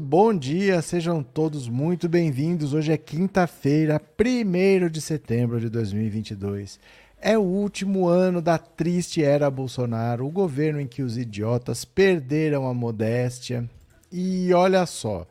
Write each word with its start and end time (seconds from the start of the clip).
Muito 0.00 0.08
bom 0.08 0.34
dia, 0.34 0.80
sejam 0.80 1.22
todos 1.22 1.68
muito 1.68 2.08
bem-vindos. 2.08 2.72
Hoje 2.72 2.90
é 2.90 2.96
quinta-feira, 2.96 4.00
1 4.18 4.88
de 4.88 4.98
setembro 4.98 5.60
de 5.60 5.68
2022. 5.68 6.80
É 7.20 7.36
o 7.36 7.42
último 7.42 8.08
ano 8.08 8.40
da 8.40 8.56
triste 8.56 9.22
era 9.22 9.50
Bolsonaro, 9.50 10.26
o 10.26 10.30
governo 10.30 10.80
em 10.80 10.86
que 10.86 11.02
os 11.02 11.18
idiotas 11.18 11.84
perderam 11.84 12.66
a 12.66 12.72
modéstia. 12.72 13.68
E 14.10 14.50
olha 14.54 14.86
só, 14.86 15.26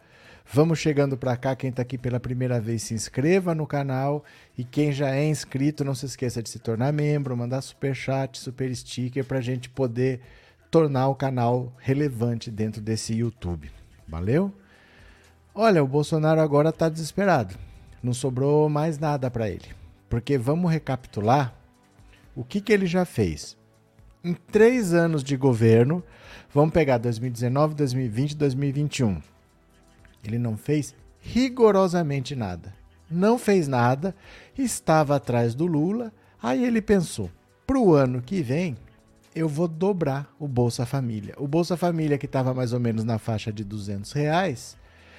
vamos 0.46 0.78
chegando 0.78 1.18
para 1.18 1.36
cá. 1.36 1.56
Quem 1.56 1.72
está 1.72 1.82
aqui 1.82 1.98
pela 1.98 2.20
primeira 2.20 2.62
vez, 2.62 2.84
se 2.84 2.94
inscreva 2.94 3.56
no 3.56 3.66
canal. 3.66 4.24
E 4.56 4.64
quem 4.64 4.92
já 4.92 5.16
é 5.16 5.28
inscrito, 5.28 5.84
não 5.84 5.96
se 5.96 6.06
esqueça 6.06 6.44
de 6.44 6.50
se 6.50 6.60
tornar 6.60 6.94
membro, 6.94 7.36
mandar 7.36 7.62
super 7.62 7.96
chat, 7.96 8.38
super 8.38 8.74
sticker 8.76 9.26
para 9.26 9.40
a 9.40 9.42
gente 9.42 9.68
poder 9.68 10.22
tornar 10.70 11.08
o 11.08 11.16
canal 11.16 11.74
relevante 11.80 12.52
dentro 12.52 12.80
desse 12.80 13.16
YouTube. 13.16 13.79
Valeu? 14.10 14.52
Olha, 15.54 15.84
o 15.84 15.88
Bolsonaro 15.88 16.42
agora 16.42 16.70
está 16.70 16.90
desesperado. 16.90 17.56
Não 18.02 18.12
sobrou 18.12 18.68
mais 18.68 18.98
nada 18.98 19.30
para 19.30 19.48
ele. 19.48 19.68
Porque 20.10 20.36
vamos 20.38 20.72
recapitular 20.72 21.54
o 22.36 22.44
que, 22.44 22.60
que 22.60 22.74
ele 22.74 22.88
já 22.88 23.06
fez. 23.06 23.56
Em 24.24 24.34
três 24.34 24.94
anos 24.94 25.24
de 25.24 25.38
governo, 25.38 26.04
vamos 26.52 26.74
pegar 26.74 26.98
2019, 26.98 27.76
2020 27.76 28.36
2021. 28.36 29.22
Ele 30.24 30.40
não 30.40 30.58
fez 30.58 30.96
rigorosamente 31.20 32.36
nada. 32.36 32.74
Não 33.10 33.38
fez 33.38 33.68
nada, 33.68 34.16
estava 34.58 35.16
atrás 35.16 35.54
do 35.54 35.66
Lula. 35.66 36.12
Aí 36.42 36.66
ele 36.66 36.82
pensou: 36.82 37.30
para 37.66 37.78
o 37.78 37.94
ano 37.94 38.22
que 38.22 38.42
vem, 38.42 38.76
eu 39.36 39.48
vou 39.48 39.68
dobrar 39.68 40.34
o 40.40 40.48
Bolsa 40.48 40.86
Família. 40.86 41.36
O 41.38 41.48
Bolsa 41.48 41.78
Família, 41.78 42.18
que 42.18 42.26
estava 42.26 42.54
mais 42.54 42.74
ou 42.74 42.80
menos 42.80 43.04
na 43.04 43.18
faixa 43.18 43.52
de 43.52 43.64
200 43.64 44.12
reais, 44.12 44.78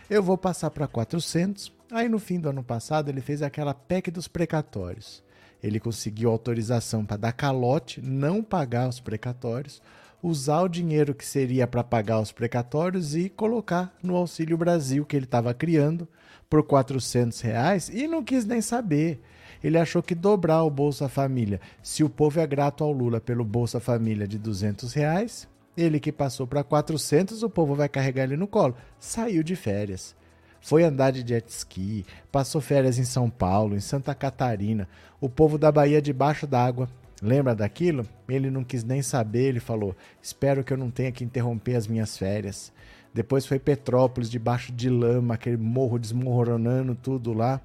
eu 0.09 0.23
vou 0.23 0.37
passar 0.37 0.71
para 0.71 0.87
400. 0.87 1.73
Aí 1.91 2.09
no 2.09 2.19
fim 2.19 2.41
do 2.41 2.49
ano 2.49 2.63
passado 2.63 3.09
ele 3.09 3.21
fez 3.21 3.43
aquela 3.43 3.73
PEC 3.73 4.11
dos 4.11 4.27
precatórios. 4.27 5.23
Ele 5.63 5.79
conseguiu 5.79 6.31
autorização 6.31 7.05
para 7.05 7.17
dar 7.17 7.33
calote, 7.33 8.01
não 8.01 8.43
pagar 8.43 8.89
os 8.89 8.99
precatórios, 8.99 9.83
usar 10.23 10.63
o 10.63 10.69
dinheiro 10.69 11.15
que 11.15 11.25
seria 11.25 11.67
para 11.67 11.85
pagar 11.85 12.21
os 12.21 12.33
precatórios 12.33 13.15
e 13.15 13.29
colocar 13.29 13.95
no 14.03 14.17
Auxílio 14.17 14.57
Brasil 14.57 15.05
que 15.05 15.17
ele 15.17 15.27
estava 15.27 15.53
criando 15.55 16.09
por 16.49 16.63
400 16.63 17.41
reais 17.41 17.89
e 17.89 18.09
não 18.09 18.25
quis 18.25 18.45
nem 18.45 18.61
saber 18.61 19.23
ele 19.63 19.79
achou 19.79 20.03
que 20.03 20.15
dobrar 20.15 20.63
o 20.63 20.71
Bolsa 20.71 21.09
Família, 21.09 21.61
se 21.83 22.03
o 22.03 22.09
povo 22.09 22.41
é 22.41 22.47
grato 22.47 22.83
ao 22.83 22.93
Lula 22.93 23.21
pelo 23.21 23.45
Bolsa 23.45 23.79
Família 23.79 24.27
de 24.27 24.39
200 24.39 24.93
reais, 24.93 25.49
ele 25.77 26.01
que 26.01 26.11
passou 26.11 26.47
para 26.47 26.65
400, 26.65 27.43
o 27.43 27.51
povo 27.51 27.75
vai 27.75 27.89
carregar 27.89 28.25
ele 28.25 28.37
no 28.37 28.47
colo. 28.47 28.75
Saiu 28.99 29.43
de 29.43 29.55
férias. 29.55 30.15
Foi 30.61 30.83
andar 30.83 31.11
de 31.11 31.27
jet 31.27 31.49
ski, 31.49 32.05
passou 32.31 32.61
férias 32.61 32.99
em 32.99 33.05
São 33.05 33.31
Paulo, 33.31 33.75
em 33.75 33.81
Santa 33.81 34.15
Catarina, 34.15 34.89
o 35.21 35.29
povo 35.29 35.57
da 35.57 35.73
Bahia 35.73 36.03
debaixo 36.03 36.47
d'água. 36.47 36.89
Lembra 37.23 37.55
daquilo? 37.55 38.07
Ele 38.29 38.51
não 38.51 38.65
quis 38.65 38.85
nem 38.85 39.01
saber, 39.01 39.49
ele 39.49 39.61
falou: 39.61 39.97
Espero 40.23 40.63
que 40.63 40.73
eu 40.73 40.77
não 40.77 40.91
tenha 40.91 41.13
que 41.13 41.25
interromper 41.25 41.77
as 41.77 41.87
minhas 41.87 42.17
férias. 42.17 42.73
Depois 43.13 43.47
foi 43.47 43.59
Petrópolis, 43.59 44.31
debaixo 44.31 44.73
de 44.73 44.89
lama, 44.89 45.35
aquele 45.35 45.57
morro 45.57 45.99
desmoronando 45.99 46.95
tudo 46.95 47.33
lá 47.33 47.61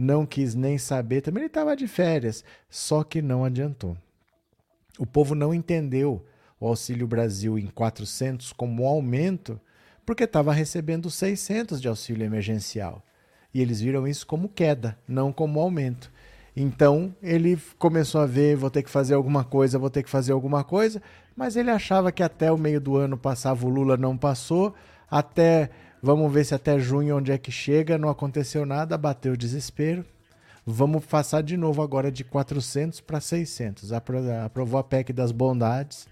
não 0.00 0.24
quis 0.24 0.54
nem 0.54 0.78
saber, 0.78 1.20
também 1.20 1.42
ele 1.42 1.48
estava 1.48 1.76
de 1.76 1.86
férias, 1.86 2.42
só 2.70 3.04
que 3.04 3.20
não 3.20 3.44
adiantou. 3.44 3.96
O 4.98 5.04
povo 5.04 5.34
não 5.34 5.52
entendeu 5.52 6.24
o 6.58 6.66
Auxílio 6.66 7.06
Brasil 7.06 7.58
em 7.58 7.66
400 7.66 8.52
como 8.54 8.82
um 8.82 8.86
aumento, 8.86 9.60
porque 10.06 10.24
estava 10.24 10.54
recebendo 10.54 11.10
600 11.10 11.80
de 11.80 11.86
auxílio 11.86 12.24
emergencial. 12.24 13.02
E 13.52 13.60
eles 13.60 13.80
viram 13.80 14.08
isso 14.08 14.26
como 14.26 14.48
queda, 14.48 14.96
não 15.06 15.32
como 15.32 15.60
aumento. 15.60 16.10
Então 16.56 17.14
ele 17.22 17.58
começou 17.78 18.22
a 18.22 18.26
ver: 18.26 18.56
vou 18.56 18.70
ter 18.70 18.82
que 18.82 18.90
fazer 18.90 19.14
alguma 19.14 19.44
coisa, 19.44 19.78
vou 19.78 19.90
ter 19.90 20.02
que 20.02 20.10
fazer 20.10 20.32
alguma 20.32 20.64
coisa, 20.64 21.02
mas 21.36 21.56
ele 21.56 21.70
achava 21.70 22.10
que 22.10 22.22
até 22.22 22.50
o 22.50 22.58
meio 22.58 22.80
do 22.80 22.96
ano 22.96 23.18
passava, 23.18 23.66
o 23.66 23.68
Lula 23.68 23.96
não 23.96 24.16
passou, 24.16 24.74
até 25.10 25.70
Vamos 26.02 26.32
ver 26.32 26.44
se 26.44 26.54
até 26.54 26.78
junho 26.78 27.18
onde 27.18 27.30
é 27.30 27.36
que 27.36 27.52
chega. 27.52 27.98
Não 27.98 28.08
aconteceu 28.08 28.64
nada, 28.64 28.96
bateu 28.96 29.34
o 29.34 29.36
desespero. 29.36 30.04
Vamos 30.64 31.04
passar 31.04 31.42
de 31.42 31.56
novo 31.56 31.82
agora 31.82 32.10
de 32.10 32.24
400 32.24 33.00
para 33.00 33.20
600. 33.20 33.92
Aprovou 33.92 34.80
a 34.80 34.84
PEC 34.84 35.12
das 35.12 35.32
bondades, 35.32 36.06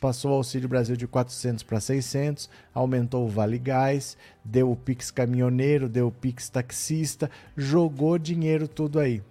passou 0.00 0.32
o 0.32 0.34
Auxílio 0.34 0.68
Brasil 0.68 0.96
de 0.96 1.06
400 1.06 1.62
para 1.62 1.80
600, 1.80 2.50
aumentou 2.74 3.24
o 3.24 3.28
Vale 3.28 3.58
Gás, 3.58 4.16
deu 4.44 4.70
o 4.70 4.76
Pix 4.76 5.10
caminhoneiro, 5.10 5.88
deu 5.88 6.08
o 6.08 6.12
Pix 6.12 6.48
taxista, 6.48 7.30
jogou 7.56 8.18
dinheiro 8.18 8.66
tudo 8.66 8.98
aí. 8.98 9.22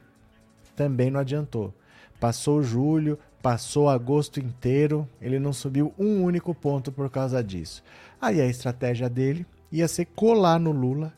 Também 0.76 1.12
não 1.12 1.20
adiantou. 1.20 1.74
Passou 2.20 2.64
julho, 2.64 3.18
passou 3.42 3.90
agosto 3.90 4.40
inteiro, 4.40 5.08
ele 5.22 5.40
não 5.40 5.54
subiu 5.54 5.94
um 5.98 6.24
único 6.24 6.54
ponto 6.56 6.92
por 6.92 7.10
causa 7.10 7.44
disso. 7.44 7.84
Aí 8.22 8.40
a 8.40 8.48
estratégia 8.48 9.10
dele 9.10 9.46
ia 9.72 9.88
ser 9.88 10.06
colar 10.06 10.60
no 10.60 10.72
Lula 10.72 11.14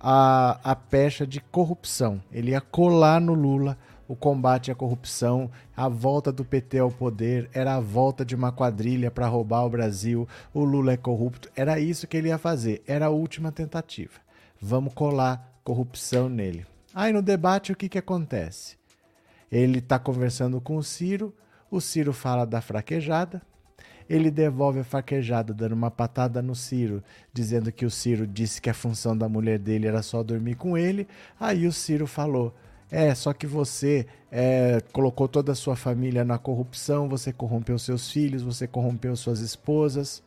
a, 0.00 0.58
a 0.62 0.76
pecha 0.76 1.26
de 1.26 1.40
corrupção. 1.40 2.20
Ele 2.32 2.50
ia 2.50 2.60
colar 2.60 3.20
no 3.20 3.34
Lula 3.34 3.78
o 4.06 4.14
combate 4.14 4.70
à 4.70 4.74
corrupção, 4.74 5.50
a 5.74 5.88
volta 5.88 6.30
do 6.30 6.44
PT 6.44 6.78
ao 6.78 6.90
poder, 6.90 7.48
era 7.54 7.74
a 7.74 7.80
volta 7.80 8.24
de 8.24 8.34
uma 8.34 8.52
quadrilha 8.52 9.10
para 9.10 9.26
roubar 9.26 9.64
o 9.64 9.70
Brasil, 9.70 10.28
o 10.52 10.62
Lula 10.62 10.92
é 10.92 10.96
corrupto. 10.96 11.50
Era 11.56 11.80
isso 11.80 12.06
que 12.06 12.16
ele 12.16 12.28
ia 12.28 12.38
fazer, 12.38 12.82
era 12.86 13.06
a 13.06 13.10
última 13.10 13.50
tentativa. 13.50 14.20
Vamos 14.60 14.92
colar 14.92 15.58
corrupção 15.64 16.28
nele. 16.28 16.66
Aí 16.94 17.12
no 17.12 17.22
debate 17.22 17.72
o 17.72 17.76
que, 17.76 17.88
que 17.88 17.98
acontece? 17.98 18.76
Ele 19.50 19.78
está 19.78 19.98
conversando 19.98 20.60
com 20.60 20.76
o 20.76 20.82
Ciro, 20.82 21.34
o 21.70 21.80
Ciro 21.80 22.12
fala 22.12 22.44
da 22.44 22.60
fraquejada, 22.60 23.42
ele 24.08 24.30
devolve 24.30 24.80
a 24.80 24.84
faquejada, 24.84 25.54
dando 25.54 25.72
uma 25.72 25.90
patada 25.90 26.42
no 26.42 26.54
Ciro, 26.54 27.02
dizendo 27.32 27.72
que 27.72 27.86
o 27.86 27.90
Ciro 27.90 28.26
disse 28.26 28.60
que 28.60 28.68
a 28.68 28.74
função 28.74 29.16
da 29.16 29.28
mulher 29.28 29.58
dele 29.58 29.86
era 29.86 30.02
só 30.02 30.22
dormir 30.22 30.56
com 30.56 30.76
ele. 30.76 31.08
Aí 31.38 31.66
o 31.66 31.72
Ciro 31.72 32.06
falou: 32.06 32.54
É, 32.90 33.14
só 33.14 33.32
que 33.32 33.46
você 33.46 34.06
é, 34.30 34.82
colocou 34.92 35.26
toda 35.26 35.52
a 35.52 35.54
sua 35.54 35.76
família 35.76 36.24
na 36.24 36.38
corrupção, 36.38 37.08
você 37.08 37.32
corrompeu 37.32 37.78
seus 37.78 38.10
filhos, 38.10 38.42
você 38.42 38.66
corrompeu 38.66 39.16
suas 39.16 39.40
esposas. 39.40 40.22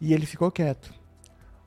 E 0.00 0.12
ele 0.12 0.26
ficou 0.26 0.50
quieto. 0.50 0.92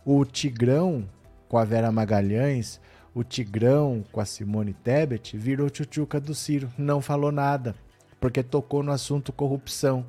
O 0.05 0.23
Tigrão, 0.25 1.07
com 1.47 1.57
a 1.57 1.65
Vera 1.65 1.91
Magalhães, 1.91 2.79
o 3.13 3.23
Tigrão 3.23 4.03
com 4.11 4.19
a 4.19 4.25
Simone 4.25 4.73
Tebet, 4.73 5.37
virou 5.37 5.69
tchutchuca 5.69 6.19
do 6.19 6.35
Ciro, 6.35 6.71
não 6.77 7.01
falou 7.01 7.31
nada, 7.31 7.75
porque 8.19 8.43
tocou 8.43 8.83
no 8.83 8.91
assunto 8.91 9.33
corrupção. 9.33 10.05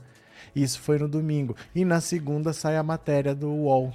Isso 0.55 0.81
foi 0.81 0.99
no 0.99 1.09
domingo. 1.09 1.57
E 1.75 1.85
na 1.85 2.01
segunda 2.01 2.53
sai 2.53 2.77
a 2.77 2.83
matéria 2.83 3.35
do 3.35 3.49
UOL. 3.49 3.93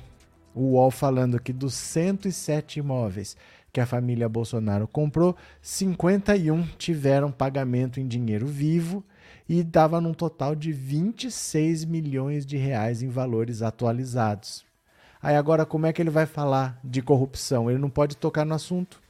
O 0.54 0.74
UOL 0.74 0.92
falando 0.92 1.40
que 1.40 1.52
dos 1.52 1.74
107 1.74 2.80
imóveis 2.80 3.36
que 3.75 3.81
a 3.81 3.86
família 3.86 4.30
Bolsonaro 4.30 4.88
comprou, 4.88 5.36
51 5.62 6.63
tiveram 6.78 7.30
pagamento 7.30 8.00
em 8.00 8.07
dinheiro 8.07 8.48
vivo 8.48 9.04
e 9.50 9.63
dava 9.63 10.00
num 10.00 10.13
total 10.13 10.56
de 10.56 10.72
26 10.72 11.84
milhões 11.84 12.46
de 12.46 12.56
reais 12.56 13.04
em 13.04 13.10
valores 13.10 13.62
atualizados. 13.62 14.66
Aí 15.22 15.36
agora 15.36 15.66
como 15.66 15.86
é 15.86 15.92
que 15.92 16.01
ele 16.01 16.10
vai 16.10 16.25
falar 16.25 16.80
de 16.86 17.01
corrupção? 17.01 17.69
Ele 17.69 17.78
não 17.78 17.90
pode 17.90 18.16
tocar 18.16 18.46
no 18.46 18.56
assunto, 18.56 19.01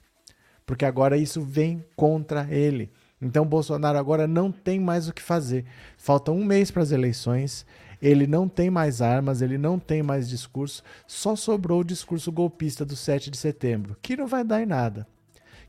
porque 0.65 0.83
agora 0.83 1.15
isso 1.15 1.41
vem 1.41 1.85
contra 1.95 2.47
ele. 2.49 2.89
Então 3.25 3.43
Bolsonaro 3.43 3.97
agora 3.97 4.27
não 4.27 4.51
tem 4.51 4.79
mais 4.79 5.09
o 5.09 5.13
que 5.13 5.21
fazer. 5.21 5.65
Falta 5.97 6.31
um 6.31 6.45
mês 6.45 6.69
para 6.69 6.83
as 6.83 6.91
eleições. 6.91 7.65
Ele 7.99 8.27
não 8.27 8.47
tem 8.47 8.69
mais 8.69 9.01
armas, 9.01 9.41
ele 9.41 9.57
não 9.57 9.79
tem 9.79 10.03
mais 10.03 10.29
discurso. 10.29 10.83
Só 11.07 11.35
sobrou 11.35 11.79
o 11.81 11.83
discurso 11.83 12.31
golpista 12.31 12.85
do 12.85 12.95
7 12.95 13.31
de 13.31 13.37
setembro, 13.37 13.97
que 13.99 14.15
não 14.15 14.27
vai 14.27 14.43
dar 14.43 14.61
em 14.61 14.67
nada. 14.67 15.07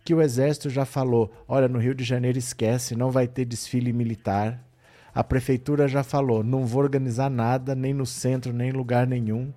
Que 0.05 0.13
o 0.13 0.21
exército 0.21 0.69
já 0.69 0.85
falou: 0.85 1.33
olha, 1.49 1.67
no 1.67 1.79
Rio 1.79 1.95
de 1.95 2.05
Janeiro 2.05 2.37
esquece, 2.37 2.95
não 2.95 3.11
vai 3.11 3.27
ter 3.27 3.47
desfile 3.47 3.91
militar. 3.91 4.63
A 5.15 5.25
prefeitura 5.25 5.89
já 5.89 6.03
falou: 6.03 6.45
não 6.45 6.67
vou 6.67 6.83
organizar 6.83 7.31
nada, 7.31 7.75
nem 7.75 7.95
no 7.95 8.05
centro, 8.05 8.53
nem 8.53 8.69
em 8.69 8.73
lugar 8.73 9.07
nenhum. 9.07 9.51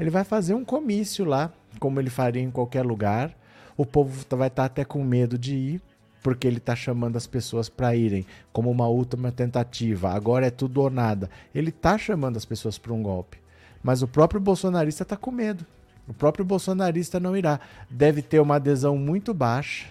Ele 0.00 0.08
vai 0.08 0.24
fazer 0.24 0.54
um 0.54 0.64
comício 0.64 1.26
lá, 1.26 1.52
como 1.78 2.00
ele 2.00 2.08
faria 2.08 2.42
em 2.42 2.50
qualquer 2.50 2.86
lugar. 2.86 3.36
O 3.76 3.84
povo 3.84 4.24
vai 4.30 4.48
estar 4.48 4.64
até 4.64 4.82
com 4.82 5.04
medo 5.04 5.36
de 5.36 5.54
ir 5.54 5.82
porque 6.24 6.48
ele 6.48 6.56
está 6.56 6.74
chamando 6.74 7.16
as 7.16 7.26
pessoas 7.26 7.68
para 7.68 7.94
irem 7.94 8.24
como 8.50 8.70
uma 8.70 8.88
última 8.88 9.30
tentativa. 9.30 10.10
Agora 10.10 10.46
é 10.46 10.50
tudo 10.50 10.80
ou 10.80 10.88
nada. 10.88 11.28
Ele 11.54 11.68
está 11.68 11.98
chamando 11.98 12.38
as 12.38 12.46
pessoas 12.46 12.78
para 12.78 12.94
um 12.94 13.02
golpe. 13.02 13.36
Mas 13.82 14.00
o 14.00 14.08
próprio 14.08 14.40
bolsonarista 14.40 15.02
está 15.02 15.18
com 15.18 15.30
medo. 15.30 15.66
O 16.08 16.14
próprio 16.14 16.42
bolsonarista 16.42 17.20
não 17.20 17.36
irá. 17.36 17.60
Deve 17.90 18.22
ter 18.22 18.40
uma 18.40 18.56
adesão 18.56 18.96
muito 18.96 19.34
baixa. 19.34 19.88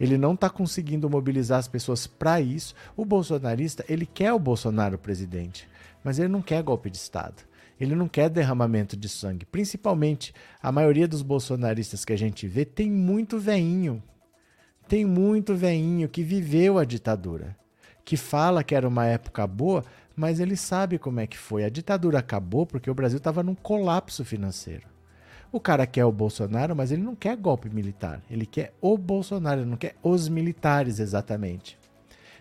Ele 0.00 0.18
não 0.18 0.34
está 0.34 0.50
conseguindo 0.50 1.08
mobilizar 1.08 1.60
as 1.60 1.68
pessoas 1.68 2.04
para 2.04 2.40
isso. 2.40 2.74
O 2.96 3.04
bolsonarista, 3.04 3.84
ele 3.88 4.06
quer 4.06 4.32
o 4.32 4.40
Bolsonaro 4.40 4.98
presidente, 4.98 5.68
mas 6.02 6.18
ele 6.18 6.28
não 6.28 6.42
quer 6.42 6.64
golpe 6.64 6.90
de 6.90 6.96
Estado. 6.96 7.44
Ele 7.80 7.94
não 7.94 8.08
quer 8.08 8.28
derramamento 8.28 8.96
de 8.96 9.08
sangue. 9.08 9.46
Principalmente, 9.46 10.34
a 10.60 10.72
maioria 10.72 11.06
dos 11.06 11.22
bolsonaristas 11.22 12.04
que 12.04 12.12
a 12.12 12.18
gente 12.18 12.48
vê 12.48 12.64
tem 12.64 12.90
muito 12.90 13.38
veinho. 13.38 14.02
Tem 14.88 15.04
muito 15.04 15.54
veinho 15.54 16.08
que 16.08 16.22
viveu 16.22 16.78
a 16.78 16.84
ditadura. 16.84 17.56
Que 18.04 18.16
fala 18.16 18.62
que 18.62 18.74
era 18.74 18.86
uma 18.86 19.06
época 19.06 19.46
boa, 19.46 19.84
mas 20.14 20.38
ele 20.38 20.56
sabe 20.56 20.98
como 20.98 21.20
é 21.20 21.26
que 21.26 21.36
foi. 21.36 21.64
A 21.64 21.68
ditadura 21.68 22.20
acabou 22.20 22.64
porque 22.64 22.90
o 22.90 22.94
Brasil 22.94 23.18
estava 23.18 23.42
num 23.42 23.54
colapso 23.54 24.24
financeiro. 24.24 24.86
O 25.50 25.58
cara 25.58 25.86
quer 25.86 26.04
o 26.04 26.12
Bolsonaro, 26.12 26.76
mas 26.76 26.92
ele 26.92 27.02
não 27.02 27.16
quer 27.16 27.36
golpe 27.36 27.68
militar. 27.68 28.22
Ele 28.30 28.46
quer 28.46 28.74
o 28.80 28.96
Bolsonaro, 28.96 29.62
ele 29.62 29.70
não 29.70 29.76
quer 29.76 29.96
os 30.02 30.28
militares 30.28 31.00
exatamente. 31.00 31.78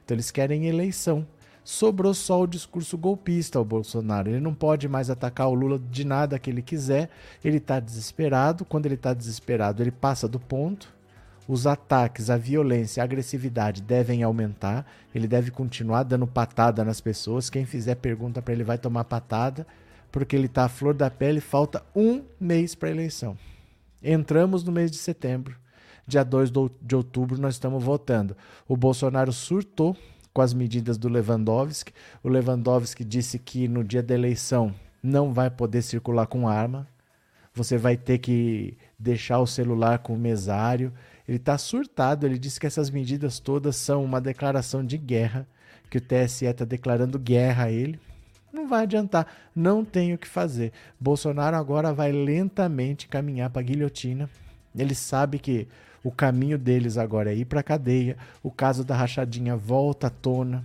Então 0.04 0.16
eles 0.16 0.30
querem 0.30 0.68
eleição 0.68 1.26
sobrou 1.66 2.14
só 2.14 2.42
o 2.42 2.48
discurso 2.48 2.96
golpista 2.96 3.58
ao 3.58 3.66
Bolsonaro. 3.66 4.30
Ele 4.30 4.40
não 4.40 4.54
pode 4.54 4.88
mais 4.88 5.10
atacar 5.10 5.50
o 5.50 5.56
Lula 5.56 5.80
de 5.80 6.06
nada 6.06 6.38
que 6.38 6.50
ele 6.50 6.62
quiser. 6.62 7.10
Ele 7.44 7.58
está 7.58 7.80
desesperado. 7.80 8.64
Quando 8.64 8.86
ele 8.86 8.96
está 8.96 9.14
desesperado, 9.14 9.82
ele 9.82 9.92
passa 9.92 10.28
do 10.28 10.40
ponto. 10.40 10.95
Os 11.48 11.68
ataques, 11.68 12.30
a 12.30 12.38
violência, 12.38 13.02
a 13.02 13.04
agressividade 13.04 13.82
devem 13.82 14.24
aumentar. 14.24 14.86
Ele 15.14 15.28
deve 15.28 15.52
continuar 15.52 16.04
dando 16.04 16.26
patada 16.26 16.84
nas 16.84 17.00
pessoas. 17.00 17.50
Quem 17.50 17.66
fizer 17.66 17.96
pergunta 17.96 18.42
para 18.42 18.54
ele 18.54 18.64
vai 18.64 18.78
tomar 18.78 19.04
patada, 19.04 19.66
porque 20.12 20.36
ele 20.36 20.48
está 20.48 20.66
à 20.66 20.70
flor 20.70 20.94
da 20.94 21.10
pele. 21.10 21.40
Falta 21.40 21.84
um 21.96 22.24
mês 22.40 22.74
para 22.74 22.90
a 22.90 22.92
eleição. 22.92 23.38
Entramos 24.04 24.64
no 24.64 24.72
mês 24.72 24.90
de 24.90 24.98
setembro. 24.98 25.56
Dia 26.08 26.24
2 26.24 26.52
de 26.82 26.96
outubro 26.96 27.40
nós 27.40 27.56
estamos 27.56 27.84
votando. 27.84 28.36
O 28.68 28.76
Bolsonaro 28.76 29.34
surtou 29.34 29.96
com 30.34 30.42
as 30.42 30.54
medidas 30.54 30.98
do 30.98 31.10
Lewandowski. 31.10 31.94
O 32.24 32.30
Lewandowski 32.30 33.04
disse 33.04 33.40
que 33.40 33.68
no 33.68 33.84
dia 33.84 34.04
da 34.04 34.14
eleição 34.14 34.74
não 35.02 35.34
vai 35.34 35.50
poder 35.50 35.82
circular 35.82 36.28
com 36.28 36.48
arma. 36.48 36.88
Você 37.54 37.78
vai 37.78 37.96
ter 37.96 38.18
que 38.18 38.78
deixar 39.00 39.40
o 39.40 39.48
celular 39.48 40.00
com 40.00 40.14
o 40.14 40.18
mesário. 40.18 40.92
Ele 41.28 41.38
está 41.38 41.58
surtado. 41.58 42.26
Ele 42.26 42.38
disse 42.38 42.60
que 42.60 42.68
essas 42.68 42.90
medidas 42.90 43.40
todas 43.40 43.76
são 43.76 44.04
uma 44.04 44.22
declaração 44.22 44.86
de 44.86 44.98
guerra, 44.98 45.48
que 45.90 45.98
o 45.98 46.02
TSE 46.02 46.46
está 46.46 46.66
declarando 46.66 47.20
guerra 47.20 47.66
a 47.66 47.72
ele. 47.72 48.00
Não 48.52 48.70
vai 48.70 48.84
adiantar, 48.84 49.28
não 49.54 49.84
tem 49.84 50.14
o 50.14 50.18
que 50.18 50.28
fazer. 50.28 50.72
Bolsonaro 50.98 51.58
agora 51.58 51.94
vai 51.94 52.12
lentamente 52.12 53.08
caminhar 53.08 53.50
para 53.50 53.62
a 53.62 53.66
guilhotina. 53.66 54.30
Ele 54.74 54.96
sabe 54.96 55.40
que 55.40 55.68
o 56.02 56.12
caminho 56.12 56.58
deles 56.58 56.98
agora 56.98 57.34
é 57.34 57.36
ir 57.36 57.46
para 57.46 57.60
a 57.60 57.64
cadeia. 57.64 58.16
O 58.42 58.50
caso 58.50 58.86
da 58.86 58.96
rachadinha 58.96 59.58
volta 59.58 60.08
à 60.08 60.10
tona. 60.10 60.64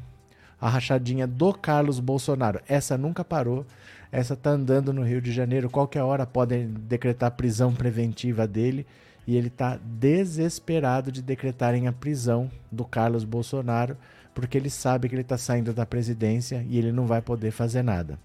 A 0.61 0.69
rachadinha 0.69 1.27
do 1.27 1.53
Carlos 1.53 1.99
Bolsonaro. 1.99 2.61
Essa 2.69 2.97
nunca 2.97 3.25
parou. 3.25 3.67
Essa 4.13 4.37
tá 4.37 4.51
andando 4.51 4.93
no 4.93 5.03
Rio 5.03 5.21
de 5.21 5.33
Janeiro. 5.33 5.71
Qualquer 5.71 6.03
hora 6.03 6.27
podem 6.27 6.69
decretar 6.69 7.31
prisão 7.33 7.75
preventiva 7.75 8.47
dele. 8.47 8.87
E 9.27 9.37
ele 9.37 9.49
está 9.49 9.79
desesperado 9.83 11.13
de 11.13 11.23
decretarem 11.23 11.87
a 11.87 11.93
prisão 11.93 12.51
do 12.71 12.85
Carlos 12.85 13.25
Bolsonaro, 13.25 13.97
porque 14.35 14.57
ele 14.57 14.71
sabe 14.71 15.09
que 15.09 15.15
ele 15.15 15.23
está 15.23 15.39
saindo 15.39 15.73
da 15.73 15.87
presidência 15.87 16.65
e 16.69 16.79
ele 16.79 16.93
não 16.93 17.07
vai 17.07 17.21
poder 17.21 17.51
fazer 17.51 17.83
nada. 17.83 18.19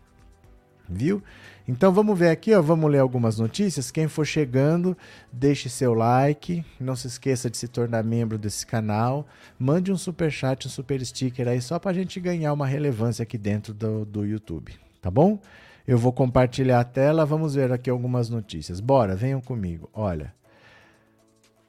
Viu? 0.88 1.22
Então 1.68 1.92
vamos 1.92 2.18
ver 2.18 2.30
aqui, 2.30 2.54
ó, 2.54 2.62
vamos 2.62 2.92
ler 2.92 3.00
algumas 3.00 3.40
notícias. 3.40 3.90
Quem 3.90 4.08
for 4.08 4.24
chegando, 4.24 4.96
deixe 5.32 5.68
seu 5.68 5.96
like, 5.96 6.64
não 6.80 6.96
se 6.96 7.08
esqueça 7.08 7.50
de 7.50 7.58
se 7.58 7.68
tornar 7.68 8.04
membro 8.04 8.38
desse 8.38 8.66
canal, 8.68 9.28
mande 9.58 9.92
um 9.92 9.98
super 9.98 10.32
chat, 10.32 10.68
um 10.68 10.70
super 10.70 11.04
sticker 11.04 11.48
aí 11.48 11.60
só 11.60 11.80
para 11.80 11.92
a 11.92 11.94
gente 11.94 12.20
ganhar 12.20 12.54
uma 12.54 12.68
relevância 12.68 13.24
aqui 13.24 13.38
dentro 13.38 13.74
do, 13.74 14.06
do 14.06 14.26
YouTube, 14.26 14.74
tá 15.02 15.10
bom? 15.10 15.40
Eu 15.88 15.98
vou 15.98 16.14
compartilhar 16.14 16.80
a 16.80 16.84
tela, 16.84 17.26
vamos 17.26 17.56
ver 17.56 17.72
aqui 17.72 17.90
algumas 17.90 18.30
notícias. 18.30 18.80
Bora, 18.80 19.16
venham 19.16 19.42
comigo. 19.42 19.90
Olha, 19.94 20.34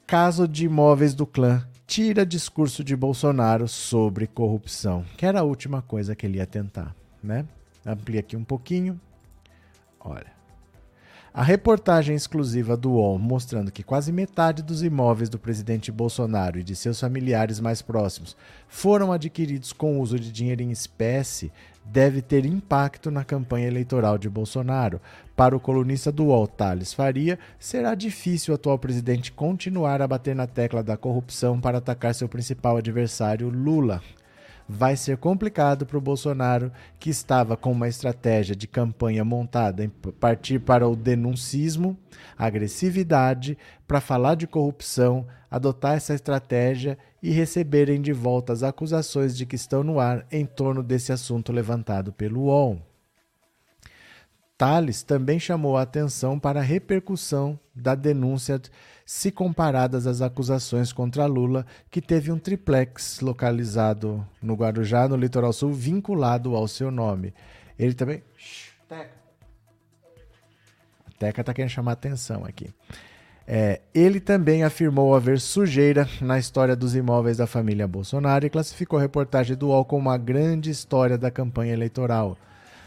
caso 0.06 0.46
de 0.46 0.66
imóveis 0.66 1.14
do 1.14 1.26
clã 1.26 1.66
tira 1.86 2.24
discurso 2.24 2.84
de 2.84 2.94
Bolsonaro 2.94 3.66
sobre 3.66 4.26
corrupção, 4.26 5.04
que 5.16 5.26
era 5.26 5.40
a 5.40 5.44
última 5.44 5.82
coisa 5.82 6.14
que 6.14 6.24
ele 6.24 6.38
ia 6.38 6.46
tentar, 6.46 6.94
né? 7.22 7.44
Amplia 7.84 8.20
aqui 8.20 8.36
um 8.36 8.44
pouquinho. 8.44 9.00
Olha. 10.00 10.36
A 11.34 11.42
reportagem 11.42 12.16
exclusiva 12.16 12.76
do 12.76 12.92
UOL 12.92 13.18
mostrando 13.18 13.70
que 13.70 13.82
quase 13.82 14.10
metade 14.10 14.62
dos 14.62 14.82
imóveis 14.82 15.28
do 15.28 15.38
presidente 15.38 15.92
Bolsonaro 15.92 16.58
e 16.58 16.62
de 16.62 16.74
seus 16.74 16.98
familiares 16.98 17.60
mais 17.60 17.82
próximos 17.82 18.36
foram 18.68 19.12
adquiridos 19.12 19.72
com 19.72 20.00
uso 20.00 20.18
de 20.18 20.32
dinheiro 20.32 20.62
em 20.62 20.70
espécie 20.70 21.52
deve 21.90 22.20
ter 22.20 22.44
impacto 22.44 23.10
na 23.10 23.24
campanha 23.24 23.66
eleitoral 23.66 24.18
de 24.18 24.28
Bolsonaro. 24.28 25.00
Para 25.34 25.56
o 25.56 25.60
colunista 25.60 26.10
do 26.10 26.26
UOL, 26.26 26.46
Thales 26.46 26.92
Faria, 26.92 27.38
será 27.58 27.94
difícil 27.94 28.52
o 28.52 28.54
atual 28.54 28.78
presidente 28.78 29.32
continuar 29.32 30.00
a 30.02 30.08
bater 30.08 30.34
na 30.34 30.46
tecla 30.46 30.82
da 30.82 30.96
corrupção 30.96 31.60
para 31.60 31.78
atacar 31.78 32.14
seu 32.14 32.28
principal 32.28 32.76
adversário, 32.76 33.48
Lula 33.48 34.02
vai 34.68 34.96
ser 34.96 35.16
complicado 35.16 35.86
para 35.86 35.96
o 35.96 36.00
Bolsonaro, 36.00 36.72
que 36.98 37.10
estava 37.10 37.56
com 37.56 37.70
uma 37.70 37.88
estratégia 37.88 38.56
de 38.56 38.66
campanha 38.66 39.24
montada 39.24 39.84
em 39.84 39.88
partir 39.88 40.58
para 40.58 40.88
o 40.88 40.96
denuncismo, 40.96 41.96
agressividade, 42.36 43.56
para 43.86 44.00
falar 44.00 44.34
de 44.34 44.46
corrupção, 44.46 45.26
adotar 45.50 45.94
essa 45.94 46.14
estratégia 46.14 46.98
e 47.26 47.30
receberem 47.32 48.00
de 48.00 48.12
volta 48.12 48.52
as 48.52 48.62
acusações 48.62 49.36
de 49.36 49.44
que 49.44 49.56
estão 49.56 49.82
no 49.82 49.98
ar 49.98 50.24
em 50.30 50.46
torno 50.46 50.80
desse 50.80 51.10
assunto 51.10 51.50
levantado 51.50 52.12
pelo 52.12 52.42
UOL. 52.42 52.80
Tales 54.56 55.02
também 55.02 55.40
chamou 55.40 55.76
a 55.76 55.82
atenção 55.82 56.38
para 56.38 56.60
a 56.60 56.62
repercussão 56.62 57.58
da 57.74 57.96
denúncia 57.96 58.62
se 59.04 59.32
comparadas 59.32 60.06
às 60.06 60.22
acusações 60.22 60.92
contra 60.92 61.26
Lula, 61.26 61.66
que 61.90 62.00
teve 62.00 62.30
um 62.30 62.38
triplex 62.38 63.20
localizado 63.20 64.24
no 64.40 64.54
Guarujá, 64.54 65.08
no 65.08 65.16
litoral 65.16 65.52
sul, 65.52 65.72
vinculado 65.72 66.54
ao 66.54 66.68
seu 66.68 66.92
nome. 66.92 67.34
Ele 67.76 67.94
também. 67.94 68.22
Teca. 68.88 69.10
Teca 71.18 71.40
está 71.40 71.52
querendo 71.52 71.70
chamar 71.70 71.92
atenção 71.92 72.44
aqui. 72.44 72.72
É, 73.48 73.80
ele 73.94 74.18
também 74.18 74.64
afirmou 74.64 75.14
haver 75.14 75.38
sujeira 75.38 76.08
na 76.20 76.36
história 76.38 76.74
dos 76.74 76.96
imóveis 76.96 77.36
da 77.36 77.46
família 77.46 77.86
Bolsonaro 77.86 78.44
e 78.44 78.50
classificou 78.50 78.98
a 78.98 79.02
reportagem 79.02 79.56
do 79.56 79.68
UOL 79.68 79.84
como 79.84 80.08
uma 80.08 80.18
grande 80.18 80.68
história 80.68 81.16
da 81.16 81.30
campanha 81.30 81.72
eleitoral. 81.72 82.36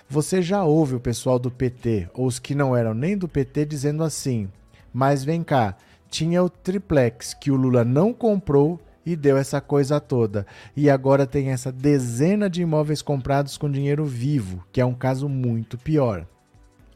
Você 0.10 0.42
já 0.42 0.64
ouve 0.64 0.96
o 0.96 1.00
pessoal 1.00 1.40
do 1.40 1.50
PT, 1.50 2.10
ou 2.14 2.26
os 2.26 2.40
que 2.40 2.54
não 2.54 2.76
eram 2.76 2.94
nem 2.94 3.18
do 3.18 3.28
PT, 3.28 3.66
dizendo 3.66 4.04
assim: 4.04 4.50
mas 4.94 5.24
vem 5.24 5.44
cá, 5.44 5.78
tinha 6.10 6.44
o 6.44 6.50
triplex 6.50 7.34
que 7.34 7.52
o 7.52 7.56
Lula 7.56 7.86
não 7.86 8.12
comprou 8.12 8.80
e 9.06 9.16
deu 9.16 9.38
essa 9.38 9.62
coisa 9.62 10.00
toda. 10.00 10.46
E 10.76 10.90
agora 10.90 11.26
tem 11.26 11.50
essa 11.50 11.72
dezena 11.72 12.50
de 12.50 12.62
imóveis 12.62 13.02
comprados 13.02 13.58
com 13.58 13.72
dinheiro 13.72 14.04
vivo, 14.06 14.64
que 14.72 14.82
é 14.82 14.86
um 14.86 14.94
caso 14.94 15.30
muito 15.30 15.78
pior. 15.78 16.26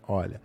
Olha, 0.07 0.41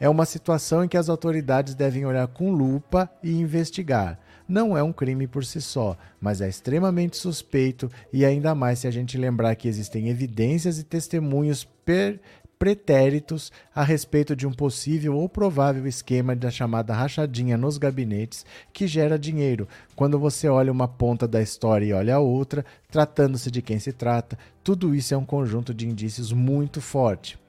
é 0.00 0.08
uma 0.08 0.24
situação 0.24 0.82
em 0.82 0.88
que 0.88 0.96
as 0.96 1.08
autoridades 1.08 1.74
devem 1.74 2.04
olhar 2.04 2.26
com 2.26 2.50
lupa 2.50 3.08
e 3.22 3.30
investigar 3.30 4.18
não 4.50 4.76
é 4.76 4.82
um 4.82 4.92
crime 4.92 5.28
por 5.28 5.44
si 5.44 5.60
só, 5.60 5.96
mas 6.20 6.40
é 6.40 6.48
extremamente 6.48 7.16
suspeito 7.16 7.88
e 8.12 8.24
ainda 8.24 8.52
mais 8.52 8.80
se 8.80 8.88
a 8.88 8.90
gente 8.90 9.16
lembrar 9.16 9.54
que 9.54 9.68
existem 9.68 10.08
evidências 10.08 10.78
e 10.78 10.82
testemunhos 10.82 11.64
per 11.84 12.20
pretéritos 12.58 13.50
a 13.74 13.82
respeito 13.82 14.36
de 14.36 14.46
um 14.46 14.52
possível 14.52 15.16
ou 15.16 15.26
provável 15.30 15.86
esquema 15.86 16.36
da 16.36 16.50
chamada 16.50 16.92
rachadinha 16.92 17.56
nos 17.56 17.78
gabinetes 17.78 18.44
que 18.70 18.86
gera 18.86 19.18
dinheiro. 19.18 19.66
Quando 19.96 20.18
você 20.18 20.46
olha 20.46 20.70
uma 20.70 20.86
ponta 20.86 21.26
da 21.26 21.40
história 21.40 21.86
e 21.86 21.92
olha 21.94 22.16
a 22.16 22.20
outra, 22.20 22.62
tratando-se 22.90 23.50
de 23.50 23.62
quem 23.62 23.78
se 23.78 23.94
trata, 23.94 24.36
tudo 24.62 24.94
isso 24.94 25.14
é 25.14 25.16
um 25.16 25.24
conjunto 25.24 25.72
de 25.72 25.88
indícios 25.88 26.34
muito 26.34 26.82
forte. 26.82 27.39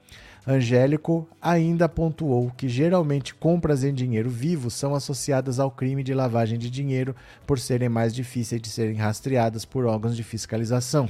Angélico 0.44 1.28
ainda 1.40 1.88
pontuou 1.88 2.50
que 2.56 2.68
geralmente 2.68 3.32
compras 3.32 3.84
em 3.84 3.94
dinheiro 3.94 4.28
vivo 4.28 4.70
são 4.70 4.92
associadas 4.92 5.60
ao 5.60 5.70
crime 5.70 6.02
de 6.02 6.12
lavagem 6.12 6.58
de 6.58 6.68
dinheiro 6.68 7.14
por 7.46 7.60
serem 7.60 7.88
mais 7.88 8.12
difíceis 8.12 8.60
de 8.60 8.68
serem 8.68 8.96
rastreadas 8.96 9.64
por 9.64 9.84
órgãos 9.84 10.16
de 10.16 10.24
fiscalização. 10.24 11.08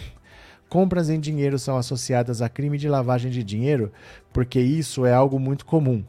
Compras 0.69 1.09
em 1.09 1.19
dinheiro 1.19 1.59
são 1.59 1.79
associadas 1.79 2.43
a 2.43 2.49
crime 2.49 2.77
de 2.77 2.91
lavagem 2.91 3.31
de 3.31 3.43
dinheiro 3.43 3.91
porque 4.35 4.61
isso 4.61 5.07
é 5.07 5.15
algo 5.15 5.39
muito 5.39 5.65
comum. 5.65 6.05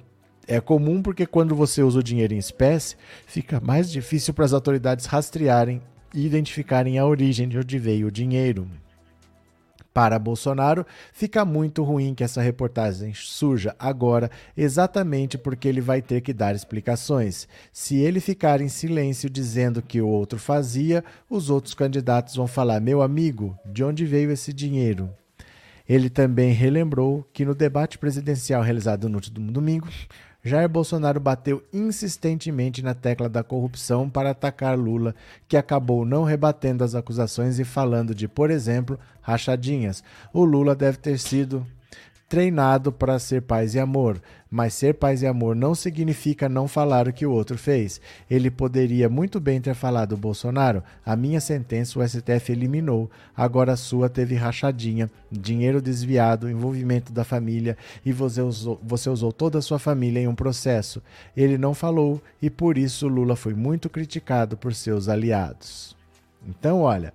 É 0.46 0.60
comum 0.60 1.02
porque 1.02 1.26
quando 1.26 1.56
você 1.56 1.82
usa 1.82 2.00
o 2.00 2.04
dinheiro 2.04 2.34
em 2.34 2.38
espécie, 2.38 2.98
fica 3.26 3.62
mais 3.62 3.90
difícil 3.90 4.34
para 4.34 4.44
as 4.44 4.52
autoridades 4.52 5.06
rastrearem 5.06 5.82
e 6.14 6.26
identificarem 6.26 7.00
a 7.00 7.06
origem 7.06 7.48
de 7.48 7.58
onde 7.58 7.80
veio 7.80 8.08
o 8.08 8.12
dinheiro. 8.12 8.68
Para 9.94 10.18
Bolsonaro, 10.18 10.86
fica 11.12 11.46
muito 11.46 11.84
ruim 11.84 12.16
que 12.16 12.24
essa 12.24 12.42
reportagem 12.42 13.14
surja 13.14 13.76
agora, 13.78 14.32
exatamente 14.58 15.38
porque 15.38 15.68
ele 15.68 15.82
vai 15.82 16.02
ter 16.02 16.22
que 16.22 16.34
dar 16.34 16.56
explicações. 16.56 17.48
Se 17.72 17.98
ele 17.98 18.20
ficar 18.20 18.60
em 18.60 18.70
silêncio 18.70 19.30
dizendo 19.30 19.84
que 19.84 20.02
o 20.02 20.08
outro 20.08 20.40
fazia, 20.40 21.04
os 21.30 21.52
outros 21.52 21.76
candidatos 21.76 22.36
vão 22.36 22.48
falar: 22.48 22.80
meu 22.80 23.04
amigo, 23.04 23.56
de 23.64 23.84
onde 23.84 24.04
veio 24.04 24.32
esse 24.32 24.52
dinheiro? 24.52 25.12
Ele 25.88 26.10
também 26.10 26.54
relembrou 26.54 27.28
que 27.32 27.46
no 27.46 27.54
debate 27.54 27.98
presidencial 27.98 28.64
realizado 28.64 29.08
no 29.08 29.16
último 29.16 29.52
domingo, 29.52 29.88
Jair 30.46 30.68
Bolsonaro 30.68 31.22
bateu 31.22 31.64
insistentemente 31.72 32.82
na 32.82 32.94
tecla 32.94 33.30
da 33.30 33.44
corrupção 33.44 34.10
para 34.10 34.32
atacar 34.32 34.78
Lula, 34.78 35.16
que 35.48 35.56
acabou 35.56 36.04
não 36.04 36.26
rebatendo 36.26 36.84
as 36.84 36.96
acusações 36.96 37.60
e 37.60 37.64
falando 37.64 38.14
de, 38.14 38.28
por 38.28 38.52
exemplo, 38.52 39.00
rachadinhas. 39.22 40.04
O 40.34 40.44
Lula 40.44 40.76
deve 40.76 40.98
ter 40.98 41.18
sido 41.18 41.66
treinado 42.28 42.92
para 42.92 43.20
ser 43.20 43.44
paz 43.44 43.74
e 43.74 43.80
amor, 43.80 44.22
mas 44.54 44.76
ser 44.76 44.94
paz 44.94 45.24
e 45.24 45.26
amor 45.26 45.56
não 45.56 45.74
significa 45.74 46.48
não 46.48 46.68
falar 46.68 47.08
o 47.08 47.12
que 47.12 47.26
o 47.26 47.32
outro 47.32 47.58
fez. 47.58 48.00
Ele 48.30 48.52
poderia 48.52 49.10
muito 49.10 49.40
bem 49.40 49.60
ter 49.60 49.74
falado, 49.74 50.16
Bolsonaro, 50.16 50.84
a 51.04 51.16
minha 51.16 51.42
sentença 51.42 51.98
o 51.98 52.08
STF 52.08 52.52
eliminou, 52.52 53.10
agora 53.36 53.72
a 53.74 53.76
sua 53.76 54.10
teve 54.10 54.36
rachadinha, 54.36 55.10
dinheiro 55.32 55.82
desviado, 55.82 56.48
envolvimento 56.48 57.12
da 57.12 57.24
família 57.24 57.76
e 58.06 58.14
você 58.14 58.44
usou, 58.44 58.80
você 58.84 59.10
usou 59.10 59.34
toda 59.34 59.58
a 59.58 59.62
sua 59.62 59.80
família 59.80 60.20
em 60.20 60.28
um 60.28 60.36
processo. 60.36 61.02
Ele 61.36 61.58
não 61.58 61.74
falou 61.74 62.22
e 62.40 62.48
por 62.48 62.78
isso 62.78 63.08
Lula 63.08 63.36
foi 63.36 63.56
muito 63.56 63.90
criticado 63.90 64.56
por 64.56 64.76
seus 64.76 65.10
aliados. 65.10 65.98
Então, 66.48 66.82
olha, 66.82 67.12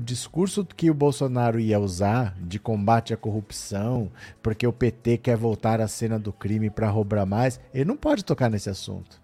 o 0.00 0.02
discurso 0.02 0.64
que 0.64 0.90
o 0.90 0.94
Bolsonaro 0.94 1.60
ia 1.60 1.78
usar 1.78 2.34
de 2.40 2.58
combate 2.58 3.12
à 3.12 3.18
corrupção, 3.18 4.10
porque 4.42 4.66
o 4.66 4.72
PT 4.72 5.18
quer 5.18 5.36
voltar 5.36 5.78
à 5.78 5.86
cena 5.86 6.18
do 6.18 6.32
crime 6.32 6.70
para 6.70 6.88
roubar 6.88 7.26
mais, 7.26 7.60
ele 7.72 7.84
não 7.84 7.98
pode 7.98 8.24
tocar 8.24 8.48
nesse 8.48 8.70
assunto. 8.70 9.20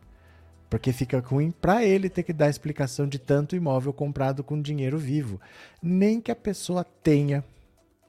Porque 0.68 0.92
fica 0.92 1.18
ruim 1.18 1.50
para 1.50 1.82
ele 1.82 2.10
ter 2.10 2.24
que 2.24 2.32
dar 2.32 2.50
explicação 2.50 3.08
de 3.08 3.18
tanto 3.18 3.56
imóvel 3.56 3.90
comprado 3.90 4.44
com 4.44 4.60
dinheiro 4.60 4.98
vivo. 4.98 5.40
Nem 5.82 6.20
que 6.20 6.30
a 6.30 6.36
pessoa 6.36 6.84
tenha 6.84 7.42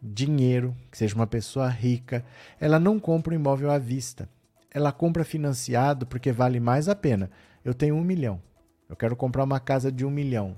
dinheiro, 0.01 0.75
que 0.91 0.97
seja 0.97 1.15
uma 1.15 1.27
pessoa 1.27 1.69
rica, 1.69 2.25
ela 2.59 2.79
não 2.79 3.00
compra 3.00 3.33
um 3.33 3.39
imóvel 3.39 3.71
à 3.71 3.77
vista. 3.77 4.27
Ela 4.74 4.91
compra 4.91 5.24
financiado 5.24 6.05
porque 6.05 6.33
vale 6.33 6.59
mais 6.59 6.89
a 6.89 6.95
pena. 6.95 7.31
Eu 7.63 7.74
tenho 7.74 7.95
um 7.95 8.03
milhão. 8.03 8.41
Eu 8.89 8.95
quero 8.97 9.15
comprar 9.15 9.45
uma 9.45 9.59
casa 9.59 9.89
de 9.89 10.03
um 10.05 10.12
milhão 10.12 10.57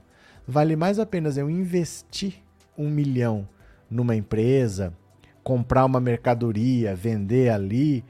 vale 0.50 0.76
mais 0.76 0.98
a 0.98 1.06
pena 1.06 1.30
eu 1.36 1.48
investir 1.48 2.42
um 2.76 2.90
milhão 2.90 3.48
numa 3.90 4.16
empresa, 4.16 4.92
comprar 5.44 5.86
uma 5.86 6.00
mercadoria, 6.00 6.96
vender 6.96 7.50
ali 7.50 8.04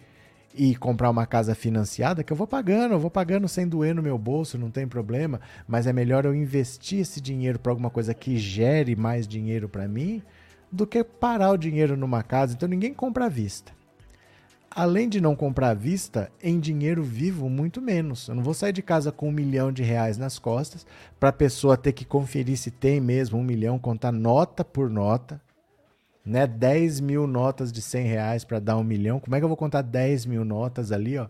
e 0.56 0.74
comprar 0.76 1.10
uma 1.10 1.26
casa 1.26 1.54
financiada, 1.54 2.24
que 2.24 2.32
eu 2.32 2.38
vou 2.38 2.48
pagando, 2.48 2.94
eu 2.94 3.00
vou 3.00 3.12
pagando 3.12 3.48
sem 3.48 3.68
doer 3.68 3.94
no 3.94 4.02
meu 4.02 4.18
bolso, 4.18 4.58
não 4.58 4.72
tem 4.72 4.88
problema, 4.88 5.42
mas 5.68 5.86
é 5.86 5.92
melhor 5.92 6.24
eu 6.24 6.34
investir 6.34 7.00
esse 7.00 7.20
dinheiro 7.20 7.60
para 7.60 7.74
alguma 7.74 7.90
coisa 7.90 8.14
que 8.14 8.38
gere 8.38 8.96
mais 8.96 9.28
dinheiro 9.28 9.68
para 9.68 9.88
mim 9.88 10.24
do 10.72 10.88
que 10.88 11.04
parar 11.04 11.52
o 11.52 11.58
dinheiro 11.58 11.98
numa 11.98 12.24
casa. 12.24 12.54
Então 12.54 12.70
ninguém 12.70 12.94
compra 12.94 13.26
à 13.26 13.30
vista 13.30 13.79
além 14.72 15.10
de 15.10 15.20
não 15.20 15.36
comprar 15.36 15.70
à 15.70 15.74
vista, 15.74 16.32
em 16.42 16.60
dinheiro 16.60 17.04
vivo, 17.04 17.50
muito 17.50 17.82
menos. 17.82 18.28
Eu 18.28 18.36
não 18.36 18.44
vou 18.44 18.54
sair 18.54 18.74
de 18.74 18.82
casa 18.82 19.12
com 19.12 19.30
um 19.30 19.32
milhão 19.32 19.72
de 19.72 19.84
reais 19.84 20.18
nas 20.18 20.38
costas 20.40 20.86
para 21.20 21.30
a 21.30 21.34
pessoa 21.34 21.78
ter 21.78 21.94
que 21.94 22.06
conferir 22.06 22.58
se 22.58 22.72
tem 22.72 23.00
mesmo 23.00 23.40
um 23.40 23.44
milhão, 23.44 23.80
contar 23.80 24.12
nota 24.12 24.64
por 24.64 24.90
nota. 24.90 25.42
Né? 26.26 26.46
10 26.46 27.00
mil 27.00 27.26
notas 27.26 27.72
de 27.72 27.82
100 27.82 28.06
reais 28.06 28.44
para 28.44 28.60
dar 28.60 28.78
um 28.78 28.84
milhão. 28.84 29.20
Como 29.20 29.36
é 29.36 29.40
que 29.40 29.44
eu 29.44 29.50
vou 29.50 29.58
contar 29.58 29.82
10 29.82 30.26
mil 30.26 30.46
notas 30.46 30.92
ali? 30.92 31.18
Ó? 31.18 31.28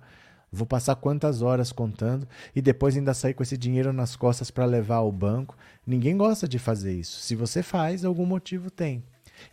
Vou 0.52 0.66
passar 0.66 0.96
quantas 0.96 1.42
horas 1.42 1.72
contando 1.72 2.28
e 2.56 2.62
depois 2.62 2.98
ainda 2.98 3.14
sair 3.14 3.34
com 3.34 3.44
esse 3.44 3.56
dinheiro 3.56 3.94
nas 3.94 4.16
costas 4.16 4.50
para 4.50 4.66
levar 4.66 4.98
ao 4.98 5.12
banco. 5.12 5.56
Ninguém 5.86 6.18
gosta 6.18 6.48
de 6.48 6.58
fazer 6.58 6.94
isso. 6.94 7.22
Se 7.22 7.36
você 7.36 7.62
faz, 7.62 8.04
algum 8.04 8.26
motivo 8.26 8.72
tem. 8.72 9.04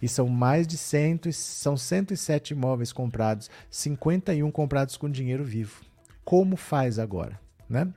E 0.00 0.08
são 0.08 0.28
mais 0.28 0.66
de 0.66 0.76
100, 0.76 1.32
são 1.32 1.76
107 1.76 2.52
imóveis 2.52 2.92
comprados, 2.92 3.50
51 3.70 4.50
comprados 4.50 4.96
com 4.96 5.10
dinheiro 5.10 5.44
vivo. 5.44 5.82
Como 6.24 6.56
faz 6.56 6.98
agora? 6.98 7.38
Né? 7.68 7.88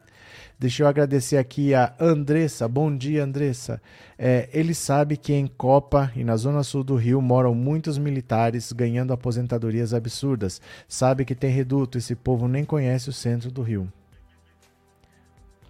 Deixa 0.60 0.84
eu 0.84 0.88
agradecer 0.88 1.38
aqui 1.38 1.74
a 1.74 1.94
Andressa. 2.00 2.68
Bom 2.68 2.96
dia, 2.96 3.24
Andressa. 3.24 3.82
É, 4.18 4.50
ele 4.52 4.74
sabe 4.74 5.16
que 5.16 5.34
em 5.34 5.48
Copa 5.48 6.12
e 6.16 6.24
na 6.24 6.36
zona 6.36 6.64
sul 6.64 6.84
do 6.84 6.96
Rio 6.96 7.22
moram 7.22 7.56
muitos 7.56 7.98
militares 7.98 8.72
ganhando 8.72 9.14
aposentadorias 9.14 9.94
absurdas. 9.94 10.62
Sabe 10.88 11.24
que 11.24 11.34
tem 11.34 11.50
reduto, 11.50 11.98
esse 11.98 12.16
povo 12.16 12.48
nem 12.48 12.66
conhece 12.66 13.10
o 13.10 13.14
centro 13.14 13.50
do 13.50 13.62
Rio. 13.62 13.92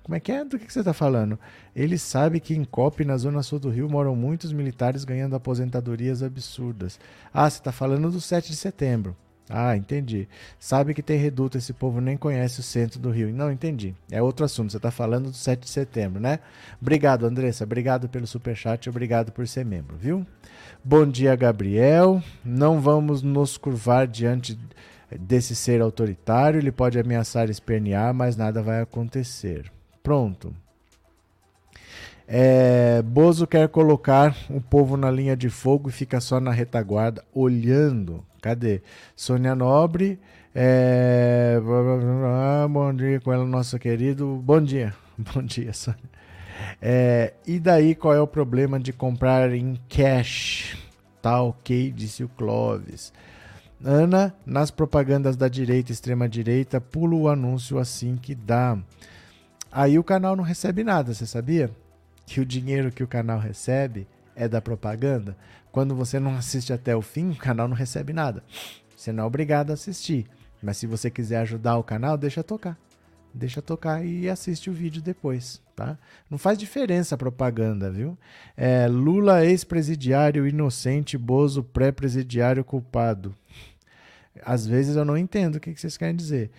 Como 0.10 0.18
é 0.18 0.20
que 0.20 0.32
é? 0.32 0.44
Do 0.44 0.58
que, 0.58 0.74
você 0.74 0.80
está 0.80 0.92
falando? 0.92 1.38
Ele 1.76 1.96
sabe 1.96 2.40
que 2.40 2.56
em 2.56 2.64
COP, 2.64 3.06
na 3.06 3.16
zona 3.16 3.44
sul 3.44 3.60
do 3.60 3.70
Rio, 3.70 3.88
moram 3.88 4.16
muitos 4.16 4.52
militares 4.52 5.04
ganhando 5.04 5.36
aposentadorias 5.36 6.24
absurdas. 6.24 7.00
Ah, 7.32 7.48
você 7.48 7.60
está 7.60 7.72
falando 7.72 8.10
do 8.10 8.20
7 8.20 8.50
de 8.50 8.56
setembro. 8.56 9.16
Ah, 9.48 9.78
entendi. 9.78 10.28
Sabe 10.58 10.96
que 10.96 11.04
tem 11.04 11.20
reduto, 11.20 11.60
esse 11.60 11.74
povo 11.74 12.02
nem 12.02 12.18
conhece 12.18 12.60
o 12.60 12.64
centro 12.64 13.00
do 13.00 13.12
Rio. 13.12 13.32
Não, 13.32 13.52
entendi. 13.52 13.94
É 14.10 14.20
outro 14.20 14.44
assunto. 14.44 14.72
Você 14.72 14.78
está 14.78 14.90
falando 14.90 15.26
do 15.30 15.36
7 15.36 15.62
de 15.62 15.70
setembro, 15.70 16.20
né? 16.20 16.40
Obrigado, 16.82 17.28
Andressa. 17.28 17.64
Obrigado 17.64 18.10
pelo 18.10 18.26
superchat 18.26 18.90
obrigado 18.90 19.32
por 19.32 19.48
ser 19.48 19.64
membro, 19.64 19.96
viu? 19.96 20.26
Bom 20.84 21.06
dia, 21.06 21.36
Gabriel. 21.36 22.20
Não 22.44 22.82
vamos 22.82 23.22
nos 23.22 23.58
curvar 23.58 24.08
diante 24.08 24.58
desse 25.20 25.56
ser 25.56 25.84
autoritário. 25.84 26.60
Ele 26.60 26.72
pode 26.72 26.98
ameaçar 26.98 27.48
espernear, 27.48 28.12
mas 28.12 28.36
nada 28.36 28.64
vai 28.64 28.82
acontecer. 28.82 29.72
Pronto. 30.04 30.54
É, 32.28 33.02
Bozo 33.02 33.48
quer 33.48 33.68
colocar 33.70 34.36
o 34.50 34.62
povo 34.62 34.96
na 34.96 35.10
linha 35.10 35.36
de 35.36 35.50
fogo 35.50 35.90
e 35.90 35.92
fica 35.92 36.22
só 36.22 36.40
na 36.40 36.52
retaguarda, 36.52 37.24
olhando. 37.34 38.24
Cadê? 38.42 38.82
Sônia 39.16 39.56
Nobre. 39.56 40.20
É, 40.54 41.60
bom 42.70 42.94
dia 42.94 43.20
com 43.20 43.34
ela, 43.34 43.46
nosso 43.46 43.80
querido. 43.80 44.42
Bom 44.44 44.62
dia. 44.62 44.94
Bom 45.18 45.42
dia, 45.42 45.74
Sônia. 45.74 46.00
É, 46.82 47.34
e 47.46 47.60
daí 47.60 47.94
qual 47.96 48.14
é 48.14 48.22
o 48.22 48.28
problema 48.28 48.80
de 48.80 48.94
comprar 48.94 49.54
em 49.54 49.78
cash? 49.90 50.78
Tá 51.22 51.42
ok, 51.42 51.92
disse 51.92 52.24
o 52.24 52.30
Clóvis. 52.30 53.12
Ana, 53.84 54.34
nas 54.46 54.72
propagandas 54.72 55.36
da 55.36 55.48
direita, 55.48 55.92
extrema 55.92 56.28
direita, 56.28 56.80
pula 56.80 57.16
o 57.16 57.28
anúncio 57.30 57.78
assim 57.78 58.16
que 58.18 58.36
dá. 58.36 58.78
Aí 59.72 60.00
o 60.00 60.04
canal 60.04 60.36
não 60.36 60.44
recebe 60.44 60.84
nada, 60.84 61.14
você 61.14 61.26
sabia? 61.26 61.70
Que 62.26 62.40
o 62.40 62.46
dinheiro 62.46 62.92
que 62.92 63.04
o 63.04 63.08
canal 63.08 63.40
recebe 63.40 64.08
é 64.36 64.48
da 64.48 64.62
propaganda. 64.62 65.36
Quando 65.72 65.96
você 65.96 66.20
não 66.20 66.36
assiste 66.36 66.74
até 66.74 66.96
o 66.96 67.02
fim, 67.02 67.32
o 67.32 67.36
canal 67.36 67.68
não 67.68 67.76
recebe 67.76 68.14
nada. 68.14 68.44
Você 68.96 69.12
não 69.12 69.24
é 69.24 69.28
obrigado 69.28 69.72
a 69.72 69.74
assistir. 69.74 70.26
Mas 70.62 70.78
se 70.78 70.88
você 70.88 71.10
quiser 71.10 71.38
ajudar 71.38 71.78
o 71.78 71.84
canal, 71.84 72.18
deixa 72.18 72.44
tocar. 72.44 72.78
Deixa 73.34 73.62
tocar 73.62 74.04
e 74.04 74.28
assiste 74.28 74.70
o 74.70 74.74
vídeo 74.74 75.02
depois, 75.02 75.62
tá? 75.76 75.98
Não 76.30 76.38
faz 76.38 76.58
diferença 76.58 77.14
a 77.14 77.18
propaganda, 77.18 77.92
viu? 77.92 78.18
É, 78.58 78.88
Lula 78.88 79.46
ex-presidiário 79.46 80.48
inocente, 80.48 81.18
Bozo 81.18 81.64
pré-presidiário 81.64 82.64
culpado. 82.64 83.36
Às 84.44 84.66
vezes 84.66 84.96
eu 84.96 85.06
não 85.06 85.18
entendo 85.18 85.56
o 85.56 85.60
que 85.60 85.76
vocês 85.76 85.98
querem 85.98 86.16
dizer. 86.16 86.50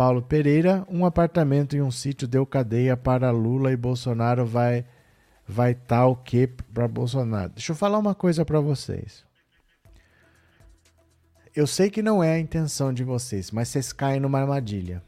Paulo 0.00 0.22
Pereira, 0.22 0.82
um 0.88 1.04
apartamento 1.04 1.76
em 1.76 1.82
um 1.82 1.90
sítio 1.90 2.26
deu 2.26 2.46
cadeia 2.46 2.96
para 2.96 3.30
Lula 3.30 3.70
e 3.70 3.76
Bolsonaro 3.76 4.46
vai 4.46 4.86
vai 5.46 5.74
tal 5.74 6.16
tá 6.16 6.22
que 6.24 6.46
para 6.46 6.88
Bolsonaro. 6.88 7.52
Deixa 7.52 7.72
eu 7.72 7.76
falar 7.76 7.98
uma 7.98 8.14
coisa 8.14 8.42
para 8.42 8.60
vocês. 8.60 9.26
Eu 11.54 11.66
sei 11.66 11.90
que 11.90 12.00
não 12.00 12.24
é 12.24 12.32
a 12.32 12.38
intenção 12.38 12.94
de 12.94 13.04
vocês, 13.04 13.50
mas 13.50 13.68
vocês 13.68 13.92
caem 13.92 14.20
numa 14.20 14.40
armadilha. 14.40 15.02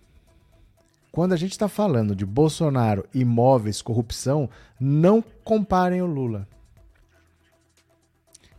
Quando 1.11 1.33
a 1.33 1.39
gente 1.39 1.53
está 1.53 1.69
falando 1.69 2.15
de 2.15 2.27
Bolsonaro, 2.27 3.09
imóveis, 3.15 3.81
corrupção, 3.81 4.47
não 4.79 5.25
comparem 5.43 6.03
o 6.03 6.07
Lula. 6.07 6.47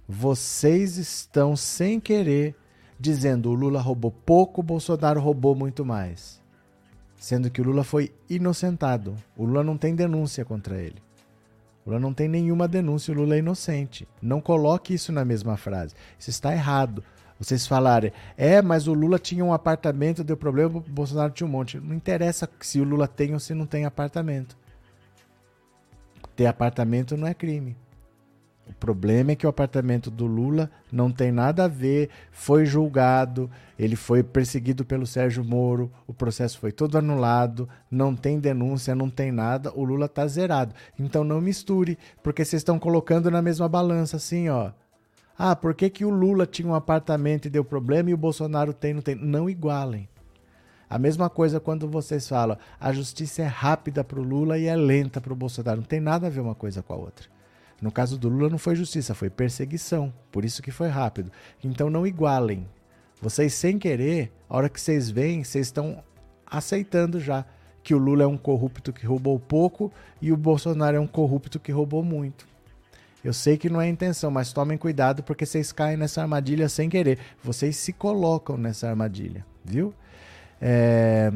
Vocês 0.09 0.97
estão 0.97 1.55
sem 1.55 1.99
querer 1.99 2.55
dizendo 3.03 3.49
o 3.49 3.53
Lula 3.53 3.81
roubou 3.81 4.11
pouco, 4.25 4.61
o 4.61 4.63
Bolsonaro 4.63 5.19
roubou 5.19 5.53
muito 5.53 5.83
mais. 5.83 6.41
Sendo 7.17 7.51
que 7.51 7.59
o 7.59 7.63
Lula 7.65 7.83
foi 7.83 8.13
inocentado. 8.29 9.13
O 9.35 9.43
Lula 9.43 9.61
não 9.61 9.77
tem 9.77 9.93
denúncia 9.93 10.45
contra 10.45 10.81
ele. 10.81 10.95
O 11.85 11.89
Lula 11.89 11.99
não 11.99 12.13
tem 12.13 12.29
nenhuma 12.29 12.65
denúncia, 12.65 13.13
o 13.13 13.17
Lula 13.17 13.35
é 13.35 13.39
inocente. 13.39 14.07
Não 14.21 14.39
coloque 14.39 14.93
isso 14.93 15.11
na 15.11 15.25
mesma 15.25 15.57
frase. 15.57 15.93
Isso 16.17 16.29
está 16.29 16.53
errado. 16.53 17.03
Vocês 17.37 17.67
falarem, 17.67 18.13
é, 18.37 18.61
mas 18.61 18.87
o 18.87 18.93
Lula 18.93 19.19
tinha 19.19 19.43
um 19.43 19.51
apartamento, 19.51 20.23
deu 20.23 20.37
problema, 20.37 20.77
o 20.77 20.79
Bolsonaro 20.79 21.33
tinha 21.33 21.45
um 21.45 21.51
monte. 21.51 21.77
Não 21.77 21.93
interessa 21.93 22.49
se 22.61 22.79
o 22.79 22.85
Lula 22.85 23.05
tem 23.05 23.33
ou 23.33 23.39
se 23.39 23.53
não 23.53 23.65
tem 23.65 23.83
apartamento. 23.83 24.55
Ter 26.37 26.45
apartamento 26.45 27.17
não 27.17 27.27
é 27.27 27.33
crime. 27.33 27.75
O 28.67 28.73
problema 28.73 29.31
é 29.31 29.35
que 29.35 29.45
o 29.45 29.49
apartamento 29.49 30.09
do 30.09 30.25
Lula 30.25 30.71
não 30.91 31.11
tem 31.11 31.31
nada 31.31 31.65
a 31.65 31.67
ver, 31.67 32.09
foi 32.31 32.65
julgado, 32.65 33.49
ele 33.77 33.95
foi 33.95 34.23
perseguido 34.23 34.85
pelo 34.85 35.05
Sérgio 35.05 35.43
Moro, 35.43 35.91
o 36.07 36.13
processo 36.13 36.59
foi 36.59 36.71
todo 36.71 36.97
anulado, 36.97 37.67
não 37.91 38.15
tem 38.15 38.39
denúncia, 38.39 38.95
não 38.95 39.09
tem 39.09 39.31
nada, 39.31 39.71
o 39.75 39.83
Lula 39.83 40.07
tá 40.07 40.25
zerado. 40.27 40.73
Então 40.97 41.23
não 41.23 41.41
misture, 41.41 41.97
porque 42.21 42.45
vocês 42.45 42.61
estão 42.61 42.79
colocando 42.79 43.29
na 43.29 43.41
mesma 43.41 43.67
balança 43.67 44.15
assim, 44.15 44.47
ó. 44.47 44.71
Ah, 45.37 45.55
por 45.55 45.73
que, 45.73 45.89
que 45.89 46.05
o 46.05 46.09
Lula 46.09 46.45
tinha 46.45 46.67
um 46.67 46.75
apartamento 46.75 47.47
e 47.47 47.49
deu 47.49 47.65
problema 47.65 48.09
e 48.09 48.13
o 48.13 48.17
Bolsonaro 48.17 48.71
tem, 48.73 48.93
não 48.93 49.01
tem? 49.01 49.15
Não 49.15 49.49
igualem. 49.49 50.07
A 50.89 50.99
mesma 50.99 51.29
coisa 51.29 51.59
quando 51.59 51.89
vocês 51.89 52.29
falam, 52.29 52.57
a 52.79 52.93
justiça 52.93 53.41
é 53.41 53.45
rápida 53.45 54.03
para 54.03 54.19
o 54.19 54.23
Lula 54.23 54.59
e 54.59 54.67
é 54.67 54.75
lenta 54.75 55.19
para 55.19 55.33
o 55.33 55.35
Bolsonaro. 55.35 55.81
Não 55.81 55.87
tem 55.87 55.99
nada 55.99 56.27
a 56.27 56.29
ver 56.29 56.39
uma 56.39 56.53
coisa 56.53 56.83
com 56.83 56.93
a 56.93 56.97
outra. 56.97 57.33
No 57.81 57.91
caso 57.91 58.17
do 58.17 58.29
Lula 58.29 58.49
não 58.49 58.57
foi 58.57 58.75
justiça, 58.75 59.13
foi 59.13 59.29
perseguição. 59.29 60.13
Por 60.31 60.45
isso 60.45 60.61
que 60.61 60.71
foi 60.71 60.87
rápido. 60.87 61.31
Então 61.63 61.89
não 61.89 62.07
igualem. 62.07 62.67
Vocês 63.21 63.53
sem 63.53 63.77
querer, 63.77 64.31
a 64.49 64.57
hora 64.57 64.69
que 64.69 64.79
vocês 64.79 65.09
veem, 65.09 65.43
vocês 65.43 65.67
estão 65.67 66.03
aceitando 66.45 67.19
já 67.19 67.45
que 67.83 67.93
o 67.93 67.97
Lula 67.97 68.23
é 68.23 68.27
um 68.27 68.37
corrupto 68.37 68.93
que 68.93 69.05
roubou 69.05 69.39
pouco 69.39 69.91
e 70.21 70.31
o 70.31 70.37
Bolsonaro 70.37 70.97
é 70.97 70.99
um 70.99 71.07
corrupto 71.07 71.59
que 71.59 71.71
roubou 71.71 72.03
muito. 72.03 72.47
Eu 73.23 73.33
sei 73.33 73.57
que 73.57 73.69
não 73.69 73.79
é 73.79 73.87
intenção, 73.87 74.29
mas 74.29 74.51
tomem 74.51 74.77
cuidado 74.77 75.23
porque 75.23 75.45
vocês 75.45 75.71
caem 75.71 75.97
nessa 75.97 76.21
armadilha 76.21 76.67
sem 76.67 76.89
querer. 76.89 77.19
Vocês 77.41 77.77
se 77.77 77.93
colocam 77.93 78.57
nessa 78.57 78.89
armadilha, 78.89 79.45
viu? 79.63 79.93
É, 80.61 81.31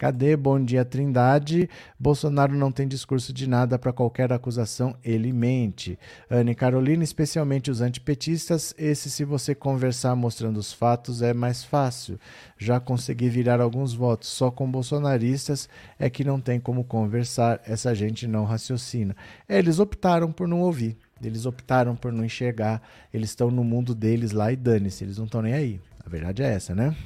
cadê? 0.00 0.34
Bom 0.34 0.58
dia, 0.64 0.82
Trindade. 0.82 1.68
Bolsonaro 1.98 2.54
não 2.54 2.72
tem 2.72 2.88
discurso 2.88 3.34
de 3.34 3.46
nada 3.46 3.78
para 3.78 3.92
qualquer 3.92 4.32
acusação, 4.32 4.96
ele 5.04 5.30
mente. 5.30 5.98
Anne 6.30 6.54
Carolina, 6.54 7.04
especialmente 7.04 7.70
os 7.70 7.82
antipetistas, 7.82 8.74
esse, 8.78 9.10
se 9.10 9.26
você 9.26 9.54
conversar 9.54 10.16
mostrando 10.16 10.56
os 10.56 10.72
fatos, 10.72 11.20
é 11.20 11.34
mais 11.34 11.62
fácil. 11.62 12.18
Já 12.56 12.80
consegui 12.80 13.28
virar 13.28 13.60
alguns 13.60 13.92
votos. 13.92 14.30
Só 14.30 14.50
com 14.50 14.70
bolsonaristas 14.70 15.68
é 15.98 16.08
que 16.08 16.24
não 16.24 16.40
tem 16.40 16.58
como 16.58 16.82
conversar, 16.82 17.60
essa 17.66 17.94
gente 17.94 18.26
não 18.26 18.46
raciocina. 18.46 19.14
Eles 19.46 19.78
optaram 19.78 20.32
por 20.32 20.48
não 20.48 20.62
ouvir. 20.62 20.96
Eles 21.22 21.44
optaram 21.44 21.94
por 21.94 22.10
não 22.10 22.24
enxergar, 22.24 22.80
eles 23.12 23.28
estão 23.28 23.50
no 23.50 23.62
mundo 23.62 23.94
deles 23.94 24.32
lá 24.32 24.50
e 24.50 24.56
dane-se, 24.56 25.04
eles 25.04 25.18
não 25.18 25.26
estão 25.26 25.42
nem 25.42 25.52
aí. 25.52 25.78
A 26.02 26.08
verdade 26.08 26.42
é 26.42 26.46
essa, 26.54 26.74
né? 26.74 26.96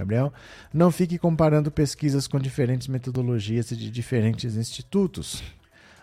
Gabriel, 0.00 0.32
não 0.72 0.90
fique 0.90 1.18
comparando 1.18 1.70
pesquisas 1.70 2.26
com 2.26 2.38
diferentes 2.38 2.88
metodologias 2.88 3.68
de 3.68 3.90
diferentes 3.90 4.56
institutos. 4.56 5.42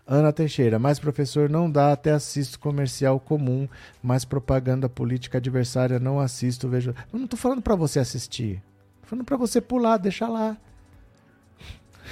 Ana 0.05 0.31
Teixeira, 0.31 0.79
mas 0.79 0.99
professor, 0.99 1.49
não 1.49 1.69
dá, 1.69 1.91
até 1.91 2.13
assisto 2.13 2.57
comercial 2.59 3.19
comum, 3.19 3.67
mas 4.01 4.23
propaganda 4.23 4.87
política 4.87 5.37
adversária 5.37 5.99
não 5.99 6.17
assisto, 6.17 6.69
vejo. 6.69 6.91
Eu 7.11 7.19
não 7.19 7.25
estou 7.25 7.37
falando 7.37 7.61
para 7.61 7.75
você 7.75 7.99
assistir. 7.99 8.63
Tô 9.01 9.07
falando 9.07 9.25
para 9.25 9.35
você 9.35 9.59
pular, 9.59 9.97
deixar 9.97 10.29
lá. 10.29 10.55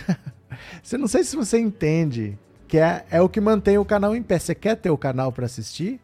você 0.83 0.97
não 0.97 1.07
sei 1.07 1.23
se 1.23 1.37
você 1.37 1.57
entende 1.57 2.37
que 2.67 2.77
é, 2.77 3.05
é 3.09 3.21
o 3.21 3.29
que 3.29 3.39
mantém 3.39 3.77
o 3.77 3.85
canal 3.85 4.13
em 4.13 4.21
pé. 4.21 4.39
Você 4.39 4.53
quer 4.53 4.75
ter 4.75 4.89
o 4.89 4.97
canal 4.97 5.31
para 5.31 5.45
assistir? 5.45 6.01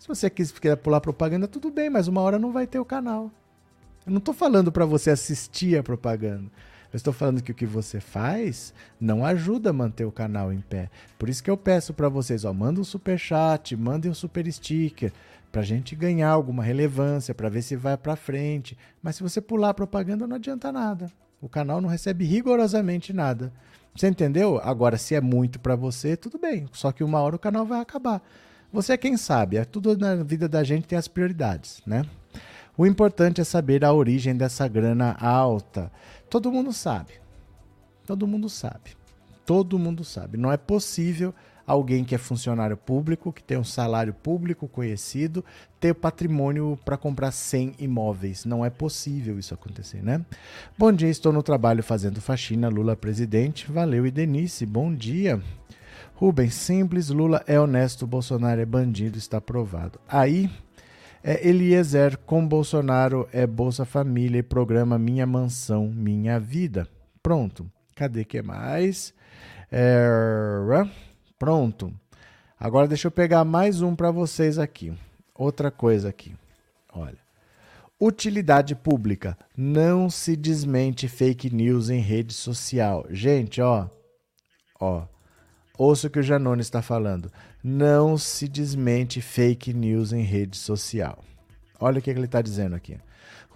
Se 0.00 0.08
você 0.08 0.28
quiser 0.28 0.76
pular 0.78 1.00
propaganda, 1.00 1.46
tudo 1.46 1.70
bem, 1.70 1.88
mas 1.88 2.08
uma 2.08 2.20
hora 2.20 2.36
não 2.36 2.50
vai 2.50 2.66
ter 2.66 2.80
o 2.80 2.84
canal. 2.84 3.30
Eu 4.04 4.10
não 4.10 4.18
estou 4.18 4.34
falando 4.34 4.72
para 4.72 4.84
você 4.84 5.10
assistir 5.10 5.78
a 5.78 5.82
propaganda. 5.82 6.50
Eu 6.92 6.96
estou 6.96 7.12
falando 7.12 7.42
que 7.42 7.52
o 7.52 7.54
que 7.54 7.64
você 7.64 8.00
faz 8.00 8.74
não 9.00 9.24
ajuda 9.24 9.70
a 9.70 9.72
manter 9.72 10.04
o 10.04 10.12
canal 10.12 10.52
em 10.52 10.60
pé. 10.60 10.90
Por 11.18 11.28
isso 11.28 11.42
que 11.42 11.50
eu 11.50 11.56
peço 11.56 11.94
para 11.94 12.08
vocês, 12.08 12.44
ó, 12.44 12.52
manda 12.52 12.80
um 12.80 12.84
super 12.84 13.18
chat, 13.18 13.74
mandem 13.74 14.10
um 14.10 14.14
super 14.14 14.50
sticker 14.52 15.12
para 15.50 15.62
a 15.62 15.64
gente 15.64 15.96
ganhar 15.96 16.28
alguma 16.30 16.62
relevância, 16.62 17.34
para 17.34 17.48
ver 17.48 17.62
se 17.62 17.76
vai 17.76 17.96
para 17.96 18.16
frente. 18.16 18.76
Mas 19.02 19.16
se 19.16 19.22
você 19.22 19.40
pular 19.40 19.70
a 19.70 19.74
propaganda 19.74 20.26
não 20.26 20.36
adianta 20.36 20.70
nada. 20.70 21.10
O 21.40 21.48
canal 21.48 21.80
não 21.80 21.88
recebe 21.88 22.24
rigorosamente 22.24 23.12
nada. 23.12 23.52
Você 23.94 24.08
entendeu? 24.08 24.60
Agora, 24.62 24.98
se 24.98 25.14
é 25.14 25.20
muito 25.20 25.60
para 25.60 25.76
você, 25.76 26.16
tudo 26.16 26.38
bem. 26.38 26.68
Só 26.72 26.92
que 26.92 27.04
uma 27.04 27.20
hora 27.20 27.36
o 27.36 27.38
canal 27.38 27.64
vai 27.64 27.80
acabar. 27.80 28.22
Você 28.72 28.94
é 28.94 28.96
quem 28.96 29.16
sabe. 29.16 29.56
É 29.56 29.64
tudo 29.64 29.96
na 29.96 30.16
vida 30.16 30.48
da 30.48 30.64
gente 30.64 30.86
tem 30.86 30.98
as 30.98 31.08
prioridades, 31.08 31.82
né? 31.86 32.04
O 32.76 32.86
importante 32.86 33.40
é 33.40 33.44
saber 33.44 33.84
a 33.84 33.92
origem 33.92 34.34
dessa 34.34 34.66
grana 34.66 35.16
alta. 35.20 35.92
Todo 36.30 36.50
mundo 36.50 36.72
sabe. 36.72 37.12
Todo 38.06 38.26
mundo 38.26 38.48
sabe. 38.48 38.96
Todo 39.44 39.78
mundo 39.78 40.04
sabe. 40.04 40.38
Não 40.38 40.50
é 40.50 40.56
possível 40.56 41.34
alguém 41.66 42.04
que 42.04 42.14
é 42.14 42.18
funcionário 42.18 42.76
público, 42.76 43.32
que 43.32 43.42
tem 43.42 43.58
um 43.58 43.64
salário 43.64 44.14
público 44.14 44.66
conhecido, 44.66 45.44
ter 45.78 45.94
patrimônio 45.94 46.78
para 46.84 46.96
comprar 46.96 47.30
100 47.30 47.74
imóveis. 47.78 48.44
Não 48.44 48.64
é 48.64 48.70
possível 48.70 49.38
isso 49.38 49.52
acontecer, 49.52 50.02
né? 50.02 50.24
Bom 50.78 50.92
dia, 50.92 51.08
estou 51.08 51.32
no 51.32 51.42
trabalho 51.42 51.82
fazendo 51.82 52.20
faxina. 52.20 52.68
Lula 52.68 52.96
presidente. 52.96 53.70
Valeu, 53.70 54.06
e 54.06 54.10
Denise, 54.10 54.64
bom 54.64 54.94
dia. 54.94 55.40
Rubens, 56.14 56.54
simples, 56.54 57.08
Lula 57.08 57.42
é 57.46 57.58
honesto, 57.58 58.06
Bolsonaro 58.06 58.60
é 58.60 58.64
bandido, 58.64 59.18
está 59.18 59.40
provado. 59.40 59.98
Aí 60.08 60.48
é 61.22 61.46
Eliezer 61.46 62.18
com 62.18 62.46
Bolsonaro 62.46 63.28
é 63.32 63.46
Bolsa 63.46 63.84
Família 63.84 64.40
e 64.40 64.42
programa 64.42 64.98
Minha 64.98 65.26
Mansão 65.26 65.88
Minha 65.88 66.40
Vida. 66.40 66.88
Pronto. 67.22 67.70
Cadê 67.94 68.24
que 68.24 68.42
mais? 68.42 69.14
É... 69.70 70.06
Pronto. 71.38 71.92
Agora 72.58 72.88
deixa 72.88 73.08
eu 73.08 73.12
pegar 73.12 73.44
mais 73.44 73.82
um 73.82 73.94
para 73.94 74.10
vocês 74.10 74.58
aqui. 74.58 74.92
Outra 75.34 75.70
coisa 75.70 76.08
aqui. 76.08 76.34
Olha. 76.92 77.18
Utilidade 78.00 78.74
pública. 78.74 79.36
Não 79.56 80.10
se 80.10 80.34
desmente 80.34 81.06
fake 81.08 81.54
news 81.54 81.88
em 81.88 82.00
rede 82.00 82.34
social. 82.34 83.06
Gente, 83.10 83.60
ó. 83.60 83.88
Ó. 84.80 85.04
Ouça 85.78 86.06
o 86.08 86.10
que 86.10 86.18
o 86.18 86.22
Janone 86.22 86.60
está 86.60 86.82
falando. 86.82 87.30
Não 87.64 88.18
se 88.18 88.48
desmente 88.48 89.20
fake 89.20 89.72
news 89.72 90.12
em 90.12 90.22
rede 90.22 90.56
social. 90.56 91.22
Olha 91.78 92.00
o 92.00 92.02
que 92.02 92.10
ele 92.10 92.24
está 92.24 92.42
dizendo 92.42 92.74
aqui. 92.74 92.98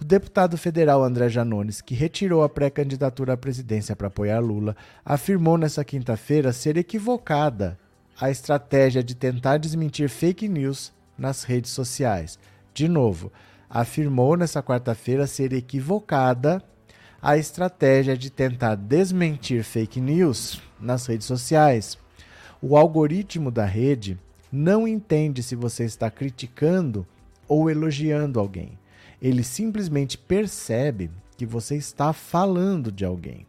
O 0.00 0.04
deputado 0.04 0.56
federal 0.56 1.02
André 1.02 1.28
Janones, 1.28 1.80
que 1.80 1.94
retirou 1.94 2.44
a 2.44 2.48
pré-candidatura 2.48 3.32
à 3.32 3.36
presidência 3.36 3.96
para 3.96 4.06
apoiar 4.06 4.38
Lula, 4.38 4.76
afirmou 5.04 5.58
nesta 5.58 5.84
quinta-feira 5.84 6.52
ser 6.52 6.76
equivocada 6.76 7.76
a 8.20 8.30
estratégia 8.30 9.02
de 9.02 9.14
tentar 9.14 9.58
desmentir 9.58 10.08
fake 10.08 10.48
news 10.48 10.92
nas 11.18 11.42
redes 11.42 11.72
sociais. 11.72 12.38
De 12.72 12.88
novo, 12.88 13.32
afirmou 13.68 14.36
nesta 14.36 14.62
quarta-feira 14.62 15.26
ser 15.26 15.52
equivocada 15.52 16.62
a 17.20 17.36
estratégia 17.36 18.16
de 18.16 18.30
tentar 18.30 18.76
desmentir 18.76 19.64
fake 19.64 20.00
news 20.00 20.62
nas 20.78 21.06
redes 21.06 21.26
sociais. 21.26 21.98
O 22.60 22.76
algoritmo 22.76 23.50
da 23.50 23.64
rede 23.64 24.18
não 24.50 24.88
entende 24.88 25.42
se 25.42 25.54
você 25.54 25.84
está 25.84 26.10
criticando 26.10 27.06
ou 27.46 27.70
elogiando 27.70 28.40
alguém. 28.40 28.78
Ele 29.20 29.42
simplesmente 29.42 30.16
percebe 30.16 31.10
que 31.36 31.44
você 31.44 31.76
está 31.76 32.12
falando 32.12 32.90
de 32.90 33.04
alguém. 33.04 33.46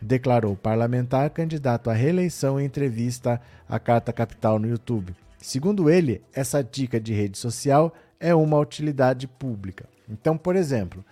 Declarou 0.00 0.52
o 0.52 0.56
parlamentar 0.56 1.30
candidato 1.30 1.90
à 1.90 1.92
reeleição 1.92 2.60
em 2.60 2.64
entrevista 2.64 3.40
à 3.68 3.78
Carta 3.78 4.12
Capital 4.12 4.58
no 4.58 4.68
YouTube. 4.68 5.14
Segundo 5.38 5.88
ele, 5.88 6.22
essa 6.32 6.62
dica 6.62 7.00
de 7.00 7.12
rede 7.14 7.38
social 7.38 7.94
é 8.18 8.34
uma 8.34 8.58
utilidade 8.58 9.26
pública. 9.26 9.88
Então, 10.08 10.36
por 10.36 10.56
exemplo, 10.56 11.04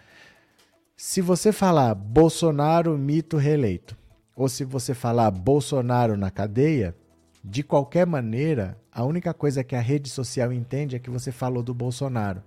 se 0.96 1.20
você 1.20 1.52
falar 1.52 1.94
Bolsonaro 1.94 2.98
mito 2.98 3.36
reeleito, 3.36 3.96
ou 4.34 4.48
se 4.48 4.64
você 4.64 4.94
falar 4.94 5.30
Bolsonaro 5.30 6.16
na 6.16 6.30
cadeia, 6.30 6.94
de 7.42 7.62
qualquer 7.62 8.06
maneira, 8.06 8.76
a 8.92 9.04
única 9.04 9.32
coisa 9.32 9.62
que 9.62 9.76
a 9.76 9.80
rede 9.80 10.08
social 10.08 10.52
entende 10.52 10.96
é 10.96 10.98
que 10.98 11.10
você 11.10 11.30
falou 11.30 11.62
do 11.62 11.72
Bolsonaro. 11.72 12.42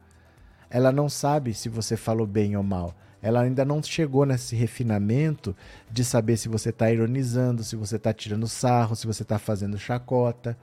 Ela 0.69 0.91
não 0.91 1.10
sabe 1.10 1.54
se 1.54 1.69
você 1.69 1.97
falou 1.97 2.27
bem 2.27 2.56
ou 2.56 2.63
mal. 2.63 2.95
Ela 3.21 3.41
ainda 3.41 3.63
não 3.63 3.82
chegou 3.84 4.25
nesse 4.25 4.56
refinamento 4.56 5.56
de 5.91 6.04
saber 6.04 6.38
se 6.38 6.49
você 6.49 6.69
está 6.69 6.91
ironizando, 6.91 7.63
se 7.63 7.75
você 7.75 7.97
está 7.97 8.12
tirando 8.13 8.47
sarro, 8.47 8.95
se 8.95 9.06
você 9.06 9.21
está 9.21 9.38
fazendo 9.38 9.77
chacota. 9.77 10.58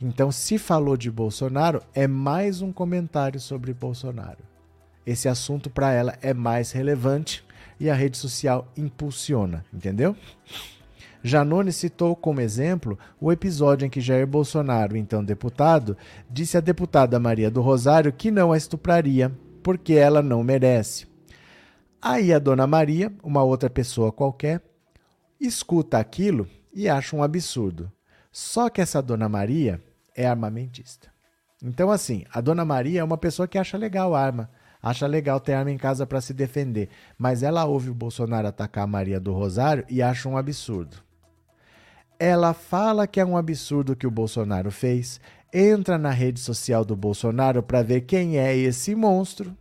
Então, 0.00 0.30
se 0.30 0.58
falou 0.58 0.96
de 0.96 1.10
Bolsonaro, 1.10 1.82
é 1.94 2.06
mais 2.06 2.62
um 2.62 2.72
comentário 2.72 3.40
sobre 3.40 3.72
Bolsonaro. 3.72 4.38
Esse 5.06 5.28
assunto 5.28 5.68
para 5.68 5.92
ela 5.92 6.16
é 6.22 6.32
mais 6.32 6.72
relevante 6.72 7.44
e 7.80 7.90
a 7.90 7.94
rede 7.94 8.16
social 8.16 8.70
impulsiona, 8.76 9.64
entendeu? 9.72 10.16
Janone 11.26 11.72
citou 11.72 12.14
como 12.14 12.42
exemplo 12.42 12.98
o 13.18 13.32
episódio 13.32 13.86
em 13.86 13.88
que 13.88 13.98
Jair 13.98 14.26
Bolsonaro, 14.26 14.94
então 14.94 15.24
deputado, 15.24 15.96
disse 16.28 16.58
à 16.58 16.60
deputada 16.60 17.18
Maria 17.18 17.50
do 17.50 17.62
Rosário 17.62 18.12
que 18.12 18.30
não 18.30 18.52
a 18.52 18.58
estupraria, 18.58 19.32
porque 19.62 19.94
ela 19.94 20.22
não 20.22 20.44
merece. 20.44 21.06
Aí 22.00 22.30
a 22.30 22.38
dona 22.38 22.66
Maria, 22.66 23.10
uma 23.22 23.42
outra 23.42 23.70
pessoa 23.70 24.12
qualquer, 24.12 24.60
escuta 25.40 25.96
aquilo 25.98 26.46
e 26.74 26.90
acha 26.90 27.16
um 27.16 27.22
absurdo. 27.22 27.90
Só 28.30 28.68
que 28.68 28.82
essa 28.82 29.00
dona 29.00 29.26
Maria 29.26 29.82
é 30.14 30.26
armamentista. 30.26 31.08
Então, 31.62 31.90
assim, 31.90 32.26
a 32.34 32.42
dona 32.42 32.66
Maria 32.66 33.00
é 33.00 33.04
uma 33.04 33.16
pessoa 33.16 33.48
que 33.48 33.56
acha 33.56 33.78
legal 33.78 34.14
arma, 34.14 34.50
acha 34.82 35.06
legal 35.06 35.40
ter 35.40 35.54
arma 35.54 35.70
em 35.70 35.78
casa 35.78 36.06
para 36.06 36.20
se 36.20 36.34
defender, 36.34 36.90
mas 37.16 37.42
ela 37.42 37.64
ouve 37.64 37.88
o 37.88 37.94
Bolsonaro 37.94 38.46
atacar 38.46 38.84
a 38.84 38.86
Maria 38.86 39.18
do 39.18 39.32
Rosário 39.32 39.86
e 39.88 40.02
acha 40.02 40.28
um 40.28 40.36
absurdo. 40.36 40.98
Ela 42.18 42.54
fala 42.54 43.06
que 43.06 43.20
é 43.20 43.24
um 43.24 43.36
absurdo 43.36 43.96
que 43.96 44.06
o 44.06 44.10
Bolsonaro 44.10 44.70
fez, 44.70 45.20
entra 45.52 45.98
na 45.98 46.10
rede 46.10 46.40
social 46.40 46.84
do 46.84 46.96
Bolsonaro 46.96 47.62
para 47.62 47.82
ver 47.82 48.02
quem 48.02 48.38
é 48.38 48.56
esse 48.56 48.94
monstro. 48.94 49.56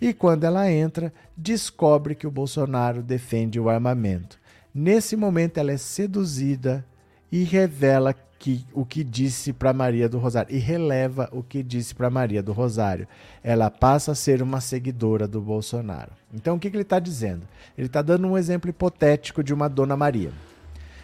E 0.00 0.14
quando 0.14 0.44
ela 0.44 0.70
entra, 0.70 1.12
descobre 1.36 2.14
que 2.14 2.26
o 2.26 2.30
Bolsonaro 2.30 3.02
defende 3.02 3.60
o 3.60 3.68
armamento. 3.68 4.38
Nesse 4.74 5.16
momento, 5.16 5.58
ela 5.58 5.72
é 5.72 5.76
seduzida 5.76 6.84
e 7.30 7.44
revela 7.44 8.14
que, 8.38 8.64
o 8.72 8.86
que 8.86 9.04
disse 9.04 9.52
para 9.52 9.72
Maria 9.72 10.08
do 10.08 10.18
Rosário 10.18 10.54
e 10.54 10.58
releva 10.58 11.28
o 11.30 11.42
que 11.42 11.62
disse 11.62 11.94
para 11.94 12.08
Maria 12.08 12.42
do 12.42 12.52
Rosário. 12.52 13.06
Ela 13.44 13.70
passa 13.70 14.12
a 14.12 14.14
ser 14.14 14.40
uma 14.40 14.60
seguidora 14.60 15.28
do 15.28 15.40
Bolsonaro. 15.40 16.12
Então, 16.32 16.56
o 16.56 16.58
que, 16.58 16.70
que 16.70 16.76
ele 16.76 16.82
está 16.82 16.98
dizendo? 16.98 17.46
Ele 17.76 17.86
está 17.86 18.00
dando 18.00 18.26
um 18.26 18.38
exemplo 18.38 18.70
hipotético 18.70 19.44
de 19.44 19.52
uma 19.52 19.68
Dona 19.68 19.96
Maria. 19.96 20.32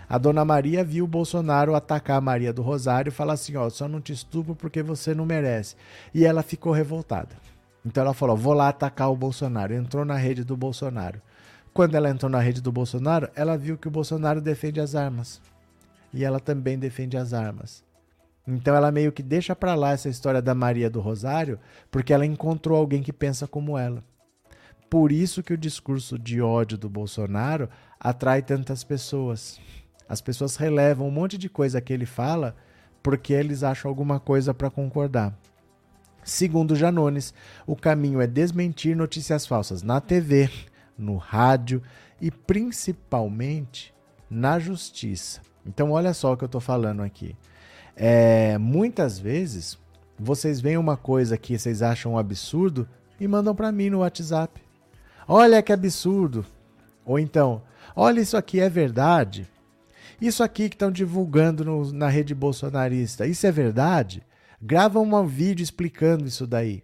A 0.08 0.18
Dona 0.18 0.44
Maria 0.44 0.84
viu 0.84 1.04
o 1.04 1.08
Bolsonaro 1.08 1.74
atacar 1.74 2.18
a 2.18 2.20
Maria 2.20 2.52
do 2.52 2.62
Rosário 2.62 3.10
e 3.10 3.12
falar 3.12 3.32
assim: 3.32 3.56
Ó, 3.56 3.68
só 3.68 3.88
não 3.88 4.00
te 4.00 4.12
estupro 4.12 4.54
porque 4.54 4.82
você 4.82 5.14
não 5.14 5.26
merece. 5.26 5.74
E 6.14 6.24
ela 6.24 6.42
ficou 6.42 6.72
revoltada. 6.72 7.36
Então 7.84 8.02
ela 8.02 8.14
falou: 8.14 8.36
vou 8.36 8.52
lá 8.52 8.68
atacar 8.68 9.10
o 9.10 9.16
Bolsonaro. 9.16 9.74
Entrou 9.74 10.04
na 10.04 10.16
rede 10.16 10.44
do 10.44 10.56
Bolsonaro. 10.56 11.20
Quando 11.72 11.94
ela 11.94 12.08
entrou 12.08 12.30
na 12.30 12.40
rede 12.40 12.62
do 12.62 12.72
Bolsonaro, 12.72 13.28
ela 13.34 13.58
viu 13.58 13.76
que 13.76 13.88
o 13.88 13.90
Bolsonaro 13.90 14.40
defende 14.40 14.80
as 14.80 14.94
armas. 14.94 15.40
E 16.12 16.24
ela 16.24 16.40
também 16.40 16.78
defende 16.78 17.16
as 17.16 17.32
armas. 17.32 17.84
Então 18.46 18.74
ela 18.74 18.92
meio 18.92 19.12
que 19.12 19.22
deixa 19.22 19.56
para 19.56 19.74
lá 19.74 19.90
essa 19.90 20.08
história 20.08 20.40
da 20.40 20.54
Maria 20.54 20.88
do 20.88 21.00
Rosário, 21.00 21.58
porque 21.90 22.12
ela 22.12 22.24
encontrou 22.24 22.78
alguém 22.78 23.02
que 23.02 23.12
pensa 23.12 23.46
como 23.46 23.76
ela. 23.76 24.02
Por 24.88 25.10
isso 25.10 25.42
que 25.42 25.52
o 25.52 25.58
discurso 25.58 26.16
de 26.16 26.40
ódio 26.40 26.78
do 26.78 26.88
Bolsonaro 26.88 27.68
atrai 27.98 28.40
tantas 28.40 28.84
pessoas. 28.84 29.60
As 30.08 30.20
pessoas 30.20 30.56
relevam 30.56 31.08
um 31.08 31.10
monte 31.10 31.36
de 31.36 31.48
coisa 31.48 31.80
que 31.80 31.92
ele 31.92 32.06
fala 32.06 32.54
porque 33.02 33.32
eles 33.32 33.62
acham 33.62 33.88
alguma 33.88 34.18
coisa 34.18 34.52
para 34.52 34.70
concordar. 34.70 35.36
Segundo 36.24 36.74
Janones, 36.74 37.32
o 37.66 37.76
caminho 37.76 38.20
é 38.20 38.26
desmentir 38.26 38.96
notícias 38.96 39.46
falsas 39.46 39.82
na 39.82 40.00
TV, 40.00 40.50
no 40.98 41.16
rádio 41.16 41.80
e 42.20 42.30
principalmente 42.30 43.94
na 44.28 44.58
justiça. 44.58 45.40
Então, 45.64 45.92
olha 45.92 46.12
só 46.12 46.32
o 46.32 46.36
que 46.36 46.44
eu 46.44 46.46
estou 46.46 46.60
falando 46.60 47.02
aqui. 47.02 47.36
É, 47.96 48.58
muitas 48.58 49.18
vezes 49.18 49.78
vocês 50.18 50.60
veem 50.60 50.76
uma 50.76 50.96
coisa 50.96 51.38
que 51.38 51.58
vocês 51.58 51.82
acham 51.82 52.14
um 52.14 52.18
absurdo 52.18 52.88
e 53.20 53.28
mandam 53.28 53.54
para 53.54 53.70
mim 53.70 53.90
no 53.90 53.98
WhatsApp. 53.98 54.60
Olha 55.28 55.62
que 55.62 55.72
absurdo. 55.72 56.44
Ou 57.04 57.18
então, 57.18 57.62
olha 57.94 58.20
isso 58.20 58.36
aqui 58.36 58.60
é 58.60 58.68
verdade. 58.68 59.48
Isso 60.20 60.42
aqui 60.42 60.68
que 60.68 60.74
estão 60.74 60.90
divulgando 60.90 61.64
no, 61.64 61.92
na 61.92 62.08
rede 62.08 62.34
bolsonarista, 62.34 63.26
isso 63.26 63.46
é 63.46 63.52
verdade? 63.52 64.22
Grava 64.60 64.98
um 64.98 65.26
vídeo 65.26 65.62
explicando 65.62 66.26
isso 66.26 66.46
daí. 66.46 66.82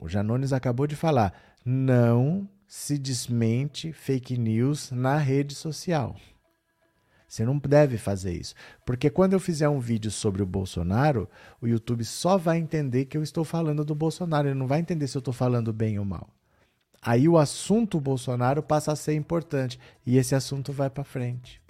O 0.00 0.08
Janones 0.08 0.52
acabou 0.52 0.86
de 0.86 0.96
falar. 0.96 1.34
Não 1.64 2.48
se 2.66 2.98
desmente 2.98 3.92
fake 3.92 4.38
news 4.38 4.90
na 4.90 5.16
rede 5.16 5.54
social. 5.54 6.16
Você 7.28 7.44
não 7.44 7.58
deve 7.58 7.98
fazer 7.98 8.32
isso. 8.32 8.54
Porque 8.86 9.10
quando 9.10 9.34
eu 9.34 9.40
fizer 9.40 9.68
um 9.68 9.78
vídeo 9.78 10.10
sobre 10.10 10.42
o 10.42 10.46
Bolsonaro, 10.46 11.28
o 11.60 11.66
YouTube 11.66 12.02
só 12.04 12.38
vai 12.38 12.56
entender 12.56 13.04
que 13.04 13.18
eu 13.18 13.22
estou 13.22 13.44
falando 13.44 13.84
do 13.84 13.94
Bolsonaro. 13.94 14.48
Ele 14.48 14.58
não 14.58 14.66
vai 14.66 14.80
entender 14.80 15.06
se 15.06 15.16
eu 15.16 15.20
estou 15.20 15.34
falando 15.34 15.72
bem 15.72 15.98
ou 15.98 16.06
mal. 16.06 16.28
Aí 17.02 17.28
o 17.28 17.36
assunto 17.36 18.00
Bolsonaro 18.00 18.62
passa 18.62 18.92
a 18.92 18.96
ser 18.96 19.14
importante 19.14 19.78
e 20.06 20.16
esse 20.16 20.34
assunto 20.34 20.72
vai 20.72 20.88
para 20.88 21.04
frente. 21.04 21.60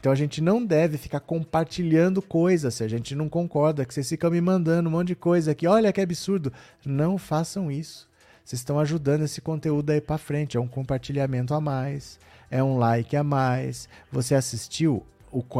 Então 0.00 0.10
a 0.10 0.14
gente 0.14 0.40
não 0.40 0.64
deve 0.64 0.96
ficar 0.96 1.20
compartilhando 1.20 2.22
coisas 2.22 2.74
se 2.74 2.82
a 2.82 2.88
gente 2.88 3.14
não 3.14 3.28
concorda, 3.28 3.84
que 3.84 3.92
vocês 3.92 4.08
ficam 4.08 4.30
me 4.30 4.40
mandando 4.40 4.88
um 4.88 4.92
monte 4.92 5.08
de 5.08 5.14
coisa 5.14 5.50
aqui. 5.52 5.66
Olha 5.66 5.92
que 5.92 6.00
absurdo. 6.00 6.50
Não 6.84 7.18
façam 7.18 7.70
isso. 7.70 8.08
Vocês 8.42 8.60
estão 8.60 8.80
ajudando 8.80 9.24
esse 9.24 9.42
conteúdo 9.42 9.90
aí 9.90 10.00
para 10.00 10.16
frente. 10.16 10.56
É 10.56 10.60
um 10.60 10.66
compartilhamento 10.66 11.52
a 11.52 11.60
mais, 11.60 12.18
é 12.50 12.64
um 12.64 12.78
like 12.78 13.14
a 13.14 13.22
mais. 13.22 13.90
Você 14.10 14.34
assistiu 14.34 15.04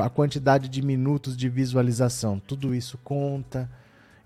a 0.03 0.09
quantidade 0.09 0.71
de 0.71 0.81
minutos 0.83 1.37
de 1.37 1.49
visualização, 1.49 2.41
tudo 2.41 2.75
isso 2.75 2.99
conta. 3.05 3.71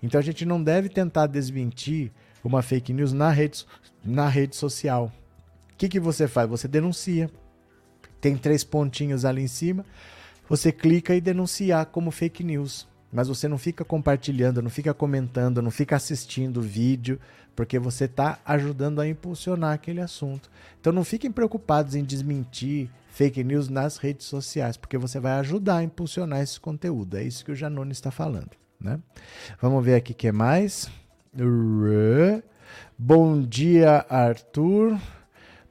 Então 0.01 0.17
a 0.17 0.23
gente 0.23 0.45
não 0.45 0.63
deve 0.63 0.87
tentar 0.87 1.27
desmentir 1.27 2.11
uma 2.41 2.61
fake 2.61 2.93
news 2.93 3.11
na 3.11 3.29
rede, 3.29 3.65
na 4.03 4.29
rede 4.29 4.55
social. 4.55 5.11
O 5.73 5.77
que, 5.77 5.89
que 5.89 5.99
você 5.99 6.25
faz? 6.25 6.49
Você 6.49 6.69
denuncia 6.69 7.29
tem 8.25 8.35
três 8.35 8.63
pontinhos 8.63 9.23
ali 9.23 9.43
em 9.43 9.47
cima. 9.47 9.85
Você 10.49 10.71
clica 10.71 11.13
e 11.13 11.21
denunciar 11.21 11.85
como 11.85 12.09
fake 12.09 12.43
news. 12.43 12.87
Mas 13.13 13.27
você 13.27 13.47
não 13.47 13.59
fica 13.59 13.85
compartilhando, 13.85 14.63
não 14.63 14.69
fica 14.71 14.95
comentando, 14.95 15.61
não 15.61 15.69
fica 15.69 15.95
assistindo 15.95 16.57
o 16.57 16.61
vídeo, 16.61 17.19
porque 17.55 17.77
você 17.77 18.05
está 18.05 18.39
ajudando 18.43 18.99
a 18.99 19.07
impulsionar 19.07 19.73
aquele 19.73 20.01
assunto. 20.01 20.49
Então 20.81 20.91
não 20.91 21.03
fiquem 21.03 21.31
preocupados 21.31 21.93
em 21.93 22.03
desmentir 22.03 22.89
fake 23.09 23.43
news 23.43 23.69
nas 23.69 23.97
redes 23.97 24.25
sociais, 24.25 24.75
porque 24.75 24.97
você 24.97 25.19
vai 25.19 25.33
ajudar 25.33 25.77
a 25.77 25.83
impulsionar 25.83 26.41
esse 26.41 26.59
conteúdo. 26.59 27.17
É 27.17 27.23
isso 27.23 27.45
que 27.45 27.51
o 27.51 27.55
Janone 27.55 27.91
está 27.91 28.09
falando. 28.09 28.49
Né? 28.81 28.99
Vamos 29.61 29.85
ver 29.85 29.93
aqui 29.93 30.13
o 30.13 30.15
que 30.15 30.31
mais. 30.31 30.89
Bom 32.97 33.39
dia, 33.39 34.03
Arthur. 34.09 34.97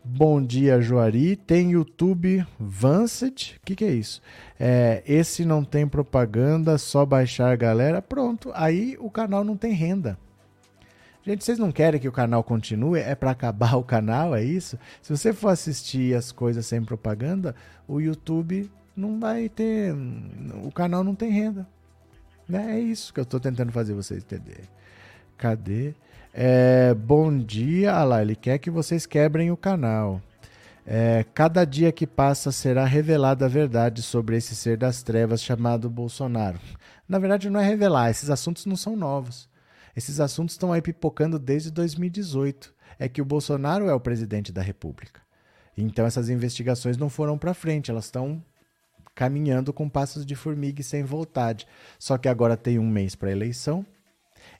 Bom 0.06 0.44
dia, 0.44 0.82
Joari. 0.82 1.34
Tem 1.34 1.70
YouTube 1.70 2.46
Vanced. 2.60 3.56
O 3.56 3.64
que, 3.64 3.74
que 3.74 3.86
é 3.86 3.90
isso? 3.90 4.20
É, 4.60 5.02
esse 5.06 5.46
não 5.46 5.64
tem 5.64 5.88
propaganda, 5.88 6.76
só 6.76 7.06
baixar 7.06 7.56
galera. 7.56 8.02
Pronto, 8.02 8.52
aí 8.54 8.98
o 9.00 9.10
canal 9.10 9.42
não 9.42 9.56
tem 9.56 9.72
renda. 9.72 10.18
Gente, 11.24 11.42
vocês 11.42 11.58
não 11.58 11.72
querem 11.72 11.98
que 11.98 12.06
o 12.06 12.12
canal 12.12 12.44
continue? 12.44 13.00
É 13.00 13.14
para 13.14 13.30
acabar 13.30 13.76
o 13.80 13.82
canal, 13.82 14.34
é 14.34 14.44
isso? 14.44 14.78
Se 15.00 15.16
você 15.16 15.32
for 15.32 15.48
assistir 15.48 16.14
as 16.14 16.30
coisas 16.30 16.66
sem 16.66 16.84
propaganda, 16.84 17.56
o 17.88 17.98
YouTube 17.98 18.70
não 18.94 19.18
vai 19.18 19.48
ter. 19.48 19.94
O 20.62 20.70
canal 20.70 21.02
não 21.02 21.14
tem 21.14 21.30
renda. 21.30 21.66
É 22.52 22.78
isso 22.78 23.12
que 23.14 23.20
eu 23.20 23.24
estou 23.24 23.40
tentando 23.40 23.72
fazer 23.72 23.94
vocês 23.94 24.22
entenderem. 24.22 24.68
Cadê? 25.38 25.94
É, 26.36 26.92
bom 26.94 27.38
dia, 27.38 27.94
ah 27.94 28.02
lá, 28.02 28.20
ele 28.20 28.34
quer 28.34 28.58
que 28.58 28.68
vocês 28.68 29.06
quebrem 29.06 29.52
o 29.52 29.56
canal. 29.56 30.20
É, 30.84 31.24
cada 31.32 31.64
dia 31.64 31.92
que 31.92 32.08
passa 32.08 32.50
será 32.50 32.84
revelada 32.84 33.44
a 33.44 33.48
verdade 33.48 34.02
sobre 34.02 34.36
esse 34.36 34.56
ser 34.56 34.76
das 34.76 35.00
trevas 35.00 35.40
chamado 35.40 35.88
Bolsonaro. 35.88 36.58
Na 37.08 37.20
verdade, 37.20 37.48
não 37.48 37.60
é 37.60 37.64
revelar, 37.64 38.10
esses 38.10 38.30
assuntos 38.30 38.66
não 38.66 38.74
são 38.74 38.96
novos. 38.96 39.48
Esses 39.96 40.18
assuntos 40.18 40.56
estão 40.56 40.72
aí 40.72 40.82
pipocando 40.82 41.38
desde 41.38 41.70
2018. 41.70 42.74
É 42.98 43.08
que 43.08 43.22
o 43.22 43.24
Bolsonaro 43.24 43.88
é 43.88 43.94
o 43.94 44.00
presidente 44.00 44.50
da 44.50 44.60
República. 44.60 45.20
Então 45.78 46.04
essas 46.04 46.28
investigações 46.28 46.96
não 46.96 47.08
foram 47.08 47.38
para 47.38 47.54
frente, 47.54 47.92
elas 47.92 48.06
estão 48.06 48.42
caminhando 49.14 49.72
com 49.72 49.88
passos 49.88 50.26
de 50.26 50.34
formiga 50.34 50.80
e 50.80 50.84
sem 50.84 51.04
vontade. 51.04 51.64
Só 51.96 52.18
que 52.18 52.28
agora 52.28 52.56
tem 52.56 52.76
um 52.76 52.88
mês 52.88 53.14
para 53.14 53.30
eleição. 53.30 53.86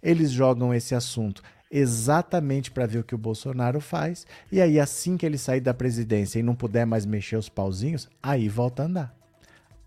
Eles 0.01 0.31
jogam 0.31 0.73
esse 0.73 0.95
assunto 0.95 1.43
exatamente 1.71 2.71
para 2.71 2.87
ver 2.87 2.99
o 2.99 3.05
que 3.05 3.15
o 3.15 3.19
Bolsonaro 3.19 3.81
faz. 3.81 4.27
E 4.51 4.61
aí, 4.61 4.79
assim 4.79 5.17
que 5.17 5.27
ele 5.27 5.39
sair 5.39 5.61
da 5.61 5.75
presidência 5.75 6.39
e 6.39 6.43
não 6.43 6.55
puder 6.55 6.87
mais 6.87 7.05
mexer 7.05 7.37
os 7.37 7.49
pauzinhos, 7.49 8.09
aí 8.23 8.49
volta 8.49 8.83
a 8.83 8.87
andar. 8.87 9.15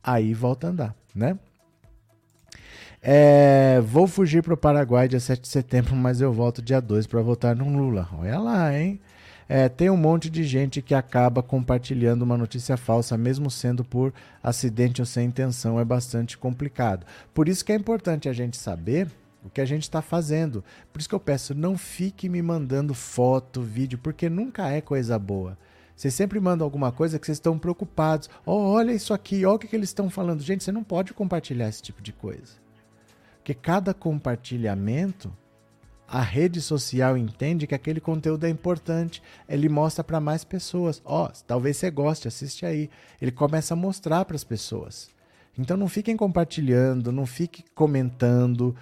Aí 0.03 0.33
volta 0.33 0.67
a 0.67 0.69
andar, 0.69 0.95
né? 1.15 1.37
É, 3.01 3.79
vou 3.85 4.07
fugir 4.07 4.43
para 4.43 4.53
o 4.53 4.57
Paraguai 4.57 5.07
dia 5.07 5.19
7 5.19 5.41
de 5.41 5.47
setembro, 5.47 5.95
mas 5.97 6.19
eu 6.19 6.33
volto 6.33 6.61
dia 6.61 6.81
2 6.81 7.07
para 7.07 7.21
votar 7.21 7.55
no 7.55 7.69
Lula. 7.69 8.09
Olha 8.17 8.39
lá, 8.39 8.77
hein? 8.77 8.99
É, 9.49 9.69
tem 9.69 9.89
um 9.89 9.95
monte 9.95 10.29
de 10.29 10.43
gente 10.43 10.81
que 10.81 10.93
acaba 10.93 11.41
compartilhando 11.41 12.23
uma 12.23 12.37
notícia 12.37 12.75
falsa, 12.75 13.17
mesmo 13.17 13.49
sendo 13.49 13.83
por 13.83 14.13
acidente 14.43 15.01
ou 15.01 15.05
sem 15.05 15.27
intenção. 15.27 15.79
É 15.79 15.85
bastante 15.85 16.37
complicado. 16.37 17.05
Por 17.33 17.47
isso 17.47 17.63
que 17.63 17.71
é 17.71 17.75
importante 17.75 18.27
a 18.27 18.33
gente 18.33 18.57
saber 18.57 19.07
o 19.47 19.49
que 19.49 19.61
a 19.61 19.65
gente 19.65 19.83
está 19.83 20.01
fazendo. 20.01 20.63
Por 20.91 20.99
isso 20.99 21.09
que 21.09 21.15
eu 21.15 21.19
peço, 21.19 21.55
não 21.55 21.77
fique 21.77 22.29
me 22.29 22.41
mandando 22.41 22.93
foto, 22.93 23.61
vídeo, 23.61 23.97
porque 23.97 24.29
nunca 24.29 24.69
é 24.69 24.81
coisa 24.81 25.17
boa. 25.17 25.57
Vocês 25.95 26.13
sempre 26.13 26.39
mandam 26.39 26.65
alguma 26.65 26.91
coisa 26.91 27.17
que 27.17 27.25
vocês 27.25 27.37
estão 27.37 27.57
preocupados. 27.57 28.29
Oh, 28.45 28.71
olha 28.71 28.91
isso 28.91 29.13
aqui, 29.13 29.45
olha 29.45 29.55
o 29.55 29.59
que, 29.59 29.67
que 29.67 29.75
eles 29.75 29.89
estão 29.89 30.09
falando. 30.09 30.43
Gente, 30.43 30.63
você 30.63 30.71
não 30.71 30.83
pode 30.83 31.13
compartilhar 31.13 31.67
esse 31.67 31.81
tipo 31.81 32.03
de 32.03 32.13
coisa. 32.13 32.53
Porque 33.37 33.53
cada 33.55 33.93
compartilhamento, 33.93 35.33
a 36.07 36.21
rede 36.21 36.61
social 36.61 37.17
entende 37.17 37.65
que 37.65 37.73
aquele 37.73 37.99
conteúdo 37.99 38.45
é 38.45 38.49
importante. 38.49 39.23
Ele 39.49 39.67
mostra 39.69 40.03
para 40.03 40.19
mais 40.19 40.43
pessoas. 40.43 41.01
Ó, 41.03 41.25
oh, 41.25 41.31
talvez 41.47 41.77
você 41.77 41.89
goste, 41.89 42.27
assiste 42.27 42.65
aí. 42.65 42.91
Ele 43.19 43.31
começa 43.31 43.73
a 43.73 43.77
mostrar 43.77 44.23
para 44.25 44.35
as 44.35 44.43
pessoas. 44.43 45.09
Então 45.57 45.75
não 45.75 45.87
fiquem 45.87 46.15
compartilhando, 46.15 47.11
não 47.11 47.25
fiquem 47.25 47.65
comentando, 47.73 48.75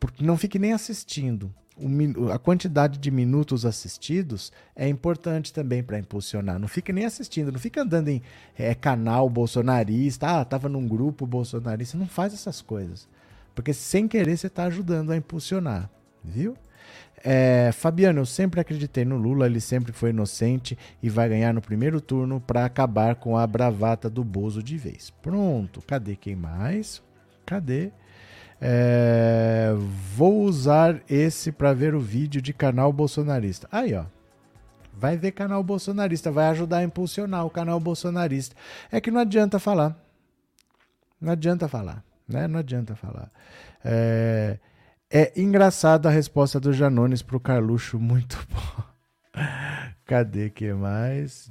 porque 0.00 0.24
não 0.24 0.36
fique 0.36 0.58
nem 0.58 0.72
assistindo. 0.72 1.54
O, 1.76 2.30
a 2.30 2.38
quantidade 2.38 2.98
de 2.98 3.10
minutos 3.10 3.64
assistidos 3.64 4.50
é 4.74 4.88
importante 4.88 5.52
também 5.52 5.82
para 5.82 5.98
impulsionar. 5.98 6.58
Não 6.58 6.66
fique 6.66 6.92
nem 6.92 7.04
assistindo, 7.04 7.52
não 7.52 7.60
fica 7.60 7.82
andando 7.82 8.08
em 8.08 8.22
é, 8.58 8.74
canal 8.74 9.30
bolsonarista, 9.30 10.38
ah, 10.38 10.42
estava 10.42 10.68
num 10.68 10.88
grupo 10.88 11.26
bolsonarista. 11.26 11.96
Não 11.96 12.06
faz 12.06 12.34
essas 12.34 12.60
coisas. 12.60 13.06
Porque 13.54 13.72
sem 13.72 14.08
querer 14.08 14.36
você 14.36 14.46
está 14.46 14.64
ajudando 14.64 15.10
a 15.10 15.16
impulsionar, 15.16 15.90
viu? 16.24 16.56
É, 17.22 17.70
Fabiano, 17.72 18.20
eu 18.20 18.26
sempre 18.26 18.60
acreditei 18.60 19.04
no 19.04 19.16
Lula, 19.16 19.46
ele 19.46 19.60
sempre 19.60 19.92
foi 19.92 20.10
inocente 20.10 20.78
e 21.02 21.10
vai 21.10 21.28
ganhar 21.28 21.52
no 21.52 21.60
primeiro 21.60 22.00
turno 22.00 22.40
para 22.40 22.64
acabar 22.64 23.14
com 23.16 23.36
a 23.36 23.46
bravata 23.46 24.08
do 24.08 24.24
Bozo 24.24 24.62
de 24.62 24.78
vez. 24.78 25.10
Pronto, 25.22 25.82
cadê 25.86 26.16
quem 26.16 26.34
mais? 26.34 27.02
Cadê? 27.44 27.92
É, 28.60 29.72
vou 30.14 30.42
usar 30.42 31.00
esse 31.08 31.50
para 31.50 31.72
ver 31.72 31.94
o 31.94 32.00
vídeo 32.00 32.42
de 32.42 32.52
canal 32.52 32.92
bolsonarista. 32.92 33.66
Aí, 33.72 33.94
ó. 33.94 34.04
Vai 34.92 35.16
ver 35.16 35.32
canal 35.32 35.62
bolsonarista, 35.62 36.30
vai 36.30 36.48
ajudar 36.48 36.78
a 36.78 36.84
impulsionar 36.84 37.46
o 37.46 37.50
canal 37.50 37.80
bolsonarista. 37.80 38.54
É 38.92 39.00
que 39.00 39.10
não 39.10 39.20
adianta 39.20 39.58
falar. 39.58 39.96
Não 41.18 41.32
adianta 41.32 41.68
falar, 41.68 42.04
né? 42.28 42.46
Não 42.46 42.58
adianta 42.58 42.94
falar. 42.94 43.30
É, 43.82 44.58
é 45.10 45.32
engraçado 45.40 46.06
a 46.06 46.10
resposta 46.10 46.60
do 46.60 46.72
Janones 46.72 47.22
pro 47.22 47.40
Carluxo, 47.40 47.98
muito 47.98 48.38
bom. 48.52 48.84
Cadê 50.10 50.50
que 50.50 50.72
mais? 50.72 51.48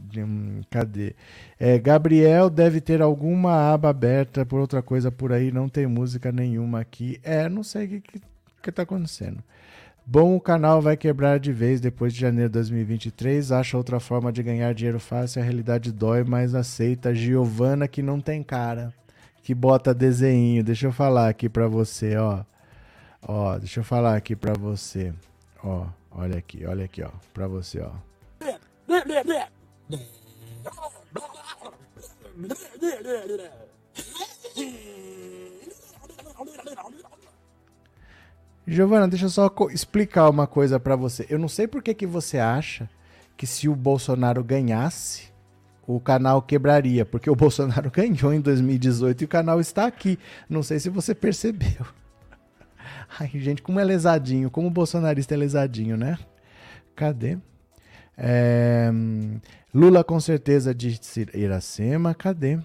Cadê? 0.70 1.16
É, 1.58 1.80
Gabriel 1.80 2.50
deve 2.50 2.82
ter 2.82 3.02
alguma 3.02 3.72
aba 3.72 3.90
aberta 3.90 4.46
por 4.46 4.60
outra 4.60 4.82
coisa 4.82 5.10
por 5.10 5.32
aí, 5.32 5.50
não 5.50 5.70
tem 5.70 5.88
música 5.88 6.30
nenhuma 6.30 6.82
aqui. 6.82 7.22
É, 7.24 7.48
não 7.48 7.64
sei 7.64 7.86
o 7.86 7.88
que, 7.88 8.02
que, 8.02 8.22
que 8.62 8.70
tá 8.70 8.82
acontecendo. 8.82 9.42
Bom, 10.06 10.36
o 10.36 10.42
canal 10.42 10.82
vai 10.82 10.98
quebrar 10.98 11.40
de 11.40 11.54
vez 11.54 11.80
depois 11.80 12.14
de 12.14 12.20
janeiro 12.20 12.50
de 12.50 12.54
2023. 12.56 13.54
Acha 13.54 13.78
outra 13.78 13.98
forma 13.98 14.30
de 14.30 14.44
ganhar 14.44 14.74
dinheiro 14.74 15.00
fácil. 15.00 15.42
A 15.42 15.46
realidade 15.46 15.94
dói, 15.94 16.26
mas 16.26 16.54
aceita. 16.54 17.16
Giovana 17.16 17.88
que 17.88 18.02
não 18.02 18.20
tem 18.20 18.44
cara, 18.44 18.94
que 19.42 19.56
bota 19.56 19.94
desenho. 19.94 20.66
Deixa 20.66 20.88
eu 20.88 20.92
falar 20.92 21.30
aqui 21.30 21.48
para 21.48 21.70
você, 21.70 22.18
ó. 22.18 22.44
Ó, 23.22 23.58
deixa 23.58 23.80
eu 23.80 23.86
falar 23.86 24.18
aqui 24.18 24.36
pra 24.36 24.52
você. 24.52 25.14
Ó, 25.64 25.88
olha 26.12 26.38
aqui, 26.38 26.66
olha 26.66 26.84
aqui, 26.84 27.02
ó. 27.02 27.12
Pra 27.34 27.48
você, 27.48 27.80
ó. 27.80 28.09
Giovana, 38.66 39.08
deixa 39.08 39.26
eu 39.26 39.30
só 39.30 39.50
explicar 39.72 40.30
uma 40.30 40.46
coisa 40.46 40.80
para 40.80 40.96
você. 40.96 41.26
Eu 41.30 41.40
não 41.40 41.48
sei 41.48 41.68
por 41.68 41.82
que, 41.82 41.94
que 41.94 42.06
você 42.06 42.38
acha 42.38 42.90
que 43.36 43.48
se 43.48 43.68
o 43.68 43.76
Bolsonaro 43.76 44.44
ganhasse, 44.44 45.30
o 45.88 46.00
canal 46.00 46.42
quebraria, 46.42 47.04
porque 47.04 47.30
o 47.30 47.36
Bolsonaro 47.36 47.90
ganhou 47.92 48.32
em 48.32 48.40
2018 48.40 49.22
e 49.22 49.26
o 49.26 49.28
canal 49.28 49.60
está 49.60 49.86
aqui. 49.86 50.20
Não 50.48 50.62
sei 50.62 50.80
se 50.80 50.90
você 50.90 51.16
percebeu. 51.16 51.86
Ai, 53.20 53.32
gente, 53.34 53.62
como 53.62 53.80
é 53.80 53.84
lesadinho, 53.84 54.52
como 54.52 54.68
o 54.68 54.72
bolsonarista 54.72 55.34
é 55.34 55.38
lesadinho, 55.38 55.98
né? 55.98 56.18
Cadê? 56.96 57.40
É, 58.22 58.92
Lula 59.74 60.04
com 60.04 60.20
certeza 60.20 60.76
disse 60.76 61.26
Iracema, 61.34 62.14
cadê? 62.14 62.60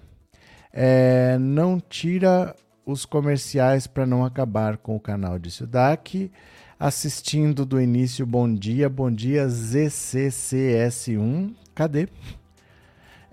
É, 0.73 1.37
não 1.39 1.79
tira 1.79 2.53
os 2.85 3.05
comerciais 3.05 3.87
para 3.87 4.05
não 4.05 4.25
acabar 4.25 4.75
com 4.77 4.97
o 4.97 4.99
canal 4.99 5.39
de 5.39 5.49
Sudak. 5.49 6.29
Assistindo 6.77 7.65
do 7.65 7.79
início, 7.79 8.25
bom 8.25 8.53
dia, 8.53 8.89
bom 8.89 9.09
dia 9.09 9.47
ZCCS1, 9.47 11.55
cadê? 11.73 12.09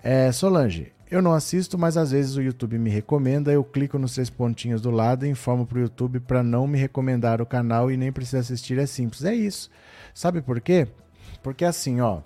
É, 0.01 0.31
Solange, 0.31 0.93
eu 1.11 1.21
não 1.21 1.33
assisto, 1.33 1.77
mas 1.77 1.97
às 1.97 2.11
vezes 2.11 2.37
o 2.37 2.41
YouTube 2.41 2.79
me 2.79 2.89
recomenda, 2.89 3.51
eu 3.51 3.65
clico 3.65 3.99
nos 3.99 4.13
três 4.13 4.29
pontinhos 4.29 4.81
do 4.81 4.89
lado 4.89 5.25
e 5.25 5.29
informo 5.29 5.65
para 5.65 5.77
o 5.77 5.81
YouTube 5.81 6.21
para 6.21 6.41
não 6.41 6.65
me 6.65 6.77
recomendar 6.77 7.41
o 7.41 7.45
canal 7.45 7.91
e 7.91 7.97
nem 7.97 8.13
precisa 8.13 8.39
assistir, 8.39 8.79
é 8.79 8.85
simples. 8.85 9.25
É 9.25 9.35
isso. 9.35 9.69
Sabe 10.13 10.41
por 10.41 10.61
quê? 10.61 10.87
Porque 11.43 11.65
assim, 11.65 11.99
ó. 11.99 12.21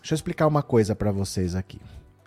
Deixa 0.00 0.14
eu 0.14 0.16
explicar 0.16 0.48
uma 0.48 0.62
coisa 0.62 0.96
para 0.96 1.12
vocês 1.12 1.54
aqui. 1.54 1.80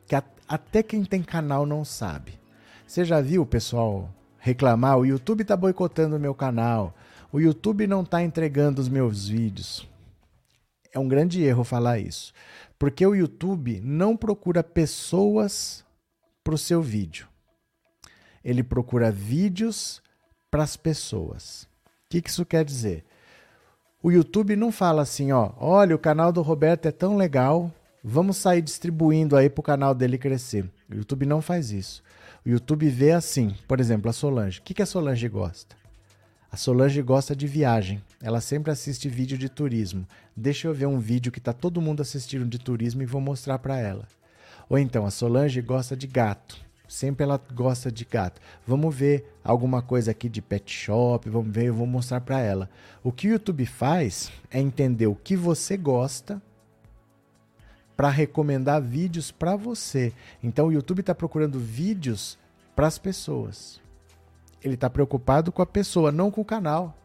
Que 0.08 0.16
até 0.48 0.82
quem 0.82 1.04
tem 1.04 1.22
canal 1.22 1.66
não 1.66 1.84
sabe. 1.84 2.40
Você 2.88 3.04
já 3.04 3.20
viu 3.20 3.42
o 3.42 3.46
pessoal 3.46 4.10
reclamar? 4.40 4.98
O 4.98 5.06
YouTube 5.06 5.42
está 5.42 5.58
boicotando 5.58 6.16
o 6.16 6.20
meu 6.20 6.34
canal. 6.34 6.96
O 7.32 7.40
YouTube 7.40 7.86
não 7.86 8.02
está 8.02 8.24
entregando 8.24 8.82
os 8.82 8.88
meus 8.88 9.28
vídeos. 9.28 9.86
É 10.94 11.00
um 11.00 11.08
grande 11.08 11.44
erro 11.44 11.66
falar 11.66 12.00
isso. 12.00 12.32
Porque 12.80 13.06
o 13.06 13.14
YouTube 13.14 13.82
não 13.82 14.16
procura 14.16 14.64
pessoas 14.64 15.84
para 16.42 16.56
o 16.56 16.58
seu 16.58 16.82
vídeo. 16.82 17.28
Ele 18.44 18.64
procura 18.64 19.12
vídeos 19.12 20.02
para 20.50 20.64
as 20.64 20.78
pessoas. 20.78 21.64
O 22.06 22.10
que, 22.10 22.22
que 22.22 22.30
isso 22.30 22.46
quer 22.46 22.64
dizer? 22.64 23.04
O 24.06 24.12
YouTube 24.12 24.56
não 24.56 24.72
fala 24.72 25.02
assim, 25.02 25.32
ó, 25.32 25.50
olha, 25.58 25.96
o 25.96 25.98
canal 25.98 26.32
do 26.32 26.44
Roberto 26.44 26.86
é 26.86 26.92
tão 26.92 27.18
legal, 27.18 27.74
vamos 28.04 28.38
sair 28.38 28.62
distribuindo 28.62 29.36
aí 29.36 29.50
para 29.50 29.62
o 29.62 29.64
canal 29.64 29.96
dele 29.96 30.16
crescer. 30.16 30.64
O 30.88 30.94
YouTube 30.94 31.26
não 31.26 31.42
faz 31.42 31.72
isso. 31.72 32.04
O 32.46 32.50
YouTube 32.50 32.88
vê 32.88 33.14
assim, 33.14 33.56
por 33.68 33.80
exemplo, 33.80 34.08
a 34.08 34.14
Solange. 34.14 34.60
O 34.60 34.62
que, 34.62 34.76
que 34.76 34.84
a 34.84 34.86
Solange 34.86 35.28
gosta? 35.28 35.76
A 36.52 36.56
Solange 36.56 37.02
gosta 37.02 37.36
de 37.36 37.48
viagem. 37.48 38.00
Ela 38.22 38.42
sempre 38.42 38.72
assiste 38.72 39.10
vídeo 39.10 39.40
de 39.40 39.50
turismo. 39.50 40.06
Deixa 40.38 40.68
eu 40.68 40.74
ver 40.76 40.86
um 40.86 41.00
vídeo 41.00 41.32
que 41.32 41.40
está 41.40 41.52
todo 41.52 41.82
mundo 41.82 42.02
assistindo 42.02 42.46
de 42.46 42.60
turismo 42.60 43.02
e 43.02 43.08
vou 43.08 43.20
mostrar 43.20 43.58
para 43.58 43.80
ela. 43.80 44.08
Ou 44.70 44.78
então, 44.78 45.04
a 45.08 45.10
Solange 45.10 45.64
gosta 45.64 45.98
de 45.98 46.06
gato. 46.06 46.64
Sempre 46.88 47.24
ela 47.24 47.40
gosta 47.54 47.92
de 47.92 48.06
gato. 48.06 48.42
Vamos 48.66 48.94
ver 48.96 49.38
alguma 49.44 49.82
coisa 49.82 50.12
aqui 50.12 50.30
de 50.30 50.42
pet 50.42 50.72
shop, 50.72 51.30
vamos 51.30 51.52
ver, 51.52 51.66
eu 51.66 51.74
vou 51.74 51.88
mostrar 51.88 52.22
para 52.22 52.40
ela. 52.40 52.70
O 53.04 53.12
que 53.12 53.28
o 53.28 53.32
YouTube 53.32 53.66
faz 53.66 54.32
é 54.52 54.60
entender 54.60 55.08
o 55.08 55.16
que 55.16 55.36
você 55.36 55.78
gosta 55.78 56.42
para 57.96 58.10
recomendar 58.10 58.82
vídeos 58.82 59.32
para 59.32 59.56
você. 59.56 60.14
Então 60.44 60.68
o 60.68 60.74
YouTube 60.74 61.00
está 61.00 61.16
procurando 61.16 61.60
vídeos 61.60 62.38
para 62.76 62.88
as 62.88 62.98
pessoas. 62.98 63.80
Ele 64.62 64.76
está 64.76 64.90
preocupado 64.90 65.52
com 65.52 65.62
a 65.62 65.66
pessoa, 65.66 66.12
não 66.12 66.30
com 66.30 66.42
o 66.42 66.46
canal. 66.46 66.96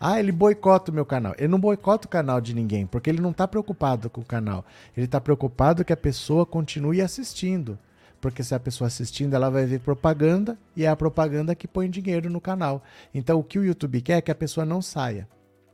Ah, 0.00 0.20
ele 0.20 0.30
boicota 0.30 0.90
o 0.90 0.94
meu 0.94 1.06
canal. 1.06 1.34
Ele 1.38 1.48
não 1.48 1.58
boicota 1.58 2.06
o 2.06 2.10
canal 2.10 2.40
de 2.40 2.54
ninguém, 2.54 2.86
porque 2.86 3.10
ele 3.10 3.20
não 3.20 3.30
está 3.30 3.48
preocupado 3.48 4.10
com 4.10 4.20
o 4.20 4.24
canal. 4.24 4.64
Ele 4.96 5.06
está 5.06 5.20
preocupado 5.20 5.84
que 5.84 5.92
a 5.92 5.96
pessoa 5.96 6.44
continue 6.44 7.00
assistindo. 7.00 7.78
Porque 8.26 8.42
se 8.42 8.56
a 8.56 8.58
pessoa 8.58 8.88
assistindo, 8.88 9.34
ela 9.34 9.48
vai 9.48 9.66
ver 9.66 9.78
propaganda 9.78 10.58
e 10.74 10.84
é 10.84 10.88
a 10.88 10.96
propaganda 10.96 11.54
que 11.54 11.68
põe 11.68 11.88
dinheiro 11.88 12.28
no 12.28 12.40
canal. 12.40 12.82
Então, 13.14 13.38
o 13.38 13.44
que 13.44 13.56
o 13.56 13.64
YouTube 13.64 14.00
quer 14.00 14.14
é 14.14 14.20
que 14.20 14.32
a 14.32 14.34
pessoa 14.34 14.66
não 14.66 14.82
saia. 14.82 15.28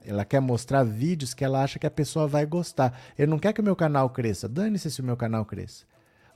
Ela 0.05 0.23
quer 0.23 0.38
mostrar 0.38 0.85
vídeos 0.85 1.33
que 1.33 1.47
ela 1.47 1.62
acha 1.62 1.79
que 1.79 1.87
a 1.87 1.91
pessoa 1.91 2.29
vai 2.29 2.45
gostar. 2.45 3.01
Ele 3.19 3.31
não 3.31 3.38
quer 3.38 3.55
que 3.55 3.62
o 3.62 3.65
meu 3.65 3.75
canal 3.75 4.11
cresça. 4.11 4.51
Dane-se 4.51 4.91
se 4.91 5.01
o 5.01 5.05
meu 5.05 5.17
canal 5.17 5.47
cresça. 5.47 5.87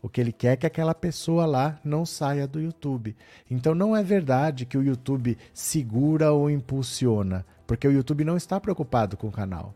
O 0.00 0.09
que 0.09 0.18
ele 0.18 0.33
quer 0.33 0.52
é 0.52 0.57
que 0.57 0.66
aquela 0.66 0.94
pessoa 0.94 1.44
lá 1.44 1.79
não 1.85 2.07
saia 2.07 2.46
do 2.46 2.59
YouTube. 2.59 3.14
Então 3.50 3.74
não 3.74 3.94
é 3.94 4.02
verdade 4.02 4.64
que 4.64 4.79
o 4.79 4.83
YouTube 4.83 5.37
segura 5.52 6.33
ou 6.33 6.48
impulsiona, 6.48 7.44
porque 7.66 7.87
o 7.87 7.92
YouTube 7.92 8.24
não 8.24 8.38
está 8.38 8.59
preocupado 8.59 9.18
com 9.18 9.29
o 9.29 9.33
canal. 9.33 9.74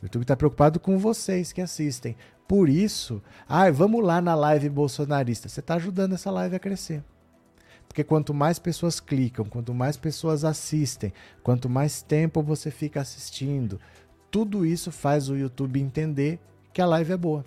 O 0.00 0.06
YouTube 0.06 0.22
está 0.22 0.36
preocupado 0.36 0.80
com 0.80 0.98
vocês 0.98 1.52
que 1.52 1.60
assistem. 1.60 2.16
Por 2.46 2.68
isso, 2.68 3.22
ah, 3.48 3.70
vamos 3.70 4.04
lá 4.04 4.20
na 4.20 4.34
live 4.34 4.68
bolsonarista. 4.68 5.48
Você 5.48 5.60
está 5.60 5.74
ajudando 5.74 6.14
essa 6.14 6.30
live 6.30 6.56
a 6.56 6.58
crescer. 6.58 7.02
Porque 7.88 8.04
quanto 8.04 8.32
mais 8.32 8.58
pessoas 8.58 9.00
clicam, 9.00 9.44
quanto 9.44 9.74
mais 9.74 9.96
pessoas 9.96 10.44
assistem, 10.44 11.12
quanto 11.42 11.68
mais 11.68 12.02
tempo 12.02 12.42
você 12.42 12.70
fica 12.70 13.00
assistindo, 13.00 13.78
tudo 14.30 14.64
isso 14.64 14.90
faz 14.90 15.28
o 15.28 15.36
YouTube 15.36 15.78
entender 15.78 16.40
que 16.72 16.80
a 16.80 16.86
live 16.86 17.12
é 17.12 17.16
boa. 17.16 17.44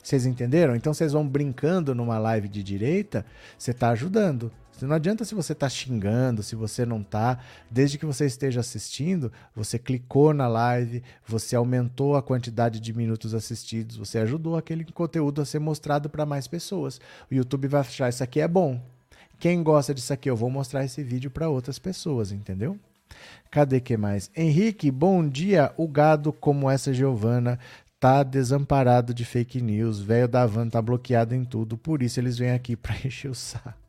Vocês 0.00 0.26
entenderam? 0.26 0.76
Então 0.76 0.94
vocês 0.94 1.12
vão 1.12 1.26
brincando 1.26 1.94
numa 1.94 2.18
live 2.18 2.48
de 2.48 2.62
direita, 2.62 3.24
você 3.58 3.72
está 3.72 3.88
ajudando. 3.90 4.52
Não 4.82 4.94
adianta 4.94 5.24
se 5.24 5.34
você 5.34 5.52
está 5.52 5.68
xingando, 5.68 6.42
se 6.42 6.56
você 6.56 6.84
não 6.84 7.00
está. 7.00 7.38
Desde 7.70 7.96
que 7.96 8.06
você 8.06 8.26
esteja 8.26 8.60
assistindo, 8.60 9.32
você 9.54 9.78
clicou 9.78 10.34
na 10.34 10.48
live, 10.48 11.02
você 11.26 11.54
aumentou 11.54 12.16
a 12.16 12.22
quantidade 12.22 12.80
de 12.80 12.92
minutos 12.92 13.34
assistidos, 13.34 13.96
você 13.96 14.18
ajudou 14.18 14.56
aquele 14.56 14.84
conteúdo 14.84 15.40
a 15.40 15.44
ser 15.44 15.58
mostrado 15.58 16.10
para 16.10 16.26
mais 16.26 16.48
pessoas. 16.48 17.00
O 17.30 17.34
YouTube 17.34 17.68
vai 17.68 17.80
achar 17.80 18.08
isso 18.08 18.22
aqui 18.24 18.40
é 18.40 18.48
bom. 18.48 18.80
Quem 19.38 19.62
gosta 19.62 19.94
disso 19.94 20.12
aqui, 20.12 20.28
eu 20.28 20.36
vou 20.36 20.50
mostrar 20.50 20.84
esse 20.84 21.02
vídeo 21.02 21.30
para 21.30 21.48
outras 21.48 21.78
pessoas, 21.78 22.32
entendeu? 22.32 22.78
Cadê 23.50 23.80
que 23.80 23.96
mais? 23.96 24.30
Henrique, 24.36 24.90
bom 24.90 25.26
dia. 25.28 25.72
O 25.76 25.86
gado 25.86 26.32
como 26.32 26.70
essa 26.70 26.92
Giovana 26.92 27.58
tá 28.00 28.22
desamparado 28.22 29.14
de 29.14 29.24
fake 29.24 29.62
news, 29.62 30.00
velho 30.00 30.28
da 30.28 30.44
van 30.44 30.68
tá 30.68 30.82
bloqueado 30.82 31.34
em 31.34 31.44
tudo, 31.44 31.78
por 31.78 32.02
isso 32.02 32.20
eles 32.20 32.36
vêm 32.36 32.50
aqui 32.50 32.76
para 32.76 32.96
encher 33.06 33.30
o 33.30 33.34
saco. 33.34 33.83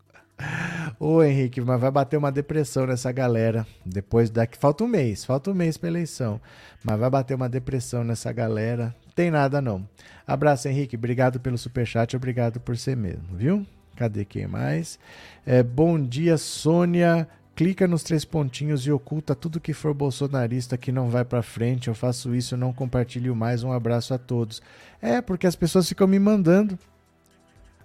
Ô 1.00 1.24
Henrique, 1.24 1.62
mas 1.62 1.80
vai 1.80 1.92
bater 1.92 2.18
uma 2.18 2.32
depressão 2.32 2.86
nessa 2.86 3.12
galera. 3.12 3.66
Depois 3.86 4.30
daqui. 4.30 4.58
Falta 4.58 4.84
um 4.84 4.88
mês, 4.88 5.24
falta 5.26 5.52
um 5.52 5.54
mês 5.54 5.78
pra 5.78 5.90
eleição. 5.90 6.40
Mas 6.84 7.00
vai 7.00 7.10
bater 7.10 7.36
uma 7.36 7.50
depressão 7.50 8.04
nessa 8.04 8.32
galera. 8.32 8.96
Tem 9.16 9.32
nada 9.32 9.62
não. 9.62 9.88
Abraço, 10.28 10.68
Henrique. 10.68 10.96
Obrigado 10.96 11.40
pelo 11.40 11.58
superchat, 11.58 12.16
obrigado 12.16 12.60
por 12.60 12.78
ser 12.78 12.98
mesmo, 12.98 13.36
viu? 13.36 13.66
Cadê 13.96 14.26
quem 14.26 14.46
mais? 14.46 15.00
É, 15.46 15.64
bom 15.64 16.00
dia, 16.00 16.38
Sônia. 16.38 17.28
Clica 17.56 17.88
nos 17.88 18.04
três 18.04 18.26
pontinhos 18.26 18.86
e 18.86 18.92
oculta 18.92 19.34
tudo 19.34 19.62
que 19.62 19.72
for 19.72 19.94
bolsonarista 19.94 20.78
que 20.78 20.92
não 20.92 21.10
vai 21.10 21.24
para 21.24 21.42
frente. 21.42 21.88
Eu 21.88 21.96
faço 21.96 22.36
isso, 22.36 22.58
não 22.58 22.74
compartilho 22.74 23.34
mais. 23.34 23.64
Um 23.64 23.72
abraço 23.72 24.14
a 24.14 24.18
todos. 24.18 24.62
É, 25.02 25.22
porque 25.22 25.48
as 25.48 25.56
pessoas 25.56 25.88
ficam 25.88 26.06
me 26.06 26.20
mandando. 26.20 26.78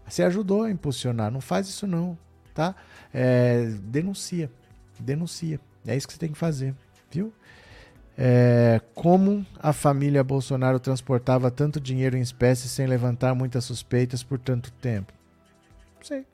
Você 0.05 0.25
ajudou 0.25 0.65
a 0.65 0.71
impulsionar. 0.73 1.31
Não 1.31 1.41
faz 1.41 1.69
isso 1.69 1.87
não, 1.87 2.19
tá? 2.55 2.75
É, 3.13 3.65
denuncia. 3.83 4.51
Denuncia. 4.99 5.61
É 5.87 5.97
isso 5.97 6.07
que 6.07 6.13
você 6.13 6.19
tem 6.19 6.33
que 6.33 6.39
fazer, 6.39 6.75
viu? 7.11 7.33
É, 8.17 8.81
como 8.95 9.47
a 9.59 9.73
família 9.73 10.23
Bolsonaro 10.23 10.79
transportava 10.79 11.51
tanto 11.51 11.81
dinheiro 11.81 12.19
em 12.19 12.21
espécie 12.21 12.69
sem 12.69 12.87
levantar 12.87 13.35
muitas 13.35 13.65
suspeitas 13.65 14.23
por 14.23 14.39
tanto 14.39 14.71
tempo? 14.73 15.13
Não 15.97 16.05
sei. 16.05 16.27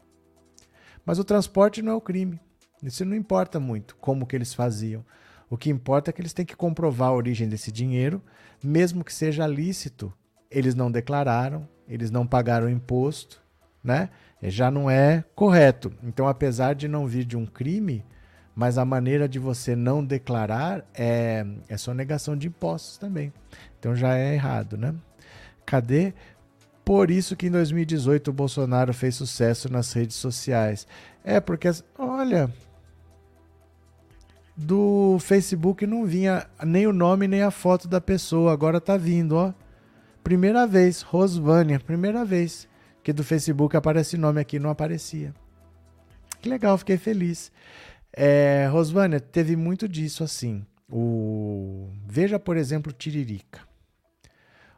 Mas 1.05 1.21
o 1.21 1.25
transporte 1.25 1.83
não 1.83 1.93
é 1.93 1.95
o 1.95 2.01
crime. 2.01 2.41
Isso 2.83 3.05
não 3.05 3.17
importa 3.17 3.61
muito 3.61 3.95
como 3.97 4.27
que 4.27 4.35
eles 4.35 4.53
faziam. 4.53 5.05
O 5.49 5.57
que 5.57 5.71
importa 5.71 6.11
é 6.11 6.13
que 6.13 6.21
eles 6.21 6.33
têm 6.33 6.45
que 6.45 6.57
comprovar 6.57 7.11
a 7.11 7.15
origem 7.15 7.49
desse 7.49 7.71
dinheiro, 7.71 8.21
mesmo 8.63 9.05
que 9.05 9.15
seja 9.15 9.47
lícito. 9.47 10.13
Eles 10.51 10.75
não 10.75 10.91
declararam, 10.91 11.69
eles 11.89 12.11
não 12.11 12.27
pagaram 12.27 12.69
imposto, 12.69 13.41
né? 13.83 14.11
Já 14.43 14.71
não 14.71 14.91
é 14.91 15.25
correto. 15.35 15.93
Então, 16.03 16.29
apesar 16.29 16.75
de 16.75 16.89
não 16.89 17.07
vir 17.07 17.25
de 17.25 17.37
um 17.37 17.47
crime, 17.47 18.05
mas 18.57 18.79
a 18.79 18.85
maneira 18.87 19.29
de 19.29 19.39
você 19.39 19.77
não 19.77 20.03
declarar 20.03 20.83
é, 20.95 21.47
é 21.69 21.77
só 21.77 21.93
negação 21.93 22.35
de 22.35 22.49
impostos 22.49 22.97
também. 22.97 23.31
Então 23.79 23.95
já 23.95 24.17
é 24.17 24.33
errado, 24.35 24.79
né? 24.79 24.95
Cadê? 25.67 26.15
Por 26.83 27.11
isso 27.11 27.37
que 27.37 27.49
em 27.49 27.51
2018 27.51 28.29
o 28.29 28.33
Bolsonaro 28.33 28.95
fez 28.95 29.15
sucesso 29.15 29.71
nas 29.71 29.93
redes 29.93 30.17
sociais. 30.17 30.87
É 31.23 31.39
porque, 31.39 31.69
olha, 31.99 32.51
do 34.57 35.19
Facebook 35.21 35.87
não 35.87 36.07
vinha 36.07 36.47
nem 36.65 36.87
o 36.87 36.93
nome 36.93 37.29
nem 37.29 37.43
a 37.43 37.51
foto 37.51 37.87
da 37.87 38.01
pessoa. 38.01 38.53
Agora 38.53 38.81
tá 38.81 38.97
vindo, 38.97 39.37
ó. 39.37 39.53
Primeira 40.25 40.67
vez, 40.67 41.03
Rosvânia, 41.03 41.79
primeira 41.79 42.25
vez 42.25 42.67
que 43.07 43.13
do 43.13 43.23
Facebook 43.23 43.77
aparece 43.77 44.17
nome 44.17 44.41
aqui, 44.41 44.59
não 44.59 44.69
aparecia. 44.69 45.33
Que 46.43 46.49
legal, 46.49 46.77
fiquei 46.77 46.97
feliz. 46.97 47.53
É, 48.13 48.69
Rosvânia, 48.69 49.21
teve 49.21 49.55
muito 49.55 49.89
disso 49.89 50.25
assim. 50.25 50.67
O... 50.91 51.89
Veja, 52.07 52.39
por 52.39 52.57
exemplo, 52.57 52.91
o 52.91 52.93
Tiririca. 52.93 53.61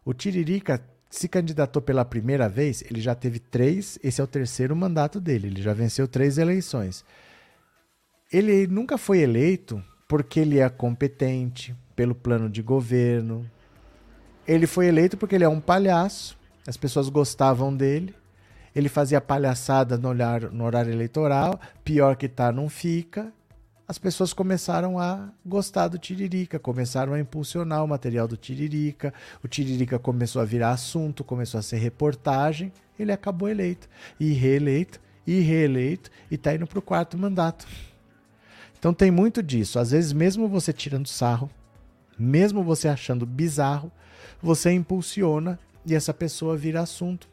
O 0.05 0.13
Tiririca 0.13 0.85
se 1.09 1.27
candidatou 1.27 1.81
pela 1.81 2.05
primeira 2.05 2.49
vez, 2.49 2.83
ele 2.83 3.01
já 3.01 3.15
teve 3.15 3.39
três, 3.39 3.99
esse 4.03 4.21
é 4.21 4.25
o 4.25 4.27
terceiro 4.27 4.77
mandato 4.77 5.19
dele, 5.19 5.47
ele 5.47 5.63
já 5.63 5.73
venceu 5.73 6.07
três 6.07 6.37
eleições 6.37 7.05
ele 8.33 8.67
nunca 8.67 8.99
foi 8.99 9.21
eleito 9.21 9.83
porque 10.07 10.41
ele 10.41 10.59
é 10.59 10.69
competente, 10.69 11.75
pelo 11.95 12.15
plano 12.15 12.49
de 12.49 12.63
governo. 12.63 13.49
Ele 14.47 14.67
foi 14.67 14.87
eleito 14.87 15.17
porque 15.17 15.35
ele 15.35 15.45
é 15.45 15.49
um 15.49 15.61
palhaço, 15.61 16.38
as 16.69 16.77
pessoas 16.77 17.09
gostavam 17.09 17.75
dele. 17.75 18.15
Ele 18.77 18.91
fazia 18.91 19.23
palhaçada 19.23 19.97
no 19.97 20.07
horário, 20.07 20.53
no 20.53 20.65
horário 20.65 20.93
eleitoral, 20.93 21.59
pior 21.83 22.15
que 22.15 22.29
tá, 22.29 22.53
não 22.53 22.69
fica. 22.69 23.33
As 23.89 23.97
pessoas 23.97 24.35
começaram 24.35 24.99
a 24.99 25.31
gostar 25.47 25.89
do 25.89 25.97
Tiririca, 25.97 26.59
começaram 26.59 27.15
a 27.15 27.19
impulsionar 27.19 27.83
o 27.83 27.89
material 27.89 28.29
do 28.29 28.37
Tiririca. 28.37 29.15
O 29.43 29.49
Tiririca 29.49 29.99
começou 29.99 30.43
a 30.43 30.45
virar 30.45 30.73
assunto, 30.73 31.25
começou 31.25 31.59
a 31.59 31.63
ser 31.63 31.79
reportagem. 31.79 32.71
Ele 32.99 33.13
acabou 33.13 33.49
eleito, 33.49 33.89
e 34.21 34.35
reeleito, 34.35 35.01
e 35.27 35.41
reeleito, 35.41 36.11
e 36.31 36.35
está 36.35 36.55
indo 36.55 36.67
para 36.67 36.79
o 36.79 36.83
quarto 36.83 37.17
mandato. 37.17 37.67
Então 38.79 38.93
tem 38.93 39.11
muito 39.11 39.43
disso. 39.43 39.79
Às 39.79 39.93
vezes, 39.93 40.13
mesmo 40.13 40.47
você 40.47 40.71
tirando 40.71 41.09
sarro, 41.09 41.51
mesmo 42.19 42.63
você 42.63 42.89
achando 42.89 43.25
bizarro, 43.25 43.91
você 44.43 44.71
impulsiona 44.71 45.59
e 45.87 45.95
essa 45.95 46.13
pessoa 46.15 46.57
vira 46.57 46.81
assunto. 46.81 47.29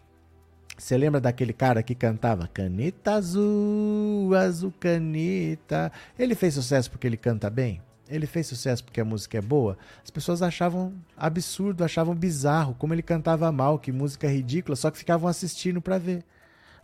Você 0.77 0.97
lembra 0.97 1.21
daquele 1.21 1.53
cara 1.53 1.81
que 1.81 1.95
cantava 1.95 2.47
Caneta 2.47 3.13
Azul, 3.13 4.35
Azul 4.35 4.73
Caneta? 4.79 5.91
Ele 6.19 6.35
fez 6.35 6.53
sucesso 6.53 6.91
porque 6.91 7.07
ele 7.07 7.15
canta 7.15 7.49
bem? 7.49 7.81
Ele 8.09 8.27
fez 8.27 8.47
sucesso 8.47 8.83
porque 8.83 9.01
a 9.01 9.05
música 9.05 9.37
é 9.37 9.41
boa? 9.41 9.77
As 10.03 10.11
pessoas 10.11 10.41
achavam 10.41 10.93
absurdo, 11.17 11.83
achavam 11.83 12.13
bizarro 12.13 12.75
como 12.75 12.93
ele 12.93 13.01
cantava 13.01 13.51
mal, 13.51 13.79
que 13.79 13.91
música 13.91 14.27
ridícula, 14.27 14.75
só 14.75 14.91
que 14.91 14.97
ficavam 14.97 15.29
assistindo 15.29 15.81
para 15.81 15.97
ver. 15.97 16.23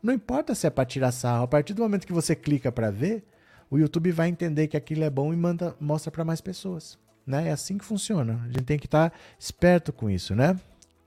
Não 0.02 0.14
importa 0.14 0.56
se 0.56 0.66
é 0.66 0.70
para 0.70 0.86
tirar 0.86 1.12
sarro, 1.12 1.44
a 1.44 1.48
partir 1.48 1.74
do 1.74 1.84
momento 1.84 2.08
que 2.08 2.14
você 2.14 2.36
clica 2.36 2.72
para 2.72 2.90
ver, 2.90 3.24
o 3.70 3.78
YouTube 3.78 4.12
vai 4.12 4.30
entender 4.30 4.68
que 4.68 4.76
aquilo 4.76 5.04
é 5.04 5.10
bom 5.10 5.34
e 5.34 5.38
manda, 5.38 5.76
mostra 5.80 6.10
para 6.10 6.26
mais 6.26 6.42
pessoas. 6.42 6.98
Né? 7.26 7.50
É 7.50 7.52
assim 7.52 7.78
que 7.78 7.86
funciona. 7.86 8.42
A 8.44 8.48
gente 8.48 8.64
tem 8.64 8.80
que 8.80 8.88
estar 8.88 9.12
tá 9.12 9.18
esperto 9.38 9.94
com 9.94 10.10
isso, 10.10 10.34
né? 10.34 10.60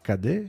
Cadê? 0.04 0.44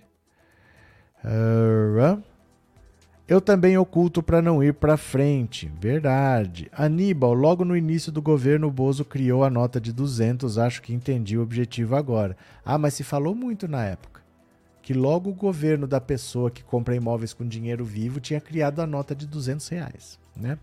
Eu 3.28 3.42
também 3.42 3.76
oculto 3.78 4.22
para 4.22 4.42
não 4.42 4.62
ir 4.62 4.74
para 4.74 4.98
frente. 4.98 5.72
Verdade. 5.80 6.70
Aníbal, 6.72 7.34
logo 7.34 7.66
no 7.66 7.76
início 7.76 8.12
do 8.12 8.22
governo, 8.22 8.68
o 8.68 8.72
Bozo 8.72 9.04
criou 9.04 9.44
a 9.44 9.50
nota 9.50 9.82
de 9.82 9.92
200. 9.92 10.60
Acho 10.60 10.82
que 10.82 10.94
entendi 10.94 11.38
o 11.38 11.42
objetivo 11.42 11.96
agora. 11.96 12.38
Ah, 12.64 12.78
mas 12.78 12.94
se 12.94 13.04
falou 13.04 13.34
muito 13.34 13.68
na 13.68 13.84
época. 13.84 14.22
Que 14.84 14.94
logo 14.94 15.32
o 15.32 15.34
governo 15.34 15.88
da 15.88 16.00
pessoa 16.00 16.52
que 16.52 16.64
compra 16.64 16.96
imóveis 16.96 17.34
com 17.34 17.48
dinheiro 17.48 17.84
vivo 17.84 18.20
tinha 18.20 18.40
criado 18.40 18.82
a 18.82 18.86
nota 18.86 19.16
de 19.16 19.26
200 19.26 19.68
reais. 19.70 20.20
Né? 20.36 20.60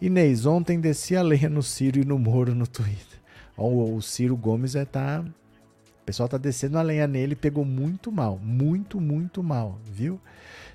Inês, 0.00 0.46
ontem 0.46 0.80
desci 0.80 1.14
a 1.14 1.22
lenha 1.22 1.48
no 1.48 1.62
Ciro 1.62 2.00
e 2.00 2.04
no 2.04 2.18
Moro 2.18 2.54
no 2.54 2.66
Twitter. 2.66 3.20
O, 3.56 3.94
o 3.94 4.02
Ciro 4.02 4.34
Gomes 4.34 4.74
é 4.74 4.86
tá. 4.86 5.22
Pessoal 6.10 6.28
tá 6.28 6.38
descendo 6.38 6.76
a 6.76 6.82
lenha 6.82 7.06
nele, 7.06 7.36
pegou 7.36 7.64
muito 7.64 8.10
mal. 8.10 8.36
Muito, 8.42 9.00
muito 9.00 9.44
mal, 9.44 9.78
viu? 9.84 10.20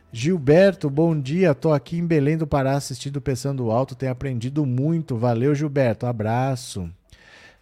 Gilberto, 0.09 0.89
bom 0.89 1.19
dia. 1.19 1.53
Tô 1.53 1.73
aqui 1.73 1.97
em 1.97 2.07
Belém 2.07 2.37
do 2.37 2.47
Pará 2.47 2.77
assistindo 2.77 3.19
Pensando 3.19 3.69
Alto. 3.69 3.95
Tenho 3.95 4.13
aprendido 4.13 4.65
muito. 4.65 5.17
Valeu, 5.17 5.53
Gilberto. 5.53 6.05
Abraço. 6.05 6.89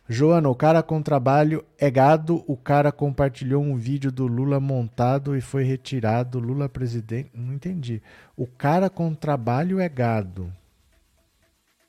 Joana, 0.08 0.50
o 0.50 0.54
cara 0.54 0.84
com 0.84 1.02
trabalho 1.02 1.66
é 1.80 1.90
gado. 1.90 2.44
O 2.46 2.56
cara 2.56 2.92
compartilhou 2.92 3.64
um 3.64 3.76
vídeo 3.76 4.12
do 4.12 4.28
Lula 4.28 4.60
montado 4.60 5.36
e 5.36 5.42
foi 5.42 5.64
retirado. 5.64 6.38
Lula 6.38 6.70
presidente. 6.70 7.32
Não 7.34 7.56
entendi. 7.56 8.04
O 8.38 8.46
cara 8.46 8.88
com 8.88 9.16
trabalho 9.16 9.80
é 9.80 9.90
gado. 9.90 10.54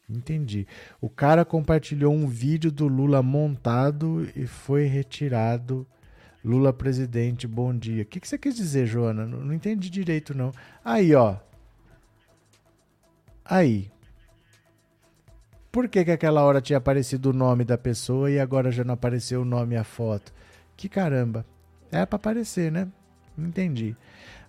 Entendi. 0.09 0.67
O 1.01 1.09
cara 1.09 1.45
compartilhou 1.45 2.13
um 2.13 2.27
vídeo 2.29 2.71
do 2.71 2.87
Lula 2.87 3.23
montado 3.23 4.29
e 4.37 4.47
foi 4.47 4.85
retirado. 4.85 5.87
Lula 6.45 6.75
presidente, 6.75 7.47
bom 7.47 7.75
dia. 7.75 8.03
O 8.03 8.07
que, 8.07 8.21
que 8.21 8.29
você 8.29 8.37
quis 8.37 8.55
dizer, 8.55 8.87
Joana? 8.87 9.27
Não, 9.27 9.41
não 9.41 9.55
entendi 9.55 9.89
direito, 9.89 10.37
não. 10.37 10.53
Aí, 10.85 11.15
ó. 11.15 11.37
Aí. 13.43 13.91
Por 15.73 15.89
que, 15.89 16.05
que 16.05 16.11
aquela 16.11 16.43
hora 16.43 16.61
tinha 16.61 16.77
aparecido 16.77 17.31
o 17.31 17.33
nome 17.33 17.65
da 17.65 17.79
pessoa 17.79 18.31
e 18.31 18.39
agora 18.39 18.71
já 18.71 18.85
não 18.85 18.95
apareceu 18.95 19.41
o 19.41 19.45
nome 19.45 19.75
e 19.75 19.79
a 19.79 19.85
foto? 19.85 20.33
Que 20.77 20.89
caramba. 20.89 21.47
É 21.91 22.05
para 22.05 22.17
aparecer, 22.17 22.71
né? 22.71 22.89
Entendi. 23.39 23.97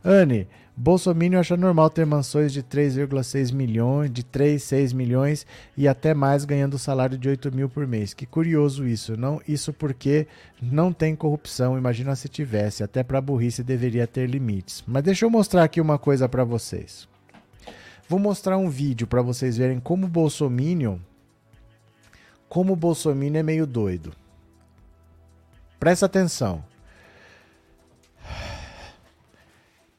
Anne, 0.04 0.48
Bolsonaro 0.78 1.40
acha 1.40 1.56
normal 1.56 1.90
ter 1.90 2.06
mansões 2.06 2.52
de 2.52 2.62
3,6 2.62 3.54
milhões, 3.54 4.12
de 4.12 4.26
3, 4.26 4.62
6 4.62 4.92
milhões 4.92 5.48
e 5.78 5.88
até 5.88 6.14
mais 6.14 6.44
ganhando 6.44 6.78
salário 6.78 7.18
de 7.18 7.30
8 7.30 7.50
mil 7.56 7.70
por 7.70 7.88
mês. 7.88 8.14
Que 8.14 8.26
curioso 8.26 8.86
isso, 8.86 9.16
não? 9.16 9.42
Isso 9.48 9.72
porque 9.72 10.28
não 10.62 10.92
tem 10.92 11.16
corrupção. 11.16 11.78
Imagina 11.78 12.14
se 12.14 12.28
tivesse. 12.28 12.84
Até 12.84 13.04
para 13.04 13.22
burrice 13.22 13.64
deveria 13.64 14.06
ter 14.06 14.30
limites. 14.30 14.84
Mas 14.86 15.04
deixa 15.04 15.26
eu 15.26 15.30
mostrar 15.30 15.64
aqui 15.64 15.80
uma 15.80 15.98
coisa 15.98 16.28
para 16.28 16.44
vocês. 16.44 17.08
Vou 18.10 18.20
mostrar 18.20 18.58
um 18.58 18.70
vídeo 18.70 19.08
para 19.08 19.22
vocês 19.22 19.56
verem 19.56 19.80
como 19.80 20.06
o 20.06 20.10
Bolsonaro, 20.10 21.02
como 22.50 22.74
o 22.74 22.76
Bolsonaro 22.76 23.38
é 23.38 23.44
meio 23.44 23.66
doido. 23.66 24.12
Presta 25.80 26.06
atenção. 26.06 26.75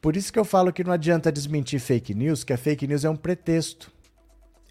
Por 0.07 0.17
isso 0.17 0.33
que 0.33 0.39
eu 0.39 0.45
falo 0.45 0.73
que 0.73 0.85
não 0.85 0.93
adianta 0.93 1.33
desmentir 1.33 1.81
fake 1.81 2.15
news, 2.15 2.45
que 2.45 2.53
a 2.53 2.57
fake 2.57 2.87
news 2.87 3.05
é 3.05 3.11
um 3.11 3.17
pretexto. 3.17 3.91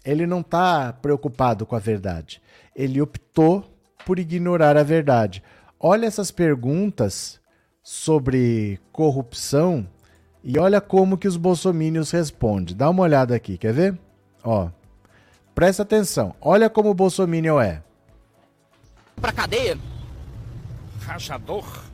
Ele 0.02 0.26
não 0.26 0.40
está 0.40 0.94
preocupado 0.94 1.66
com 1.66 1.76
a 1.76 1.78
verdade. 1.78 2.40
Ele 2.74 3.02
optou 3.02 3.62
por 4.06 4.18
ignorar 4.18 4.78
a 4.78 4.82
verdade. 4.82 5.42
Olha 5.78 6.06
essas 6.06 6.30
perguntas 6.30 7.38
sobre 7.82 8.80
corrupção 8.90 9.86
e 10.42 10.58
olha 10.58 10.80
como 10.80 11.18
que 11.18 11.28
os 11.28 11.36
bolsomínios 11.36 12.10
respondem. 12.12 12.74
Dá 12.74 12.88
uma 12.88 13.02
olhada 13.02 13.36
aqui, 13.36 13.58
quer 13.58 13.74
ver? 13.74 13.98
Ó. 14.42 14.70
Presta 15.54 15.82
atenção. 15.82 16.34
Olha 16.40 16.70
como 16.70 16.88
o 16.88 16.94
bolsomínio 16.94 17.60
é. 17.60 17.82
Pra 19.20 19.32
cadeia. 19.32 19.76
Rachador 21.02 21.85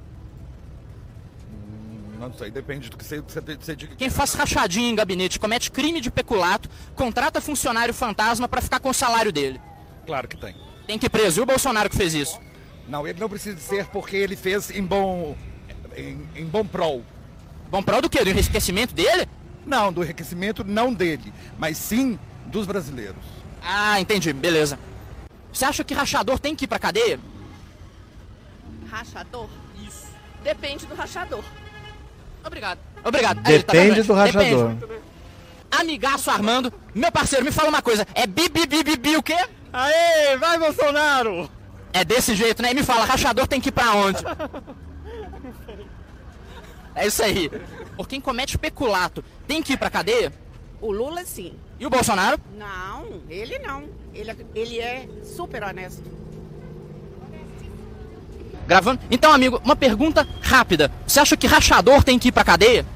Não 2.23 2.33
sei, 2.33 2.53
depende 2.53 2.89
do 2.89 2.97
que 2.97 3.05
você, 3.05 3.21
você, 3.21 3.41
você 3.41 3.75
diga. 3.75 3.97
Quem 3.97 4.09
faz 4.09 4.33
rachadinha 4.35 4.89
em 4.89 4.95
gabinete 4.95 5.41
comete 5.41 5.73
crime 5.73 6.01
de 6.01 6.09
peculato, 6.09 6.71
contrata 6.95 7.41
funcionário 7.41 7.93
fantasma 7.93 8.47
para 8.47 8.63
ficar 8.63 8.79
com 8.79 8.91
o 8.91 8.95
salário 8.95 9.33
dele. 9.33 9.61
Claro 10.07 10.29
que 10.29 10.37
tem. 10.37 10.55
Tem 10.87 10.97
que 11.01 11.07
ir 11.07 11.11
preso. 11.11 11.41
E 11.41 11.43
o 11.43 11.47
Bolsonaro 11.47 11.91
que 11.91 11.97
fez 11.97 12.15
isso? 12.15 12.39
Não, 12.87 13.09
ele 13.09 13.19
não 13.19 13.29
precisa 13.29 13.59
ser 13.59 13.87
porque 13.87 14.17
ele 14.17 14.37
fez 14.37 14.71
em 14.71 14.85
bom. 14.85 15.37
em, 15.97 16.29
em 16.37 16.47
bom 16.47 16.65
prol. 16.65 17.03
Bom 17.69 17.83
prol 17.83 18.01
do 18.01 18.09
quê? 18.09 18.23
Do 18.23 18.31
enriquecimento 18.31 18.95
dele? 18.95 19.29
Não, 19.67 19.93
do 19.93 20.05
enriquecimento 20.05 20.63
não 20.63 20.95
dele, 20.95 21.35
mas 21.59 21.77
sim 21.77 22.17
dos 22.47 22.67
brasileiros. 22.67 23.25
Ah, 23.61 24.01
entendi. 24.01 24.33
Beleza. 24.33 24.79
Você 25.53 25.65
acha 25.65 25.83
que 25.83 25.93
rachador 25.93 26.39
tem 26.39 26.55
que 26.55 26.67
ir 26.67 26.69
pra 26.69 26.79
cadeia? 26.79 27.19
Rachador? 28.89 29.49
Isso. 29.85 30.07
Depende 30.45 30.87
do 30.87 30.95
rachador. 30.95 31.43
Obrigado. 32.45 32.79
Obrigado. 33.05 33.37
Tá 33.43 33.51
Depende 33.51 33.95
vendo, 34.03 34.07
do 34.07 34.15
gente? 34.25 34.37
rachador. 34.37 34.69
Depende. 34.75 35.03
Amigaço 35.71 36.31
Armando, 36.31 36.73
meu 36.95 37.11
parceiro, 37.11 37.45
me 37.45 37.51
fala 37.53 37.69
uma 37.71 37.81
coisa. 37.83 38.07
É 38.15 38.27
bi, 38.27 38.49
bi, 38.49 38.67
bi, 38.67 38.85
bi, 38.85 38.97
bi 38.97 39.17
o 39.17 39.23
quê? 39.23 39.37
Aê, 39.73 40.37
vai 40.37 40.59
Bolsonaro! 40.59 41.49
É 41.95 42.05
desse 42.05 42.35
jeito, 42.35 42.61
né? 42.63 42.73
E 42.73 42.75
me 42.75 42.83
fala, 42.83 43.05
rachador 43.07 43.47
tem 43.47 43.61
que 43.61 43.71
ir 43.71 43.73
pra 43.73 43.93
onde? 43.95 44.23
É 46.95 47.07
isso 47.07 47.23
aí. 47.23 47.51
Por 47.97 48.07
quem 48.07 48.21
comete 48.21 48.59
peculato, 48.59 49.25
tem 49.47 49.63
que 49.63 49.73
ir 49.75 49.77
pra 49.79 49.89
cadeia? 49.91 50.33
O 50.81 50.93
Lula 50.93 51.25
sim. 51.25 51.55
E 51.79 51.87
o 51.87 51.91
Bolsonaro? 51.91 52.39
Não, 52.57 53.23
ele 53.31 53.59
não. 53.59 53.85
Ele, 54.15 54.31
é- 54.31 54.37
ele 54.55 54.79
é 54.79 55.09
super 55.25 55.63
honesto. 55.65 56.03
Gravando? 58.67 59.01
Então, 59.11 59.33
amigo, 59.33 59.61
uma 59.65 59.77
pergunta 59.77 60.27
rápida. 60.41 60.91
Você 61.07 61.21
acha 61.21 61.37
que 61.37 61.47
rachador 61.47 62.03
tem 62.03 62.19
que 62.19 62.29
ir 62.29 62.33
pra 62.33 62.45
cadeia? 62.45 62.87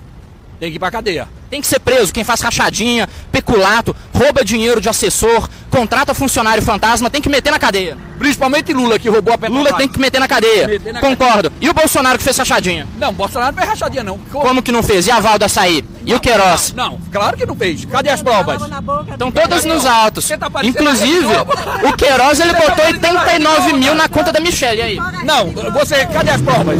Tem 0.58 0.70
que 0.70 0.76
ir 0.76 0.78
pra 0.78 0.90
cadeia. 0.90 1.28
Tem 1.50 1.60
que 1.60 1.66
ser 1.66 1.78
preso 1.78 2.12
quem 2.12 2.24
faz 2.24 2.40
rachadinha, 2.40 3.08
peculato, 3.30 3.94
rouba 4.12 4.44
dinheiro 4.44 4.80
de 4.80 4.88
assessor, 4.88 5.48
contrata 5.70 6.12
funcionário 6.14 6.62
fantasma, 6.62 7.08
tem 7.08 7.22
que 7.22 7.28
meter 7.28 7.50
na 7.50 7.58
cadeia. 7.58 7.96
Principalmente 8.18 8.72
Lula, 8.72 8.98
que 8.98 9.08
roubou 9.08 9.34
a 9.34 9.38
Petrobras. 9.38 9.64
Lula 9.66 9.78
tem 9.78 9.86
que 9.88 10.00
meter 10.00 10.18
na 10.18 10.26
cadeia. 10.26 10.66
Meter 10.66 10.92
na 10.92 11.00
Concordo. 11.00 11.52
E 11.60 11.68
o 11.68 11.74
Bolsonaro 11.74 12.18
que 12.18 12.24
fez 12.24 12.36
rachadinha? 12.36 12.86
Não, 12.98 13.12
Bolsonaro 13.12 13.52
não 13.52 13.58
fez 13.58 13.68
rachadinha, 13.70 14.02
não. 14.02 14.18
Como 14.18 14.62
que 14.62 14.72
não 14.72 14.82
fez? 14.82 15.06
E 15.06 15.10
a 15.10 15.20
Val 15.20 15.38
do 15.38 15.44
açaí? 15.44 15.84
E 16.04 16.14
o 16.14 16.20
Queiroz? 16.20 16.72
Não, 16.74 16.92
não, 16.92 17.00
claro 17.12 17.36
que 17.36 17.44
não 17.44 17.54
fez. 17.54 17.84
Cadê 17.84 18.10
as 18.10 18.22
provas? 18.22 18.62
Estão 19.10 19.30
todas 19.30 19.64
nos 19.64 19.84
autos. 19.84 20.28
Tá 20.28 20.50
Inclusive, 20.64 21.26
Globo. 21.26 21.52
o 21.88 21.92
Queiroz 21.92 22.40
ele 22.40 22.50
Você 22.50 22.56
tá 22.56 22.60
botou 22.60 22.84
parecendo 22.84 23.06
a 23.18 23.24
Rede 23.24 23.46
89 23.46 23.60
Globo, 23.60 23.78
mil 23.78 23.94
na 23.94 24.08
conta 24.08 24.32
da 24.32 24.40
Michelle. 24.40 24.78
E 24.78 24.82
aí? 24.82 24.98
Não, 25.24 25.50
você, 25.72 26.06
cadê 26.06 26.30
as 26.30 26.40
provas? 26.40 26.78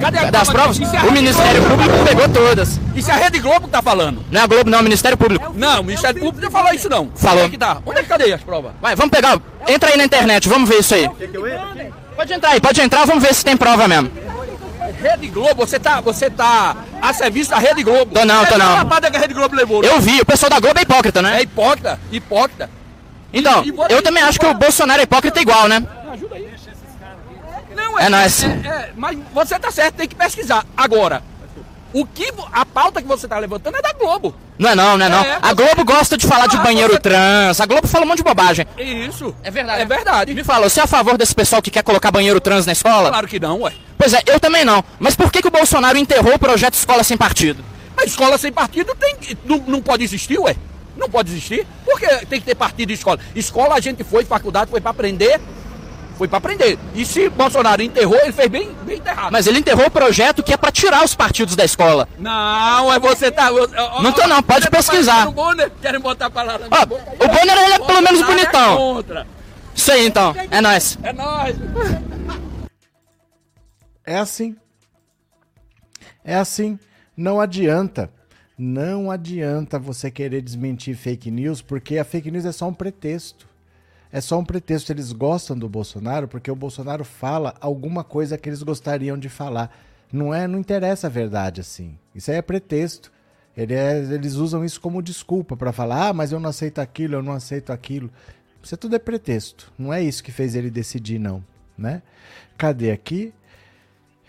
Cadê 0.00 0.18
as 0.18 0.30
Das 0.30 0.48
provas? 0.48 0.78
Isso 0.78 0.96
é 0.96 1.00
O 1.00 1.12
Ministério. 1.12 1.62
Público 1.62 1.94
pegou 2.06 2.28
todas. 2.28 2.80
Isso 2.94 3.10
é 3.10 3.14
a 3.14 3.16
Rede 3.16 3.38
Globo 3.38 3.68
tá 3.68 3.82
falando. 3.90 4.24
Não 4.30 4.40
é 4.40 4.44
a 4.44 4.46
Globo, 4.46 4.70
não, 4.70 4.78
é 4.78 4.80
o 4.80 4.84
Ministério 4.84 5.18
Público. 5.18 5.52
Não, 5.56 5.80
o 5.80 5.84
Ministério 5.84 6.20
Público 6.20 6.40
não 6.44 6.50
falou 6.50 6.72
isso, 6.72 6.88
não. 6.88 7.10
Falou. 7.16 7.38
Onde 7.44 7.46
é 7.46 7.50
que 7.50 7.58
tá? 7.58 7.78
Onde 7.84 7.98
é 7.98 8.02
que 8.02 8.08
cadê 8.08 8.32
as 8.32 8.40
provas? 8.42 8.72
Vai, 8.80 8.94
vamos 8.94 9.10
pegar. 9.10 9.38
Entra 9.68 9.90
aí 9.90 9.96
na 9.96 10.04
internet, 10.04 10.48
vamos 10.48 10.68
ver 10.68 10.78
isso 10.80 10.94
aí. 10.94 11.08
Pode 12.14 12.32
entrar 12.32 12.50
aí, 12.50 12.60
pode 12.60 12.80
entrar, 12.80 13.04
vamos 13.06 13.22
ver 13.22 13.34
se 13.34 13.44
tem 13.44 13.56
prova 13.56 13.88
mesmo. 13.88 14.10
Rede 15.02 15.28
Globo, 15.28 15.66
você 15.66 15.78
tá, 15.78 16.00
você 16.00 16.28
tá 16.28 16.76
a 17.00 17.12
serviço 17.14 17.50
da 17.50 17.58
Rede 17.58 17.82
Globo. 17.82 18.14
Tô 18.14 18.24
não, 18.24 18.44
tô 18.44 18.54
É 18.54 18.58
não. 18.58 18.66
a 18.72 18.74
lapada 18.76 19.10
que 19.10 19.16
a 19.16 19.20
Rede 19.20 19.32
Globo 19.34 19.56
levou. 19.56 19.80
né? 19.82 19.88
Eu 19.88 19.98
vi, 20.00 20.20
o 20.20 20.26
pessoal 20.26 20.50
da 20.50 20.60
Globo 20.60 20.78
é 20.78 20.82
hipócrita, 20.82 21.20
É 21.20 21.22
né? 21.22 21.42
hipócrita, 21.42 21.98
hipócrita. 22.12 22.70
Então, 23.32 23.64
e 23.64 23.70
você- 23.70 23.94
eu 23.94 24.02
também 24.02 24.22
acho 24.22 24.38
que 24.38 24.44
o 24.46 24.52
Bolsonaro 24.54 25.00
é 25.00 25.04
hipócrita 25.04 25.40
igual, 25.40 25.68
né? 25.68 25.82
Não, 27.74 27.98
É 27.98 28.08
nóis. 28.08 28.42
é- 28.44 28.46
é- 28.48 28.90
mas 28.96 29.16
você 29.32 29.58
tá 29.58 29.70
certo, 29.70 29.94
tem 29.94 30.08
que 30.08 30.14
pesquisar. 30.14 30.64
Agora, 30.76 31.22
o 31.92 32.06
que 32.06 32.32
a 32.52 32.64
pauta 32.64 33.00
que 33.02 33.08
você 33.08 33.26
tá 33.26 33.38
levantando 33.38 33.76
é 33.76 33.82
da 33.82 33.92
Globo. 33.92 34.34
Não 34.58 34.70
é 34.70 34.74
não, 34.74 34.96
não 34.98 35.06
é 35.06 35.08
não. 35.08 35.22
É, 35.22 35.38
A 35.40 35.48
você- 35.48 35.54
Globo 35.54 35.84
gosta 35.84 36.16
de 36.16 36.26
falar 36.26 36.46
de 36.46 36.56
banheiro 36.58 36.92
você- 36.92 37.00
trans. 37.00 37.60
A 37.60 37.66
Globo 37.66 37.86
fala 37.88 38.04
um 38.04 38.08
monte 38.08 38.18
de 38.18 38.24
bobagem. 38.24 38.66
Isso. 38.78 39.34
É 39.42 39.50
verdade. 39.50 39.82
É 39.82 39.84
verdade. 39.84 40.34
Me 40.34 40.44
fala, 40.44 40.68
você 40.68 40.80
é 40.80 40.82
a 40.84 40.86
favor 40.86 41.16
desse 41.16 41.34
pessoal 41.34 41.60
que 41.62 41.70
quer 41.70 41.82
colocar 41.82 42.10
banheiro 42.10 42.40
trans 42.40 42.66
na 42.66 42.72
escola? 42.72 43.08
Claro 43.08 43.26
que 43.28 43.40
não, 43.40 43.60
ué. 43.62 43.72
Pois 43.96 44.12
é, 44.14 44.22
eu 44.26 44.38
também 44.38 44.64
não. 44.64 44.84
Mas 44.98 45.14
por 45.16 45.30
que, 45.32 45.40
que 45.42 45.48
o 45.48 45.50
Bolsonaro 45.50 45.96
enterrou 45.98 46.34
o 46.34 46.38
projeto 46.38 46.74
Escola 46.74 47.02
Sem 47.02 47.16
Partido? 47.16 47.64
A 47.96 48.04
escola 48.04 48.38
sem 48.38 48.50
partido 48.50 48.94
tem, 48.98 49.14
não, 49.44 49.58
não 49.66 49.82
pode 49.82 50.02
existir, 50.02 50.38
ué. 50.38 50.56
Não 50.96 51.08
pode 51.08 51.30
existir. 51.30 51.66
Porque 51.84 52.06
tem 52.26 52.40
que 52.40 52.46
ter 52.46 52.54
partido 52.54 52.90
e 52.90 52.94
escola. 52.94 53.18
Escola 53.34 53.74
a 53.74 53.80
gente 53.80 54.02
foi, 54.04 54.24
faculdade 54.24 54.70
foi 54.70 54.80
pra 54.80 54.90
aprender. 54.90 55.38
Foi 56.20 56.28
pra 56.28 56.36
aprender. 56.36 56.78
E 56.94 57.06
se 57.06 57.30
Bolsonaro 57.30 57.80
enterrou, 57.80 58.14
ele 58.20 58.30
fez 58.30 58.46
bem, 58.46 58.70
bem 58.84 58.98
enterrado. 58.98 59.32
Mas 59.32 59.46
ele 59.46 59.58
enterrou 59.58 59.86
o 59.86 59.90
projeto 59.90 60.42
que 60.42 60.52
é 60.52 60.56
pra 60.58 60.70
tirar 60.70 61.02
os 61.02 61.14
partidos 61.14 61.56
da 61.56 61.64
escola. 61.64 62.06
Não, 62.18 62.92
é 62.92 62.98
você 62.98 63.30
tá. 63.30 63.50
ó, 63.50 64.02
Não 64.02 64.12
tô 64.12 64.26
não, 64.26 64.42
pode 64.42 64.66
tá 64.66 64.70
pesquisar. 64.70 65.26
o 65.26 65.32
Bonner, 65.32 65.72
Querem 65.80 65.98
botar 65.98 66.26
a 66.26 66.30
palavra 66.30 66.68
na 66.68 66.76
Ó, 66.78 66.82
o 66.82 66.86
Bonner, 67.26 67.58
ele 67.64 67.72
é 67.72 67.78
pelo 67.78 68.02
menos 68.02 68.20
é 68.20 68.24
bonitão. 68.26 68.76
contra. 68.76 69.26
Isso 69.74 69.90
aí 69.92 70.06
então, 70.06 70.34
é 70.50 70.60
nóis. 70.60 70.98
É 71.02 71.10
nóis. 71.14 71.56
É 74.04 74.18
assim. 74.18 74.54
É 76.22 76.34
assim. 76.34 76.78
Não 77.16 77.40
adianta. 77.40 78.10
Não 78.58 79.10
adianta 79.10 79.78
você 79.78 80.10
querer 80.10 80.42
desmentir 80.42 80.94
fake 80.98 81.30
news, 81.30 81.62
porque 81.62 81.96
a 81.96 82.04
fake 82.04 82.30
news 82.30 82.44
é 82.44 82.52
só 82.52 82.68
um 82.68 82.74
pretexto. 82.74 83.48
É 84.12 84.20
só 84.20 84.38
um 84.38 84.44
pretexto. 84.44 84.92
Eles 84.92 85.12
gostam 85.12 85.56
do 85.56 85.68
Bolsonaro 85.68 86.26
porque 86.28 86.50
o 86.50 86.56
Bolsonaro 86.56 87.04
fala 87.04 87.54
alguma 87.60 88.02
coisa 88.02 88.36
que 88.36 88.48
eles 88.48 88.62
gostariam 88.62 89.18
de 89.18 89.28
falar. 89.28 89.74
Não 90.12 90.34
é, 90.34 90.48
não 90.48 90.58
interessa 90.58 91.06
a 91.06 91.10
verdade 91.10 91.60
assim. 91.60 91.96
Isso 92.14 92.30
aí 92.30 92.36
é 92.38 92.42
pretexto. 92.42 93.12
Ele 93.56 93.74
é- 93.74 93.98
eles 94.12 94.34
usam 94.34 94.64
isso 94.64 94.80
como 94.80 95.02
desculpa 95.02 95.56
para 95.56 95.72
falar: 95.72 96.08
"Ah, 96.08 96.12
mas 96.12 96.32
eu 96.32 96.40
não 96.40 96.50
aceito 96.50 96.80
aquilo, 96.80 97.14
eu 97.14 97.22
não 97.22 97.32
aceito 97.32 97.72
aquilo". 97.72 98.10
Isso 98.62 98.76
tudo 98.76 98.96
é 98.96 98.98
pretexto. 98.98 99.72
Não 99.78 99.92
é 99.92 100.02
isso 100.02 100.22
que 100.22 100.32
fez 100.32 100.54
ele 100.54 100.70
decidir 100.70 101.18
não, 101.18 101.42
né? 101.78 102.02
Cadê 102.58 102.90
aqui? 102.90 103.32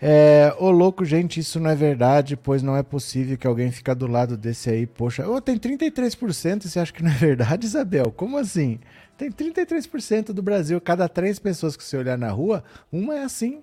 É, 0.04 0.52
ô 0.58 0.70
louco, 0.70 1.04
gente, 1.04 1.38
isso 1.38 1.60
não 1.60 1.70
é 1.70 1.76
verdade, 1.76 2.36
pois 2.36 2.60
não 2.60 2.76
é 2.76 2.82
possível 2.82 3.38
que 3.38 3.46
alguém 3.46 3.70
fica 3.70 3.94
do 3.94 4.08
lado 4.08 4.36
desse 4.36 4.68
aí, 4.68 4.84
poxa. 4.84 5.28
Ô, 5.28 5.40
tem 5.40 5.56
33% 5.56 6.64
e 6.64 6.68
você 6.68 6.80
acha 6.80 6.92
que 6.92 7.04
não 7.04 7.10
é 7.10 7.14
verdade, 7.14 7.66
Isabel? 7.66 8.10
Como 8.10 8.36
assim? 8.36 8.80
Tem 9.16 9.30
33% 9.30 10.32
do 10.32 10.42
Brasil, 10.42 10.80
cada 10.80 11.08
três 11.08 11.38
pessoas 11.38 11.76
que 11.76 11.84
você 11.84 11.96
olhar 11.96 12.18
na 12.18 12.30
rua, 12.30 12.64
uma 12.90 13.14
é 13.16 13.22
assim. 13.24 13.62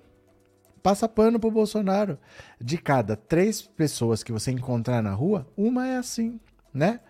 Passa 0.82 1.10
pano 1.10 1.40
pro 1.40 1.52
Bolsonaro. 1.52 2.18
De 2.60 2.78
cada 2.78 3.16
três 3.16 3.62
pessoas 3.62 4.24
que 4.24 4.32
você 4.32 4.52
encontrar 4.52 5.02
na 5.02 5.14
rua, 5.14 5.46
uma 5.58 5.88
é 5.88 5.98
assim, 5.98 6.40
né? 6.74 7.02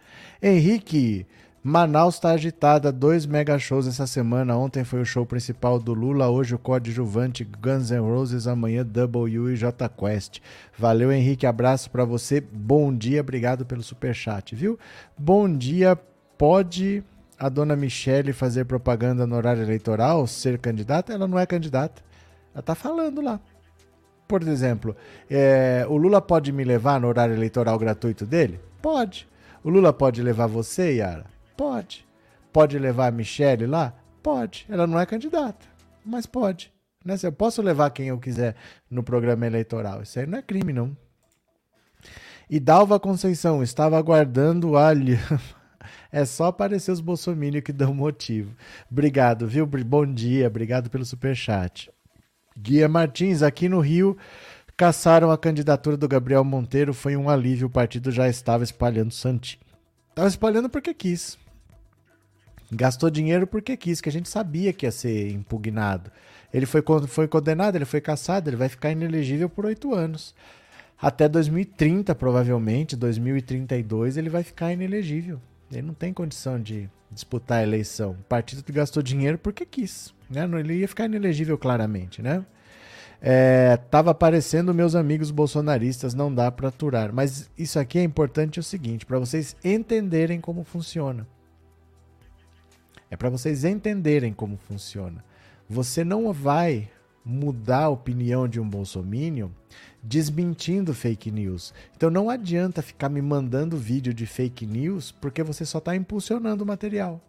Henrique, 0.41 1.27
Manaus 1.61 2.15
está 2.15 2.31
agitada, 2.31 2.89
dois 2.89 3.25
mega 3.25 3.59
shows 3.59 3.85
essa 3.85 4.07
semana. 4.07 4.57
Ontem 4.57 4.85
foi 4.85 5.01
o 5.01 5.05
show 5.05 5.25
principal 5.25 5.77
do 5.77 5.93
Lula, 5.93 6.29
hoje 6.29 6.55
o 6.55 6.59
coadjuvante 6.59 7.43
Guns 7.43 7.91
N' 7.91 7.99
Roses, 7.99 8.47
amanhã 8.47 8.85
W 8.85 9.51
e 9.51 9.57
J 9.57 9.89
Quest. 9.89 10.39
Valeu, 10.77 11.11
Henrique, 11.11 11.45
abraço 11.45 11.91
para 11.91 12.05
você. 12.05 12.39
Bom 12.39 12.95
dia, 12.95 13.19
obrigado 13.19 13.65
pelo 13.65 13.83
super 13.83 14.15
chat, 14.15 14.55
viu? 14.55 14.79
Bom 15.17 15.53
dia, 15.53 15.99
pode 16.37 17.03
a 17.39 17.47
dona 17.47 17.75
Michele 17.75 18.33
fazer 18.33 18.65
propaganda 18.65 19.25
no 19.25 19.35
horário 19.35 19.63
eleitoral, 19.63 20.27
ser 20.27 20.59
candidata? 20.59 21.13
Ela 21.13 21.27
não 21.27 21.39
é 21.39 21.45
candidata. 21.45 22.01
Ela 22.53 22.61
tá 22.61 22.75
falando 22.75 23.21
lá. 23.21 23.39
Por 24.27 24.43
exemplo, 24.43 24.95
é, 25.29 25.85
o 25.89 25.95
Lula 25.95 26.21
pode 26.21 26.51
me 26.51 26.63
levar 26.63 26.99
no 26.99 27.07
horário 27.07 27.33
eleitoral 27.33 27.79
gratuito 27.79 28.25
dele? 28.25 28.59
Pode. 28.81 29.27
O 29.63 29.69
Lula 29.69 29.93
pode 29.93 30.21
levar 30.21 30.47
você, 30.47 30.95
Yara? 30.95 31.25
Pode. 31.57 32.05
Pode 32.51 32.77
levar 32.77 33.07
a 33.07 33.11
Michelle 33.11 33.65
lá? 33.65 33.93
Pode. 34.21 34.65
Ela 34.69 34.85
não 34.85 34.99
é 34.99 35.05
candidata, 35.05 35.65
mas 36.05 36.25
pode. 36.25 36.71
Né? 37.03 37.15
Eu 37.23 37.31
posso 37.31 37.61
levar 37.61 37.89
quem 37.91 38.09
eu 38.09 38.19
quiser 38.19 38.55
no 38.89 39.01
programa 39.01 39.47
eleitoral. 39.47 40.01
Isso 40.01 40.19
aí 40.19 40.27
não 40.27 40.37
é 40.37 40.41
crime, 40.41 40.73
não. 40.73 40.95
E 42.49 42.59
Dalva 42.59 42.99
Conceição, 42.99 43.63
estava 43.63 43.97
aguardando 43.97 44.75
alho. 44.75 45.17
É 46.11 46.25
só 46.25 46.45
aparecer 46.45 46.91
os 46.91 47.01
bolsominions 47.01 47.63
que 47.63 47.71
dão 47.71 47.93
motivo. 47.93 48.55
Obrigado, 48.91 49.47
viu? 49.47 49.65
Bom 49.65 50.05
dia, 50.05 50.47
obrigado 50.47 50.89
pelo 50.89 51.05
superchat. 51.05 51.91
Guia 52.57 52.89
Martins, 52.89 53.43
aqui 53.43 53.69
no 53.69 53.79
Rio, 53.79 54.17
caçaram 54.75 55.31
a 55.31 55.37
candidatura 55.37 55.95
do 55.95 56.07
Gabriel 56.07 56.43
Monteiro, 56.43 56.93
foi 56.93 57.15
um 57.15 57.29
alívio, 57.29 57.67
o 57.67 57.71
partido 57.71 58.11
já 58.11 58.27
estava 58.27 58.63
espalhando 58.63 59.13
Santinho. 59.13 59.61
Estava 60.09 60.27
espalhando 60.27 60.69
porque 60.69 60.93
quis. 60.93 61.37
Gastou 62.71 63.09
dinheiro 63.09 63.47
porque 63.47 63.77
quis, 63.77 64.01
que 64.01 64.09
a 64.09 64.11
gente 64.11 64.27
sabia 64.27 64.73
que 64.73 64.85
ia 64.85 64.91
ser 64.91 65.31
impugnado. 65.31 66.11
Ele 66.53 66.65
foi, 66.65 66.83
foi 67.07 67.27
condenado, 67.27 67.75
ele 67.75 67.85
foi 67.85 68.01
caçado, 68.01 68.49
ele 68.49 68.57
vai 68.57 68.67
ficar 68.67 68.91
inelegível 68.91 69.49
por 69.49 69.65
oito 69.65 69.93
anos. 69.93 70.35
Até 71.01 71.29
2030, 71.29 72.13
provavelmente, 72.15 72.95
2032, 72.95 74.17
ele 74.17 74.29
vai 74.29 74.43
ficar 74.43 74.73
inelegível. 74.73 75.39
Ele 75.71 75.83
não 75.83 75.93
tem 75.93 76.13
condição 76.13 76.59
de 76.59 76.89
disputar 77.11 77.59
a 77.59 77.63
eleição. 77.63 78.11
O 78.11 78.23
partido 78.23 78.63
gastou 78.71 79.03
dinheiro 79.03 79.37
porque 79.37 79.65
quis. 79.65 80.13
Né? 80.29 80.43
Ele 80.59 80.75
ia 80.75 80.87
ficar 80.87 81.05
inelegível 81.05 81.57
claramente, 81.57 82.21
né? 82.21 82.45
É, 83.21 83.75
tava 83.89 84.11
aparecendo 84.11 84.73
meus 84.73 84.95
amigos 84.95 85.29
bolsonaristas, 85.29 86.13
não 86.13 86.33
dá 86.33 86.49
para 86.51 86.69
aturar. 86.69 87.11
Mas 87.13 87.49
isso 87.57 87.77
aqui 87.77 87.99
é 87.99 88.03
importante 88.03 88.59
é 88.59 88.61
o 88.61 88.63
seguinte, 88.63 89.05
para 89.05 89.19
vocês 89.19 89.55
entenderem 89.63 90.39
como 90.39 90.63
funciona. 90.63 91.27
É 93.11 93.17
para 93.17 93.29
vocês 93.29 93.65
entenderem 93.65 94.31
como 94.33 94.55
funciona. 94.55 95.23
Você 95.67 96.03
não 96.03 96.31
vai 96.31 96.89
mudar 97.23 97.83
a 97.85 97.89
opinião 97.89 98.47
de 98.47 98.59
um 98.59 98.67
bolsominion 98.67 99.49
desmentindo 100.01 100.93
fake 100.93 101.31
news. 101.31 101.73
Então 101.95 102.09
não 102.09 102.29
adianta 102.29 102.81
ficar 102.81 103.09
me 103.09 103.21
mandando 103.21 103.77
vídeo 103.77 104.13
de 104.13 104.25
fake 104.25 104.65
news 104.65 105.11
porque 105.11 105.43
você 105.43 105.65
só 105.65 105.79
está 105.79 105.95
impulsionando 105.95 106.63
o 106.63 106.67
material. 106.67 107.21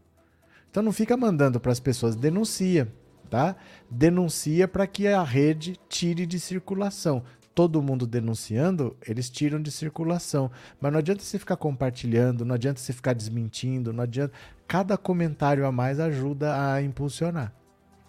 Então 0.70 0.82
não 0.82 0.93
fica 0.93 1.16
mandando 1.16 1.59
para 1.59 1.72
as 1.72 1.80
pessoas, 1.80 2.14
denuncia, 2.14 2.93
tá? 3.28 3.57
Denuncia 3.91 4.68
para 4.68 4.86
que 4.86 5.09
a 5.09 5.22
rede 5.22 5.76
tire 5.88 6.24
de 6.24 6.38
circulação. 6.38 7.24
Todo 7.53 7.82
mundo 7.82 8.07
denunciando, 8.07 8.97
eles 9.07 9.28
tiram 9.28 9.61
de 9.61 9.72
circulação. 9.72 10.51
Mas 10.80 10.93
não 10.93 11.01
adianta 11.01 11.22
você 11.22 11.38
ficar 11.38 11.57
compartilhando, 11.57 12.45
não 12.45 12.55
adianta 12.55 12.80
você 12.80 12.93
ficar 12.93 13.12
desmentindo, 13.12 13.93
não 13.93 14.05
adianta. 14.05 14.32
Cada 14.68 14.97
comentário 14.97 15.66
a 15.66 15.72
mais 15.72 15.99
ajuda 15.99 16.72
a 16.72 16.80
impulsionar. 16.80 17.53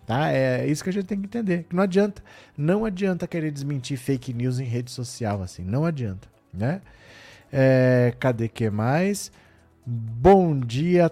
Tá? 0.06 0.32
É 0.32 0.66
isso 0.68 0.84
que 0.84 0.90
a 0.90 0.94
gente 0.94 1.06
tem 1.06 1.20
que 1.20 1.28
entender. 1.28 1.64
Que 1.70 1.76
não 1.76 1.84
adianta, 1.84 2.24
não 2.58 2.86
adianta 2.86 3.28
querer 3.28 3.52
desmentir 3.52 3.98
fake 3.98 4.34
news 4.34 4.60
em 4.60 4.66
rede 4.66 4.92
social 4.92 5.42
assim, 5.42 5.64
não 5.64 5.86
adianta, 5.86 6.28
né? 6.54 6.82
É, 7.52 8.14
cadê 8.20 8.48
que 8.48 8.70
mais? 8.70 9.32
Bom 9.86 10.60
dia, 10.60 11.10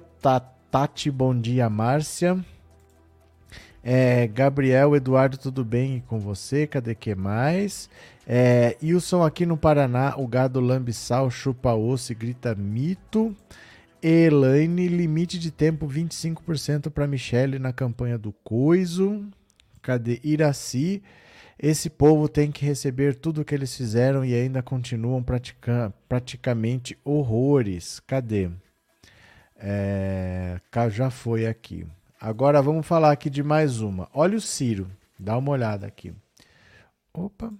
Tati, 0.71 1.11
bom 1.11 1.37
dia, 1.37 1.69
Márcia. 1.69 2.43
É, 3.83 4.27
Gabriel, 4.27 4.95
Eduardo, 4.95 5.37
tudo 5.37 5.63
bem 5.63 6.03
com 6.07 6.19
você? 6.19 6.67
Cadê 6.67 6.93
que 6.93 7.15
mais? 7.15 7.89
É, 8.27 8.77
Wilson 8.83 9.23
aqui 9.23 9.45
no 9.45 9.57
Paraná, 9.57 10.13
o 10.17 10.27
gado 10.27 10.59
lambiçal 10.59 11.31
chupa 11.31 11.73
osso 11.73 12.11
e 12.11 12.15
grita 12.15 12.53
mito. 12.53 13.35
Elaine, 14.01 14.87
limite 14.87 15.37
de 15.37 15.51
tempo 15.51 15.87
25% 15.87 16.89
para 16.89 17.07
Michelle 17.07 17.59
na 17.59 17.73
campanha 17.73 18.17
do 18.17 18.31
Coiso. 18.31 19.27
Cadê 19.81 20.19
Iraci? 20.23 21.03
Esse 21.57 21.89
povo 21.89 22.29
tem 22.29 22.51
que 22.51 22.65
receber 22.65 23.15
tudo 23.15 23.41
o 23.41 23.45
que 23.45 23.53
eles 23.53 23.75
fizeram 23.75 24.23
e 24.23 24.33
ainda 24.33 24.63
continuam 24.63 25.21
praticando 25.21 25.93
praticamente 26.07 26.97
horrores. 27.03 27.99
Cadê? 27.99 28.49
É, 29.57 30.61
já 30.89 31.09
foi 31.09 31.45
aqui. 31.45 31.85
Agora 32.19 32.61
vamos 32.61 32.87
falar 32.87 33.11
aqui 33.11 33.29
de 33.29 33.43
mais 33.43 33.81
uma. 33.81 34.09
Olha 34.13 34.37
o 34.37 34.41
Ciro. 34.41 34.89
Dá 35.19 35.37
uma 35.37 35.51
olhada 35.51 35.85
aqui. 35.85 36.13
Opa. 37.13 37.51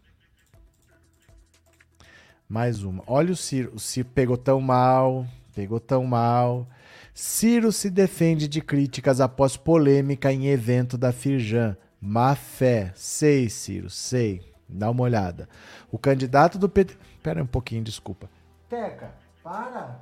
Mais 2.48 2.84
uma. 2.84 3.04
Olha 3.06 3.34
o 3.34 3.36
Ciro. 3.36 3.74
O 3.76 3.80
Ciro 3.80 4.08
pegou 4.16 4.38
tão 4.38 4.62
mal. 4.62 5.28
Pegou 5.60 5.78
tão 5.78 6.06
mal. 6.06 6.70
Ciro 7.14 7.70
se 7.74 7.90
defende 7.90 8.48
de 8.48 8.62
críticas 8.62 9.20
após 9.20 9.58
polêmica 9.58 10.32
em 10.32 10.48
evento 10.48 10.98
da 10.98 11.12
Firjan. 11.12 11.76
Má 12.00 12.34
fé. 12.34 12.94
Sei, 12.96 13.50
Ciro, 13.50 13.90
sei. 13.90 14.42
Dá 14.70 14.90
uma 14.90 15.04
olhada. 15.04 15.50
O 15.92 15.98
candidato 15.98 16.58
do 16.58 16.70
PT. 16.70 16.96
Pera 17.22 17.44
um 17.44 17.46
pouquinho, 17.46 17.84
desculpa. 17.84 18.30
Teca, 18.70 19.12
para. 19.44 20.00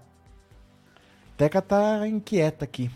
Teca 1.35 1.59
tá 1.59 2.07
inquieta 2.07 2.63
aqui. 2.63 2.91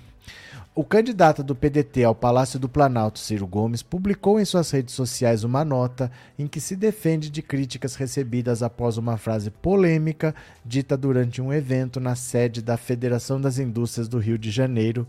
O 0.73 0.85
candidato 0.85 1.43
do 1.43 1.53
PDT 1.53 2.05
ao 2.05 2.15
Palácio 2.15 2.57
do 2.57 2.69
Planalto, 2.69 3.19
Ciro 3.19 3.45
Gomes, 3.45 3.83
publicou 3.83 4.39
em 4.39 4.45
suas 4.45 4.71
redes 4.71 4.95
sociais 4.95 5.43
uma 5.43 5.65
nota 5.65 6.09
em 6.39 6.47
que 6.47 6.61
se 6.61 6.77
defende 6.77 7.29
de 7.29 7.41
críticas 7.41 7.95
recebidas 7.95 8.63
após 8.63 8.97
uma 8.97 9.17
frase 9.17 9.51
polêmica 9.51 10.33
dita 10.63 10.95
durante 10.95 11.41
um 11.41 11.51
evento 11.51 11.99
na 11.99 12.15
sede 12.15 12.61
da 12.61 12.77
Federação 12.77 13.41
das 13.41 13.59
Indústrias 13.59 14.07
do 14.07 14.17
Rio 14.17 14.37
de 14.37 14.49
Janeiro, 14.49 15.05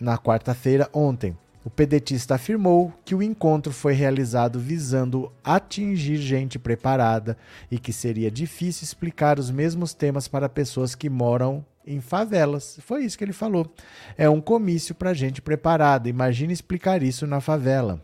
na 0.00 0.16
quarta-feira, 0.16 0.88
ontem. 0.94 1.36
O 1.62 1.68
pedetista 1.68 2.36
afirmou 2.36 2.90
que 3.04 3.14
o 3.14 3.22
encontro 3.22 3.74
foi 3.74 3.92
realizado 3.92 4.58
visando 4.58 5.30
atingir 5.44 6.16
gente 6.16 6.58
preparada 6.58 7.36
e 7.70 7.78
que 7.78 7.92
seria 7.92 8.30
difícil 8.30 8.84
explicar 8.84 9.38
os 9.38 9.50
mesmos 9.50 9.92
temas 9.92 10.26
para 10.26 10.48
pessoas 10.48 10.94
que 10.94 11.10
moram 11.10 11.62
em 11.86 12.00
favelas. 12.00 12.78
Foi 12.82 13.04
isso 13.04 13.16
que 13.16 13.24
ele 13.24 13.32
falou. 13.32 13.72
É 14.16 14.28
um 14.28 14.40
comício 14.40 14.94
para 14.94 15.14
gente 15.14 15.40
preparada. 15.40 16.08
Imagine 16.08 16.52
explicar 16.52 17.02
isso 17.02 17.26
na 17.26 17.40
favela. 17.40 18.02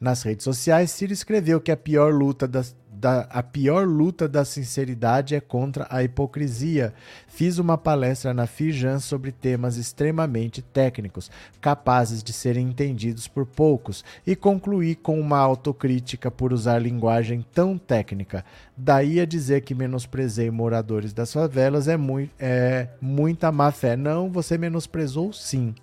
Nas 0.00 0.22
redes 0.22 0.44
sociais, 0.44 0.90
Ciro 0.90 1.12
escreveu 1.12 1.60
que 1.60 1.70
a 1.70 1.76
pior 1.76 2.12
luta 2.12 2.48
das, 2.48 2.74
da, 3.00 3.22
a 3.30 3.42
pior 3.42 3.86
luta 3.86 4.28
da 4.28 4.44
sinceridade 4.44 5.34
é 5.34 5.40
contra 5.40 5.86
a 5.88 6.04
hipocrisia. 6.04 6.92
Fiz 7.26 7.58
uma 7.58 7.78
palestra 7.78 8.34
na 8.34 8.46
Fijan 8.46 8.98
sobre 8.98 9.32
temas 9.32 9.76
extremamente 9.76 10.60
técnicos, 10.60 11.30
capazes 11.60 12.22
de 12.22 12.32
serem 12.32 12.68
entendidos 12.68 13.26
por 13.26 13.46
poucos, 13.46 14.04
e 14.26 14.36
concluí 14.36 14.94
com 14.94 15.18
uma 15.18 15.38
autocrítica 15.38 16.30
por 16.30 16.52
usar 16.52 16.78
linguagem 16.78 17.44
tão 17.54 17.78
técnica. 17.78 18.44
Daí 18.76 19.18
a 19.18 19.24
dizer 19.24 19.62
que 19.62 19.74
menosprezei 19.74 20.50
moradores 20.50 21.14
das 21.14 21.32
favelas 21.32 21.88
é, 21.88 21.96
é 22.38 22.88
muita 23.00 23.50
má 23.50 23.72
fé. 23.72 23.96
Não, 23.96 24.30
você 24.30 24.58
menosprezou 24.58 25.32
sim. 25.32 25.74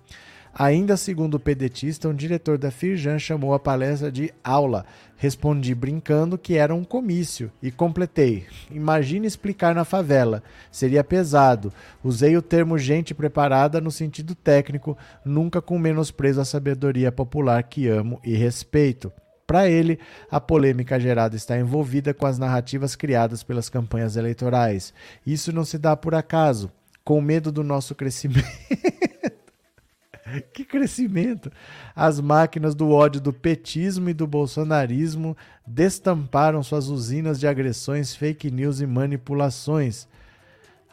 Ainda 0.58 0.96
segundo 0.96 1.34
o 1.34 1.38
pedetista, 1.40 2.08
um 2.08 2.14
diretor 2.14 2.58
da 2.58 2.72
Firjan 2.72 3.16
chamou 3.16 3.54
a 3.54 3.60
palestra 3.60 4.10
de 4.10 4.34
aula. 4.42 4.84
Respondi 5.16 5.72
brincando 5.72 6.36
que 6.36 6.56
era 6.56 6.74
um 6.74 6.82
comício 6.82 7.52
e 7.62 7.70
completei. 7.70 8.44
Imagine 8.68 9.28
explicar 9.28 9.72
na 9.72 9.84
favela. 9.84 10.42
Seria 10.72 11.04
pesado. 11.04 11.72
Usei 12.02 12.36
o 12.36 12.42
termo 12.42 12.76
gente 12.76 13.14
preparada 13.14 13.80
no 13.80 13.92
sentido 13.92 14.34
técnico, 14.34 14.98
nunca 15.24 15.62
com 15.62 15.78
menosprezo 15.78 16.40
à 16.40 16.44
sabedoria 16.44 17.12
popular 17.12 17.62
que 17.62 17.86
amo 17.86 18.20
e 18.24 18.34
respeito. 18.34 19.12
Para 19.46 19.68
ele, 19.68 19.96
a 20.28 20.40
polêmica 20.40 20.98
gerada 20.98 21.36
está 21.36 21.56
envolvida 21.56 22.12
com 22.12 22.26
as 22.26 22.36
narrativas 22.36 22.96
criadas 22.96 23.44
pelas 23.44 23.68
campanhas 23.68 24.16
eleitorais. 24.16 24.92
Isso 25.24 25.52
não 25.52 25.64
se 25.64 25.78
dá 25.78 25.96
por 25.96 26.16
acaso. 26.16 26.68
Com 27.04 27.20
medo 27.20 27.52
do 27.52 27.62
nosso 27.62 27.94
crescimento. 27.94 28.44
que 30.52 30.64
crescimento! 30.64 31.50
As 31.94 32.20
máquinas 32.20 32.74
do 32.74 32.90
ódio 32.90 33.20
do 33.20 33.32
petismo 33.32 34.08
e 34.08 34.14
do 34.14 34.26
bolsonarismo 34.26 35.36
destamparam 35.66 36.62
suas 36.62 36.88
usinas 36.88 37.38
de 37.38 37.46
agressões, 37.46 38.14
fake 38.14 38.50
news 38.50 38.80
e 38.80 38.86
manipulações. 38.86 40.08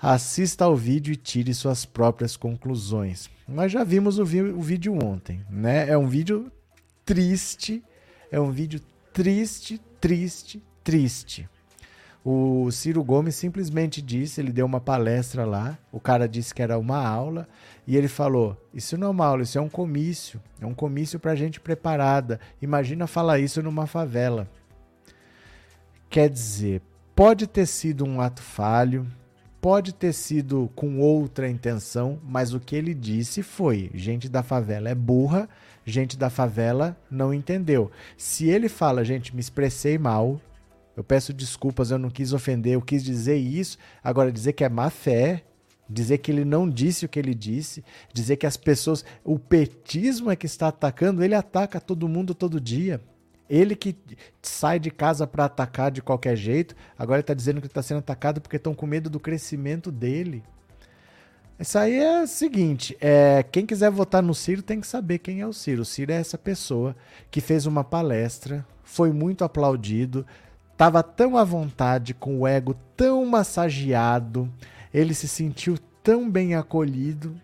Assista 0.01 0.65
ao 0.65 0.75
vídeo 0.75 1.13
e 1.13 1.15
tire 1.15 1.53
suas 1.53 1.85
próprias 1.85 2.35
conclusões. 2.35 3.29
Nós 3.47 3.71
já 3.71 3.83
vimos 3.83 4.19
o, 4.19 4.23
o 4.23 4.61
vídeo 4.61 4.93
ontem, 5.01 5.41
né? 5.49 5.89
É 5.89 5.97
um 5.97 6.07
vídeo 6.07 6.51
triste, 7.03 7.83
é 8.31 8.39
um 8.39 8.51
vídeo 8.51 8.81
triste, 9.13 9.79
triste, 9.99 10.61
triste. 10.83 11.49
O 12.27 12.71
Ciro 12.71 13.03
Gomes 13.03 13.35
simplesmente 13.35 14.01
disse, 14.01 14.41
ele 14.41 14.51
deu 14.51 14.65
uma 14.65 14.81
palestra 14.81 15.45
lá, 15.45 15.77
o 15.91 15.99
cara 15.99 16.27
disse 16.27 16.55
que 16.55 16.61
era 16.63 16.75
uma 16.79 16.97
aula, 16.97 17.47
e 17.85 17.95
ele 17.95 18.07
falou: 18.07 18.57
Isso 18.73 18.97
não 18.97 19.07
é 19.07 19.09
uma 19.11 19.27
aula, 19.27 19.43
isso 19.43 19.59
é 19.59 19.61
um 19.61 19.69
comício. 19.69 20.41
É 20.59 20.65
um 20.65 20.73
comício 20.73 21.19
para 21.19 21.35
gente 21.35 21.59
preparada. 21.59 22.39
Imagina 22.59 23.05
falar 23.05 23.37
isso 23.37 23.61
numa 23.61 23.85
favela. 23.85 24.49
Quer 26.09 26.27
dizer, 26.27 26.81
pode 27.15 27.45
ter 27.45 27.67
sido 27.67 28.03
um 28.03 28.19
ato 28.19 28.41
falho, 28.41 29.05
pode 29.61 29.93
ter 29.93 30.13
sido 30.13 30.71
com 30.75 30.99
outra 30.99 31.47
intenção, 31.47 32.19
mas 32.23 32.55
o 32.55 32.59
que 32.59 32.75
ele 32.75 32.95
disse 32.95 33.43
foi: 33.43 33.91
gente 33.93 34.27
da 34.27 34.41
favela 34.41 34.89
é 34.89 34.95
burra, 34.95 35.47
gente 35.85 36.17
da 36.17 36.31
favela 36.31 36.97
não 37.09 37.31
entendeu. 37.31 37.91
Se 38.17 38.49
ele 38.49 38.67
fala, 38.67 39.05
gente, 39.05 39.31
me 39.31 39.41
expressei 39.41 39.99
mal, 39.99 40.41
eu 40.95 41.03
peço 41.03 41.33
desculpas, 41.33 41.91
eu 41.91 41.99
não 41.99 42.09
quis 42.09 42.33
ofender, 42.33 42.73
eu 42.73 42.81
quis 42.81 43.03
dizer 43.03 43.35
isso. 43.35 43.77
Agora, 44.03 44.31
dizer 44.31 44.53
que 44.53 44.63
é 44.63 44.69
má 44.69 44.89
fé, 44.89 45.43
dizer 45.89 46.19
que 46.19 46.31
ele 46.31 46.45
não 46.45 46.69
disse 46.69 47.05
o 47.05 47.09
que 47.09 47.19
ele 47.19 47.33
disse, 47.33 47.83
dizer 48.13 48.37
que 48.37 48.45
as 48.45 48.57
pessoas. 48.57 49.03
O 49.23 49.37
petismo 49.37 50.31
é 50.31 50.35
que 50.35 50.45
está 50.45 50.69
atacando, 50.69 51.23
ele 51.23 51.35
ataca 51.35 51.79
todo 51.79 52.07
mundo 52.07 52.33
todo 52.33 52.61
dia. 52.61 53.01
Ele 53.47 53.75
que 53.75 53.95
sai 54.41 54.79
de 54.79 54.89
casa 54.89 55.27
para 55.27 55.45
atacar 55.45 55.91
de 55.91 56.01
qualquer 56.01 56.35
jeito, 56.35 56.75
agora 56.97 57.19
está 57.19 57.33
dizendo 57.33 57.61
que 57.61 57.67
está 57.67 57.81
sendo 57.81 57.99
atacado 57.99 58.41
porque 58.41 58.57
estão 58.57 58.73
com 58.73 58.87
medo 58.87 59.09
do 59.09 59.19
crescimento 59.19 59.91
dele. 59.91 60.43
Isso 61.59 61.77
aí 61.77 61.95
é 61.95 62.23
o 62.23 62.27
seguinte: 62.27 62.97
é, 62.99 63.43
quem 63.43 63.65
quiser 63.65 63.91
votar 63.91 64.23
no 64.23 64.33
Ciro 64.33 64.63
tem 64.63 64.81
que 64.81 64.87
saber 64.87 65.19
quem 65.19 65.41
é 65.41 65.47
o 65.47 65.53
Ciro. 65.53 65.83
O 65.83 65.85
Ciro 65.85 66.11
é 66.11 66.15
essa 66.15 66.37
pessoa 66.37 66.95
que 67.29 67.39
fez 67.39 67.65
uma 67.65 67.83
palestra, 67.83 68.65
foi 68.83 69.11
muito 69.11 69.43
aplaudido, 69.43 70.25
Tava 70.77 71.01
tão 71.01 71.37
à 71.37 71.43
vontade, 71.43 72.13
com 72.13 72.39
o 72.39 72.47
ego 72.47 72.75
tão 72.97 73.25
massageado, 73.25 74.51
ele 74.93 75.13
se 75.13 75.27
sentiu 75.27 75.77
tão 76.03 76.29
bem 76.29 76.55
acolhido 76.55 77.35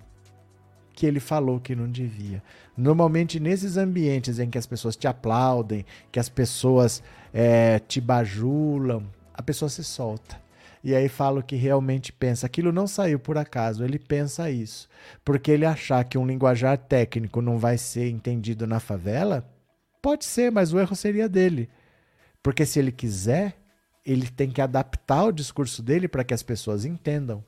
que 0.93 1.05
ele 1.05 1.19
falou 1.19 1.59
que 1.59 1.75
não 1.75 1.89
devia. 1.89 2.43
Normalmente, 2.75 3.39
nesses 3.39 3.77
ambientes 3.77 4.37
em 4.37 4.49
que 4.49 4.57
as 4.57 4.67
pessoas 4.67 4.95
te 4.95 5.07
aplaudem, 5.07 5.85
que 6.11 6.19
as 6.19 6.29
pessoas 6.29 7.01
é, 7.33 7.79
te 7.79 8.01
bajulam, 8.01 9.03
a 9.33 9.41
pessoa 9.41 9.69
se 9.69 9.83
solta. 9.83 10.39
E 10.83 10.95
aí 10.95 11.07
fala 11.07 11.39
o 11.39 11.43
que 11.43 11.55
realmente 11.55 12.11
pensa. 12.11 12.45
Aquilo 12.45 12.71
não 12.71 12.87
saiu 12.87 13.19
por 13.19 13.37
acaso, 13.37 13.83
ele 13.83 13.99
pensa 13.99 14.49
isso. 14.49 14.89
Porque 15.23 15.51
ele 15.51 15.65
achar 15.65 16.03
que 16.03 16.17
um 16.17 16.25
linguajar 16.25 16.77
técnico 16.77 17.41
não 17.41 17.57
vai 17.57 17.77
ser 17.77 18.09
entendido 18.09 18.65
na 18.67 18.79
favela, 18.79 19.47
pode 20.01 20.25
ser, 20.25 20.51
mas 20.51 20.73
o 20.73 20.79
erro 20.79 20.95
seria 20.95 21.29
dele. 21.29 21.69
Porque 22.43 22.65
se 22.65 22.79
ele 22.79 22.91
quiser, 22.91 23.57
ele 24.05 24.27
tem 24.27 24.49
que 24.49 24.61
adaptar 24.61 25.25
o 25.25 25.31
discurso 25.31 25.81
dele 25.81 26.07
para 26.07 26.23
que 26.23 26.33
as 26.33 26.43
pessoas 26.43 26.85
entendam. 26.85 27.43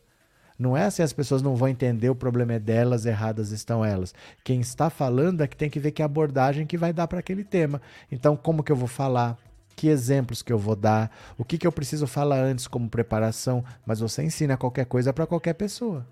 Não 0.58 0.78
é 0.78 0.86
assim 0.86 1.02
as 1.02 1.14
pessoas 1.14 1.42
não 1.42 1.56
vão 1.56 1.68
entender, 1.68 2.10
o 2.10 2.16
problema 2.16 2.54
é 2.54 2.60
delas, 2.60 3.06
erradas 3.06 3.52
estão 3.52 3.84
elas. 3.84 4.14
Quem 4.44 4.62
está 4.62 4.90
falando 4.90 5.42
é 5.42 5.48
que 5.48 5.58
tem 5.58 5.70
que 5.70 5.80
ver 5.80 5.92
que 5.92 6.04
abordagem 6.04 6.68
que 6.68 6.78
vai 6.78 6.94
dar 6.94 7.08
para 7.08 7.20
aquele 7.20 7.44
tema. 7.44 7.82
Então, 8.12 8.38
como 8.38 8.64
que 8.64 8.72
eu 8.72 8.76
vou 8.76 8.88
falar? 8.88 9.38
Que 9.76 9.88
exemplos 9.88 10.44
que 10.44 10.54
eu 10.54 10.60
vou 10.60 10.76
dar? 10.76 11.12
O 11.38 11.44
que, 11.44 11.58
que 11.58 11.66
eu 11.66 11.72
preciso 11.72 12.06
falar 12.06 12.40
antes 12.40 12.68
como 12.68 12.88
preparação? 12.88 13.64
Mas 13.86 14.00
você 14.00 14.24
ensina 14.24 14.56
qualquer 14.56 14.86
coisa 14.86 15.12
para 15.12 15.26
qualquer 15.26 15.54
pessoa. 15.54 16.06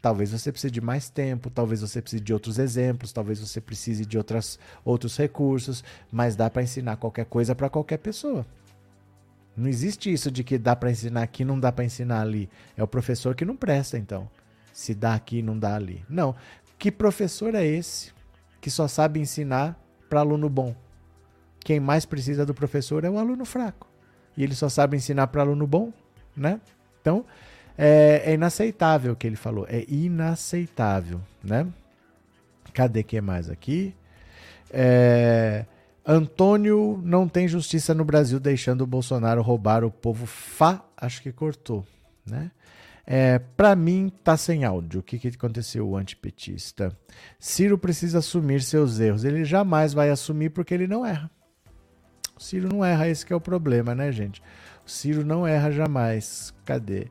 Talvez 0.00 0.30
você 0.30 0.50
precise 0.50 0.70
de 0.70 0.80
mais 0.80 1.10
tempo, 1.10 1.50
talvez 1.50 1.82
você 1.82 2.00
precise 2.00 2.22
de 2.22 2.32
outros 2.32 2.58
exemplos, 2.58 3.12
talvez 3.12 3.38
você 3.38 3.60
precise 3.60 4.06
de 4.06 4.16
outras, 4.16 4.58
outros 4.82 5.16
recursos, 5.16 5.84
mas 6.10 6.34
dá 6.34 6.48
para 6.48 6.62
ensinar 6.62 6.96
qualquer 6.96 7.26
coisa 7.26 7.54
para 7.54 7.68
qualquer 7.68 7.98
pessoa. 7.98 8.46
Não 9.56 9.68
existe 9.68 10.10
isso 10.10 10.30
de 10.30 10.42
que 10.42 10.56
dá 10.56 10.74
para 10.74 10.90
ensinar 10.90 11.22
aqui, 11.22 11.44
não 11.44 11.60
dá 11.60 11.70
para 11.70 11.84
ensinar 11.84 12.22
ali. 12.22 12.48
É 12.76 12.82
o 12.82 12.88
professor 12.88 13.34
que 13.34 13.44
não 13.44 13.56
presta, 13.56 13.98
então. 13.98 14.28
Se 14.72 14.94
dá 14.94 15.14
aqui, 15.14 15.42
não 15.42 15.58
dá 15.58 15.74
ali. 15.74 16.02
Não. 16.08 16.34
Que 16.78 16.90
professor 16.90 17.54
é 17.54 17.66
esse 17.66 18.12
que 18.58 18.70
só 18.70 18.88
sabe 18.88 19.20
ensinar 19.20 19.78
para 20.08 20.20
aluno 20.20 20.48
bom? 20.48 20.74
Quem 21.58 21.78
mais 21.78 22.06
precisa 22.06 22.46
do 22.46 22.54
professor 22.54 23.04
é 23.04 23.10
o 23.10 23.18
aluno 23.18 23.44
fraco. 23.44 23.86
E 24.34 24.42
ele 24.42 24.54
só 24.54 24.70
sabe 24.70 24.96
ensinar 24.96 25.26
para 25.26 25.42
aluno 25.42 25.66
bom, 25.66 25.92
né? 26.34 26.58
Então, 27.02 27.26
é, 27.76 28.22
é, 28.24 28.34
inaceitável 28.34 29.12
o 29.12 29.16
que 29.16 29.26
ele 29.26 29.36
falou. 29.36 29.66
É 29.68 29.84
inaceitável, 29.88 31.20
né? 31.42 31.66
Cadê 32.72 33.02
que 33.02 33.20
mais 33.20 33.50
aqui? 33.50 33.94
É, 34.70 35.64
Antônio 36.06 37.00
não 37.04 37.28
tem 37.28 37.46
justiça 37.48 37.94
no 37.94 38.04
Brasil, 38.04 38.40
deixando 38.40 38.82
o 38.82 38.86
Bolsonaro 38.86 39.42
roubar 39.42 39.84
o 39.84 39.90
povo. 39.90 40.26
Fá, 40.26 40.84
acho 40.96 41.22
que 41.22 41.32
cortou, 41.32 41.86
né? 42.26 42.50
É, 43.06 43.40
para 43.40 43.74
mim, 43.74 44.12
tá 44.22 44.36
sem 44.36 44.64
áudio. 44.64 45.00
O 45.00 45.02
que, 45.02 45.18
que 45.18 45.28
aconteceu, 45.28 45.88
o 45.88 45.96
antipetista? 45.96 46.96
Ciro 47.40 47.76
precisa 47.76 48.18
assumir 48.18 48.62
seus 48.62 49.00
erros. 49.00 49.24
Ele 49.24 49.44
jamais 49.44 49.92
vai 49.92 50.10
assumir 50.10 50.50
porque 50.50 50.72
ele 50.72 50.86
não 50.86 51.04
erra. 51.04 51.28
O 52.36 52.40
Ciro 52.40 52.68
não 52.68 52.84
erra, 52.84 53.08
esse 53.08 53.30
é 53.32 53.36
o 53.36 53.40
problema, 53.40 53.94
né, 53.94 54.12
gente? 54.12 54.40
O 54.86 54.88
Ciro 54.88 55.24
não 55.24 55.46
erra 55.46 55.70
jamais. 55.70 56.54
Cadê? 56.64 57.08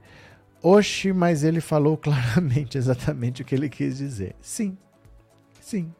Oxi, 0.61 1.13
mas 1.13 1.43
ele 1.43 1.61
falou 1.61 1.95
claramente 1.97 2.77
exatamente 2.77 3.41
o 3.41 3.45
que 3.45 3.55
ele 3.55 3.69
quis 3.69 3.97
dizer. 3.97 4.35
Sim, 4.41 4.77
sim. 5.59 5.91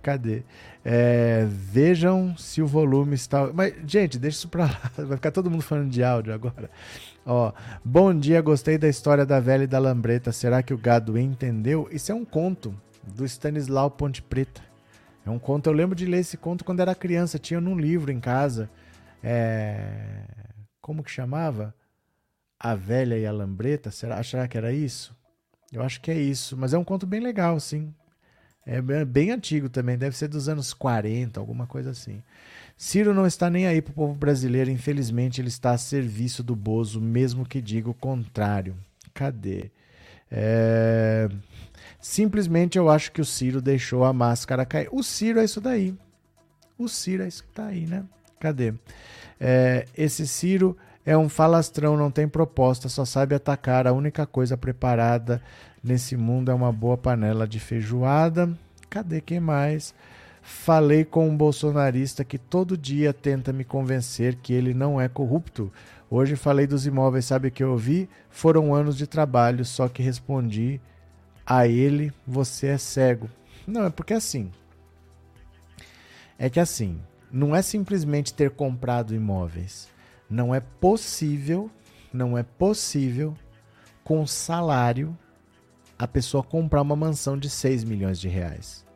Cadê? 0.00 0.42
É, 0.84 1.46
vejam 1.50 2.36
se 2.36 2.62
o 2.62 2.66
volume 2.66 3.14
está. 3.14 3.52
Mas, 3.52 3.74
gente, 3.86 4.18
deixa 4.18 4.38
isso 4.38 4.48
pra 4.48 4.66
lá. 4.66 4.90
Vai 4.96 5.16
ficar 5.16 5.30
todo 5.30 5.50
mundo 5.50 5.62
falando 5.62 5.90
de 5.90 6.02
áudio 6.02 6.32
agora. 6.32 6.70
Ó, 7.26 7.52
bom 7.84 8.14
dia, 8.14 8.40
gostei 8.40 8.78
da 8.78 8.88
história 8.88 9.26
da 9.26 9.40
velha 9.40 9.64
e 9.64 9.66
da 9.66 9.78
lambreta. 9.78 10.32
Será 10.32 10.62
que 10.62 10.72
o 10.72 10.78
gado 10.78 11.18
entendeu? 11.18 11.88
Isso 11.90 12.12
é 12.12 12.14
um 12.14 12.24
conto 12.24 12.74
do 13.02 13.24
Stanislau 13.24 13.90
Ponte 13.90 14.22
Preta. 14.22 14.62
É 15.26 15.30
um 15.30 15.38
conto. 15.38 15.68
Eu 15.68 15.74
lembro 15.74 15.94
de 15.94 16.06
ler 16.06 16.20
esse 16.20 16.36
conto 16.36 16.64
quando 16.64 16.80
era 16.80 16.94
criança. 16.94 17.38
Tinha 17.38 17.60
num 17.60 17.76
livro 17.76 18.10
em 18.10 18.20
casa. 18.20 18.70
É... 19.22 20.24
Como 20.80 21.02
que 21.02 21.10
chamava? 21.10 21.74
A 22.58 22.74
Velha 22.74 23.18
e 23.18 23.26
a 23.26 23.32
Lambreta. 23.32 23.90
Será, 23.90 24.22
será 24.22 24.48
que 24.48 24.58
era 24.58 24.72
isso? 24.72 25.16
Eu 25.72 25.82
acho 25.82 26.00
que 26.00 26.10
é 26.10 26.18
isso. 26.18 26.56
Mas 26.56 26.72
é 26.72 26.78
um 26.78 26.84
conto 26.84 27.06
bem 27.06 27.20
legal, 27.20 27.58
sim. 27.60 27.92
É 28.70 28.82
bem 29.02 29.30
antigo 29.30 29.70
também, 29.70 29.96
deve 29.96 30.14
ser 30.14 30.28
dos 30.28 30.46
anos 30.46 30.74
40, 30.74 31.40
alguma 31.40 31.66
coisa 31.66 31.88
assim. 31.88 32.22
Ciro 32.76 33.14
não 33.14 33.26
está 33.26 33.48
nem 33.48 33.66
aí 33.66 33.80
para 33.80 33.92
o 33.92 33.94
povo 33.94 34.14
brasileiro, 34.14 34.70
infelizmente 34.70 35.40
ele 35.40 35.48
está 35.48 35.70
a 35.70 35.78
serviço 35.78 36.42
do 36.42 36.54
Bozo, 36.54 37.00
mesmo 37.00 37.46
que 37.46 37.62
diga 37.62 37.88
o 37.88 37.94
contrário. 37.94 38.76
Cadê? 39.14 39.70
É... 40.30 41.30
Simplesmente 41.98 42.76
eu 42.76 42.90
acho 42.90 43.10
que 43.10 43.22
o 43.22 43.24
Ciro 43.24 43.62
deixou 43.62 44.04
a 44.04 44.12
máscara 44.12 44.66
cair. 44.66 44.88
O 44.92 45.02
Ciro 45.02 45.40
é 45.40 45.44
isso 45.44 45.62
daí. 45.62 45.94
O 46.76 46.88
Ciro 46.88 47.22
é 47.22 47.28
isso 47.28 47.42
que 47.42 47.48
está 47.48 47.68
aí, 47.68 47.86
né? 47.86 48.04
Cadê? 48.38 48.74
É... 49.40 49.86
Esse 49.96 50.26
Ciro 50.26 50.76
é 51.08 51.16
um 51.16 51.26
falastrão, 51.26 51.96
não 51.96 52.10
tem 52.10 52.28
proposta, 52.28 52.86
só 52.86 53.02
sabe 53.02 53.34
atacar. 53.34 53.86
A 53.86 53.94
única 53.94 54.26
coisa 54.26 54.58
preparada 54.58 55.40
nesse 55.82 56.18
mundo 56.18 56.50
é 56.50 56.54
uma 56.54 56.70
boa 56.70 56.98
panela 56.98 57.48
de 57.48 57.58
feijoada. 57.58 58.52
Cadê 58.90 59.22
quem 59.22 59.40
mais? 59.40 59.94
Falei 60.42 61.06
com 61.06 61.26
um 61.26 61.34
bolsonarista 61.34 62.24
que 62.24 62.36
todo 62.36 62.76
dia 62.76 63.14
tenta 63.14 63.54
me 63.54 63.64
convencer 63.64 64.34
que 64.34 64.52
ele 64.52 64.74
não 64.74 65.00
é 65.00 65.08
corrupto. 65.08 65.72
Hoje 66.10 66.36
falei 66.36 66.66
dos 66.66 66.84
imóveis, 66.84 67.24
sabe 67.24 67.48
o 67.48 67.50
que 67.50 67.64
eu 67.64 67.70
ouvi? 67.70 68.06
Foram 68.28 68.74
anos 68.74 68.94
de 68.94 69.06
trabalho, 69.06 69.64
só 69.64 69.88
que 69.88 70.02
respondi 70.02 70.78
a 71.46 71.66
ele: 71.66 72.12
você 72.26 72.66
é 72.66 72.76
cego. 72.76 73.30
Não, 73.66 73.86
é 73.86 73.90
porque 73.90 74.12
assim. 74.12 74.50
É 76.38 76.50
que 76.50 76.60
assim, 76.60 77.00
não 77.32 77.56
é 77.56 77.62
simplesmente 77.62 78.34
ter 78.34 78.50
comprado 78.50 79.14
imóveis. 79.14 79.88
Não 80.28 80.54
é 80.54 80.60
possível, 80.60 81.70
não 82.12 82.36
é 82.36 82.42
possível 82.42 83.34
com 84.04 84.26
salário 84.26 85.16
a 85.98 86.06
pessoa 86.06 86.42
comprar 86.42 86.82
uma 86.82 86.94
mansão 86.94 87.36
de 87.36 87.48
6 87.48 87.84
milhões 87.84 88.20
de 88.20 88.28
reais. 88.28 88.86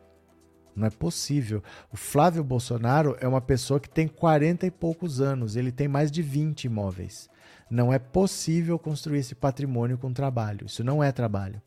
Não 0.75 0.87
é 0.87 0.89
possível. 0.89 1.61
O 1.91 1.97
Flávio 1.97 2.43
Bolsonaro 2.43 3.17
é 3.19 3.27
uma 3.27 3.41
pessoa 3.41 3.79
que 3.79 3.89
tem 3.89 4.07
40 4.07 4.65
e 4.67 4.71
poucos 4.71 5.21
anos, 5.21 5.55
ele 5.55 5.71
tem 5.71 5.87
mais 5.87 6.11
de 6.11 6.21
20 6.21 6.65
imóveis. 6.65 7.29
Não 7.69 7.91
é 7.91 7.97
possível 7.97 8.77
construir 8.77 9.19
esse 9.19 9.33
patrimônio 9.33 9.97
com 9.97 10.13
trabalho. 10.13 10.67
Isso 10.67 10.83
não 10.83 11.03
é 11.03 11.11
trabalho. 11.11 11.61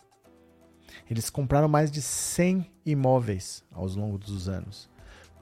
Eles 1.10 1.28
compraram 1.28 1.68
mais 1.68 1.90
de 1.90 2.00
100 2.00 2.70
imóveis 2.84 3.64
ao 3.72 3.86
longo 3.86 4.16
dos 4.16 4.48
anos 4.48 4.88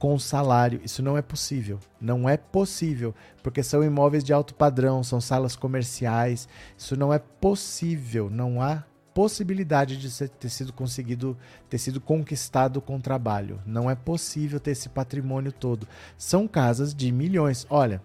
com 0.05 0.19
salário. 0.19 0.83
Isso 0.85 1.03
não 1.03 1.17
é 1.17 1.23
possível. 1.23 1.81
Não 1.99 2.29
é 2.29 2.37
possível, 2.37 3.15
porque 3.43 3.63
são 3.63 3.83
imóveis 3.83 4.23
de 4.23 4.35
alto 4.35 4.55
padrão, 4.55 5.03
são 5.03 5.19
salas 5.19 5.57
comerciais. 5.57 6.47
Isso 6.77 6.95
não 6.95 7.11
é 7.11 7.19
possível. 7.19 8.29
Não 8.29 8.61
há 8.61 8.85
possibilidade 9.15 9.97
de 9.97 10.29
ter 10.29 10.51
sido 10.51 10.75
conseguido, 10.75 11.39
ter 11.71 11.79
sido 11.79 12.03
conquistado 12.03 12.83
com 12.83 13.01
trabalho. 13.01 13.63
Não 13.65 13.91
é 13.91 13.95
possível 13.95 14.61
ter 14.61 14.73
esse 14.73 14.91
patrimônio 14.91 15.51
todo. 15.51 15.89
São 16.19 16.47
casas 16.47 16.95
de 16.95 17.11
milhões. 17.11 17.67
Olha, 17.71 18.03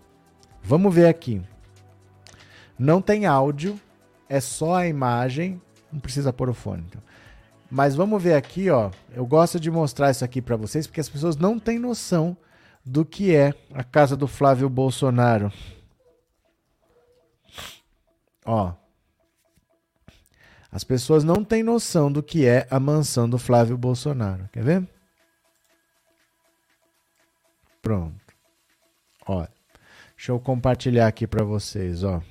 vamos 0.63 0.95
ver 0.95 1.07
aqui. 1.07 1.41
Não 2.77 3.01
tem 3.01 3.25
áudio, 3.25 3.77
é 4.29 4.39
só 4.39 4.75
a 4.75 4.87
imagem. 4.87 5.61
Não 5.91 5.99
precisa 5.99 6.31
pôr 6.31 6.47
o 6.47 6.53
fone. 6.53 6.85
Então. 6.87 7.01
Mas 7.69 7.95
vamos 7.95 8.21
ver 8.21 8.33
aqui, 8.33 8.69
ó. 8.69 8.91
Eu 9.13 9.25
gosto 9.25 9.59
de 9.59 9.69
mostrar 9.69 10.11
isso 10.11 10.25
aqui 10.25 10.41
para 10.41 10.55
vocês 10.55 10.87
porque 10.87 11.01
as 11.01 11.09
pessoas 11.09 11.35
não 11.35 11.59
têm 11.59 11.77
noção 11.77 12.35
do 12.83 13.05
que 13.05 13.35
é 13.35 13.53
a 13.73 13.83
casa 13.83 14.17
do 14.17 14.27
Flávio 14.27 14.69
Bolsonaro. 14.69 15.51
Ó, 18.45 18.73
as 20.71 20.83
pessoas 20.83 21.23
não 21.23 21.43
têm 21.43 21.63
noção 21.63 22.11
do 22.11 22.21
que 22.21 22.45
é 22.45 22.67
a 22.69 22.79
mansão 22.79 23.27
do 23.27 23.39
Flávio 23.39 23.77
Bolsonaro. 23.77 24.47
Quer 24.51 24.63
ver? 24.63 24.87
Pronto. 27.81 28.19
Olha. 29.27 29.51
Deixa 30.15 30.31
eu 30.31 30.39
compartilhar 30.39 31.07
aqui 31.07 31.25
para 31.25 31.43
vocês, 31.43 32.03
ó. 32.03 32.21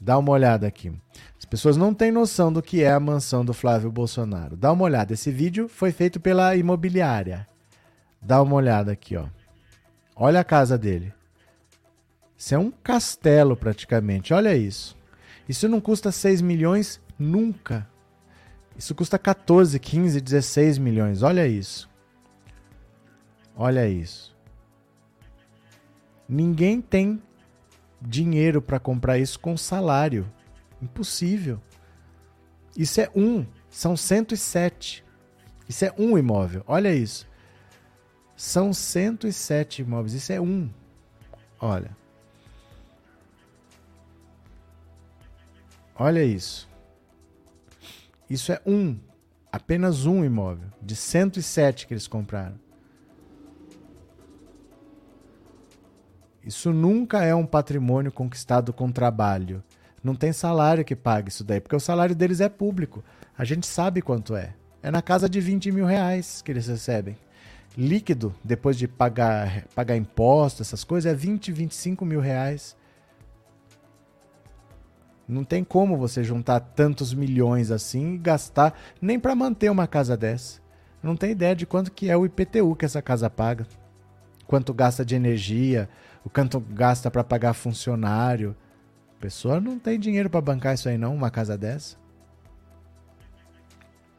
Dá 0.00 0.18
uma 0.18 0.32
olhada 0.32 0.66
aqui. 0.66 0.92
As 1.52 1.60
pessoas 1.60 1.76
não 1.76 1.92
têm 1.92 2.10
noção 2.10 2.50
do 2.50 2.62
que 2.62 2.82
é 2.82 2.90
a 2.90 2.98
mansão 2.98 3.44
do 3.44 3.52
Flávio 3.52 3.92
Bolsonaro. 3.92 4.56
Dá 4.56 4.72
uma 4.72 4.84
olhada. 4.84 5.12
Esse 5.12 5.30
vídeo 5.30 5.68
foi 5.68 5.92
feito 5.92 6.18
pela 6.18 6.56
imobiliária. 6.56 7.46
Dá 8.22 8.40
uma 8.40 8.54
olhada 8.54 8.90
aqui, 8.90 9.18
ó. 9.18 9.26
Olha 10.16 10.40
a 10.40 10.44
casa 10.44 10.78
dele. 10.78 11.12
Isso 12.38 12.54
é 12.54 12.58
um 12.58 12.70
castelo 12.70 13.54
praticamente. 13.54 14.32
Olha 14.32 14.56
isso. 14.56 14.96
Isso 15.46 15.68
não 15.68 15.78
custa 15.78 16.10
6 16.10 16.40
milhões 16.40 16.98
nunca. 17.18 17.86
Isso 18.74 18.94
custa 18.94 19.18
14, 19.18 19.78
15, 19.78 20.22
16 20.22 20.78
milhões. 20.78 21.22
Olha 21.22 21.46
isso. 21.46 21.86
Olha 23.54 23.86
isso. 23.86 24.34
Ninguém 26.26 26.80
tem 26.80 27.22
dinheiro 28.00 28.62
para 28.62 28.80
comprar 28.80 29.18
isso 29.18 29.38
com 29.38 29.54
salário. 29.54 30.26
Impossível. 30.82 31.60
Isso 32.76 33.00
é 33.00 33.10
um. 33.14 33.46
São 33.70 33.96
107. 33.96 35.04
Isso 35.68 35.84
é 35.84 35.94
um 35.96 36.18
imóvel. 36.18 36.64
Olha 36.66 36.92
isso. 36.92 37.26
São 38.36 38.72
107 38.72 39.82
imóveis. 39.82 40.14
Isso 40.14 40.32
é 40.32 40.40
um. 40.40 40.68
Olha. 41.60 41.96
Olha 45.94 46.24
isso. 46.24 46.68
Isso 48.28 48.50
é 48.50 48.60
um. 48.66 48.98
Apenas 49.52 50.06
um 50.06 50.24
imóvel. 50.24 50.68
De 50.80 50.96
107 50.96 51.86
que 51.86 51.94
eles 51.94 52.08
compraram. 52.08 52.58
Isso 56.44 56.72
nunca 56.72 57.22
é 57.22 57.32
um 57.34 57.46
patrimônio 57.46 58.10
conquistado 58.10 58.72
com 58.72 58.90
trabalho. 58.90 59.62
Não 60.02 60.14
tem 60.14 60.32
salário 60.32 60.84
que 60.84 60.96
pague 60.96 61.28
isso 61.28 61.44
daí, 61.44 61.60
porque 61.60 61.76
o 61.76 61.80
salário 61.80 62.14
deles 62.14 62.40
é 62.40 62.48
público. 62.48 63.04
A 63.36 63.44
gente 63.44 63.66
sabe 63.66 64.02
quanto 64.02 64.34
é. 64.34 64.54
É 64.82 64.90
na 64.90 65.00
casa 65.00 65.28
de 65.28 65.40
20 65.40 65.70
mil 65.70 65.86
reais 65.86 66.42
que 66.42 66.50
eles 66.50 66.66
recebem. 66.66 67.16
Líquido, 67.78 68.34
depois 68.42 68.76
de 68.76 68.88
pagar, 68.88 69.64
pagar 69.74 69.96
impostos, 69.96 70.66
essas 70.66 70.84
coisas, 70.84 71.10
é 71.10 71.14
20, 71.14 71.52
25 71.52 72.04
mil 72.04 72.20
reais. 72.20 72.76
Não 75.26 75.44
tem 75.44 75.62
como 75.62 75.96
você 75.96 76.24
juntar 76.24 76.60
tantos 76.60 77.14
milhões 77.14 77.70
assim 77.70 78.14
e 78.14 78.18
gastar 78.18 78.74
nem 79.00 79.18
para 79.18 79.34
manter 79.34 79.70
uma 79.70 79.86
casa 79.86 80.16
dessa. 80.16 80.60
Não 81.02 81.16
tem 81.16 81.30
ideia 81.30 81.54
de 81.54 81.64
quanto 81.64 81.92
que 81.92 82.10
é 82.10 82.16
o 82.16 82.26
IPTU 82.26 82.76
que 82.76 82.84
essa 82.84 83.00
casa 83.00 83.30
paga. 83.30 83.66
Quanto 84.46 84.74
gasta 84.74 85.04
de 85.04 85.14
energia, 85.14 85.88
o 86.24 86.28
quanto 86.28 86.60
gasta 86.60 87.10
para 87.10 87.24
pagar 87.24 87.54
funcionário. 87.54 88.54
Pessoa 89.22 89.60
não 89.60 89.78
tem 89.78 90.00
dinheiro 90.00 90.28
para 90.28 90.40
bancar 90.40 90.74
isso 90.74 90.88
aí 90.88 90.98
não, 90.98 91.14
uma 91.14 91.30
casa 91.30 91.56
dessa. 91.56 91.96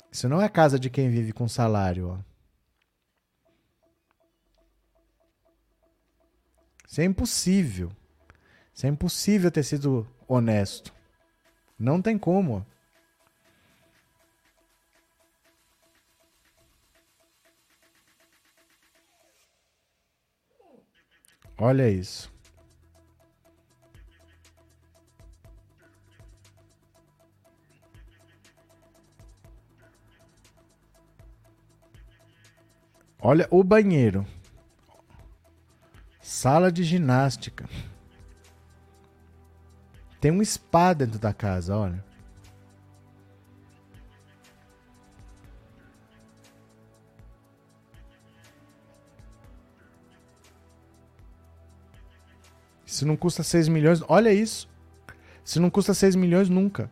Isso 0.10 0.30
não 0.30 0.41
é 0.41 0.47
casa 0.47 0.80
de 0.80 0.89
quem 0.89 1.10
vive 1.10 1.34
com 1.34 1.45
salário, 1.45 2.08
ó. 2.08 2.20
Isso 6.88 7.01
é 7.01 7.04
impossível. 7.04 7.91
Isso 8.74 8.86
é 8.86 8.89
impossível 8.89 9.51
ter 9.51 9.64
sido 9.64 10.08
honesto. 10.26 10.93
Não 11.78 12.01
tem 12.01 12.18
como. 12.18 12.66
Olha 21.58 21.89
isso. 21.89 22.32
Olha 33.26 33.47
o 33.49 33.63
banheiro. 33.63 34.28
Sala 36.21 36.69
de 36.69 36.84
ginástica. 36.84 37.69
Tem 40.19 40.30
um 40.30 40.43
spa 40.43 40.91
dentro 40.91 41.17
da 41.17 41.34
casa, 41.34 41.74
olha. 41.78 42.03
Se 52.86 53.05
não 53.05 53.15
custa 53.15 53.41
6 53.41 53.69
milhões, 53.69 54.01
olha 54.09 54.34
isso. 54.34 54.69
Se 55.45 55.61
não 55.61 55.69
custa 55.69 55.93
6 55.93 56.17
milhões, 56.17 56.49
nunca. 56.49 56.91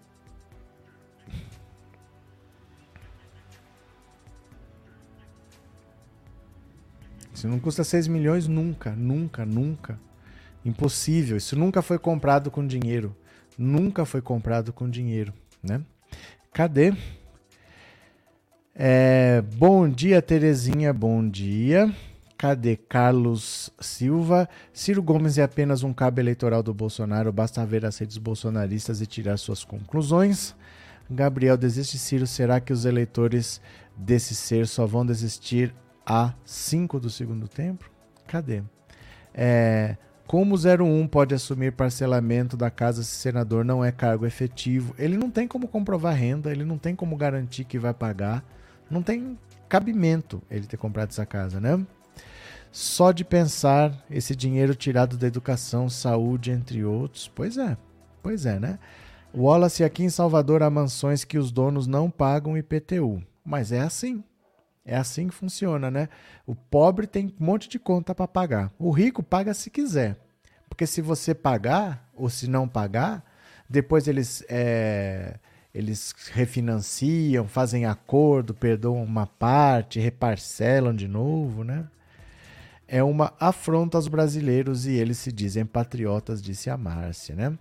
Se 7.41 7.47
não 7.47 7.59
custa 7.59 7.83
6 7.83 8.07
milhões, 8.07 8.47
nunca, 8.47 8.91
nunca, 8.91 9.43
nunca. 9.43 9.99
Impossível. 10.63 11.35
Isso 11.35 11.57
nunca 11.57 11.81
foi 11.81 11.97
comprado 11.97 12.51
com 12.51 12.67
dinheiro. 12.67 13.15
Nunca 13.57 14.05
foi 14.05 14.21
comprado 14.21 14.71
com 14.71 14.87
dinheiro, 14.87 15.33
né? 15.63 15.81
Cadê? 16.53 16.93
É, 18.75 19.43
bom 19.55 19.89
dia, 19.89 20.21
Terezinha. 20.21 20.93
Bom 20.93 21.27
dia. 21.27 21.91
Cadê 22.37 22.75
Carlos 22.75 23.71
Silva? 23.79 24.47
Ciro 24.71 25.01
Gomes 25.01 25.39
é 25.39 25.41
apenas 25.41 25.81
um 25.81 25.91
cabo 25.91 26.19
eleitoral 26.19 26.61
do 26.61 26.75
Bolsonaro, 26.75 27.33
basta 27.33 27.65
ver 27.65 27.87
as 27.87 27.97
redes 27.97 28.19
bolsonaristas 28.19 29.01
e 29.01 29.07
tirar 29.07 29.37
suas 29.37 29.63
conclusões. 29.63 30.53
Gabriel 31.09 31.57
desiste, 31.57 31.97
Ciro. 31.97 32.27
Será 32.27 32.59
que 32.59 32.71
os 32.71 32.85
eleitores 32.85 33.59
desse 33.97 34.35
ser 34.35 34.67
só 34.67 34.85
vão 34.85 35.03
desistir 35.03 35.73
a 36.11 36.33
5 36.43 36.99
do 36.99 37.09
segundo 37.09 37.47
tempo? 37.47 37.89
Cadê? 38.27 38.61
É, 39.33 39.95
como 40.27 40.55
o 40.55 40.57
01 40.57 41.07
pode 41.07 41.33
assumir 41.33 41.71
parcelamento 41.71 42.57
da 42.57 42.69
casa 42.69 43.01
se 43.01 43.15
senador 43.15 43.63
não 43.63 43.83
é 43.83 43.93
cargo 43.93 44.25
efetivo? 44.25 44.93
Ele 44.99 45.15
não 45.15 45.31
tem 45.31 45.47
como 45.47 45.69
comprovar 45.69 46.13
renda, 46.13 46.51
ele 46.51 46.65
não 46.65 46.77
tem 46.77 46.93
como 46.93 47.15
garantir 47.15 47.63
que 47.63 47.79
vai 47.79 47.93
pagar. 47.93 48.43
Não 48.89 49.01
tem 49.01 49.39
cabimento 49.69 50.41
ele 50.51 50.67
ter 50.67 50.75
comprado 50.75 51.11
essa 51.11 51.25
casa, 51.25 51.61
né? 51.61 51.81
Só 52.73 53.13
de 53.13 53.23
pensar 53.23 54.05
esse 54.09 54.35
dinheiro 54.35 54.75
tirado 54.75 55.17
da 55.17 55.27
educação, 55.27 55.87
saúde, 55.87 56.51
entre 56.51 56.83
outros. 56.83 57.31
Pois 57.33 57.57
é, 57.57 57.77
pois 58.21 58.45
é, 58.45 58.59
né? 58.59 58.79
Wallace, 59.33 59.81
aqui 59.81 60.03
em 60.03 60.09
Salvador 60.09 60.61
há 60.61 60.69
mansões 60.69 61.23
que 61.23 61.37
os 61.37 61.53
donos 61.53 61.87
não 61.87 62.09
pagam 62.09 62.57
IPTU. 62.57 63.23
Mas 63.45 63.71
é 63.71 63.79
assim. 63.79 64.21
É 64.85 64.95
assim 64.95 65.27
que 65.27 65.33
funciona, 65.33 65.91
né? 65.91 66.09
O 66.45 66.55
pobre 66.55 67.05
tem 67.05 67.33
um 67.39 67.45
monte 67.45 67.69
de 67.69 67.77
conta 67.77 68.15
para 68.15 68.27
pagar. 68.27 68.71
O 68.79 68.91
rico 68.91 69.21
paga 69.21 69.53
se 69.53 69.69
quiser. 69.69 70.17
Porque 70.67 70.87
se 70.87 71.01
você 71.01 71.35
pagar, 71.35 72.09
ou 72.13 72.29
se 72.29 72.49
não 72.49 72.67
pagar, 72.67 73.23
depois 73.69 74.07
eles, 74.07 74.43
é, 74.49 75.35
eles 75.73 76.15
refinanciam, 76.31 77.47
fazem 77.47 77.85
acordo, 77.85 78.53
perdoam 78.53 79.03
uma 79.03 79.27
parte, 79.27 79.99
reparcelam 79.99 80.95
de 80.95 81.07
novo, 81.07 81.63
né? 81.63 81.87
é 82.91 83.01
uma 83.01 83.33
afronta 83.39 83.97
aos 83.97 84.09
brasileiros 84.09 84.85
e 84.85 84.91
eles 84.91 85.17
se 85.17 85.31
dizem 85.31 85.65
patriotas, 85.65 86.41
disse 86.41 86.69
a 86.69 86.75
Márcia, 86.75 87.33
né? 87.33 87.57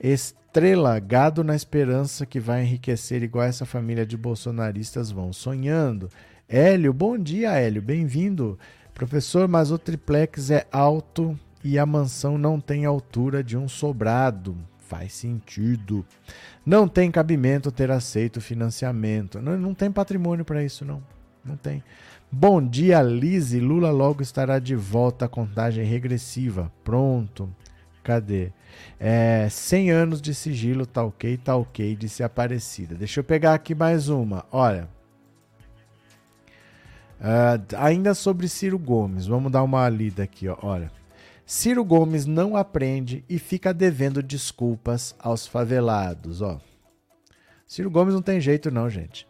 Estrela, 0.00 0.98
gado 0.98 1.44
na 1.44 1.54
esperança 1.54 2.26
que 2.26 2.40
vai 2.40 2.62
enriquecer 2.62 3.22
igual 3.22 3.44
essa 3.44 3.64
família 3.64 4.04
de 4.04 4.16
bolsonaristas 4.16 5.12
vão 5.12 5.32
sonhando. 5.32 6.10
Hélio, 6.50 6.94
bom 6.94 7.18
dia, 7.18 7.52
Hélio, 7.52 7.82
bem-vindo. 7.82 8.58
Professor, 8.94 9.46
mas 9.46 9.70
o 9.70 9.76
triplex 9.76 10.50
é 10.50 10.66
alto 10.72 11.38
e 11.62 11.78
a 11.78 11.84
mansão 11.84 12.38
não 12.38 12.58
tem 12.58 12.86
altura 12.86 13.44
de 13.44 13.54
um 13.54 13.68
sobrado. 13.68 14.56
Faz 14.78 15.12
sentido. 15.12 16.06
Não 16.64 16.88
tem 16.88 17.10
cabimento 17.10 17.70
ter 17.70 17.90
aceito 17.90 18.40
financiamento. 18.40 19.42
Não, 19.42 19.58
não 19.58 19.74
tem 19.74 19.92
patrimônio 19.92 20.42
para 20.42 20.64
isso, 20.64 20.86
não. 20.86 21.02
Não 21.44 21.54
tem. 21.54 21.84
Bom 22.32 22.66
dia, 22.66 23.02
Lise. 23.02 23.60
Lula 23.60 23.90
logo 23.90 24.22
estará 24.22 24.58
de 24.58 24.74
volta 24.74 25.26
à 25.26 25.28
contagem 25.28 25.84
regressiva. 25.84 26.72
Pronto. 26.82 27.54
Cadê? 28.02 28.52
É, 28.98 29.48
100 29.50 29.90
anos 29.90 30.22
de 30.22 30.34
sigilo, 30.34 30.86
tá 30.86 31.04
ok, 31.04 31.36
tá 31.36 31.54
ok, 31.54 31.94
disse 31.94 32.22
Aparecida. 32.22 32.94
Deixa 32.94 33.20
eu 33.20 33.24
pegar 33.24 33.52
aqui 33.52 33.74
mais 33.74 34.08
uma. 34.08 34.46
Olha. 34.50 34.96
Uh, 37.20 37.76
ainda 37.76 38.14
sobre 38.14 38.48
Ciro 38.48 38.78
Gomes, 38.78 39.26
vamos 39.26 39.50
dar 39.50 39.62
uma 39.62 39.88
lida 39.88 40.22
aqui, 40.22 40.48
ó. 40.48 40.56
Olha. 40.62 40.90
Ciro 41.44 41.84
Gomes 41.84 42.26
não 42.26 42.56
aprende 42.56 43.24
e 43.28 43.38
fica 43.38 43.72
devendo 43.72 44.22
desculpas 44.22 45.16
aos 45.18 45.46
favelados, 45.46 46.42
ó. 46.42 46.60
Ciro 47.66 47.90
Gomes 47.90 48.14
não 48.14 48.22
tem 48.22 48.40
jeito 48.40 48.70
não, 48.70 48.88
gente. 48.88 49.26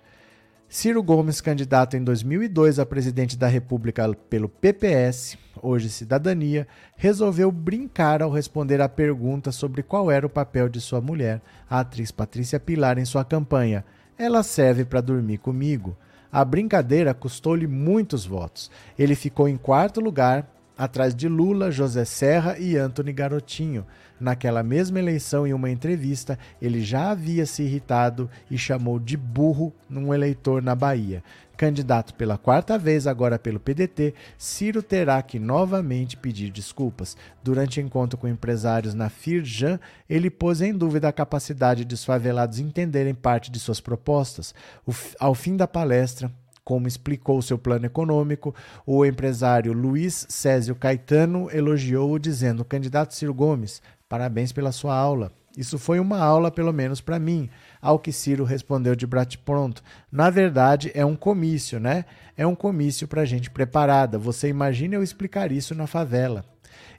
Ciro 0.68 1.02
Gomes, 1.02 1.40
candidato 1.40 1.96
em 1.96 2.04
2002 2.04 2.78
a 2.78 2.84
presidente 2.84 3.38
da 3.38 3.46
República 3.46 4.06
pelo 4.28 4.50
PPS, 4.50 5.38
hoje 5.62 5.88
Cidadania, 5.88 6.68
resolveu 6.94 7.50
brincar 7.50 8.20
ao 8.20 8.30
responder 8.30 8.80
à 8.82 8.88
pergunta 8.88 9.50
sobre 9.50 9.82
qual 9.82 10.10
era 10.10 10.26
o 10.26 10.30
papel 10.30 10.68
de 10.68 10.78
sua 10.78 11.00
mulher, 11.00 11.40
a 11.70 11.80
atriz 11.80 12.10
Patrícia 12.10 12.60
Pilar, 12.60 12.98
em 12.98 13.04
sua 13.06 13.24
campanha. 13.24 13.82
Ela 14.18 14.42
serve 14.42 14.84
para 14.84 15.00
dormir 15.00 15.38
comigo. 15.38 15.96
A 16.30 16.44
brincadeira 16.44 17.14
custou-lhe 17.14 17.66
muitos 17.66 18.26
votos. 18.26 18.70
Ele 18.98 19.14
ficou 19.14 19.48
em 19.48 19.56
quarto 19.56 20.00
lugar, 20.00 20.46
atrás 20.76 21.14
de 21.14 21.28
Lula, 21.28 21.72
José 21.72 22.04
Serra 22.04 22.56
e 22.58 22.76
Antony 22.76 23.12
Garotinho. 23.12 23.84
Naquela 24.20 24.62
mesma 24.62 24.98
eleição, 24.98 25.46
em 25.46 25.52
uma 25.52 25.70
entrevista, 25.70 26.38
ele 26.60 26.82
já 26.82 27.10
havia 27.10 27.46
se 27.46 27.62
irritado 27.62 28.28
e 28.50 28.58
chamou 28.58 28.98
de 28.98 29.16
burro 29.16 29.72
num 29.88 30.12
eleitor 30.12 30.62
na 30.62 30.74
Bahia. 30.74 31.22
Candidato 31.58 32.14
pela 32.14 32.38
quarta 32.38 32.78
vez, 32.78 33.04
agora 33.04 33.36
pelo 33.36 33.58
PDT, 33.58 34.14
Ciro 34.38 34.80
terá 34.80 35.20
que 35.20 35.40
novamente 35.40 36.16
pedir 36.16 36.52
desculpas. 36.52 37.16
Durante 37.42 37.80
encontro 37.80 38.16
com 38.16 38.28
empresários 38.28 38.94
na 38.94 39.10
Firjan, 39.10 39.80
ele 40.08 40.30
pôs 40.30 40.60
em 40.60 40.72
dúvida 40.72 41.08
a 41.08 41.12
capacidade 41.12 41.84
dos 41.84 42.04
favelados 42.04 42.60
entenderem 42.60 43.12
parte 43.12 43.50
de 43.50 43.58
suas 43.58 43.80
propostas. 43.80 44.54
Ao 45.18 45.34
fim 45.34 45.56
da 45.56 45.66
palestra, 45.66 46.30
como 46.62 46.86
explicou 46.86 47.42
seu 47.42 47.58
plano 47.58 47.86
econômico, 47.86 48.54
o 48.86 49.04
empresário 49.04 49.72
Luiz 49.72 50.26
Césio 50.28 50.76
Caetano 50.76 51.50
elogiou-o, 51.50 52.20
dizendo: 52.20 52.64
Candidato 52.64 53.16
Ciro 53.16 53.34
Gomes, 53.34 53.82
parabéns 54.08 54.52
pela 54.52 54.70
sua 54.70 54.94
aula. 54.94 55.32
Isso 55.56 55.76
foi 55.76 55.98
uma 55.98 56.20
aula, 56.20 56.52
pelo 56.52 56.72
menos 56.72 57.00
para 57.00 57.18
mim. 57.18 57.50
Ao 57.80 57.98
que 57.98 58.12
Ciro 58.12 58.44
respondeu 58.44 58.94
de 58.94 59.06
bate-pronto: 59.06 59.82
Na 60.10 60.30
verdade, 60.30 60.90
é 60.94 61.04
um 61.04 61.16
comício, 61.16 61.78
né? 61.78 62.04
É 62.36 62.46
um 62.46 62.54
comício 62.54 63.06
para 63.08 63.24
gente 63.24 63.50
preparada. 63.50 64.18
Você 64.18 64.48
imagina 64.48 64.94
eu 64.94 65.02
explicar 65.02 65.52
isso 65.52 65.74
na 65.74 65.86
favela. 65.86 66.44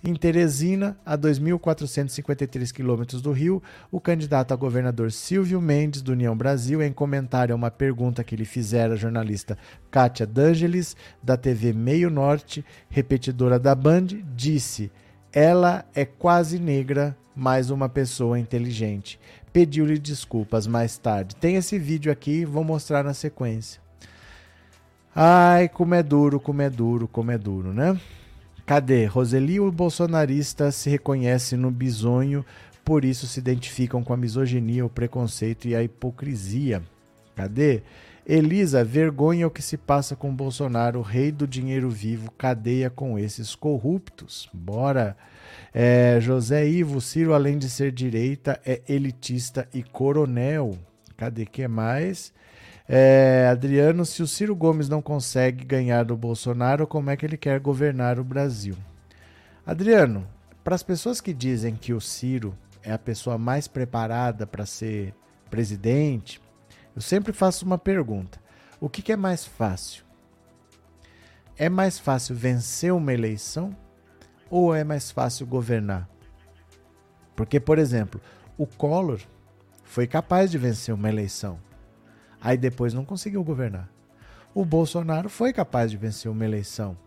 Em 0.01 0.15
Teresina, 0.15 0.97
a 1.05 1.17
2.453 1.17 2.71
quilômetros 2.71 3.21
do 3.21 3.33
Rio, 3.33 3.61
o 3.91 3.99
candidato 3.99 4.53
a 4.53 4.55
governador 4.55 5.11
Silvio 5.11 5.59
Mendes, 5.59 6.01
do 6.01 6.13
União 6.13 6.37
Brasil, 6.37 6.81
em 6.81 6.93
comentário 6.93 7.53
a 7.53 7.55
uma 7.55 7.69
pergunta 7.69 8.23
que 8.23 8.35
lhe 8.35 8.45
fizera 8.45 8.93
a 8.93 8.97
jornalista 8.97 9.57
Kátia 9.91 10.25
D'Angelis, 10.25 10.95
da 11.21 11.35
TV 11.35 11.73
Meio 11.73 12.09
Norte, 12.09 12.63
repetidora 12.89 13.59
da 13.59 13.75
Band, 13.75 14.07
disse: 14.33 14.89
Ela 15.33 15.83
é 15.93 16.05
quase 16.05 16.59
negra, 16.59 17.15
mais 17.35 17.69
uma 17.69 17.89
pessoa 17.89 18.39
inteligente. 18.39 19.19
Pediu-lhe 19.51 19.97
desculpas 19.97 20.67
mais 20.67 20.97
tarde. 20.97 21.35
Tem 21.35 21.55
esse 21.55 21.79
vídeo 21.79 22.11
aqui, 22.11 22.45
vou 22.45 22.63
mostrar 22.63 23.03
na 23.03 23.13
sequência. 23.13 23.81
Ai, 25.15 25.67
como 25.67 25.95
é 25.95 26.03
duro, 26.03 26.39
como 26.39 26.61
é 26.61 26.69
duro, 26.69 27.07
como 27.07 27.31
é 27.31 27.37
duro, 27.37 27.73
né? 27.73 27.99
Cadê? 28.65 29.05
Roseli, 29.05 29.59
o 29.59 29.71
bolsonarista 29.71 30.71
se 30.71 30.89
reconhece 30.89 31.57
no 31.57 31.71
bisonho, 31.71 32.45
por 32.85 33.03
isso 33.03 33.25
se 33.25 33.39
identificam 33.39 34.03
com 34.03 34.13
a 34.13 34.17
misoginia, 34.17 34.85
o 34.85 34.89
preconceito 34.89 35.67
e 35.67 35.75
a 35.75 35.81
hipocrisia. 35.81 36.83
Cadê? 37.35 37.81
Elisa, 38.27 38.83
vergonha 38.83 39.47
o 39.47 39.49
que 39.49 39.61
se 39.61 39.75
passa 39.75 40.15
com 40.15 40.35
Bolsonaro, 40.35 41.01
rei 41.01 41.31
do 41.31 41.47
dinheiro 41.47 41.89
vivo, 41.89 42.31
cadeia 42.37 42.87
com 42.87 43.17
esses 43.17 43.55
corruptos. 43.55 44.47
Bora! 44.53 45.17
É, 45.73 46.17
José 46.19 46.67
Ivo 46.67 46.99
Ciro, 46.99 47.33
além 47.33 47.57
de 47.57 47.69
ser 47.69 47.91
direita, 47.91 48.59
é 48.65 48.81
elitista 48.87 49.67
e 49.73 49.83
coronel. 49.83 50.77
Cadê 51.15 51.45
que 51.45 51.67
mais? 51.67 52.33
É, 52.87 53.47
Adriano, 53.51 54.03
se 54.05 54.23
o 54.23 54.27
Ciro 54.27 54.55
Gomes 54.55 54.89
não 54.89 55.01
consegue 55.01 55.63
ganhar 55.63 56.03
do 56.03 56.17
Bolsonaro, 56.17 56.87
como 56.87 57.09
é 57.11 57.17
que 57.17 57.25
ele 57.25 57.37
quer 57.37 57.59
governar 57.59 58.19
o 58.19 58.23
Brasil? 58.23 58.75
Adriano, 59.65 60.27
para 60.63 60.73
as 60.73 60.81
pessoas 60.81 61.21
que 61.21 61.33
dizem 61.33 61.75
que 61.75 61.93
o 61.93 62.01
Ciro 62.01 62.57
é 62.81 62.91
a 62.91 62.97
pessoa 62.97 63.37
mais 63.37 63.67
preparada 63.67 64.47
para 64.47 64.65
ser 64.65 65.13
presidente, 65.51 66.41
eu 66.95 67.01
sempre 67.01 67.31
faço 67.31 67.65
uma 67.65 67.77
pergunta: 67.77 68.39
o 68.79 68.89
que, 68.89 69.01
que 69.01 69.11
é 69.11 69.15
mais 69.15 69.45
fácil? 69.45 70.03
É 71.55 71.69
mais 71.69 71.99
fácil 71.99 72.35
vencer 72.35 72.91
uma 72.93 73.13
eleição 73.13 73.75
ou 74.49 74.73
é 74.73 74.83
mais 74.83 75.11
fácil 75.11 75.45
governar? 75.45 76.09
Porque, 77.35 77.59
por 77.59 77.77
exemplo, 77.77 78.19
o 78.57 78.65
Collor 78.65 79.19
foi 79.83 80.05
capaz 80.07 80.51
de 80.51 80.57
vencer 80.57 80.93
uma 80.93 81.09
eleição, 81.09 81.59
aí 82.41 82.57
depois 82.57 82.93
não 82.93 83.05
conseguiu 83.05 83.43
governar. 83.43 83.89
O 84.53 84.65
Bolsonaro 84.65 85.29
foi 85.29 85.53
capaz 85.53 85.91
de 85.91 85.97
vencer 85.97 86.29
uma 86.29 86.45
eleição, 86.45 86.97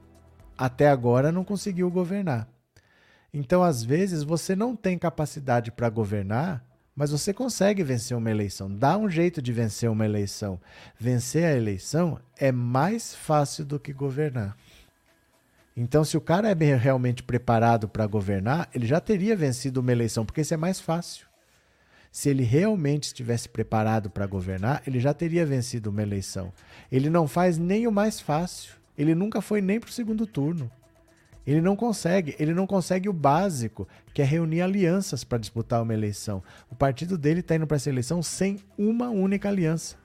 até 0.57 0.89
agora 0.89 1.33
não 1.33 1.45
conseguiu 1.45 1.91
governar. 1.91 2.49
Então, 3.35 3.63
às 3.63 3.83
vezes, 3.83 4.23
você 4.23 4.55
não 4.55 4.77
tem 4.77 4.99
capacidade 4.99 5.73
para 5.73 5.89
governar, 5.89 6.63
mas 6.95 7.11
você 7.11 7.33
consegue 7.33 7.83
vencer 7.83 8.17
uma 8.17 8.31
eleição. 8.31 8.71
Dá 8.71 8.99
um 8.99 9.09
jeito 9.09 9.41
de 9.41 9.53
vencer 9.53 9.91
uma 9.91 10.05
eleição. 10.05 10.61
Vencer 10.99 11.45
a 11.45 11.57
eleição 11.57 12.21
é 12.37 12.53
mais 12.53 13.15
fácil 13.15 13.65
do 13.65 13.81
que 13.81 13.93
governar. 13.93 14.55
Então, 15.77 16.05
se 16.05 16.17
o 16.17 16.21
cara 16.21 16.51
é 16.51 16.77
realmente 16.77 17.23
preparado 17.23 17.89
para 17.89 18.07
governar, 18.07 18.69
ele 18.75 18.87
já 18.87 19.01
teria 19.01 19.35
vencido 19.35 19.81
uma 19.81 19.93
eleição, 19.93 20.25
porque 20.25 20.43
isso 20.43 20.53
é 20.53 20.57
mais 20.57 20.79
fácil. 20.81 21.27
Se 22.11 22.29
ele 22.29 22.43
realmente 22.43 23.05
estivesse 23.05 23.49
preparado 23.49 24.11
para 24.11 24.27
governar, 24.27 24.83
ele 24.87 25.01
já 25.01 25.15
teria 25.15 25.47
vencido 25.47 25.89
uma 25.89 26.03
eleição. 26.03 26.53
Ele 26.91 27.09
não 27.09 27.27
faz 27.27 27.57
nem 27.57 27.87
o 27.87 27.93
mais 27.93 28.21
fácil. 28.21 28.75
Ele 28.99 29.15
nunca 29.15 29.41
foi 29.41 29.63
nem 29.63 29.81
para 29.81 29.89
o 29.89 29.93
segundo 29.93 30.27
turno. 30.27 30.71
Ele 31.47 31.63
não 31.63 31.75
consegue, 31.75 32.37
ele 32.39 32.53
não 32.53 32.67
consegue 32.67 33.09
o 33.09 33.13
básico, 33.15 33.89
que 34.13 34.21
é 34.21 34.25
reunir 34.25 34.61
alianças 34.61 35.25
para 35.25 35.39
disputar 35.39 35.83
uma 35.83 35.95
eleição. 35.95 36.43
O 36.71 36.75
partido 36.75 37.17
dele 37.17 37.41
está 37.41 37.57
indo 37.57 37.67
para 37.67 37.77
essa 37.77 37.89
eleição 37.89 38.23
sem 38.23 38.61
uma 38.77 39.09
única 39.09 39.49
aliança. 39.49 39.97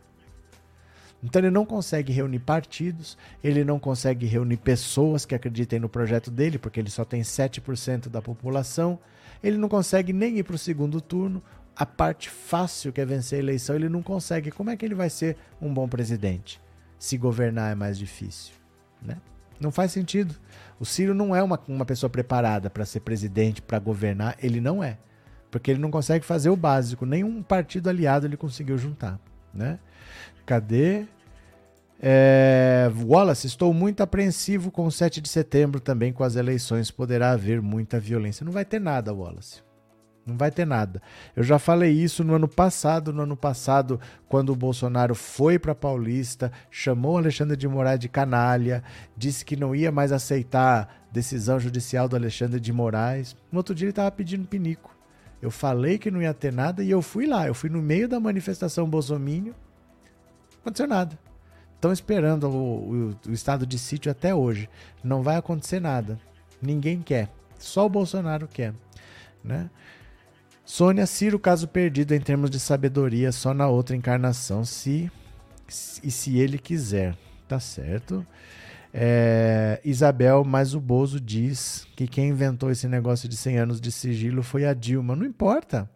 Então 1.27 1.41
ele 1.41 1.51
não 1.51 1.65
consegue 1.65 2.13
reunir 2.13 2.39
partidos, 2.39 3.17
ele 3.43 3.65
não 3.65 3.77
consegue 3.77 4.25
reunir 4.25 4.55
pessoas 4.55 5.25
que 5.25 5.35
acreditem 5.35 5.77
no 5.77 5.89
projeto 5.89 6.31
dele, 6.31 6.57
porque 6.57 6.79
ele 6.79 6.89
só 6.89 7.03
tem 7.03 7.19
7% 7.19 8.07
da 8.07 8.21
população. 8.21 8.97
Ele 9.43 9.57
não 9.57 9.67
consegue 9.67 10.13
nem 10.13 10.37
ir 10.37 10.43
para 10.43 10.55
o 10.55 10.57
segundo 10.57 11.01
turno. 11.01 11.43
A 11.75 11.85
parte 11.85 12.29
fácil 12.29 12.93
que 12.93 13.01
é 13.01 13.05
vencer 13.05 13.39
a 13.39 13.41
eleição, 13.41 13.75
ele 13.75 13.89
não 13.89 14.01
consegue. 14.01 14.51
Como 14.51 14.69
é 14.69 14.77
que 14.77 14.85
ele 14.85 14.95
vai 14.95 15.09
ser 15.09 15.35
um 15.61 15.71
bom 15.73 15.85
presidente? 15.85 16.61
Se 16.97 17.17
governar 17.17 17.73
é 17.73 17.75
mais 17.75 17.97
difícil. 17.97 18.53
Né? 19.01 19.17
Não 19.59 19.69
faz 19.69 19.91
sentido. 19.91 20.33
O 20.79 20.85
Ciro 20.85 21.13
não 21.13 21.35
é 21.35 21.43
uma, 21.43 21.59
uma 21.67 21.85
pessoa 21.85 22.09
preparada 22.09 22.69
para 22.69 22.85
ser 22.85 23.01
presidente, 23.01 23.61
para 23.61 23.79
governar. 23.79 24.37
Ele 24.41 24.61
não 24.61 24.81
é. 24.81 24.97
Porque 25.51 25.71
ele 25.71 25.81
não 25.81 25.91
consegue 25.91 26.23
fazer 26.23 26.49
o 26.49 26.55
básico. 26.55 27.05
Nenhum 27.05 27.43
partido 27.43 27.89
aliado 27.89 28.25
ele 28.25 28.37
conseguiu 28.37 28.77
juntar. 28.77 29.19
Né? 29.53 29.77
Cadê? 30.45 31.05
É, 31.99 32.91
Wallace, 33.05 33.47
estou 33.47 33.73
muito 33.73 34.01
apreensivo 34.01 34.69
com 34.69 34.85
o 34.85 34.91
7 34.91 35.19
de 35.19 35.29
setembro 35.29 35.79
também 35.79 36.13
com 36.13 36.23
as 36.23 36.35
eleições. 36.35 36.91
Poderá 36.91 37.31
haver 37.31 37.61
muita 37.61 37.99
violência. 37.99 38.45
Não 38.45 38.51
vai 38.51 38.65
ter 38.65 38.79
nada, 38.79 39.13
Wallace. 39.13 39.63
Não 40.25 40.37
vai 40.37 40.51
ter 40.51 40.65
nada. 40.65 41.01
Eu 41.35 41.41
já 41.41 41.57
falei 41.57 41.91
isso 41.91 42.21
no 42.23 42.35
ano 42.35 42.47
passado. 42.47 43.13
No 43.13 43.23
ano 43.23 43.37
passado, 43.37 43.99
quando 44.27 44.49
o 44.49 44.55
Bolsonaro 44.55 45.15
foi 45.15 45.57
para 45.57 45.73
Paulista, 45.73 46.51
chamou 46.69 47.17
Alexandre 47.17 47.55
de 47.55 47.67
Moraes 47.67 47.99
de 47.99 48.09
canalha, 48.09 48.83
disse 49.15 49.45
que 49.45 49.55
não 49.55 49.73
ia 49.73 49.91
mais 49.91 50.11
aceitar 50.11 51.07
decisão 51.11 51.59
judicial 51.59 52.09
do 52.09 52.17
Alexandre 52.17 52.59
de 52.59 52.73
Moraes. 52.73 53.37
No 53.49 53.59
outro 53.59 53.73
dia 53.73 53.85
ele 53.85 53.91
estava 53.91 54.11
pedindo 54.11 54.47
pinico. 54.47 54.95
Eu 55.41 55.49
falei 55.49 55.97
que 55.97 56.11
não 56.11 56.21
ia 56.21 56.33
ter 56.33 56.51
nada 56.51 56.83
e 56.83 56.91
eu 56.91 57.01
fui 57.01 57.25
lá. 57.25 57.47
Eu 57.47 57.53
fui 57.53 57.69
no 57.69 57.81
meio 57.81 58.09
da 58.09 58.19
manifestação 58.19 58.89
Bolsonaro 58.89 59.55
aconteceu 60.59 60.87
nada. 60.87 61.17
Estão 61.77 61.93
esperando 61.93 62.49
o, 62.49 63.11
o, 63.11 63.29
o, 63.29 63.31
estado 63.31 63.63
de 63.63 63.77
sítio 63.77 64.11
até 64.11 64.33
hoje. 64.33 64.67
Não 65.03 65.21
vai 65.21 65.35
acontecer 65.35 65.79
nada. 65.79 66.19
Ninguém 66.59 67.03
quer. 67.03 67.29
Só 67.59 67.85
o 67.85 67.89
Bolsonaro 67.89 68.47
quer. 68.47 68.73
Né? 69.43 69.69
Sônia 70.65 71.05
Ciro, 71.05 71.37
caso 71.37 71.67
perdido 71.67 72.15
em 72.15 72.19
termos 72.19 72.49
de 72.49 72.59
sabedoria, 72.59 73.31
só 73.31 73.53
na 73.53 73.67
outra 73.67 73.95
encarnação, 73.95 74.65
se 74.65 75.11
e 76.03 76.09
se 76.09 76.39
ele 76.39 76.57
quiser. 76.57 77.15
Tá 77.47 77.59
certo. 77.59 78.25
É, 78.91 79.79
Isabel, 79.85 80.43
mas 80.43 80.73
o 80.73 80.79
Bozo 80.79 81.21
diz 81.21 81.87
que 81.95 82.07
quem 82.07 82.29
inventou 82.29 82.71
esse 82.71 82.87
negócio 82.87 83.29
de 83.29 83.37
100 83.37 83.57
anos 83.59 83.81
de 83.81 83.91
sigilo 83.91 84.41
foi 84.41 84.65
a 84.65 84.73
Dilma. 84.73 85.15
Não 85.15 85.25
importa. 85.25 85.87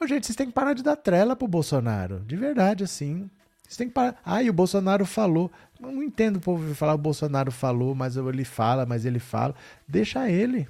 Ô, 0.00 0.06
gente, 0.06 0.26
vocês 0.26 0.36
têm 0.36 0.46
que 0.46 0.54
parar 0.54 0.72
de 0.72 0.82
dar 0.82 0.96
trela 0.96 1.36
pro 1.36 1.46
Bolsonaro. 1.46 2.20
De 2.20 2.36
verdade, 2.36 2.82
assim. 2.82 3.28
Você 3.72 3.78
tem 3.78 3.88
que 3.88 3.94
parar. 3.94 4.20
Ah, 4.22 4.42
e 4.42 4.50
o 4.50 4.52
Bolsonaro 4.52 5.06
falou. 5.06 5.50
Não 5.80 6.02
entendo 6.02 6.36
o 6.36 6.40
povo 6.40 6.74
falar 6.74 6.92
o 6.92 6.98
Bolsonaro 6.98 7.50
falou, 7.50 7.94
mas 7.94 8.18
ele 8.18 8.44
fala, 8.44 8.84
mas 8.84 9.06
ele 9.06 9.18
fala. 9.18 9.54
Deixa 9.88 10.28
ele. 10.28 10.68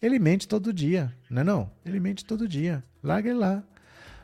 Ele 0.00 0.20
mente 0.20 0.46
todo 0.46 0.72
dia, 0.72 1.12
não 1.28 1.42
é 1.42 1.44
não? 1.44 1.70
Ele 1.84 1.98
mente 1.98 2.24
todo 2.24 2.46
dia. 2.46 2.84
Larga 3.02 3.30
ele 3.30 3.40
lá. 3.40 3.64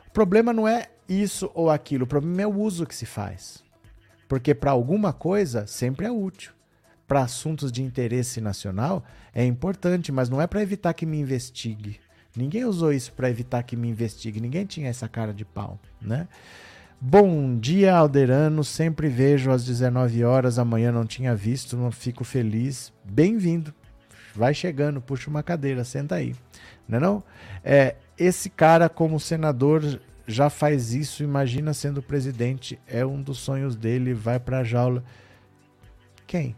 O 0.07 0.11
problema 0.11 0.53
não 0.53 0.65
é 0.65 0.87
isso 1.09 1.51
ou 1.53 1.69
aquilo, 1.69 2.05
o 2.05 2.07
problema 2.07 2.41
é 2.41 2.47
o 2.47 2.57
uso 2.57 2.85
que 2.85 2.95
se 2.95 3.05
faz. 3.05 3.61
Porque 4.29 4.55
para 4.55 4.71
alguma 4.71 5.11
coisa 5.11 5.67
sempre 5.67 6.05
é 6.05 6.11
útil. 6.11 6.53
Para 7.05 7.23
assuntos 7.23 7.69
de 7.69 7.83
interesse 7.83 8.39
nacional 8.39 9.03
é 9.33 9.43
importante, 9.45 10.09
mas 10.09 10.29
não 10.29 10.41
é 10.41 10.47
para 10.47 10.61
evitar 10.61 10.93
que 10.93 11.05
me 11.05 11.19
investigue. 11.19 11.99
Ninguém 12.33 12.63
usou 12.63 12.93
isso 12.93 13.11
para 13.11 13.29
evitar 13.29 13.61
que 13.63 13.75
me 13.75 13.89
investigue. 13.89 14.39
Ninguém 14.39 14.65
tinha 14.65 14.89
essa 14.89 15.07
cara 15.09 15.33
de 15.33 15.43
pau, 15.43 15.77
né? 16.01 16.29
Bom 16.99 17.59
dia, 17.59 17.95
Alderano. 17.95 18.63
Sempre 18.63 19.07
vejo 19.07 19.51
às 19.51 19.63
19 19.63 20.23
horas. 20.23 20.57
Amanhã 20.57 20.91
não 20.91 21.05
tinha 21.05 21.35
visto, 21.35 21.77
não 21.77 21.91
fico 21.91 22.23
feliz. 22.23 22.91
Bem-vindo. 23.03 23.71
Vai 24.35 24.51
chegando, 24.55 24.99
puxa 24.99 25.29
uma 25.29 25.43
cadeira, 25.43 25.83
senta 25.83 26.15
aí. 26.15 26.35
Não 26.87 26.97
é 26.97 27.01
não? 27.01 27.23
É, 27.63 27.95
esse 28.17 28.49
cara, 28.49 28.89
como 28.89 29.19
senador, 29.19 30.01
já 30.25 30.49
faz 30.49 30.91
isso, 30.93 31.23
imagina 31.23 31.71
sendo 31.71 32.01
presidente, 32.01 32.79
é 32.87 33.05
um 33.05 33.21
dos 33.21 33.37
sonhos 33.37 33.75
dele, 33.75 34.13
vai 34.13 34.39
pra 34.39 34.63
jaula. 34.63 35.03
Quem? 36.25 36.55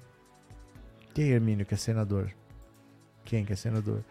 Quem, 1.14 1.32
Hermínio, 1.32 1.66
que 1.66 1.74
é 1.74 1.78
senador? 1.78 2.32
Quem 3.26 3.44
que 3.44 3.54
é 3.54 3.56
senador? 3.58 4.04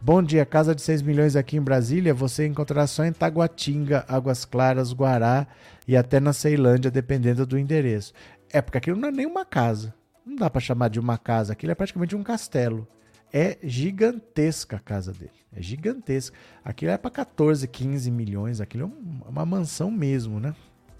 Bom 0.00 0.22
dia, 0.22 0.46
casa 0.46 0.76
de 0.76 0.80
6 0.80 1.02
milhões 1.02 1.34
aqui 1.34 1.56
em 1.56 1.60
Brasília, 1.60 2.14
você 2.14 2.46
encontrará 2.46 2.86
só 2.86 3.04
em 3.04 3.12
Taguatinga, 3.12 4.04
Águas 4.06 4.44
Claras, 4.44 4.92
Guará 4.92 5.44
e 5.88 5.96
até 5.96 6.20
na 6.20 6.32
Ceilândia, 6.32 6.88
dependendo 6.88 7.44
do 7.44 7.58
endereço. 7.58 8.12
É 8.48 8.62
porque 8.62 8.78
aquilo 8.78 8.96
não 8.96 9.08
é 9.08 9.12
nem 9.12 9.26
uma 9.26 9.44
casa. 9.44 9.92
Não 10.24 10.36
dá 10.36 10.48
para 10.48 10.60
chamar 10.60 10.88
de 10.88 11.00
uma 11.00 11.18
casa, 11.18 11.52
aquilo 11.52 11.72
é 11.72 11.74
praticamente 11.74 12.14
um 12.14 12.22
castelo. 12.22 12.86
É 13.32 13.58
gigantesca 13.60 14.76
a 14.76 14.80
casa 14.80 15.12
dele. 15.12 15.32
É 15.52 15.60
gigantesca. 15.60 16.36
Aquilo 16.64 16.92
é 16.92 16.96
para 16.96 17.10
14, 17.10 17.66
15 17.66 18.08
milhões. 18.08 18.60
Aquilo 18.60 18.92
é 19.26 19.28
uma 19.28 19.44
mansão 19.44 19.90
mesmo, 19.90 20.38
né? 20.38 20.54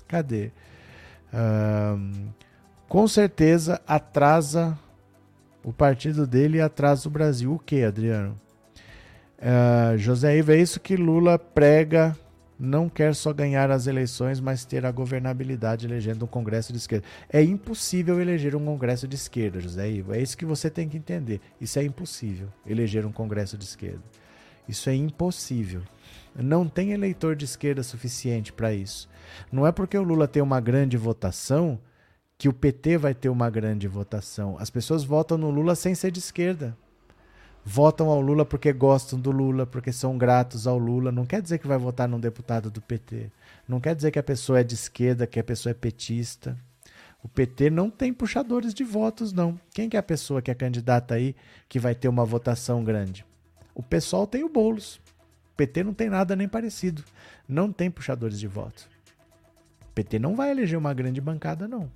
Cadê? 0.09 0.51
Um, 1.33 2.31
com 2.89 3.07
certeza 3.07 3.81
atrasa 3.87 4.77
o 5.63 5.73
partido 5.73 6.27
dele 6.27 6.59
e 6.59 6.61
atrasa 6.61 7.09
o 7.09 7.13
Brasil. 7.13 7.55
O 7.55 7.59
que, 7.59 7.85
Adriano? 7.85 8.35
Uh, 9.39 9.97
José 9.97 10.37
Ivo, 10.37 10.53
é 10.53 10.57
isso 10.57 10.81
que 10.81 10.97
Lula 10.97 11.39
prega 11.39 12.17
não 12.59 12.89
quer 12.89 13.15
só 13.15 13.33
ganhar 13.33 13.71
as 13.71 13.87
eleições, 13.87 14.41
mas 14.41 14.65
ter 14.65 14.85
a 14.85 14.91
governabilidade 14.91 15.87
elegendo 15.87 16.25
um 16.25 16.29
Congresso 16.29 16.73
de 16.73 16.79
esquerda. 16.79 17.07
É 17.29 17.41
impossível 17.41 18.21
eleger 18.21 18.57
um 18.57 18.65
Congresso 18.65 19.07
de 19.07 19.15
esquerda, 19.15 19.61
José 19.61 19.89
Ivo. 19.89 20.13
É 20.13 20.21
isso 20.21 20.37
que 20.37 20.45
você 20.45 20.69
tem 20.69 20.89
que 20.89 20.97
entender. 20.97 21.41
Isso 21.61 21.79
é 21.79 21.85
impossível, 21.85 22.49
eleger 22.67 23.07
um 23.07 23.13
Congresso 23.13 23.57
de 23.57 23.65
esquerda. 23.65 24.03
Isso 24.69 24.91
é 24.91 24.95
impossível. 24.95 25.83
Não 26.35 26.69
tem 26.69 26.91
eleitor 26.91 27.37
de 27.37 27.45
esquerda 27.45 27.83
suficiente 27.83 28.53
para 28.53 28.75
isso. 28.75 29.09
Não 29.53 29.65
é 29.65 29.71
porque 29.71 29.97
o 29.97 30.03
Lula 30.03 30.27
tem 30.27 30.43
uma 30.43 30.61
grande 30.61 30.97
votação 30.97 31.79
que 32.37 32.49
o 32.49 32.53
PT 32.53 32.99
vai 32.99 33.15
ter 33.15 33.29
uma 33.29 33.49
grande 33.49 33.87
votação. 33.87 34.57
As 34.59 34.69
pessoas 34.69 35.05
votam 35.05 35.39
no 35.39 35.51
Lula 35.51 35.77
sem 35.77 35.95
ser 35.95 36.11
de 36.11 36.19
esquerda 36.19 36.77
votam 37.65 38.09
ao 38.09 38.21
Lula 38.21 38.45
porque 38.45 38.73
gostam 38.73 39.19
do 39.19 39.31
Lula, 39.31 39.67
porque 39.67 39.93
são 39.93 40.17
gratos 40.17 40.67
ao 40.67 40.79
Lula. 40.79 41.13
Não 41.13 41.27
quer 41.27 41.43
dizer 41.43 41.59
que 41.59 41.67
vai 41.67 41.79
votar 41.79 42.09
num 42.09 42.21
deputado 42.21 42.71
do 42.71 42.81
PT. 42.81 43.31
Não 43.69 43.81
quer 43.81 43.95
dizer 43.95 44.11
que 44.11 44.19
a 44.19 44.23
pessoa 44.23 44.61
é 44.61 44.65
de 44.65 44.75
esquerda, 44.75 45.27
que 45.27 45.39
a 45.39 45.45
pessoa 45.45 45.71
é 45.71 45.75
petista. 45.75 46.57
O 47.23 47.29
PT 47.29 47.71
não 47.71 47.91
tem 47.91 48.13
puxadores 48.13 48.73
de 48.73 48.85
votos, 48.85 49.33
não. 49.33 49.59
Quem 49.75 49.89
que 49.89 49.97
é 49.97 50.01
a 50.01 50.03
pessoa 50.03 50.41
que 50.41 50.51
é 50.51 50.55
candidata 50.55 51.15
aí 51.15 51.35
que 51.69 51.79
vai 51.79 51.95
ter 51.95 52.09
uma 52.09 52.25
votação 52.25 52.83
grande? 52.85 53.25
O 53.75 53.83
pessoal 53.83 54.27
tem 54.27 54.45
o 54.45 54.49
Boulos. 54.49 54.97
O 55.53 55.57
PT 55.57 55.85
não 55.85 55.93
tem 55.93 56.09
nada 56.09 56.35
nem 56.37 56.49
parecido. 56.49 57.05
Não 57.49 57.73
tem 57.73 57.91
puxadores 57.91 58.39
de 58.39 58.47
votos. 58.47 58.85
O 59.83 59.93
PT 59.95 60.19
não 60.19 60.37
vai 60.37 60.51
eleger 60.51 60.79
uma 60.79 60.95
grande 60.95 61.21
bancada, 61.21 61.67
não 61.67 61.91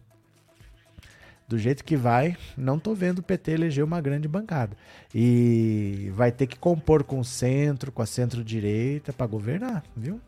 do 1.52 1.58
jeito 1.58 1.84
que 1.84 1.98
vai, 1.98 2.34
não 2.56 2.78
tô 2.78 2.94
vendo 2.94 3.18
o 3.18 3.22
PT 3.22 3.52
eleger 3.52 3.84
uma 3.84 4.00
grande 4.00 4.26
bancada. 4.26 4.74
E 5.14 6.10
vai 6.14 6.32
ter 6.32 6.46
que 6.46 6.58
compor 6.58 7.04
com 7.04 7.20
o 7.20 7.24
centro, 7.24 7.92
com 7.92 8.00
a 8.00 8.06
centro-direita 8.06 9.12
para 9.12 9.26
governar, 9.26 9.84
viu? 9.94 10.18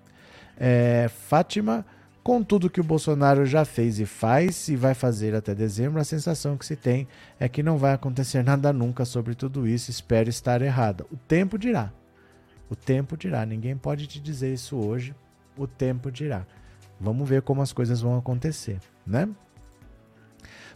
É, 0.55 1.09
Fátima, 1.09 1.85
com 2.23 2.43
tudo 2.43 2.69
que 2.69 2.81
o 2.81 2.85
Bolsonaro 2.85 3.47
já 3.47 3.65
fez 3.65 3.99
e 3.99 4.05
faz 4.05 4.69
e 4.69 4.77
vai 4.77 4.93
fazer 4.93 5.35
até 5.35 5.55
dezembro, 5.55 5.99
a 5.99 6.05
sensação 6.05 6.59
que 6.59 6.67
se 6.67 6.77
tem 6.77 7.09
é 7.41 7.49
que 7.49 7.63
não 7.63 7.79
vai 7.79 7.95
acontecer 7.95 8.43
nada 8.45 8.71
nunca 8.71 9.07
sobre 9.07 9.35
tudo 9.35 9.67
isso. 9.67 9.91
Espero 9.91 10.29
estar 10.29 10.61
errada. 10.61 11.07
O 11.11 11.17
tempo 11.17 11.59
dirá. 11.59 11.91
O 12.69 12.77
tempo 12.77 13.17
dirá. 13.17 13.47
Ninguém 13.47 13.79
pode 13.79 14.07
te 14.07 14.21
dizer 14.21 14.53
isso 14.53 14.77
hoje. 14.77 15.15
O 15.57 15.67
tempo 15.67 16.13
dirá. 16.13 16.47
Vamos 17.01 17.27
ver 17.27 17.41
como 17.41 17.63
as 17.63 17.73
coisas 17.73 18.03
vão 18.03 18.19
acontecer, 18.19 18.79
né? 19.07 19.27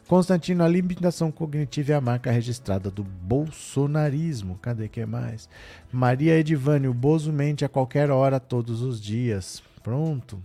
Constantino, 0.08 0.64
a 0.64 0.68
limitação 0.68 1.30
cognitiva 1.30 1.92
é 1.92 1.94
a 1.94 2.00
marca 2.00 2.30
registrada 2.30 2.90
do 2.90 3.04
bolsonarismo. 3.04 4.58
Cadê 4.62 4.88
que 4.88 5.04
mais? 5.04 5.50
Maria 5.92 6.38
Edivane, 6.38 6.88
o 6.88 6.94
Bozo 6.94 7.30
mente 7.30 7.62
a 7.62 7.68
qualquer 7.68 8.10
hora, 8.10 8.40
todos 8.40 8.80
os 8.80 9.02
dias. 9.02 9.62
Pronto. 9.82 10.42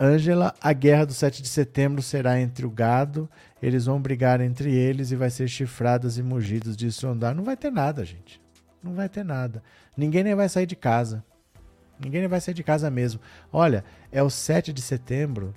Ângela, 0.00 0.52
a 0.60 0.72
guerra 0.72 1.06
do 1.06 1.14
7 1.14 1.40
de 1.40 1.46
setembro 1.46 2.02
será 2.02 2.40
entre 2.40 2.66
o 2.66 2.70
gado, 2.70 3.30
eles 3.62 3.86
vão 3.86 4.02
brigar 4.02 4.40
entre 4.40 4.74
eles 4.74 5.12
e 5.12 5.16
vai 5.16 5.30
ser 5.30 5.46
chifradas 5.46 6.18
e 6.18 6.22
mugidos 6.24 6.76
de 6.76 6.90
sondar. 6.90 7.36
Não 7.36 7.44
vai 7.44 7.56
ter 7.56 7.70
nada, 7.70 8.04
gente. 8.04 8.42
Não 8.82 8.92
vai 8.92 9.08
ter 9.08 9.24
nada. 9.24 9.62
Ninguém 9.96 10.24
nem 10.24 10.34
vai 10.34 10.48
sair 10.48 10.66
de 10.66 10.74
casa. 10.74 11.24
Ninguém 12.00 12.22
nem 12.22 12.28
vai 12.28 12.40
sair 12.40 12.54
de 12.54 12.64
casa 12.64 12.90
mesmo. 12.90 13.20
Olha, 13.52 13.84
é 14.10 14.20
o 14.20 14.28
7 14.28 14.72
de 14.72 14.82
setembro, 14.82 15.54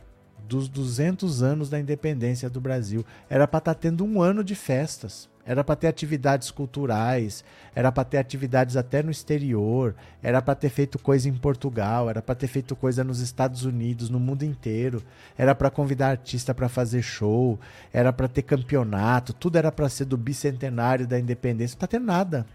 dos 0.52 0.68
200 0.68 1.42
anos 1.42 1.70
da 1.70 1.80
independência 1.80 2.50
do 2.50 2.60
Brasil. 2.60 3.06
Era 3.30 3.48
para 3.48 3.60
estar 3.60 3.74
tá 3.74 3.80
tendo 3.80 4.04
um 4.04 4.22
ano 4.22 4.44
de 4.44 4.54
festas. 4.54 5.30
Era 5.46 5.64
para 5.64 5.76
ter 5.78 5.88
atividades 5.88 6.52
culturais, 6.52 7.44
era 7.74 7.92
para 7.92 8.04
ter 8.04 8.18
atividades 8.20 8.78
até 8.78 9.02
no 9.02 9.10
exterior, 9.10 9.96
era 10.22 10.40
para 10.40 10.54
ter 10.54 10.70
feito 10.70 11.00
coisa 11.00 11.28
em 11.28 11.34
Portugal, 11.34 12.10
era 12.10 12.22
para 12.22 12.36
ter 12.36 12.46
feito 12.46 12.76
coisa 12.76 13.04
nos 13.04 13.22
Estados 13.22 13.66
Unidos, 13.66 14.08
no 14.08 14.20
mundo 14.20 14.44
inteiro, 14.44 15.02
era 15.36 15.56
para 15.56 15.72
convidar 15.72 16.10
artista 16.10 16.54
para 16.54 16.70
fazer 16.70 17.02
show, 17.02 17.60
era 17.92 18.14
para 18.14 18.28
ter 18.28 18.44
campeonato, 18.44 19.34
tudo 19.34 19.58
era 19.58 19.72
para 19.72 19.90
ser 19.90 20.06
do 20.06 20.16
bicentenário 20.16 21.08
da 21.08 21.18
independência. 21.18 21.74
Está 21.74 21.88
tendo 21.88 22.06
nada. 22.06 22.46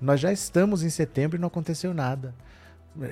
Nós 0.00 0.18
já 0.18 0.32
estamos 0.32 0.82
em 0.82 0.90
setembro 0.90 1.36
e 1.36 1.40
não 1.40 1.48
aconteceu 1.48 1.92
nada. 1.92 2.34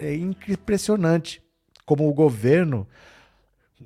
É 0.01 0.15
impressionante 0.15 1.43
como 1.85 2.09
o 2.09 2.15
governo 2.15 2.87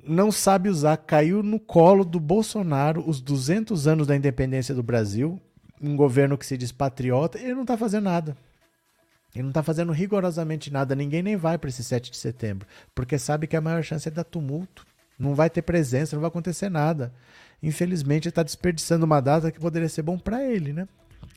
não 0.05 0.31
sabe 0.31 0.69
usar, 0.69 0.97
caiu 0.97 1.43
no 1.43 1.59
colo 1.59 2.05
do 2.05 2.19
Bolsonaro 2.19 3.03
os 3.07 3.19
200 3.19 3.87
anos 3.87 4.07
da 4.07 4.15
independência 4.15 4.73
do 4.73 4.83
Brasil, 4.83 5.39
um 5.81 5.95
governo 5.95 6.37
que 6.37 6.45
se 6.45 6.57
diz 6.57 6.71
patriota, 6.71 7.39
ele 7.39 7.53
não 7.53 7.63
está 7.63 7.77
fazendo 7.77 8.05
nada. 8.05 8.37
Ele 9.33 9.43
não 9.43 9.49
está 9.49 9.63
fazendo 9.63 9.91
rigorosamente 9.91 10.71
nada. 10.71 10.93
Ninguém 10.95 11.23
nem 11.23 11.35
vai 11.35 11.57
para 11.57 11.69
esse 11.69 11.83
7 11.83 12.11
de 12.11 12.17
setembro, 12.17 12.67
porque 12.93 13.17
sabe 13.17 13.47
que 13.47 13.55
a 13.55 13.61
maior 13.61 13.81
chance 13.83 14.07
é 14.07 14.11
dar 14.11 14.23
tumulto. 14.23 14.85
Não 15.17 15.35
vai 15.35 15.49
ter 15.49 15.61
presença, 15.61 16.15
não 16.15 16.21
vai 16.21 16.29
acontecer 16.29 16.69
nada. 16.69 17.13
Infelizmente, 17.61 18.27
está 18.27 18.43
desperdiçando 18.43 19.05
uma 19.05 19.21
data 19.21 19.51
que 19.51 19.59
poderia 19.59 19.87
ser 19.87 20.01
bom 20.01 20.17
para 20.17 20.43
ele, 20.43 20.73
né? 20.73 20.87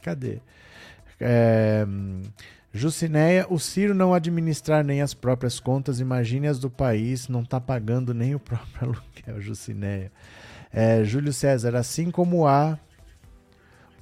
Cadê? 0.03 0.41
É... 1.21 1.87
Jucinéia, 2.77 3.47
o 3.49 3.57
Ciro 3.57 3.95
não 3.95 4.13
administrar 4.13 4.85
nem 4.85 5.01
as 5.01 5.15
próprias 5.15 5.61
contas, 5.61 6.01
imagine 6.01 6.49
as 6.49 6.59
do 6.59 6.69
país, 6.69 7.29
não 7.29 7.43
está 7.43 7.61
pagando 7.61 8.13
nem 8.13 8.35
o 8.35 8.41
próprio 8.41 8.97
aluguel, 8.99 9.41
Jucinéia. 9.41 10.11
É, 10.73 11.05
Júlio 11.05 11.33
César, 11.33 11.77
assim 11.77 12.11
como 12.11 12.49
há 12.49 12.77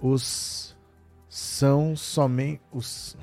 os 0.00 0.74
são 1.28 1.94
somente 1.94 2.60
os 2.72 3.14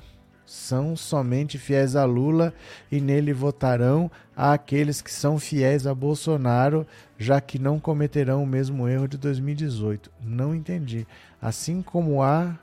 são 0.45 0.95
somente 0.95 1.57
fiéis 1.57 1.95
a 1.95 2.05
Lula 2.05 2.53
e 2.91 2.99
nele 2.99 3.33
votarão 3.33 4.09
há 4.35 4.53
aqueles 4.53 5.01
que 5.01 5.11
são 5.11 5.37
fiéis 5.37 5.85
a 5.85 5.93
Bolsonaro, 5.93 6.87
já 7.17 7.39
que 7.39 7.59
não 7.59 7.79
cometerão 7.79 8.43
o 8.43 8.47
mesmo 8.47 8.87
erro 8.87 9.07
de 9.07 9.17
2018. 9.17 10.11
Não 10.23 10.55
entendi. 10.55 11.05
Assim 11.39 11.83
como 11.83 12.23
há 12.23 12.57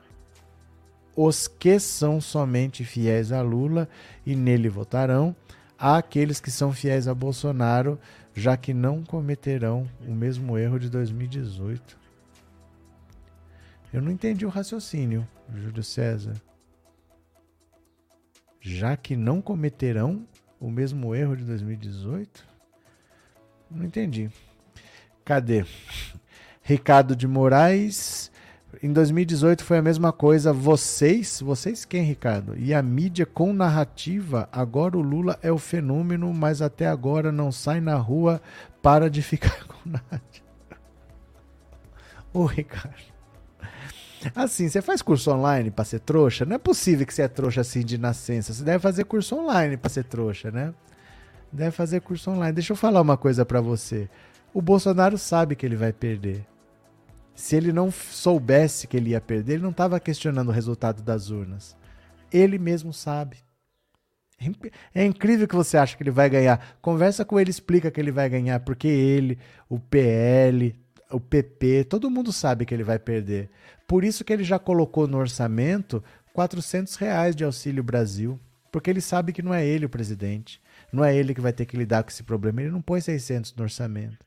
os 1.17 1.49
que 1.49 1.81
são 1.81 2.21
somente 2.21 2.85
fiéis 2.85 3.33
a 3.33 3.41
Lula 3.41 3.89
e 4.25 4.37
nele 4.37 4.69
votarão, 4.69 5.35
há 5.79 5.97
aqueles 5.97 6.39
que 6.39 6.51
são 6.51 6.73
fiéis 6.73 7.09
a 7.09 7.15
Bolsonaro, 7.15 7.99
já 8.35 8.55
que 8.55 8.75
não 8.75 9.03
cometerão 9.03 9.89
o 10.07 10.13
mesmo 10.13 10.59
erro 10.59 10.79
de 10.79 10.91
2018. 10.91 11.99
Eu 13.95 14.03
não 14.03 14.13
entendi 14.13 14.45
o 14.45 14.51
raciocínio, 14.51 15.27
Júlio 15.55 15.83
César. 15.83 16.35
Já 18.61 18.95
que 18.95 19.17
não 19.17 19.41
cometerão 19.41 20.27
o 20.61 20.71
mesmo 20.71 21.15
erro 21.15 21.35
de 21.35 21.45
2018? 21.45 22.47
Não 23.71 23.85
entendi. 23.85 24.31
Cadê? 25.25 25.65
Ricardo 26.63 27.17
de 27.17 27.27
Moraes 27.27 28.31
em 28.83 28.93
2018 28.93 29.65
foi 29.65 29.79
a 29.79 29.83
mesma 29.83 30.13
coisa. 30.13 30.53
Vocês, 30.53 31.41
vocês 31.41 31.85
quem, 31.85 32.03
Ricardo? 32.03 32.57
E 32.57 32.75
a 32.75 32.83
mídia 32.83 33.25
com 33.27 33.53
narrativa. 33.53 34.49
Agora 34.53 34.97
o 34.97 35.03
Lula 35.03 35.39
é 35.43 35.51
o 35.51 35.59
fenômeno, 35.59 36.33
mas 36.33 36.61
até 36.61 36.87
agora 36.87 37.31
não 37.31 37.51
sai 37.51 37.81
na 37.81 37.97
rua. 37.97 38.41
Para 38.83 39.11
de 39.11 39.23
ficar 39.23 39.65
com 39.67 39.89
nada. 39.89 40.23
Ô, 42.33 42.45
Ricardo. 42.45 43.15
Assim, 44.35 44.69
você 44.69 44.83
faz 44.83 45.03
curso 45.03 45.31
online 45.31 45.71
para 45.71 45.85
ser 45.85 46.01
trouxa? 46.01 46.45
Não 46.45 46.57
é 46.57 46.59
possível 46.59 47.07
que 47.07 47.15
você 47.15 47.23
é 47.23 47.29
trouxa 47.29 47.61
assim 47.61 47.85
de 47.85 47.97
nascença. 47.97 48.53
Você 48.53 48.65
deve 48.65 48.81
fazer 48.81 49.05
curso 49.05 49.37
online 49.37 49.77
para 49.77 49.91
ser 49.91 50.05
trouxa, 50.05 50.51
né? 50.51 50.75
Deve 51.53 51.71
fazer 51.71 52.01
curso 52.01 52.31
online. 52.31 52.53
Deixa 52.53 52.73
eu 52.73 52.77
falar 52.77 53.01
uma 53.01 53.17
coisa 53.17 53.47
para 53.47 53.61
você. 53.61 54.09
O 54.53 54.61
Bolsonaro 54.61 55.17
sabe 55.17 55.55
que 55.55 55.65
ele 55.65 55.77
vai 55.77 55.93
perder 55.93 56.45
se 57.37 57.55
ele 57.55 57.71
não 57.71 57.91
soubesse 57.91 58.87
que 58.87 58.97
ele 58.97 59.11
ia 59.11 59.21
perder, 59.21 59.55
ele 59.55 59.63
não 59.63 59.71
estava 59.71 60.01
questionando 60.01 60.49
o 60.49 60.53
resultado 60.53 61.03
das 61.03 61.29
urnas. 61.29 61.77
Ele 62.33 62.59
mesmo 62.59 62.93
sabe. 62.93 63.37
É 64.95 65.05
incrível 65.05 65.47
que 65.47 65.55
você 65.55 65.77
acha 65.77 65.97
que 65.97 66.03
ele 66.03 66.11
vai 66.11 66.29
ganhar. 66.29 66.77
Conversa 66.81 67.25
com 67.25 67.39
ele, 67.39 67.51
explica 67.51 67.91
que 67.91 68.01
ele 68.01 68.11
vai 68.11 68.29
ganhar, 68.29 68.61
porque 68.61 68.89
ele, 68.89 69.39
o 69.69 69.79
PL, 69.79 70.75
o 71.11 71.21
PP, 71.21 71.85
todo 71.85 72.11
mundo 72.11 72.33
sabe 72.33 72.65
que 72.65 72.75
ele 72.75 72.83
vai 72.83 72.99
perder. 72.99 73.51
Por 73.87 74.03
isso 74.03 74.25
que 74.25 74.33
ele 74.33 74.45
já 74.45 74.59
colocou 74.59 75.07
no 75.07 75.19
orçamento 75.19 76.03
400 76.33 76.97
reais 76.97 77.37
de 77.37 77.45
Auxílio 77.45 77.83
Brasil, 77.83 78.41
porque 78.73 78.91
ele 78.91 79.01
sabe 79.01 79.33
que 79.33 79.43
não 79.43 79.55
é 79.55 79.65
ele 79.65 79.87
o 79.87 79.91
presidente, 79.91 80.61
não 80.93 81.05
é 81.05 81.15
ele 81.15 81.35
que 81.35 81.41
vai 81.41 81.53
ter 81.53 81.67
que 81.67 81.77
lidar 81.77 82.03
com 82.03 82.11
esse 82.11 82.23
problema. 82.23 82.63
Ele 82.63 82.71
não 82.71 82.83
põe 82.83 83.01
600 83.01 83.55
no 83.55 83.63
orçamento. 83.63 84.25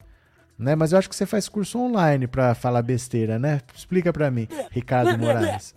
Né? 0.59 0.75
Mas 0.75 0.91
eu 0.91 0.99
acho 0.99 1.07
que 1.07 1.15
você 1.15 1.25
faz 1.25 1.47
curso 1.47 1.79
online 1.79 2.27
para 2.27 2.53
falar 2.53 2.81
besteira, 2.81 3.39
né? 3.39 3.61
Explica 3.73 4.11
para 4.11 4.29
mim, 4.29 4.45
Ricardo 4.69 5.17
Moraes. 5.17 5.73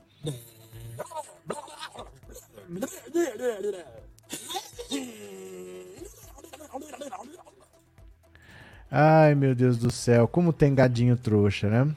Ai, 8.90 9.34
meu 9.34 9.54
Deus 9.54 9.78
do 9.78 9.90
céu, 9.90 10.26
como 10.26 10.52
tem 10.52 10.74
gadinho 10.74 11.16
trouxa, 11.16 11.68
né? 11.70 11.94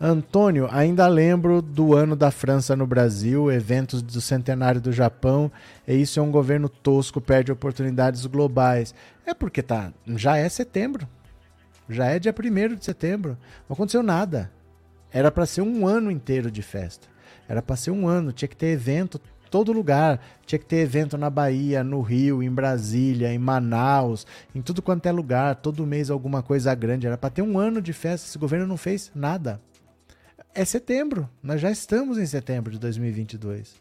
Antônio, 0.00 0.68
ainda 0.70 1.06
lembro 1.06 1.62
do 1.62 1.94
ano 1.94 2.14
da 2.16 2.30
França 2.30 2.76
no 2.76 2.86
Brasil, 2.86 3.50
eventos 3.50 4.02
do 4.02 4.20
centenário 4.20 4.80
do 4.80 4.92
Japão, 4.92 5.50
e 5.86 5.94
isso 5.94 6.18
é 6.18 6.22
um 6.22 6.30
governo 6.30 6.68
tosco, 6.68 7.20
perde 7.20 7.52
oportunidades 7.52 8.24
globais. 8.26 8.94
É 9.26 9.34
porque 9.34 9.62
tá, 9.62 9.92
já 10.06 10.36
é 10.36 10.48
setembro. 10.48 11.08
Já 11.88 12.06
é 12.06 12.18
dia 12.18 12.34
1 12.36 12.74
de 12.74 12.84
setembro. 12.84 13.36
Não 13.68 13.74
aconteceu 13.74 14.02
nada. 14.02 14.50
Era 15.10 15.30
para 15.30 15.46
ser 15.46 15.62
um 15.62 15.86
ano 15.86 16.10
inteiro 16.10 16.50
de 16.50 16.62
festa. 16.62 17.06
Era 17.48 17.62
para 17.62 17.76
ser 17.76 17.90
um 17.90 18.08
ano, 18.08 18.32
tinha 18.32 18.48
que 18.48 18.56
ter 18.56 18.68
evento 18.68 19.20
todo 19.50 19.72
lugar. 19.72 20.20
Tinha 20.44 20.58
que 20.58 20.66
ter 20.66 20.78
evento 20.78 21.16
na 21.16 21.30
Bahia, 21.30 21.84
no 21.84 22.00
Rio, 22.00 22.42
em 22.42 22.50
Brasília, 22.50 23.32
em 23.32 23.38
Manaus, 23.38 24.26
em 24.52 24.60
tudo 24.60 24.82
quanto 24.82 25.06
é 25.06 25.12
lugar, 25.12 25.54
todo 25.54 25.86
mês 25.86 26.10
alguma 26.10 26.42
coisa 26.42 26.74
grande. 26.74 27.06
Era 27.06 27.16
para 27.16 27.30
ter 27.30 27.42
um 27.42 27.56
ano 27.56 27.80
de 27.80 27.92
festa, 27.92 28.26
esse 28.26 28.38
governo 28.38 28.66
não 28.66 28.76
fez 28.76 29.12
nada. 29.14 29.60
É 30.52 30.64
setembro, 30.64 31.28
nós 31.42 31.60
já 31.60 31.70
estamos 31.70 32.18
em 32.18 32.26
setembro 32.26 32.72
de 32.72 32.78
2022. 32.80 33.74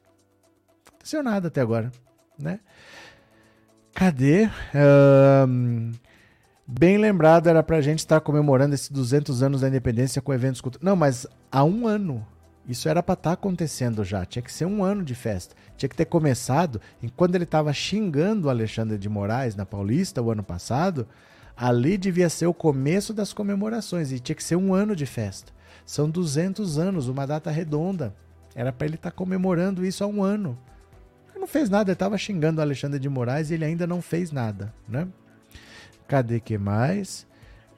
Não 0.85 0.93
aconteceu 0.93 1.23
nada 1.23 1.47
até 1.47 1.61
agora, 1.61 1.91
né? 2.37 2.59
Cadê? 3.93 4.49
Bem 6.67 6.97
lembrado, 6.97 7.47
era 7.47 7.61
pra 7.61 7.81
gente 7.81 7.99
estar 7.99 8.21
comemorando 8.21 8.75
esses 8.75 8.89
200 8.89 9.43
anos 9.43 9.61
da 9.61 9.67
independência 9.67 10.21
com 10.21 10.33
eventos 10.33 10.61
culturais. 10.61 10.85
Não, 10.85 10.95
mas 10.95 11.27
há 11.51 11.63
um 11.63 11.87
ano. 11.87 12.25
Isso 12.67 12.87
era 12.87 13.03
para 13.03 13.13
estar 13.13 13.31
tá 13.31 13.33
acontecendo 13.33 14.03
já. 14.03 14.25
Tinha 14.25 14.41
que 14.41 14.51
ser 14.51 14.65
um 14.65 14.83
ano 14.83 15.03
de 15.03 15.13
festa. 15.13 15.55
Tinha 15.75 15.89
que 15.89 15.95
ter 15.95 16.05
começado. 16.05 16.79
Enquanto 17.01 17.35
ele 17.35 17.43
estava 17.43 17.73
xingando 17.73 18.47
o 18.47 18.49
Alexandre 18.49 18.97
de 18.97 19.09
Moraes 19.09 19.55
na 19.55 19.65
Paulista 19.65 20.21
o 20.21 20.31
ano 20.31 20.43
passado, 20.43 21.07
ali 21.57 21.97
devia 21.97 22.29
ser 22.29 22.47
o 22.47 22.53
começo 22.53 23.13
das 23.13 23.33
comemorações 23.33 24.11
e 24.11 24.19
tinha 24.19 24.35
que 24.35 24.43
ser 24.43 24.55
um 24.55 24.73
ano 24.73 24.95
de 24.95 25.05
festa. 25.05 25.51
São 25.85 26.09
200 26.09 26.79
anos, 26.79 27.09
uma 27.09 27.27
data 27.27 27.51
redonda. 27.51 28.15
Era 28.55 28.71
para 28.71 28.87
ele 28.87 28.95
estar 28.95 29.11
tá 29.11 29.15
comemorando 29.15 29.85
isso 29.85 30.03
há 30.03 30.07
um 30.07 30.23
ano. 30.23 30.57
Ele 31.31 31.39
não 31.39 31.47
fez 31.47 31.69
nada, 31.69 31.89
ele 31.89 31.95
estava 31.95 32.17
xingando 32.17 32.59
o 32.59 32.61
Alexandre 32.61 32.99
de 32.99 33.09
Moraes 33.09 33.49
e 33.49 33.55
ele 33.55 33.65
ainda 33.65 33.85
não 33.85 34.01
fez 34.01 34.31
nada, 34.31 34.73
né? 34.87 35.07
Cadê 36.13 36.39
que 36.39 36.59
mais? 36.59 37.25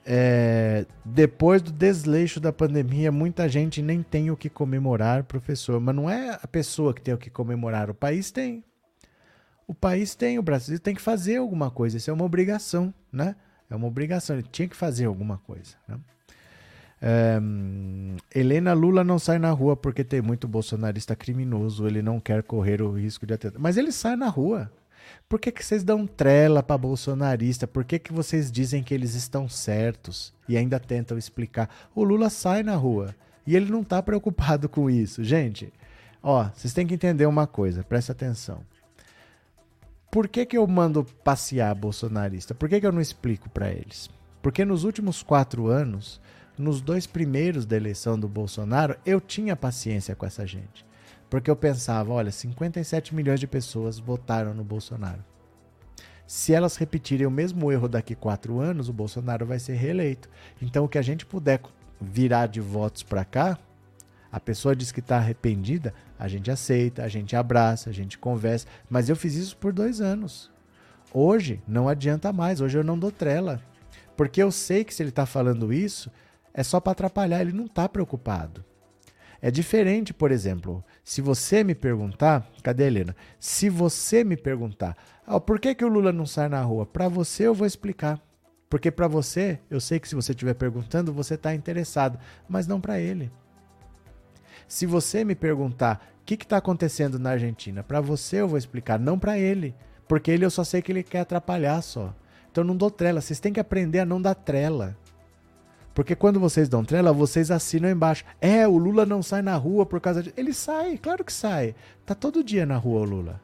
É, 0.05 0.85
depois 1.05 1.61
do 1.61 1.71
desleixo 1.71 2.37
da 2.37 2.51
pandemia, 2.51 3.09
muita 3.09 3.47
gente 3.47 3.81
nem 3.81 4.03
tem 4.03 4.29
o 4.29 4.35
que 4.35 4.49
comemorar, 4.49 5.23
professor. 5.23 5.79
Mas 5.79 5.95
não 5.95 6.09
é 6.09 6.37
a 6.43 6.45
pessoa 6.45 6.93
que 6.93 7.01
tem 7.01 7.13
o 7.13 7.17
que 7.17 7.29
comemorar, 7.29 7.89
o 7.89 7.93
país 7.93 8.31
tem. 8.31 8.61
O 9.65 9.73
país 9.73 10.15
tem, 10.15 10.37
o 10.37 10.43
Brasil 10.43 10.77
tem 10.77 10.93
que 10.93 11.01
fazer 11.01 11.37
alguma 11.37 11.71
coisa. 11.71 11.95
Isso 11.95 12.09
é 12.09 12.13
uma 12.13 12.25
obrigação, 12.25 12.93
né? 13.09 13.37
É 13.69 13.75
uma 13.77 13.87
obrigação, 13.87 14.35
ele 14.35 14.45
tinha 14.51 14.67
que 14.67 14.75
fazer 14.75 15.05
alguma 15.05 15.37
coisa. 15.37 15.77
Né? 15.87 15.97
É, 17.01 17.39
Helena 18.37 18.73
Lula 18.73 19.01
não 19.01 19.17
sai 19.17 19.39
na 19.39 19.51
rua 19.51 19.77
porque 19.77 20.03
tem 20.03 20.21
muito 20.21 20.45
bolsonarista 20.45 21.15
criminoso, 21.15 21.87
ele 21.87 22.01
não 22.01 22.19
quer 22.19 22.43
correr 22.43 22.81
o 22.81 22.91
risco 22.91 23.25
de 23.25 23.33
atentado. 23.33 23.61
Mas 23.61 23.77
ele 23.77 23.93
sai 23.93 24.17
na 24.17 24.27
rua. 24.27 24.69
Por 25.27 25.39
que, 25.39 25.51
que 25.51 25.65
vocês 25.65 25.83
dão 25.83 26.05
trela 26.05 26.61
para 26.61 26.77
bolsonarista? 26.77 27.65
Por 27.65 27.83
que, 27.83 27.97
que 27.97 28.13
vocês 28.13 28.51
dizem 28.51 28.83
que 28.83 28.93
eles 28.93 29.15
estão 29.15 29.49
certos 29.49 30.31
e 30.47 30.55
ainda 30.55 30.79
tentam 30.79 31.17
explicar? 31.17 31.67
O 31.95 32.03
Lula 32.03 32.29
sai 32.29 32.61
na 32.61 32.75
rua 32.75 33.15
e 33.45 33.55
ele 33.55 33.71
não 33.71 33.81
está 33.81 34.03
preocupado 34.03 34.69
com 34.69 34.87
isso. 34.87 35.23
Gente, 35.23 35.73
ó, 36.21 36.49
vocês 36.53 36.73
têm 36.73 36.85
que 36.85 36.93
entender 36.93 37.25
uma 37.25 37.47
coisa, 37.47 37.83
presta 37.83 38.11
atenção. 38.11 38.61
Por 40.11 40.27
que, 40.27 40.45
que 40.45 40.57
eu 40.57 40.65
mando 40.67 41.03
passear 41.23 41.73
bolsonarista? 41.73 42.53
Por 42.53 42.69
que, 42.69 42.79
que 42.79 42.85
eu 42.85 42.91
não 42.91 43.01
explico 43.01 43.49
para 43.49 43.71
eles? 43.71 44.09
Porque 44.43 44.63
nos 44.63 44.83
últimos 44.83 45.23
quatro 45.23 45.67
anos, 45.67 46.21
nos 46.55 46.81
dois 46.81 47.07
primeiros 47.07 47.65
da 47.65 47.75
eleição 47.75 48.17
do 48.17 48.27
Bolsonaro, 48.27 48.95
eu 49.03 49.19
tinha 49.19 49.55
paciência 49.55 50.15
com 50.15 50.25
essa 50.25 50.45
gente. 50.45 50.85
Porque 51.29 51.49
eu 51.49 51.55
pensava, 51.55 52.13
olha, 52.13 52.31
57 52.31 53.15
milhões 53.15 53.39
de 53.39 53.47
pessoas 53.47 53.99
votaram 53.99 54.53
no 54.53 54.63
Bolsonaro. 54.63 55.23
Se 56.27 56.53
elas 56.53 56.75
repetirem 56.75 57.27
o 57.27 57.31
mesmo 57.31 57.71
erro 57.71 57.87
daqui 57.87 58.15
quatro 58.15 58.59
anos, 58.59 58.89
o 58.89 58.93
Bolsonaro 58.93 59.45
vai 59.45 59.59
ser 59.59 59.73
reeleito. 59.73 60.29
Então, 60.61 60.85
o 60.85 60.89
que 60.89 60.97
a 60.97 61.01
gente 61.01 61.25
puder 61.25 61.61
virar 62.01 62.47
de 62.47 62.59
votos 62.59 63.03
para 63.03 63.23
cá, 63.23 63.57
a 64.31 64.39
pessoa 64.39 64.75
diz 64.75 64.91
que 64.91 64.99
está 64.99 65.17
arrependida, 65.17 65.93
a 66.17 66.27
gente 66.27 66.49
aceita, 66.49 67.03
a 67.03 67.07
gente 67.07 67.35
abraça, 67.35 67.89
a 67.89 67.93
gente 67.93 68.17
conversa. 68.17 68.67
Mas 68.89 69.07
eu 69.07 69.15
fiz 69.15 69.35
isso 69.35 69.55
por 69.57 69.71
dois 69.71 70.01
anos. 70.01 70.51
Hoje 71.13 71.61
não 71.67 71.87
adianta 71.87 72.33
mais, 72.33 72.59
hoje 72.59 72.77
eu 72.77 72.83
não 72.83 72.97
dou 72.97 73.11
trela. 73.11 73.61
Porque 74.17 74.41
eu 74.41 74.51
sei 74.51 74.83
que 74.83 74.93
se 74.93 75.03
ele 75.03 75.09
está 75.09 75.25
falando 75.25 75.71
isso, 75.71 76.11
é 76.53 76.63
só 76.63 76.79
para 76.79 76.93
atrapalhar, 76.93 77.41
ele 77.41 77.53
não 77.53 77.65
está 77.65 77.87
preocupado. 77.87 78.65
É 79.41 79.51
diferente, 79.51 80.13
por 80.13 80.31
exemplo, 80.31 80.83
se 81.05 81.21
você 81.21 81.63
me 81.63 81.75
perguntar, 81.75 82.49
cadê 82.63 82.85
a 82.85 82.87
Helena? 82.87 83.15
Se 83.39 83.69
você 83.69 84.23
me 84.23 84.35
perguntar, 84.35 84.97
ah, 85.23 85.39
por 85.39 85.59
que, 85.59 85.75
que 85.75 85.85
o 85.85 85.87
Lula 85.87 86.11
não 86.11 86.25
sai 86.25 86.49
na 86.49 86.59
rua? 86.63 86.83
Para 86.83 87.07
você 87.07 87.43
eu 87.45 87.53
vou 87.53 87.67
explicar. 87.67 88.19
Porque 88.67 88.89
para 88.89 89.07
você, 89.07 89.59
eu 89.69 89.79
sei 89.79 89.99
que 89.99 90.09
se 90.09 90.15
você 90.15 90.31
estiver 90.31 90.55
perguntando, 90.55 91.13
você 91.13 91.35
está 91.35 91.53
interessado, 91.53 92.17
mas 92.49 92.65
não 92.65 92.81
para 92.81 92.99
ele. 92.99 93.31
Se 94.67 94.87
você 94.87 95.23
me 95.23 95.35
perguntar 95.35 96.03
o 96.21 96.25
que 96.25 96.33
está 96.33 96.57
acontecendo 96.57 97.19
na 97.19 97.29
Argentina, 97.29 97.83
para 97.83 98.01
você 98.01 98.37
eu 98.37 98.47
vou 98.47 98.57
explicar, 98.57 98.99
não 98.99 99.19
para 99.19 99.37
ele. 99.37 99.75
Porque 100.07 100.31
ele 100.31 100.43
eu 100.43 100.49
só 100.49 100.63
sei 100.63 100.81
que 100.81 100.91
ele 100.91 101.03
quer 101.03 101.19
atrapalhar 101.19 101.83
só. 101.83 102.15
Então 102.51 102.63
não 102.63 102.75
dou 102.75 102.89
trela. 102.89 103.21
Vocês 103.21 103.39
têm 103.39 103.53
que 103.53 103.59
aprender 103.59 103.99
a 103.99 104.05
não 104.05 104.19
dar 104.19 104.33
trela. 104.33 104.97
Porque 105.95 106.13
quando 106.13 106.41
vocês 106.41 106.67
dão 106.67 106.83
trela, 106.83 107.13
vocês 107.13 107.49
assinam 107.49 107.89
embaixo. 107.89 108.25
É, 108.41 108.67
o 108.67 108.77
Lula 108.77 109.05
não 109.05 109.23
sai 109.23 109.41
na 109.41 109.55
rua 109.55 109.85
por 109.85 110.01
causa 110.01 110.21
de. 110.21 110.33
Ele 110.35 110.53
sai, 110.53 110.97
claro 110.97 111.23
que 111.23 111.31
sai. 111.31 111.73
Tá 112.05 112.13
todo 112.13 112.43
dia 112.43 112.65
na 112.65 112.75
rua 112.75 112.99
o 112.99 113.05
Lula. 113.05 113.41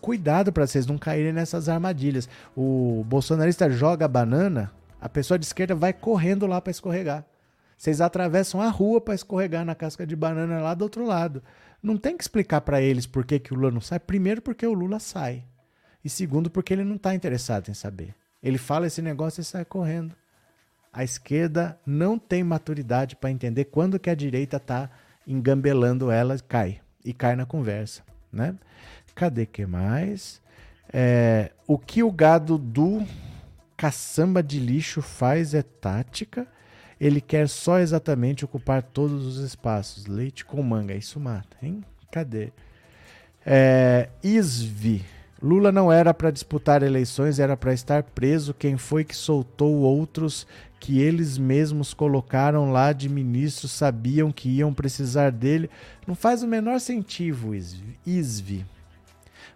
Cuidado 0.00 0.50
para 0.50 0.66
vocês 0.66 0.86
não 0.86 0.96
caírem 0.96 1.30
nessas 1.30 1.68
armadilhas. 1.68 2.26
O 2.56 3.04
bolsonarista 3.06 3.68
joga 3.68 4.08
banana, 4.08 4.72
a 4.98 5.06
pessoa 5.06 5.38
de 5.38 5.44
esquerda 5.44 5.74
vai 5.74 5.92
correndo 5.92 6.46
lá 6.46 6.58
para 6.58 6.70
escorregar. 6.70 7.22
Vocês 7.76 8.00
atravessam 8.00 8.62
a 8.62 8.70
rua 8.70 8.98
para 8.98 9.14
escorregar 9.14 9.62
na 9.62 9.74
casca 9.74 10.06
de 10.06 10.16
banana 10.16 10.62
lá 10.62 10.72
do 10.72 10.82
outro 10.82 11.04
lado. 11.04 11.42
Não 11.82 11.98
tem 11.98 12.16
que 12.16 12.24
explicar 12.24 12.62
para 12.62 12.80
eles 12.80 13.06
por 13.06 13.26
que, 13.26 13.38
que 13.38 13.52
o 13.52 13.56
Lula 13.56 13.70
não 13.70 13.80
sai. 13.82 14.00
Primeiro, 14.00 14.40
porque 14.40 14.66
o 14.66 14.72
Lula 14.72 14.98
sai. 14.98 15.44
E 16.02 16.08
segundo, 16.08 16.48
porque 16.48 16.72
ele 16.72 16.84
não 16.84 16.96
está 16.96 17.14
interessado 17.14 17.68
em 17.68 17.74
saber. 17.74 18.14
Ele 18.42 18.56
fala 18.56 18.86
esse 18.86 19.02
negócio 19.02 19.42
e 19.42 19.44
sai 19.44 19.66
correndo 19.66 20.14
a 20.94 21.02
esquerda 21.02 21.76
não 21.84 22.16
tem 22.16 22.44
maturidade 22.44 23.16
para 23.16 23.30
entender 23.30 23.64
quando 23.64 23.98
que 23.98 24.08
a 24.08 24.14
direita 24.14 24.58
está 24.58 24.88
engambelando 25.26 26.08
ela, 26.08 26.38
cai 26.38 26.80
e 27.04 27.12
cai 27.12 27.34
na 27.34 27.44
conversa, 27.44 28.02
né? 28.32 28.54
Cadê 29.12 29.44
que 29.44 29.66
mais? 29.66 30.40
É, 30.92 31.50
o 31.66 31.76
que 31.76 32.02
o 32.02 32.12
gado 32.12 32.56
do 32.56 33.04
caçamba 33.76 34.40
de 34.40 34.60
lixo 34.60 35.02
faz 35.02 35.52
é 35.52 35.62
tática. 35.62 36.46
Ele 37.00 37.20
quer 37.20 37.48
só 37.48 37.80
exatamente 37.80 38.44
ocupar 38.44 38.82
todos 38.82 39.26
os 39.26 39.38
espaços. 39.38 40.06
Leite 40.06 40.44
com 40.44 40.62
manga, 40.62 40.94
isso 40.94 41.18
mata, 41.18 41.56
hein? 41.60 41.84
Cadê? 42.12 42.52
É, 43.44 44.08
Isvi. 44.22 45.04
Lula 45.42 45.70
não 45.70 45.92
era 45.92 46.14
para 46.14 46.30
disputar 46.30 46.82
eleições, 46.82 47.38
era 47.38 47.56
para 47.56 47.74
estar 47.74 48.02
preso. 48.02 48.54
Quem 48.54 48.78
foi 48.78 49.04
que 49.04 49.14
soltou 49.14 49.74
outros 49.74 50.46
que 50.84 51.00
eles 51.00 51.38
mesmos 51.38 51.94
colocaram 51.94 52.70
lá 52.70 52.92
de 52.92 53.08
ministro, 53.08 53.66
sabiam 53.66 54.30
que 54.30 54.50
iam 54.50 54.74
precisar 54.74 55.32
dele. 55.32 55.70
Não 56.06 56.14
faz 56.14 56.42
o 56.42 56.46
menor 56.46 56.78
sentido, 56.78 57.54
Isvi. 58.04 58.66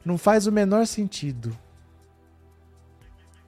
Não 0.02 0.16
faz 0.16 0.46
o 0.46 0.52
menor 0.52 0.86
sentido. 0.86 1.54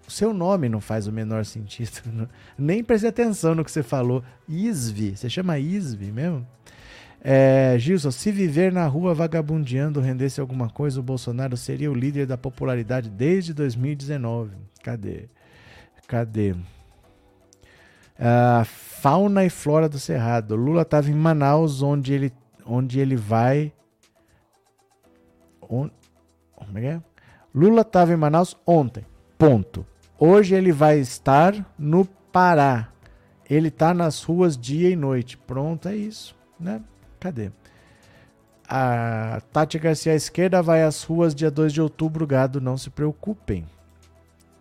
O 0.07 0.11
seu 0.11 0.35
nome 0.35 0.69
não 0.69 0.79
faz 0.79 1.07
o 1.07 1.13
menor 1.13 1.47
sentido. 1.47 2.29
Nem 2.59 2.85
preste 2.85 3.07
atenção 3.07 3.55
no 3.55 3.65
que 3.65 3.73
você 3.73 3.83
falou. 3.83 4.23
Isvi. 4.47 5.17
Você 5.17 5.31
chama 5.31 5.59
Isvi 5.59 6.13
mesmo? 6.13 6.47
É, 7.25 7.77
Gilson, 7.79 8.11
se 8.11 8.31
viver 8.31 8.71
na 8.71 8.87
rua 8.87 9.15
vagabundeando 9.15 10.01
rendesse 10.01 10.39
alguma 10.39 10.69
coisa, 10.69 11.01
o 11.01 11.03
Bolsonaro 11.03 11.57
seria 11.57 11.91
o 11.91 11.95
líder 11.95 12.27
da 12.27 12.37
popularidade 12.37 13.09
desde 13.09 13.55
2019. 13.55 14.55
Cadê? 14.83 15.31
Cadê? 16.07 16.55
Ah, 18.21 18.65
fauna 18.67 19.47
e 19.47 19.51
flora 19.51 19.89
do 19.89 19.99
Cerrado. 19.99 20.55
Lula 20.55 20.83
estava 20.83 21.09
em 21.09 21.15
Manaus, 21.15 21.81
onde 21.81 22.13
ele, 22.13 22.33
onde 22.67 23.01
ele 23.01 23.17
vai. 23.17 23.73
Como 25.61 25.91
é 26.77 26.85
é? 26.85 27.03
Lula 27.55 27.81
estava 27.81 28.13
em 28.13 28.17
Manaus 28.17 28.55
ontem. 28.67 29.07
Ponto. 29.39 29.87
Hoje 30.19 30.55
ele 30.55 30.71
vai 30.71 30.99
estar 30.99 31.55
no 31.79 32.05
Pará. 32.05 32.89
Ele 33.49 33.69
está 33.69 33.95
nas 33.95 34.23
ruas 34.23 34.57
dia 34.57 34.91
e 34.91 34.95
noite. 34.95 35.39
Pronto, 35.39 35.89
é 35.89 35.97
isso, 35.97 36.37
né? 36.59 36.83
Cadê? 37.19 37.51
A 38.69 39.41
Tati 39.51 39.79
Garcia 39.79 40.13
à 40.13 40.15
esquerda 40.15 40.63
vai 40.63 40.85
às 40.85 41.03
ruas 41.03 41.35
dia 41.35 41.51
2 41.51 41.73
de 41.73 41.81
outubro, 41.81 42.27
gado, 42.27 42.61
não 42.61 42.77
se 42.77 42.91
preocupem. 42.91 43.67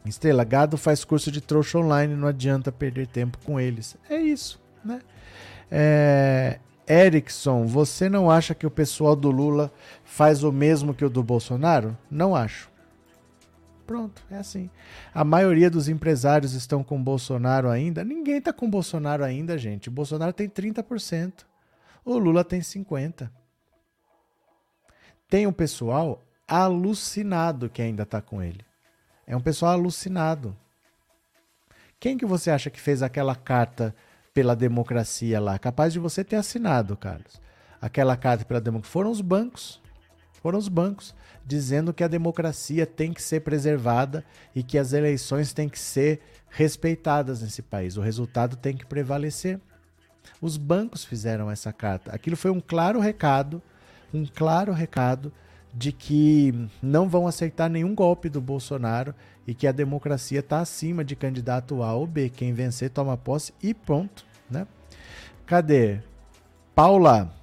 Estrela, 0.06 0.44
gado 0.44 0.78
faz 0.78 1.04
curso 1.04 1.32
de 1.32 1.42
trouxa 1.42 1.78
online, 1.78 2.16
não 2.16 2.28
adianta 2.28 2.72
perder 2.72 3.08
tempo 3.08 3.38
com 3.46 3.60
eles. 3.60 3.98
É 4.10 4.18
isso, 4.18 4.60
né? 4.84 5.02
É, 5.70 6.60
Erickson, 6.88 7.66
você 7.66 8.10
não 8.10 8.32
acha 8.32 8.56
que 8.56 8.66
o 8.66 8.72
pessoal 8.72 9.16
do 9.16 9.30
Lula 9.30 9.72
faz 10.04 10.44
o 10.44 10.52
mesmo 10.52 10.94
que 10.94 11.06
o 11.06 11.10
do 11.10 11.24
Bolsonaro? 11.24 11.96
Não 12.10 12.36
acho. 12.36 12.70
Pronto, 13.86 14.24
é 14.30 14.38
assim. 14.38 14.70
A 15.14 15.24
maioria 15.24 15.70
dos 15.70 15.90
empresários 15.90 16.54
estão 16.54 16.84
com 16.84 17.04
Bolsonaro 17.04 17.70
ainda. 17.70 18.04
Ninguém 18.04 18.38
está 18.38 18.54
com 18.54 18.70
Bolsonaro 18.70 19.24
ainda, 19.24 19.58
gente. 19.58 19.90
O 19.90 19.92
Bolsonaro 19.92 20.32
tem 20.32 20.48
30%. 20.48 21.46
O 22.06 22.18
Lula 22.18 22.44
tem 22.44 22.60
50%. 22.60 23.30
Tem 25.28 25.46
um 25.46 25.52
pessoal 25.52 26.24
alucinado 26.48 27.70
que 27.70 27.82
ainda 27.82 28.02
está 28.02 28.20
com 28.20 28.42
ele. 28.42 28.66
É 29.30 29.38
um 29.38 29.40
pessoal 29.40 29.74
alucinado. 29.74 30.58
Quem 32.00 32.18
que 32.18 32.26
você 32.26 32.50
acha 32.50 32.72
que 32.72 32.82
fez 32.82 33.04
aquela 33.04 33.36
carta 33.36 33.96
pela 34.34 34.56
democracia 34.56 35.40
lá? 35.40 35.60
Capaz 35.60 35.94
de 35.94 36.00
você 36.00 36.24
ter 36.24 36.36
assinado, 36.36 36.98
Carlos. 36.98 37.40
Aquela 37.80 38.18
carta 38.18 38.44
pela 38.44 38.60
democracia. 38.60 38.92
Foram 38.92 39.12
os 39.12 39.22
bancos. 39.22 39.80
Foram 40.42 40.58
os 40.58 40.68
bancos 40.68 41.14
dizendo 41.46 41.94
que 41.94 42.04
a 42.04 42.08
democracia 42.08 42.88
tem 42.88 43.14
que 43.14 43.22
ser 43.22 43.42
preservada 43.42 44.26
e 44.56 44.64
que 44.64 44.80
as 44.80 44.94
eleições 44.94 45.54
têm 45.54 45.70
que 45.70 45.78
ser 45.78 46.22
respeitadas 46.50 47.44
nesse 47.44 47.62
país. 47.62 47.98
O 47.98 48.02
resultado 48.02 48.56
tem 48.56 48.76
que 48.76 48.86
prevalecer. 48.86 49.62
Os 50.42 50.58
bancos 50.58 51.06
fizeram 51.06 51.52
essa 51.52 51.72
carta. 51.72 52.12
Aquilo 52.16 52.36
foi 52.36 52.50
um 52.50 52.60
claro 52.60 53.00
recado, 53.00 53.62
um 54.12 54.26
claro 54.26 54.74
recado 54.74 55.32
de 55.74 55.92
que 55.92 56.54
não 56.82 57.08
vão 57.08 57.28
aceitar 57.28 57.70
nenhum 57.70 57.94
golpe 57.94 58.30
do 58.30 58.42
Bolsonaro 58.42 59.14
e 59.46 59.54
que 59.54 59.68
a 59.68 59.72
democracia 59.72 60.40
está 60.40 60.60
acima 60.60 61.04
de 61.04 61.16
candidato 61.16 61.84
A 61.84 61.94
ou 61.94 62.08
B. 62.08 62.30
Quem 62.30 62.54
vencer 62.54 62.90
toma 62.90 63.18
posse 63.18 63.54
e 63.62 63.74
pronto, 63.74 64.26
né? 64.50 64.68
Cadê? 65.46 66.00
Paula, 66.74 67.34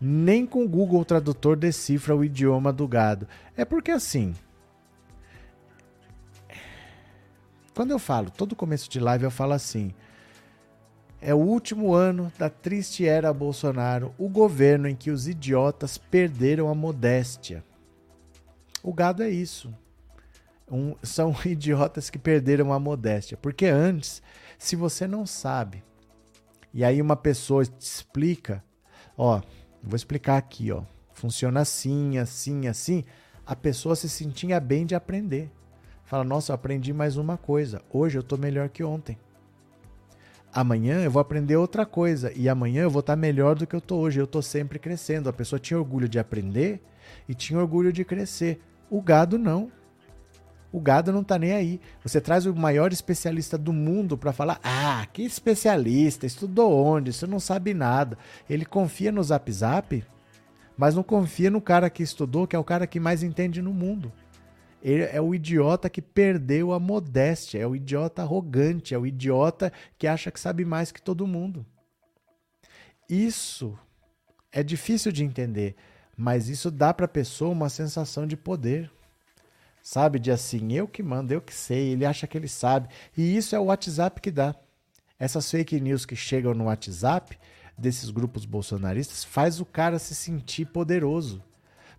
nem 0.00 0.46
com 0.46 0.64
o 0.64 0.68
Google 0.68 1.04
Tradutor 1.04 1.56
decifra 1.56 2.16
o 2.16 2.24
idioma 2.24 2.72
do 2.72 2.88
gado. 2.88 3.28
É 3.56 3.64
porque 3.64 3.90
assim, 3.90 4.34
quando 7.74 7.90
eu 7.90 7.98
falo, 7.98 8.30
todo 8.30 8.56
começo 8.56 8.88
de 8.90 9.00
live 9.00 9.24
eu 9.24 9.30
falo 9.30 9.52
assim, 9.52 9.94
é 11.20 11.34
o 11.34 11.38
último 11.38 11.92
ano 11.92 12.32
da 12.38 12.48
triste 12.48 13.06
era 13.06 13.32
Bolsonaro, 13.32 14.14
o 14.16 14.28
governo 14.28 14.88
em 14.88 14.96
que 14.96 15.10
os 15.10 15.28
idiotas 15.28 15.98
perderam 15.98 16.68
a 16.68 16.74
modéstia. 16.74 17.62
O 18.82 18.92
gado 18.92 19.22
é 19.22 19.28
isso. 19.28 19.72
Um, 20.70 20.94
são 21.02 21.34
idiotas 21.44 22.08
que 22.08 22.18
perderam 22.18 22.72
a 22.72 22.80
modéstia. 22.80 23.36
Porque 23.36 23.66
antes, 23.66 24.22
se 24.58 24.74
você 24.74 25.06
não 25.06 25.26
sabe, 25.26 25.84
e 26.72 26.82
aí 26.82 27.02
uma 27.02 27.16
pessoa 27.16 27.64
te 27.64 27.80
explica, 27.80 28.64
ó, 29.16 29.42
vou 29.82 29.96
explicar 29.96 30.38
aqui, 30.38 30.72
ó, 30.72 30.82
funciona 31.12 31.60
assim, 31.60 32.16
assim, 32.16 32.66
assim, 32.66 33.04
a 33.44 33.54
pessoa 33.54 33.94
se 33.94 34.08
sentia 34.08 34.58
bem 34.58 34.86
de 34.86 34.94
aprender. 34.94 35.50
Fala, 36.04 36.24
nossa, 36.24 36.52
eu 36.52 36.54
aprendi 36.54 36.92
mais 36.94 37.18
uma 37.18 37.36
coisa. 37.36 37.82
Hoje 37.92 38.18
eu 38.18 38.22
tô 38.22 38.38
melhor 38.38 38.70
que 38.70 38.82
ontem 38.82 39.18
amanhã 40.52 41.02
eu 41.02 41.10
vou 41.10 41.20
aprender 41.20 41.56
outra 41.56 41.86
coisa 41.86 42.32
e 42.34 42.48
amanhã 42.48 42.82
eu 42.82 42.90
vou 42.90 43.00
estar 43.00 43.16
melhor 43.16 43.54
do 43.54 43.66
que 43.66 43.74
eu 43.74 43.78
estou 43.78 44.00
hoje. 44.00 44.20
Eu 44.20 44.24
estou 44.24 44.42
sempre 44.42 44.78
crescendo. 44.78 45.28
A 45.28 45.32
pessoa 45.32 45.58
tinha 45.58 45.78
orgulho 45.78 46.08
de 46.08 46.18
aprender 46.18 46.80
e 47.28 47.34
tinha 47.34 47.58
orgulho 47.58 47.92
de 47.92 48.04
crescer. 48.04 48.60
O 48.90 49.00
gado 49.00 49.38
não. 49.38 49.70
O 50.72 50.80
gado 50.80 51.12
não 51.12 51.22
está 51.22 51.38
nem 51.38 51.52
aí. 51.52 51.80
Você 52.02 52.20
traz 52.20 52.46
o 52.46 52.54
maior 52.54 52.92
especialista 52.92 53.58
do 53.58 53.72
mundo 53.72 54.16
para 54.16 54.32
falar: 54.32 54.60
"Ah, 54.62 55.06
que 55.12 55.22
especialista, 55.22 56.26
estudou 56.26 56.72
onde? 56.72 57.12
Você 57.12 57.26
não 57.26 57.40
sabe 57.40 57.74
nada". 57.74 58.16
Ele 58.48 58.64
confia 58.64 59.10
no 59.10 59.22
Zap 59.22 59.50
Zap, 59.50 60.04
mas 60.76 60.94
não 60.94 61.02
confia 61.02 61.50
no 61.50 61.60
cara 61.60 61.90
que 61.90 62.02
estudou, 62.02 62.46
que 62.46 62.54
é 62.54 62.58
o 62.58 62.64
cara 62.64 62.86
que 62.86 63.00
mais 63.00 63.22
entende 63.22 63.60
no 63.60 63.72
mundo. 63.72 64.12
Ele 64.82 65.04
é 65.04 65.20
o 65.20 65.34
idiota 65.34 65.90
que 65.90 66.00
perdeu 66.00 66.72
a 66.72 66.80
modéstia, 66.80 67.58
é 67.58 67.66
o 67.66 67.76
idiota 67.76 68.22
arrogante, 68.22 68.94
é 68.94 68.98
o 68.98 69.06
idiota 69.06 69.72
que 69.98 70.06
acha 70.06 70.30
que 70.30 70.40
sabe 70.40 70.64
mais 70.64 70.90
que 70.90 71.02
todo 71.02 71.26
mundo. 71.26 71.66
Isso 73.08 73.78
é 74.50 74.62
difícil 74.62 75.12
de 75.12 75.24
entender, 75.24 75.76
mas 76.16 76.48
isso 76.48 76.70
dá 76.70 76.94
para 76.94 77.04
a 77.04 77.08
pessoa 77.08 77.50
uma 77.50 77.68
sensação 77.68 78.26
de 78.26 78.36
poder. 78.36 78.90
Sabe, 79.82 80.18
de 80.18 80.30
assim, 80.30 80.72
eu 80.72 80.86
que 80.86 81.02
mando, 81.02 81.32
eu 81.32 81.40
que 81.40 81.54
sei, 81.54 81.92
ele 81.92 82.04
acha 82.04 82.26
que 82.26 82.36
ele 82.36 82.48
sabe. 82.48 82.88
E 83.16 83.36
isso 83.36 83.56
é 83.56 83.58
o 83.58 83.64
WhatsApp 83.64 84.20
que 84.20 84.30
dá. 84.30 84.54
Essas 85.18 85.50
fake 85.50 85.80
news 85.80 86.06
que 86.06 86.14
chegam 86.14 86.54
no 86.54 86.64
WhatsApp 86.64 87.38
desses 87.76 88.10
grupos 88.10 88.44
bolsonaristas 88.44 89.24
faz 89.24 89.60
o 89.60 89.64
cara 89.64 89.98
se 89.98 90.14
sentir 90.14 90.66
poderoso 90.66 91.42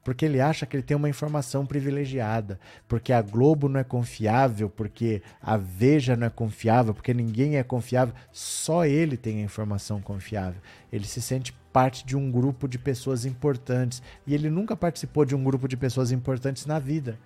porque 0.04 0.26
ele 0.26 0.42
acha 0.42 0.66
que 0.66 0.76
ele 0.76 0.84
tem 0.84 0.98
uma 0.98 1.10
informação 1.10 1.66
privilegiada, 1.66 2.60
porque 2.88 3.14
a 3.14 3.22
Globo 3.22 3.70
não 3.70 3.80
é 3.80 3.84
confiável, 3.84 4.70
porque 4.70 5.22
a 5.42 5.58
Veja 5.58 6.16
não 6.16 6.28
é 6.28 6.30
confiável, 6.30 6.94
porque 6.94 7.14
ninguém 7.14 7.58
é 7.58 7.64
confiável, 7.64 8.14
só 8.32 8.86
ele 8.86 9.16
tem 9.16 9.40
a 9.40 9.44
informação 9.44 10.02
confiável. 10.02 10.62
Ele 10.92 11.06
se 11.06 11.22
sente 11.22 11.54
parte 11.72 12.06
de 12.06 12.18
um 12.18 12.32
grupo 12.32 12.68
de 12.68 12.78
pessoas 12.78 13.26
importantes 13.26 14.02
e 14.26 14.34
ele 14.34 14.50
nunca 14.50 14.76
participou 14.76 15.24
de 15.24 15.36
um 15.36 15.44
grupo 15.44 15.68
de 15.68 15.78
pessoas 15.78 16.12
importantes 16.12 16.66
na 16.66 16.80
vida. 16.80 17.18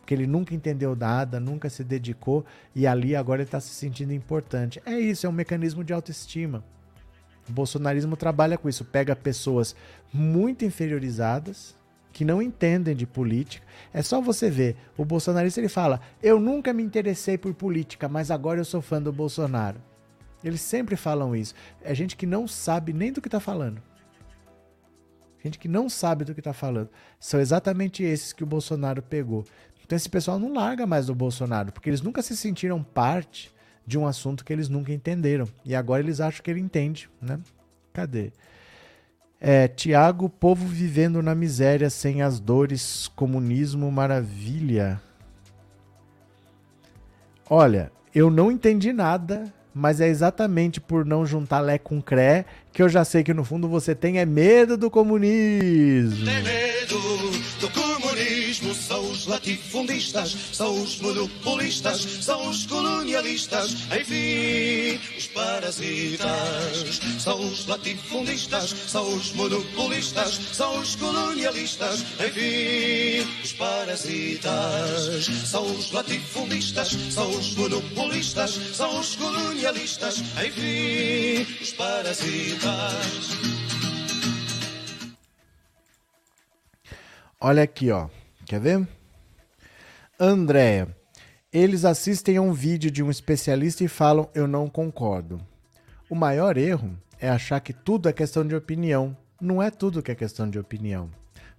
Porque 0.00 0.14
ele 0.14 0.26
nunca 0.26 0.54
entendeu 0.54 0.94
nada, 0.94 1.40
nunca 1.40 1.70
se 1.70 1.84
dedicou 1.84 2.44
e 2.74 2.86
ali 2.86 3.16
agora 3.16 3.42
ele 3.42 3.48
está 3.48 3.60
se 3.60 3.74
sentindo 3.74 4.12
importante. 4.12 4.80
É 4.84 4.98
isso, 4.98 5.26
é 5.26 5.28
um 5.28 5.32
mecanismo 5.32 5.82
de 5.82 5.92
autoestima. 5.92 6.64
O 7.48 7.52
bolsonarismo 7.52 8.16
trabalha 8.16 8.58
com 8.58 8.68
isso, 8.68 8.84
pega 8.84 9.16
pessoas 9.16 9.74
muito 10.12 10.64
inferiorizadas, 10.64 11.74
que 12.20 12.24
não 12.26 12.42
entendem 12.42 12.94
de 12.94 13.06
política. 13.06 13.66
É 13.94 14.02
só 14.02 14.20
você 14.20 14.50
ver, 14.50 14.76
o 14.94 15.06
bolsonarista 15.06 15.58
ele 15.58 15.70
fala: 15.70 16.02
"Eu 16.22 16.38
nunca 16.38 16.70
me 16.70 16.82
interessei 16.82 17.38
por 17.38 17.54
política, 17.54 18.10
mas 18.10 18.30
agora 18.30 18.60
eu 18.60 18.64
sou 18.66 18.82
fã 18.82 19.00
do 19.00 19.10
Bolsonaro". 19.10 19.80
Eles 20.44 20.60
sempre 20.60 20.96
falam 20.96 21.34
isso. 21.34 21.54
É 21.80 21.94
gente 21.94 22.18
que 22.18 22.26
não 22.26 22.46
sabe 22.46 22.92
nem 22.92 23.10
do 23.10 23.22
que 23.22 23.28
está 23.28 23.40
falando. 23.40 23.80
Gente 25.42 25.58
que 25.58 25.66
não 25.66 25.88
sabe 25.88 26.26
do 26.26 26.34
que 26.34 26.40
está 26.40 26.52
falando. 26.52 26.90
São 27.18 27.40
exatamente 27.40 28.02
esses 28.02 28.34
que 28.34 28.44
o 28.44 28.46
Bolsonaro 28.46 29.00
pegou. 29.00 29.46
Então 29.82 29.96
esse 29.96 30.10
pessoal 30.10 30.38
não 30.38 30.52
larga 30.52 30.86
mais 30.86 31.06
do 31.06 31.14
Bolsonaro, 31.14 31.72
porque 31.72 31.88
eles 31.88 32.02
nunca 32.02 32.20
se 32.20 32.36
sentiram 32.36 32.82
parte 32.82 33.50
de 33.86 33.96
um 33.96 34.06
assunto 34.06 34.44
que 34.44 34.52
eles 34.52 34.68
nunca 34.68 34.92
entenderam. 34.92 35.48
E 35.64 35.74
agora 35.74 36.02
eles 36.02 36.20
acham 36.20 36.42
que 36.42 36.50
ele 36.50 36.60
entende, 36.60 37.08
né? 37.18 37.40
Cadê? 37.94 38.30
É, 39.40 39.66
Tiago, 39.66 40.28
povo 40.28 40.66
vivendo 40.66 41.22
na 41.22 41.34
miséria 41.34 41.88
sem 41.88 42.20
as 42.20 42.38
dores, 42.38 43.10
comunismo, 43.16 43.90
maravilha. 43.90 45.00
Olha, 47.48 47.90
eu 48.14 48.30
não 48.30 48.52
entendi 48.52 48.92
nada, 48.92 49.50
mas 49.74 49.98
é 49.98 50.08
exatamente 50.08 50.78
por 50.78 51.06
não 51.06 51.24
juntar 51.24 51.60
Lé 51.60 51.78
com 51.78 52.02
Cré 52.02 52.44
que 52.70 52.82
eu 52.82 52.88
já 52.88 53.02
sei 53.02 53.24
que 53.24 53.32
no 53.32 53.42
fundo 53.44 53.66
você 53.66 53.94
tem 53.94 54.18
é 54.18 54.26
medo 54.26 54.76
do 54.76 54.90
comunismo. 54.90 56.26
Tem 56.26 56.42
medo 56.42 56.98
do 57.60 57.70
comunismo, 57.70 58.09
são 58.74 59.10
os 59.10 59.26
latifundistas, 59.26 60.36
são 60.52 60.82
os 60.82 60.98
monopolistas, 61.00 62.00
são 62.20 62.48
os 62.48 62.66
colonialistas, 62.66 63.76
enfim, 63.98 65.00
os 65.16 65.26
parasitas. 65.28 67.00
São 67.18 67.40
os 67.40 67.66
latifundistas, 67.66 68.74
são 68.88 69.14
os 69.14 69.32
monopolistas, 69.32 70.40
são 70.52 70.78
os 70.80 70.96
colonialistas, 70.96 72.04
enfim, 72.26 73.28
os 73.42 73.52
parasitas. 73.52 75.26
São 75.46 75.64
os 75.76 75.92
latifundistas, 75.92 76.96
são 77.10 77.30
os 77.30 77.54
monopolistas, 77.54 78.58
são 78.74 78.98
os 78.98 79.14
colonialistas, 79.16 80.22
enfim, 80.44 81.46
os 81.60 81.72
parasitas. 81.72 83.59
Olha 87.42 87.62
aqui, 87.62 87.90
ó. 87.90 88.08
Quer 88.44 88.60
ver? 88.60 88.88
Andréia. 90.18 90.94
Eles 91.50 91.86
assistem 91.86 92.36
a 92.36 92.42
um 92.42 92.52
vídeo 92.52 92.90
de 92.90 93.02
um 93.02 93.10
especialista 93.10 93.82
e 93.82 93.88
falam: 93.88 94.28
Eu 94.34 94.46
não 94.46 94.68
concordo. 94.68 95.40
O 96.10 96.14
maior 96.14 96.58
erro 96.58 96.94
é 97.18 97.30
achar 97.30 97.58
que 97.60 97.72
tudo 97.72 98.10
é 98.10 98.12
questão 98.12 98.46
de 98.46 98.54
opinião. 98.54 99.16
Não 99.40 99.62
é 99.62 99.70
tudo 99.70 100.02
que 100.02 100.12
é 100.12 100.14
questão 100.14 100.50
de 100.50 100.58
opinião. 100.58 101.10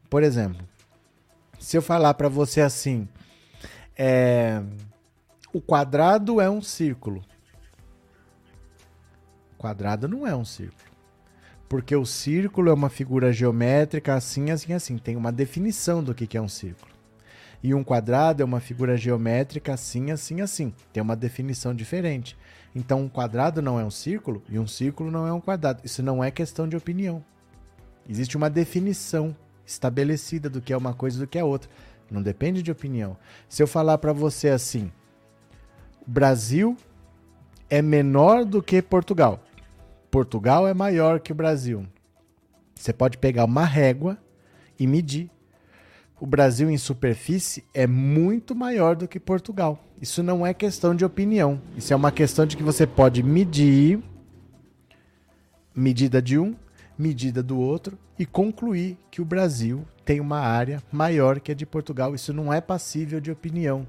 Por 0.07 0.21
exemplo, 0.21 0.63
se 1.57 1.75
eu 1.75 1.81
falar 1.81 2.13
para 2.13 2.29
você 2.29 2.61
assim, 2.61 3.07
é, 3.97 4.61
o 5.51 5.59
quadrado 5.59 6.39
é 6.39 6.49
um 6.49 6.61
círculo. 6.61 7.23
Quadrado 9.57 10.07
não 10.07 10.27
é 10.27 10.35
um 10.35 10.45
círculo. 10.45 10.90
Porque 11.71 11.95
o 11.95 12.05
círculo 12.05 12.69
é 12.69 12.73
uma 12.73 12.89
figura 12.89 13.31
geométrica 13.31 14.13
assim, 14.13 14.51
assim, 14.51 14.73
assim. 14.73 14.97
Tem 14.97 15.15
uma 15.15 15.31
definição 15.31 16.03
do 16.03 16.13
que 16.13 16.37
é 16.37 16.41
um 16.41 16.49
círculo. 16.49 16.91
E 17.63 17.73
um 17.73 17.81
quadrado 17.81 18.41
é 18.41 18.45
uma 18.45 18.59
figura 18.59 18.97
geométrica 18.97 19.73
assim, 19.73 20.11
assim, 20.11 20.41
assim. 20.41 20.73
Tem 20.91 21.01
uma 21.01 21.15
definição 21.15 21.73
diferente. 21.73 22.37
Então, 22.75 22.99
um 23.03 23.07
quadrado 23.07 23.61
não 23.61 23.79
é 23.79 23.85
um 23.85 23.89
círculo 23.89 24.43
e 24.49 24.59
um 24.59 24.67
círculo 24.67 25.09
não 25.09 25.25
é 25.25 25.31
um 25.31 25.39
quadrado. 25.39 25.79
Isso 25.81 26.03
não 26.03 26.21
é 26.21 26.29
questão 26.29 26.67
de 26.67 26.75
opinião. 26.75 27.23
Existe 28.05 28.35
uma 28.35 28.49
definição 28.49 29.33
estabelecida 29.65 30.49
do 30.49 30.59
que 30.59 30.73
é 30.73 30.77
uma 30.77 30.93
coisa 30.93 31.15
e 31.15 31.19
do 31.21 31.27
que 31.27 31.39
é 31.39 31.43
outra. 31.45 31.71
Não 32.11 32.21
depende 32.21 32.61
de 32.61 32.69
opinião. 32.69 33.15
Se 33.47 33.63
eu 33.63 33.67
falar 33.67 33.97
para 33.97 34.11
você 34.11 34.49
assim, 34.49 34.91
Brasil 36.05 36.75
é 37.69 37.81
menor 37.81 38.43
do 38.43 38.61
que 38.61 38.81
Portugal. 38.81 39.41
Portugal 40.11 40.67
é 40.67 40.73
maior 40.73 41.21
que 41.21 41.31
o 41.31 41.35
Brasil. 41.35 41.87
Você 42.75 42.91
pode 42.91 43.17
pegar 43.17 43.45
uma 43.45 43.65
régua 43.65 44.17
e 44.77 44.85
medir 44.85 45.31
o 46.21 46.25
Brasil 46.27 46.69
em 46.69 46.77
superfície 46.77 47.63
é 47.73 47.87
muito 47.87 48.53
maior 48.53 48.95
do 48.95 49.07
que 49.07 49.19
Portugal. 49.19 49.83
Isso 49.99 50.21
não 50.21 50.45
é 50.45 50.53
questão 50.53 50.93
de 50.93 51.03
opinião. 51.03 51.59
Isso 51.75 51.93
é 51.93 51.95
uma 51.95 52.11
questão 52.11 52.45
de 52.45 52.55
que 52.55 52.61
você 52.61 52.85
pode 52.85 53.23
medir 53.23 53.99
medida 55.73 56.21
de 56.21 56.37
um, 56.37 56.55
medida 56.95 57.41
do 57.41 57.57
outro 57.57 57.97
e 58.19 58.25
concluir 58.25 58.99
que 59.09 59.19
o 59.19 59.25
Brasil 59.25 59.83
tem 60.05 60.19
uma 60.19 60.39
área 60.39 60.83
maior 60.91 61.39
que 61.39 61.51
a 61.51 61.55
de 61.55 61.65
Portugal. 61.65 62.13
Isso 62.13 62.31
não 62.31 62.53
é 62.53 62.61
passível 62.61 63.19
de 63.19 63.31
opinião. 63.31 63.87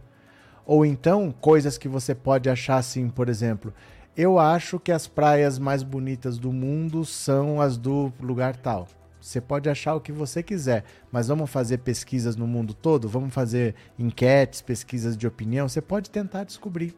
Ou 0.64 0.86
então, 0.86 1.34
coisas 1.38 1.76
que 1.76 1.88
você 1.88 2.14
pode 2.14 2.48
achar 2.48 2.76
assim, 2.76 3.10
por 3.10 3.28
exemplo, 3.28 3.74
eu 4.16 4.38
acho 4.38 4.78
que 4.78 4.92
as 4.92 5.06
praias 5.06 5.58
mais 5.58 5.82
bonitas 5.82 6.38
do 6.38 6.52
mundo 6.52 7.04
são 7.04 7.60
as 7.60 7.76
do 7.76 8.12
lugar 8.20 8.56
tal. 8.56 8.86
Você 9.20 9.40
pode 9.40 9.70
achar 9.70 9.94
o 9.94 10.00
que 10.00 10.10
você 10.10 10.42
quiser, 10.42 10.84
mas 11.10 11.28
vamos 11.28 11.48
fazer 11.48 11.78
pesquisas 11.78 12.34
no 12.34 12.46
mundo 12.46 12.74
todo? 12.74 13.08
Vamos 13.08 13.32
fazer 13.32 13.74
enquetes, 13.98 14.60
pesquisas 14.60 15.16
de 15.16 15.26
opinião? 15.26 15.68
Você 15.68 15.80
pode 15.80 16.10
tentar 16.10 16.44
descobrir. 16.44 16.94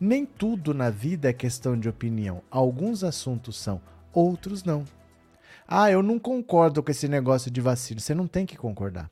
Nem 0.00 0.24
tudo 0.24 0.72
na 0.72 0.88
vida 0.88 1.28
é 1.28 1.32
questão 1.32 1.78
de 1.78 1.88
opinião. 1.88 2.42
Alguns 2.50 3.04
assuntos 3.04 3.56
são, 3.56 3.82
outros 4.14 4.64
não. 4.64 4.84
Ah, 5.68 5.90
eu 5.90 6.02
não 6.02 6.18
concordo 6.18 6.82
com 6.82 6.90
esse 6.90 7.06
negócio 7.06 7.50
de 7.50 7.60
vacina. 7.60 8.00
Você 8.00 8.14
não 8.14 8.26
tem 8.26 8.46
que 8.46 8.56
concordar. 8.56 9.10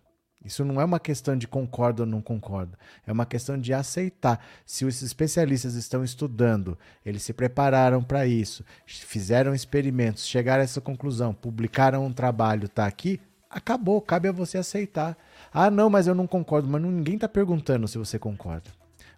Isso 0.48 0.64
não 0.64 0.80
é 0.80 0.84
uma 0.84 0.98
questão 0.98 1.36
de 1.36 1.46
concordo 1.46 2.04
ou 2.04 2.06
não 2.06 2.22
concordo, 2.22 2.72
é 3.06 3.12
uma 3.12 3.26
questão 3.26 3.58
de 3.58 3.74
aceitar. 3.74 4.42
Se 4.64 4.86
os 4.86 5.02
especialistas 5.02 5.74
estão 5.74 6.02
estudando, 6.02 6.78
eles 7.04 7.22
se 7.22 7.34
prepararam 7.34 8.02
para 8.02 8.26
isso, 8.26 8.64
fizeram 8.86 9.54
experimentos, 9.54 10.26
chegaram 10.26 10.62
a 10.62 10.64
essa 10.64 10.80
conclusão, 10.80 11.34
publicaram 11.34 12.06
um 12.06 12.12
trabalho, 12.14 12.64
está 12.64 12.86
aqui, 12.86 13.20
acabou, 13.50 14.00
cabe 14.00 14.28
a 14.28 14.32
você 14.32 14.56
aceitar. 14.56 15.18
Ah, 15.52 15.70
não, 15.70 15.90
mas 15.90 16.06
eu 16.06 16.14
não 16.14 16.26
concordo, 16.26 16.66
mas 16.66 16.80
ninguém 16.80 17.16
está 17.16 17.28
perguntando 17.28 17.86
se 17.86 17.98
você 17.98 18.18
concorda. 18.18 18.70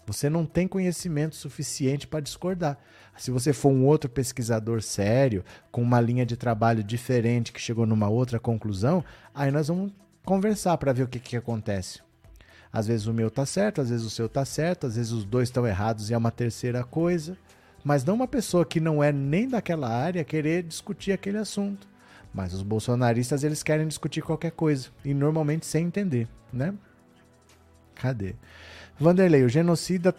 Você 0.07 0.29
não 0.29 0.45
tem 0.45 0.67
conhecimento 0.67 1.37
suficiente 1.37 2.09
para 2.09 2.19
discordar. 2.19 2.77
Se 3.17 3.31
você 3.31 3.53
for 3.53 3.69
um 3.69 3.87
outro 3.87 4.11
pesquisador 4.11 4.83
sério, 4.83 5.45
com 5.71 5.81
uma 5.81 6.01
linha 6.01 6.27
de 6.27 6.37
trabalho 6.37 6.83
diferente, 6.83 7.53
que 7.53 7.61
chegou 7.61 7.87
numa 7.87 8.09
outra 8.09 8.41
conclusão, 8.41 9.05
aí 9.33 9.53
nós 9.53 9.69
vamos 9.69 9.93
conversar 10.31 10.79
para 10.79 10.93
ver 10.93 11.03
o 11.03 11.09
que, 11.09 11.19
que 11.19 11.37
acontece. 11.37 12.01
Às 12.73 12.87
vezes 12.87 13.09
o 13.09 13.13
meu 13.13 13.33
tá 13.33 13.45
certo, 13.45 13.81
às 13.81 13.91
vezes 13.91 14.07
o 14.07 14.11
seu 14.11 14.29
tá 14.29 14.45
certo, 14.45 14.87
às 14.87 14.95
vezes 14.95 15.11
os 15.11 15.25
dois 15.25 15.49
estão 15.49 15.67
errados 15.67 16.09
e 16.09 16.15
é 16.15 16.17
uma 16.17 16.31
terceira 16.31 16.85
coisa. 16.85 17.37
Mas 17.83 18.05
não 18.05 18.15
uma 18.15 18.29
pessoa 18.29 18.65
que 18.65 18.79
não 18.79 19.03
é 19.03 19.11
nem 19.11 19.49
daquela 19.49 19.89
área 19.89 20.23
querer 20.23 20.63
discutir 20.63 21.11
aquele 21.11 21.37
assunto. 21.37 21.89
Mas 22.33 22.55
os 22.55 22.63
bolsonaristas 22.63 23.43
eles 23.43 23.61
querem 23.61 23.89
discutir 23.89 24.23
qualquer 24.23 24.53
coisa 24.53 24.91
e 25.05 25.13
normalmente 25.13 25.67
sem 25.67 25.87
entender, 25.87 26.29
né? 26.53 26.75
Cadê? 27.97 28.37
Vanderlei, 29.01 29.43
o 29.43 29.49
genocida 29.49 30.15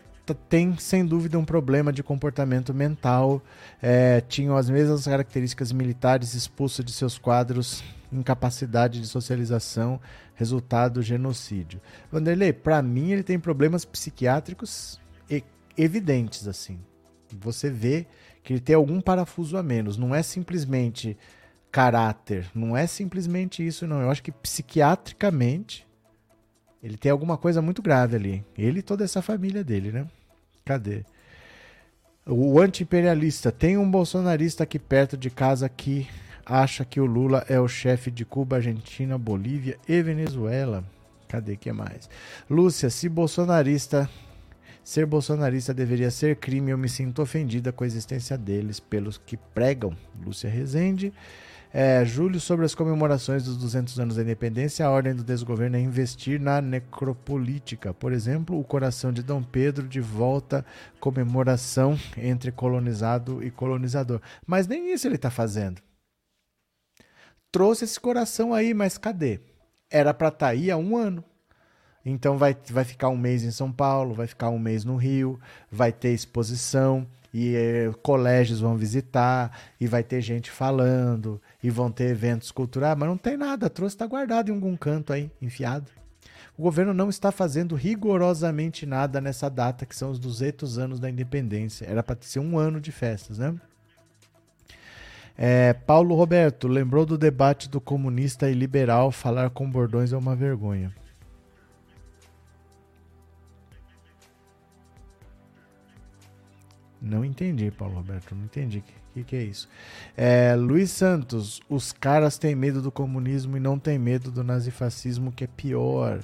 tem 0.50 0.76
sem 0.78 1.06
dúvida 1.06 1.40
um 1.40 1.46
problema 1.46 1.94
de 1.94 2.04
comportamento 2.04 2.74
mental. 2.74 3.42
É, 3.82 4.20
tinham 4.20 4.58
as 4.58 4.70
mesmas 4.70 5.06
características 5.06 5.72
militares 5.72 6.34
expulso 6.34 6.84
de 6.84 6.92
seus 6.92 7.18
quadros 7.18 7.82
incapacidade 8.12 9.00
de 9.00 9.08
socialização, 9.08 10.00
resultado 10.36 10.96
do 10.96 11.02
genocídio. 11.02 11.80
Vanderlei, 12.12 12.52
para 12.52 12.82
mim 12.82 13.12
ele 13.12 13.24
tem 13.24 13.40
problemas 13.40 13.86
psiquiátricos 13.86 15.00
evidentes 15.78 16.48
assim. 16.48 16.80
Você 17.40 17.70
vê 17.70 18.06
que 18.44 18.54
ele 18.54 18.60
tem 18.60 18.76
algum 18.76 19.00
parafuso 19.00 19.58
a 19.58 19.64
menos, 19.64 19.98
não 19.98 20.14
é 20.14 20.22
simplesmente 20.22 21.18
caráter, 21.72 22.50
não 22.54 22.76
é 22.76 22.86
simplesmente 22.86 23.66
isso 23.66 23.88
não. 23.88 24.02
Eu 24.02 24.12
acho 24.12 24.22
que 24.22 24.32
psiquiatricamente 24.32 25.88
ele 26.84 26.98
tem 26.98 27.12
alguma 27.12 27.38
coisa 27.38 27.62
muito 27.62 27.82
grave 27.82 28.16
ali. 28.16 28.46
Ele 28.58 28.80
e 28.80 28.84
toda 28.84 29.04
essa 29.04 29.22
família 29.22 29.64
dele, 29.64 29.92
né? 29.92 30.08
Cadê? 30.66 31.06
O 32.26 32.60
anti-imperialista. 32.60 33.52
Tem 33.52 33.78
um 33.78 33.90
bolsonarista 33.90 34.64
aqui 34.64 34.80
perto 34.80 35.16
de 35.16 35.30
casa 35.30 35.70
que 35.70 36.08
acha 36.46 36.86
que 36.86 37.00
o 37.00 37.06
Lula 37.06 37.46
é 37.48 37.60
o 37.60 37.68
chefe 37.68 38.12
de 38.12 38.26
Cuba, 38.26 38.58
Argentina, 38.58 39.18
Bolívia 39.18 39.78
e 39.88 40.02
Venezuela. 40.02 40.84
Cadê 41.28 41.56
que 41.56 41.72
mais? 41.72 42.10
Lúcia, 42.50 42.90
se 42.90 43.08
bolsonarista 43.08 44.10
ser 44.84 45.06
bolsonarista 45.06 45.74
deveria 45.74 46.10
ser 46.10 46.36
crime, 46.38 46.72
eu 46.72 46.78
me 46.78 46.90
sinto 46.90 47.22
ofendida 47.22 47.72
com 47.72 47.84
a 47.84 47.88
existência 47.88 48.38
deles 48.38 48.80
pelos 48.80 49.18
que 49.18 49.38
pregam. 49.38 49.96
Lúcia 50.26 50.50
Rezende. 50.50 51.14
É, 51.74 52.04
Júlio, 52.04 52.40
sobre 52.40 52.66
as 52.66 52.76
comemorações 52.76 53.44
dos 53.46 53.56
200 53.56 53.98
anos 53.98 54.16
da 54.18 54.24
independência, 54.24 54.86
a 54.86 54.90
ordem 54.90 55.16
do 55.16 55.24
desgoverno 55.24 55.78
é 55.78 55.80
investir 55.80 56.38
na 56.38 56.62
necropolítica. 56.62 57.94
Por 57.94 58.12
exemplo, 58.12 58.60
o 58.60 58.64
coração 58.64 59.14
de 59.14 59.24
Dom 59.24 59.42
Pedro 59.42 59.88
de 59.88 60.02
volta, 60.02 60.66
comemoração 61.00 61.98
entre 62.18 62.52
colonizado 62.52 63.42
e 63.42 63.50
colonizador. 63.50 64.20
Mas 64.46 64.68
nem 64.68 64.92
isso 64.92 65.08
ele 65.08 65.16
está 65.16 65.30
fazendo 65.30 65.82
trouxe 67.52 67.86
esse 67.86 68.00
coração 68.00 68.54
aí, 68.54 68.74
mas 68.74 68.98
cadê? 68.98 69.40
Era 69.90 70.14
para 70.14 70.30
estar 70.30 70.46
tá 70.48 70.52
aí 70.52 70.72
há 70.72 70.78
um 70.78 70.96
ano. 70.96 71.24
Então 72.06 72.38
vai, 72.38 72.56
vai 72.70 72.84
ficar 72.84 73.10
um 73.10 73.18
mês 73.18 73.44
em 73.44 73.52
São 73.52 73.72
Paulo, 73.72 74.16
vai 74.16 74.26
ficar 74.26 74.50
um 74.50 74.58
mês 74.58 74.84
no 74.84 74.96
Rio, 74.96 75.40
vai 75.70 75.92
ter 75.92 76.14
exposição 76.14 77.08
e 77.34 77.56
eh, 77.56 77.92
colégios 78.02 78.60
vão 78.60 78.76
visitar 78.76 79.58
e 79.80 79.88
vai 79.88 80.04
ter 80.04 80.20
gente 80.22 80.50
falando 80.50 81.40
e 81.62 81.70
vão 81.70 81.92
ter 81.92 82.10
eventos 82.10 82.52
culturais, 82.52 82.98
mas 82.98 83.08
não 83.08 83.18
tem 83.18 83.38
nada, 83.38 83.70
trouxe 83.70 83.96
está 83.96 84.08
guardado 84.08 84.50
em 84.50 84.56
algum 84.56 84.76
canto 84.76 85.14
aí, 85.14 85.32
enfiado. 85.42 85.92
O 86.58 86.64
governo 86.64 86.94
não 86.94 87.10
está 87.10 87.32
fazendo 87.32 87.76
rigorosamente 87.76 88.86
nada 88.86 89.22
nessa 89.22 89.50
data, 89.50 89.86
que 89.86 89.96
são 89.96 90.12
os 90.12 90.20
200 90.20 90.78
anos 90.78 91.00
da 91.00 91.10
independência. 91.10 91.86
Era 91.86 92.04
para 92.04 92.18
ser 92.22 92.40
um 92.40 92.58
ano 92.58 92.82
de 92.82 92.92
festas, 92.92 93.38
né? 93.38 93.56
É, 95.38 95.74
Paulo 95.74 96.16
Roberto, 96.16 96.68
lembrou 96.68 97.06
do 97.06 97.18
debate 97.18 97.70
do 97.70 97.82
comunista 97.82 98.50
e 98.50 98.54
liberal? 98.54 99.12
Falar 99.12 99.50
com 99.50 99.70
bordões 99.70 100.14
é 100.14 100.18
uma 100.18 100.36
vergonha. 100.36 100.94
Não 107.02 107.26
entendi, 107.26 107.72
Paulo 107.72 107.96
Roberto, 107.96 108.36
não 108.36 108.46
entendi. 108.46 108.84
O 109.10 109.14
que, 109.16 109.24
que, 109.24 109.36
é 109.36 109.44
isso? 109.44 109.68
É, 110.16 110.56
Luiz 110.56 110.92
Santos, 110.92 111.60
os 111.68 111.92
caras 111.92 112.38
têm 112.38 112.56
medo 112.56 112.82
do 112.82 112.92
comunismo 112.92 113.58
e 113.58 113.60
não 113.60 113.80
têm 113.80 113.98
medo 113.98 114.32
do 114.32 114.44
nazifascismo, 114.44 115.32
que 115.32 115.44
é 115.44 115.48
pior. 115.48 116.22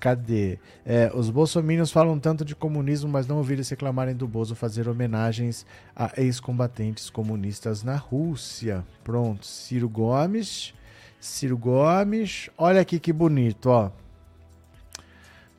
Cadê? 0.00 0.58
É, 0.84 1.10
os 1.14 1.30
bolsominions 1.30 1.90
falam 1.90 2.18
tanto 2.18 2.44
de 2.44 2.54
comunismo, 2.54 3.08
mas 3.08 3.26
não 3.26 3.38
ouvi 3.38 3.54
eles 3.54 3.68
reclamarem 3.68 4.14
do 4.14 4.28
Bozo 4.28 4.54
fazer 4.54 4.88
homenagens 4.88 5.64
a 5.96 6.12
ex-combatentes 6.16 7.08
comunistas 7.08 7.82
na 7.82 7.96
Rússia. 7.96 8.84
Pronto, 9.02 9.46
Ciro 9.46 9.88
Gomes. 9.88 10.74
Ciro 11.18 11.56
Gomes. 11.56 12.50
Olha 12.58 12.82
aqui 12.82 13.00
que 13.00 13.12
bonito, 13.12 13.70
ó. 13.70 13.90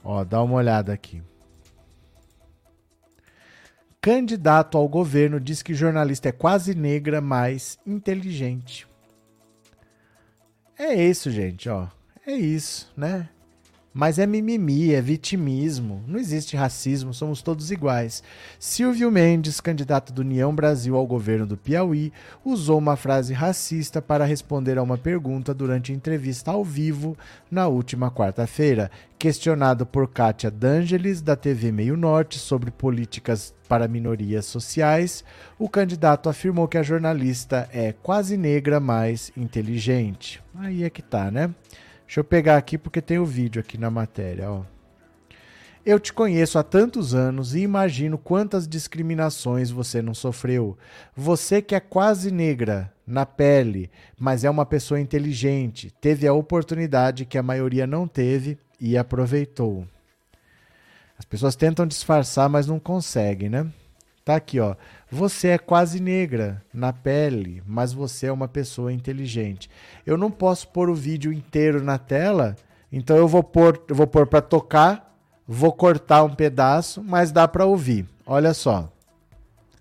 Ó, 0.03 0.23
dá 0.23 0.43
uma 0.43 0.55
olhada 0.55 0.93
aqui. 0.93 1.23
Candidato 3.99 4.77
ao 4.77 4.87
governo 4.87 5.39
diz 5.39 5.63
que 5.63 5.73
jornalista 5.73 6.29
é 6.29 6.31
quase 6.31 6.75
negra, 6.75 7.19
mas 7.19 7.79
inteligente. 7.87 8.87
É 10.77 10.93
isso, 10.93 11.31
gente, 11.31 11.67
ó. 11.67 11.87
É 12.27 12.33
isso, 12.33 12.93
né? 12.95 13.29
Mas 13.97 14.19
é 14.19 14.27
mimimi, 14.27 14.93
é 14.93 14.99
vitimismo. 14.99 16.03
Não 16.05 16.19
existe 16.19 16.57
racismo, 16.57 17.13
somos 17.13 17.41
todos 17.41 17.71
iguais. 17.71 18.21
Silvio 18.59 19.09
Mendes, 19.09 19.61
candidato 19.61 20.11
do 20.11 20.19
União 20.19 20.53
Brasil 20.53 20.97
ao 20.97 21.07
governo 21.07 21.45
do 21.45 21.55
Piauí, 21.55 22.11
usou 22.43 22.77
uma 22.77 22.97
frase 22.97 23.33
racista 23.33 24.01
para 24.01 24.25
responder 24.25 24.77
a 24.77 24.83
uma 24.83 24.97
pergunta 24.97 25.53
durante 25.53 25.93
entrevista 25.93 26.51
ao 26.51 26.61
vivo 26.61 27.17
na 27.49 27.69
última 27.69 28.11
quarta-feira. 28.11 28.91
Questionado 29.17 29.85
por 29.85 30.09
Kátia 30.09 30.51
D'Angeles, 30.51 31.21
da 31.21 31.37
TV 31.37 31.71
Meio 31.71 31.95
Norte, 31.95 32.37
sobre 32.37 32.71
políticas 32.71 33.55
para 33.69 33.87
minorias 33.87 34.45
sociais, 34.45 35.23
o 35.57 35.69
candidato 35.69 36.27
afirmou 36.27 36.67
que 36.67 36.77
a 36.77 36.83
jornalista 36.83 37.69
é 37.71 37.93
quase 37.93 38.35
negra, 38.35 38.77
mas 38.81 39.31
inteligente. 39.37 40.43
Aí 40.53 40.83
é 40.83 40.89
que 40.89 41.01
tá, 41.01 41.31
né? 41.31 41.49
Deixa 42.05 42.19
eu 42.19 42.23
pegar 42.23 42.57
aqui 42.57 42.77
porque 42.77 43.01
tem 43.01 43.19
o 43.19 43.25
vídeo 43.25 43.59
aqui 43.59 43.77
na 43.77 43.89
matéria, 43.89 44.51
ó. 44.51 44.63
Eu 45.85 45.99
te 45.99 46.11
conheço 46.11 46.57
há 46.57 46.63
tantos 46.63 47.13
anos 47.13 47.53
e 47.53 47.59
imagino 47.59 48.17
quantas 48.17 48.67
discriminações 48.67 49.69
você 49.69 50.01
não 50.01 50.15
sofreu. 50.15 50.75
Você 51.15 51.61
que 51.61 51.75
é 51.75 51.79
quase 51.79 52.31
negra 52.31 52.91
na 53.05 53.23
pele, 53.23 53.91
mas 54.17 54.43
é 54.43 54.49
uma 54.49 54.65
pessoa 54.65 54.99
inteligente, 54.99 55.93
teve 56.01 56.27
a 56.27 56.33
oportunidade 56.33 57.23
que 57.23 57.37
a 57.37 57.43
maioria 57.43 57.85
não 57.85 58.07
teve 58.07 58.57
e 58.81 58.97
aproveitou. 58.97 59.85
As 61.19 61.25
pessoas 61.25 61.55
tentam 61.55 61.85
disfarçar, 61.85 62.49
mas 62.49 62.65
não 62.65 62.79
conseguem, 62.79 63.49
né? 63.49 63.71
Tá 64.23 64.35
aqui, 64.35 64.59
ó. 64.59 64.75
Você 65.11 65.49
é 65.49 65.57
quase 65.57 65.99
negra 65.99 66.63
na 66.73 66.91
pele, 66.91 67.61
mas 67.65 67.93
você 67.93 68.27
é 68.27 68.31
uma 68.31 68.47
pessoa 68.47 68.91
inteligente. 68.91 69.69
Eu 70.05 70.17
não 70.17 70.31
posso 70.31 70.67
pôr 70.69 70.89
o 70.89 70.95
vídeo 70.95 71.31
inteiro 71.31 71.81
na 71.83 71.97
tela, 71.99 72.55
então 72.91 73.15
eu 73.15 73.27
vou 73.27 73.43
pôr, 73.43 73.83
vou 73.89 74.07
pôr 74.07 74.25
para 74.25 74.41
tocar, 74.41 75.15
vou 75.47 75.71
cortar 75.71 76.23
um 76.23 76.33
pedaço, 76.33 77.03
mas 77.03 77.31
dá 77.31 77.47
para 77.47 77.65
ouvir. 77.65 78.07
Olha 78.25 78.53
só. 78.53 78.91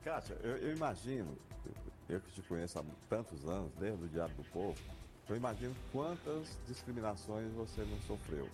Kátia, 0.04 0.36
eu, 0.42 0.56
eu, 0.58 0.76
imagino, 0.76 1.28
eu 2.08 2.20
que 2.20 2.30
te 2.32 2.42
conheço 2.42 2.78
há 2.78 2.82
tantos 3.08 3.48
anos, 3.48 3.72
desde 3.80 4.04
o 4.04 4.08
Diário 4.08 4.34
do 4.34 4.44
Povo, 4.44 4.76
eu 5.28 5.36
imagino 5.36 5.74
quantas 5.90 6.58
discriminações 6.68 7.50
você 7.52 7.80
não 7.80 7.98
sofreu. 8.06 8.46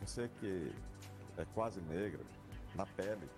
Você 0.00 0.30
que 0.40 0.70
é 1.36 1.44
quase 1.54 1.80
negra 1.90 2.20
na 2.76 2.86
pele, 2.86 3.28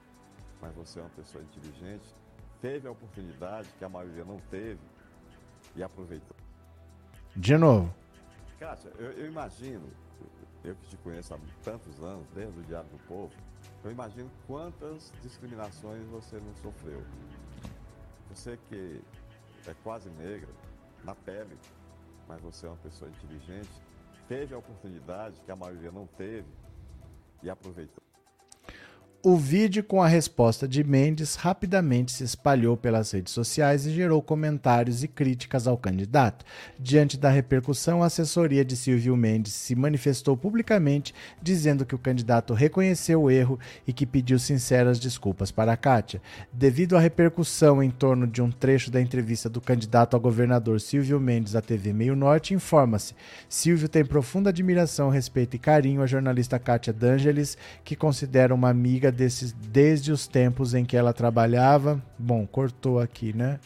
mas 0.62 0.72
você 0.74 1.00
é 1.00 1.02
uma 1.02 1.10
pessoa 1.10 1.42
inteligente, 1.42 2.14
teve 2.60 2.86
a 2.86 2.92
oportunidade 2.92 3.68
que 3.76 3.84
a 3.84 3.88
maioria 3.88 4.24
não 4.24 4.38
teve 4.48 4.80
e 5.74 5.82
aproveitou. 5.82 6.36
De 7.34 7.58
novo. 7.58 7.92
Kátia, 8.58 8.92
eu, 8.96 9.10
eu 9.12 9.26
imagino, 9.26 9.90
eu 10.62 10.76
que 10.76 10.86
te 10.90 10.96
conheço 10.98 11.34
há 11.34 11.38
tantos 11.64 12.00
anos, 12.00 12.24
desde 12.32 12.60
o 12.60 12.62
Diário 12.62 12.88
do 12.90 12.98
Povo, 13.08 13.32
eu 13.82 13.90
imagino 13.90 14.30
quantas 14.46 15.12
discriminações 15.20 16.06
você 16.06 16.36
não 16.36 16.54
sofreu. 16.54 17.02
Você 18.30 18.56
que 18.68 19.02
é 19.66 19.74
quase 19.82 20.08
negra, 20.10 20.48
na 21.02 21.14
pele, 21.14 21.58
mas 22.28 22.40
você 22.40 22.66
é 22.66 22.68
uma 22.68 22.78
pessoa 22.78 23.10
inteligente, 23.10 23.82
teve 24.28 24.54
a 24.54 24.58
oportunidade 24.58 25.40
que 25.40 25.50
a 25.50 25.56
maioria 25.56 25.90
não 25.90 26.06
teve 26.06 26.48
e 27.42 27.50
aproveitou. 27.50 28.11
O 29.24 29.36
vídeo 29.36 29.84
com 29.84 30.02
a 30.02 30.08
resposta 30.08 30.66
de 30.66 30.82
Mendes 30.82 31.36
rapidamente 31.36 32.10
se 32.10 32.24
espalhou 32.24 32.76
pelas 32.76 33.12
redes 33.12 33.32
sociais 33.32 33.86
e 33.86 33.92
gerou 33.92 34.20
comentários 34.20 35.04
e 35.04 35.06
críticas 35.06 35.68
ao 35.68 35.78
candidato. 35.78 36.44
Diante 36.76 37.16
da 37.16 37.30
repercussão, 37.30 38.02
a 38.02 38.06
assessoria 38.06 38.64
de 38.64 38.76
Silvio 38.76 39.16
Mendes 39.16 39.52
se 39.52 39.76
manifestou 39.76 40.36
publicamente 40.36 41.14
dizendo 41.40 41.86
que 41.86 41.94
o 41.94 41.98
candidato 41.98 42.52
reconheceu 42.52 43.22
o 43.22 43.30
erro 43.30 43.60
e 43.86 43.92
que 43.92 44.04
pediu 44.04 44.40
sinceras 44.40 44.98
desculpas 44.98 45.52
para 45.52 45.72
a 45.72 45.76
Kátia. 45.76 46.20
Devido 46.52 46.96
à 46.96 47.00
repercussão 47.00 47.80
em 47.80 47.92
torno 47.92 48.26
de 48.26 48.42
um 48.42 48.50
trecho 48.50 48.90
da 48.90 49.00
entrevista 49.00 49.48
do 49.48 49.60
candidato 49.60 50.16
a 50.16 50.18
governador 50.18 50.80
Silvio 50.80 51.20
Mendes 51.20 51.54
à 51.54 51.62
TV 51.62 51.92
Meio 51.92 52.16
Norte, 52.16 52.54
informa-se: 52.54 53.14
Silvio 53.48 53.88
tem 53.88 54.04
profunda 54.04 54.50
admiração, 54.50 55.10
respeito 55.10 55.54
e 55.54 55.60
carinho 55.60 56.02
à 56.02 56.06
jornalista 56.06 56.58
Kátia 56.58 56.92
D'Angeles, 56.92 57.56
que 57.84 57.94
considera 57.94 58.52
uma 58.52 58.68
amiga 58.68 59.11
desses, 59.12 59.52
desde 59.52 60.10
os 60.10 60.26
tempos 60.26 60.74
em 60.74 60.84
que 60.84 60.96
ela 60.96 61.12
trabalhava. 61.12 62.02
Bom, 62.18 62.46
cortou 62.46 62.98
aqui, 62.98 63.32
né? 63.32 63.60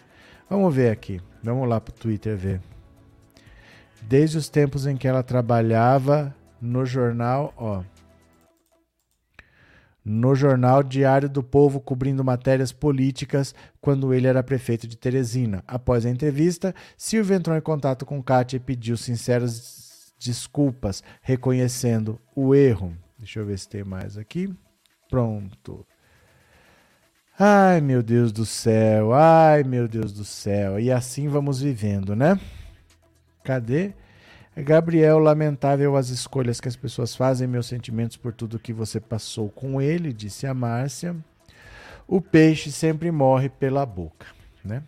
Vamos 0.50 0.74
ver 0.74 0.90
aqui. 0.90 1.20
Vamos 1.42 1.68
lá 1.68 1.80
para 1.80 1.92
o 1.92 1.96
Twitter 1.96 2.36
ver. 2.36 2.60
Desde 4.02 4.36
os 4.36 4.48
tempos 4.48 4.86
em 4.86 4.96
que 4.96 5.08
ela 5.08 5.22
trabalhava 5.22 6.34
no 6.60 6.84
jornal, 6.84 7.52
ó. 7.56 7.82
No 10.04 10.36
jornal 10.36 10.84
Diário 10.84 11.28
do 11.28 11.42
Povo, 11.42 11.80
cobrindo 11.80 12.22
matérias 12.22 12.70
políticas, 12.70 13.52
quando 13.80 14.14
ele 14.14 14.28
era 14.28 14.42
prefeito 14.42 14.86
de 14.86 14.96
Teresina. 14.96 15.64
Após 15.66 16.06
a 16.06 16.10
entrevista, 16.10 16.72
Silvio 16.96 17.34
entrou 17.34 17.56
em 17.56 17.60
contato 17.60 18.06
com 18.06 18.22
Kátia 18.22 18.56
e 18.56 18.60
pediu 18.60 18.96
sinceras 18.96 20.12
desculpas, 20.18 21.02
reconhecendo 21.20 22.20
o 22.34 22.54
erro. 22.54 22.96
Deixa 23.18 23.40
eu 23.40 23.46
ver 23.46 23.58
se 23.58 23.68
tem 23.68 23.82
mais 23.82 24.16
aqui. 24.16 24.54
Pronto. 25.08 25.86
Ai, 27.38 27.80
meu 27.80 28.02
Deus 28.02 28.32
do 28.32 28.46
céu. 28.46 29.12
Ai, 29.12 29.62
meu 29.62 29.86
Deus 29.86 30.12
do 30.12 30.24
céu. 30.24 30.80
E 30.80 30.90
assim 30.90 31.28
vamos 31.28 31.60
vivendo, 31.60 32.16
né? 32.16 32.40
Cadê? 33.44 33.92
Gabriel, 34.56 35.18
lamentável 35.18 35.96
as 35.96 36.08
escolhas 36.08 36.60
que 36.60 36.68
as 36.68 36.76
pessoas 36.76 37.14
fazem, 37.14 37.46
meus 37.46 37.66
sentimentos 37.66 38.16
por 38.16 38.32
tudo 38.32 38.58
que 38.58 38.72
você 38.72 38.98
passou 38.98 39.50
com 39.50 39.82
ele, 39.82 40.14
disse 40.14 40.46
a 40.46 40.54
Márcia. 40.54 41.14
O 42.08 42.22
peixe 42.22 42.72
sempre 42.72 43.10
morre 43.10 43.50
pela 43.50 43.84
boca, 43.84 44.26
né? 44.64 44.82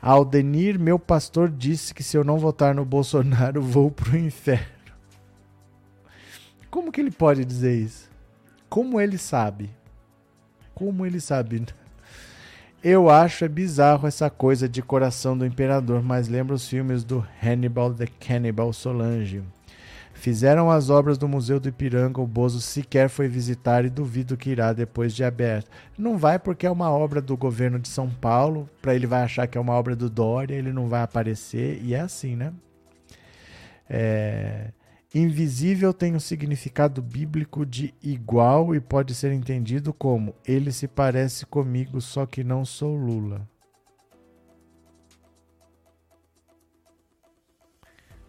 Aldenir, 0.00 0.78
meu 0.78 0.96
pastor, 0.96 1.50
disse 1.50 1.92
que 1.92 2.04
se 2.04 2.16
eu 2.16 2.22
não 2.22 2.38
votar 2.38 2.72
no 2.72 2.84
Bolsonaro, 2.84 3.60
vou 3.62 3.90
pro 3.90 4.16
inferno. 4.16 4.66
Como 6.70 6.92
que 6.92 7.00
ele 7.00 7.10
pode 7.10 7.44
dizer 7.44 7.74
isso? 7.74 8.07
Como 8.68 9.00
ele 9.00 9.18
sabe? 9.18 9.70
Como 10.74 11.06
ele 11.06 11.20
sabe? 11.20 11.66
Eu 12.82 13.10
acho 13.10 13.44
é 13.44 13.48
bizarro 13.48 14.06
essa 14.06 14.30
coisa 14.30 14.68
de 14.68 14.80
coração 14.82 15.36
do 15.36 15.44
imperador, 15.44 16.02
mas 16.02 16.28
lembra 16.28 16.54
os 16.54 16.68
filmes 16.68 17.02
do 17.02 17.26
Hannibal 17.42 17.92
the 17.92 18.06
Cannibal 18.20 18.72
Solange. 18.72 19.42
Fizeram 20.18 20.68
as 20.68 20.90
obras 20.90 21.16
do 21.16 21.28
Museu 21.28 21.60
do 21.60 21.68
Ipiranga, 21.68 22.20
o 22.20 22.26
Bozo 22.26 22.60
sequer 22.60 23.08
foi 23.08 23.28
visitar 23.28 23.84
e 23.84 23.88
duvido 23.88 24.36
que 24.36 24.50
irá 24.50 24.72
depois 24.72 25.14
de 25.14 25.22
aberto. 25.22 25.70
Não 25.96 26.18
vai 26.18 26.40
porque 26.40 26.66
é 26.66 26.70
uma 26.70 26.90
obra 26.90 27.20
do 27.22 27.36
governo 27.36 27.78
de 27.78 27.88
São 27.88 28.10
Paulo, 28.10 28.68
para 28.82 28.96
ele 28.96 29.06
vai 29.06 29.22
achar 29.22 29.46
que 29.46 29.56
é 29.56 29.60
uma 29.60 29.74
obra 29.74 29.94
do 29.94 30.10
Dória, 30.10 30.56
ele 30.56 30.72
não 30.72 30.88
vai 30.88 31.02
aparecer, 31.02 31.80
e 31.82 31.94
é 31.94 32.00
assim, 32.00 32.34
né? 32.34 32.52
É... 33.88 34.72
Invisível 35.14 35.94
tem 35.94 36.14
um 36.14 36.20
significado 36.20 37.00
bíblico 37.00 37.64
de 37.64 37.94
igual 38.02 38.74
e 38.74 38.80
pode 38.80 39.14
ser 39.14 39.32
entendido 39.32 39.92
como 39.92 40.34
ele 40.46 40.70
se 40.70 40.86
parece 40.86 41.46
comigo, 41.46 41.98
só 42.00 42.26
que 42.26 42.44
não 42.44 42.62
sou 42.62 42.94
Lula. 42.94 43.48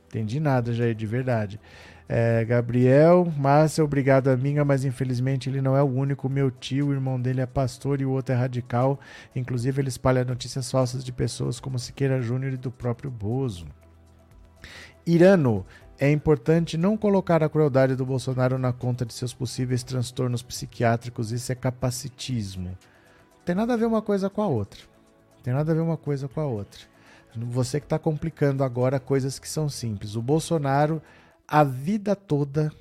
Entendi 0.08 0.40
nada, 0.40 0.74
Jair, 0.74 0.96
de 0.96 1.06
verdade. 1.06 1.60
É, 2.08 2.44
Gabriel, 2.44 3.32
Márcia, 3.38 3.84
obrigado 3.84 4.30
a 4.30 4.36
minha, 4.36 4.66
mas 4.66 4.84
infelizmente 4.84 5.48
ele 5.48 5.62
não 5.62 5.78
é 5.78 5.84
o 5.84 5.86
único. 5.86 6.28
Meu 6.28 6.50
tio, 6.50 6.88
o 6.88 6.94
irmão 6.94 7.22
dele 7.22 7.42
é 7.42 7.46
pastor 7.46 8.02
e 8.02 8.06
o 8.06 8.12
outro 8.12 8.34
é 8.34 8.38
radical. 8.38 9.00
Inclusive, 9.36 9.80
ele 9.80 9.90
espalha 9.90 10.26
notícias 10.26 10.72
falsas 10.72 11.04
de 11.04 11.12
pessoas 11.12 11.60
como 11.60 11.78
Siqueira 11.78 12.20
Júnior 12.22 12.54
e 12.54 12.58
do 12.58 12.72
próprio 12.72 13.12
Bozo. 13.12 13.68
Irano, 15.06 15.64
é 16.00 16.10
importante 16.10 16.78
não 16.78 16.96
colocar 16.96 17.44
a 17.44 17.50
crueldade 17.50 17.94
do 17.94 18.06
Bolsonaro 18.06 18.58
na 18.58 18.72
conta 18.72 19.06
de 19.06 19.14
seus 19.14 19.34
possíveis 19.34 19.84
transtornos 19.84 20.42
psiquiátricos. 20.42 21.32
Isso 21.34 21.52
é 21.52 21.56
capacitismo. 21.56 22.70
Não 22.70 23.44
tem 23.44 23.54
nada 23.54 23.74
a 23.74 23.78
ver 23.78 23.86
uma 23.86 24.02
coisa 24.02 24.30
com 24.30 24.42
a 24.42 24.48
outra. 24.48 24.80
Tem 25.44 25.54
nada 25.54 25.72
a 25.72 25.76
ver 25.76 25.82
uma 25.82 25.98
coisa 25.98 26.30
com 26.30 26.40
a 26.40 26.46
outra. 26.46 26.80
Você 27.36 27.82
que 27.82 27.86
está 27.86 28.00
complicando 28.00 28.64
agora 28.64 28.98
coisas 29.00 29.38
que 29.38 29.50
são 29.50 29.68
simples. 29.68 30.16
O 30.16 30.22
Bolsonaro, 30.22 31.02
a 31.46 31.66
vida 31.66 32.16
toda, 32.16 32.72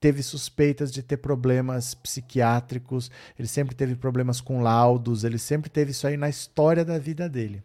teve 0.00 0.22
suspeitas 0.22 0.90
de 0.90 1.02
ter 1.02 1.18
problemas 1.18 1.94
psiquiátricos, 1.94 3.10
ele 3.38 3.48
sempre 3.48 3.74
teve 3.74 3.94
problemas 3.94 4.40
com 4.40 4.62
laudos, 4.62 5.24
ele 5.24 5.38
sempre 5.38 5.70
teve 5.70 5.92
isso 5.92 6.06
aí 6.06 6.16
na 6.16 6.28
história 6.28 6.84
da 6.84 6.98
vida 6.98 7.28
dele. 7.28 7.62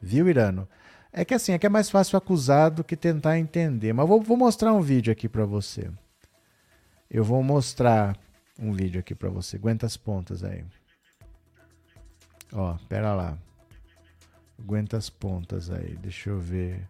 Viu, 0.00 0.28
Irano? 0.28 0.68
É 1.18 1.24
que 1.24 1.32
assim, 1.32 1.52
é 1.52 1.58
que 1.58 1.64
é 1.64 1.70
mais 1.70 1.88
fácil 1.88 2.18
acusar 2.18 2.70
do 2.70 2.84
que 2.84 2.94
tentar 2.94 3.38
entender. 3.38 3.90
Mas 3.94 4.06
vou, 4.06 4.20
vou 4.20 4.36
mostrar 4.36 4.74
um 4.74 4.82
vídeo 4.82 5.10
aqui 5.10 5.30
para 5.30 5.46
você. 5.46 5.90
Eu 7.10 7.24
vou 7.24 7.42
mostrar 7.42 8.14
um 8.60 8.70
vídeo 8.70 9.00
aqui 9.00 9.14
para 9.14 9.30
você. 9.30 9.56
Aguenta 9.56 9.86
as 9.86 9.96
pontas 9.96 10.44
aí. 10.44 10.62
Ó, 12.52 12.76
pera 12.86 13.14
lá. 13.14 13.38
Aguenta 14.58 14.98
as 14.98 15.08
pontas 15.08 15.70
aí. 15.70 15.96
Deixa 15.96 16.28
eu 16.28 16.38
ver. 16.38 16.86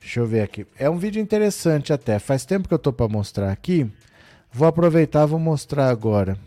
Deixa 0.00 0.20
eu 0.20 0.26
ver 0.26 0.40
aqui. 0.40 0.66
É 0.78 0.88
um 0.88 0.96
vídeo 0.96 1.20
interessante 1.20 1.92
até. 1.92 2.18
Faz 2.18 2.46
tempo 2.46 2.66
que 2.66 2.72
eu 2.72 2.78
tô 2.78 2.94
para 2.94 3.08
mostrar 3.08 3.52
aqui. 3.52 3.92
Vou 4.50 4.66
aproveitar, 4.66 5.26
vou 5.26 5.38
mostrar 5.38 5.90
agora. 5.90 6.38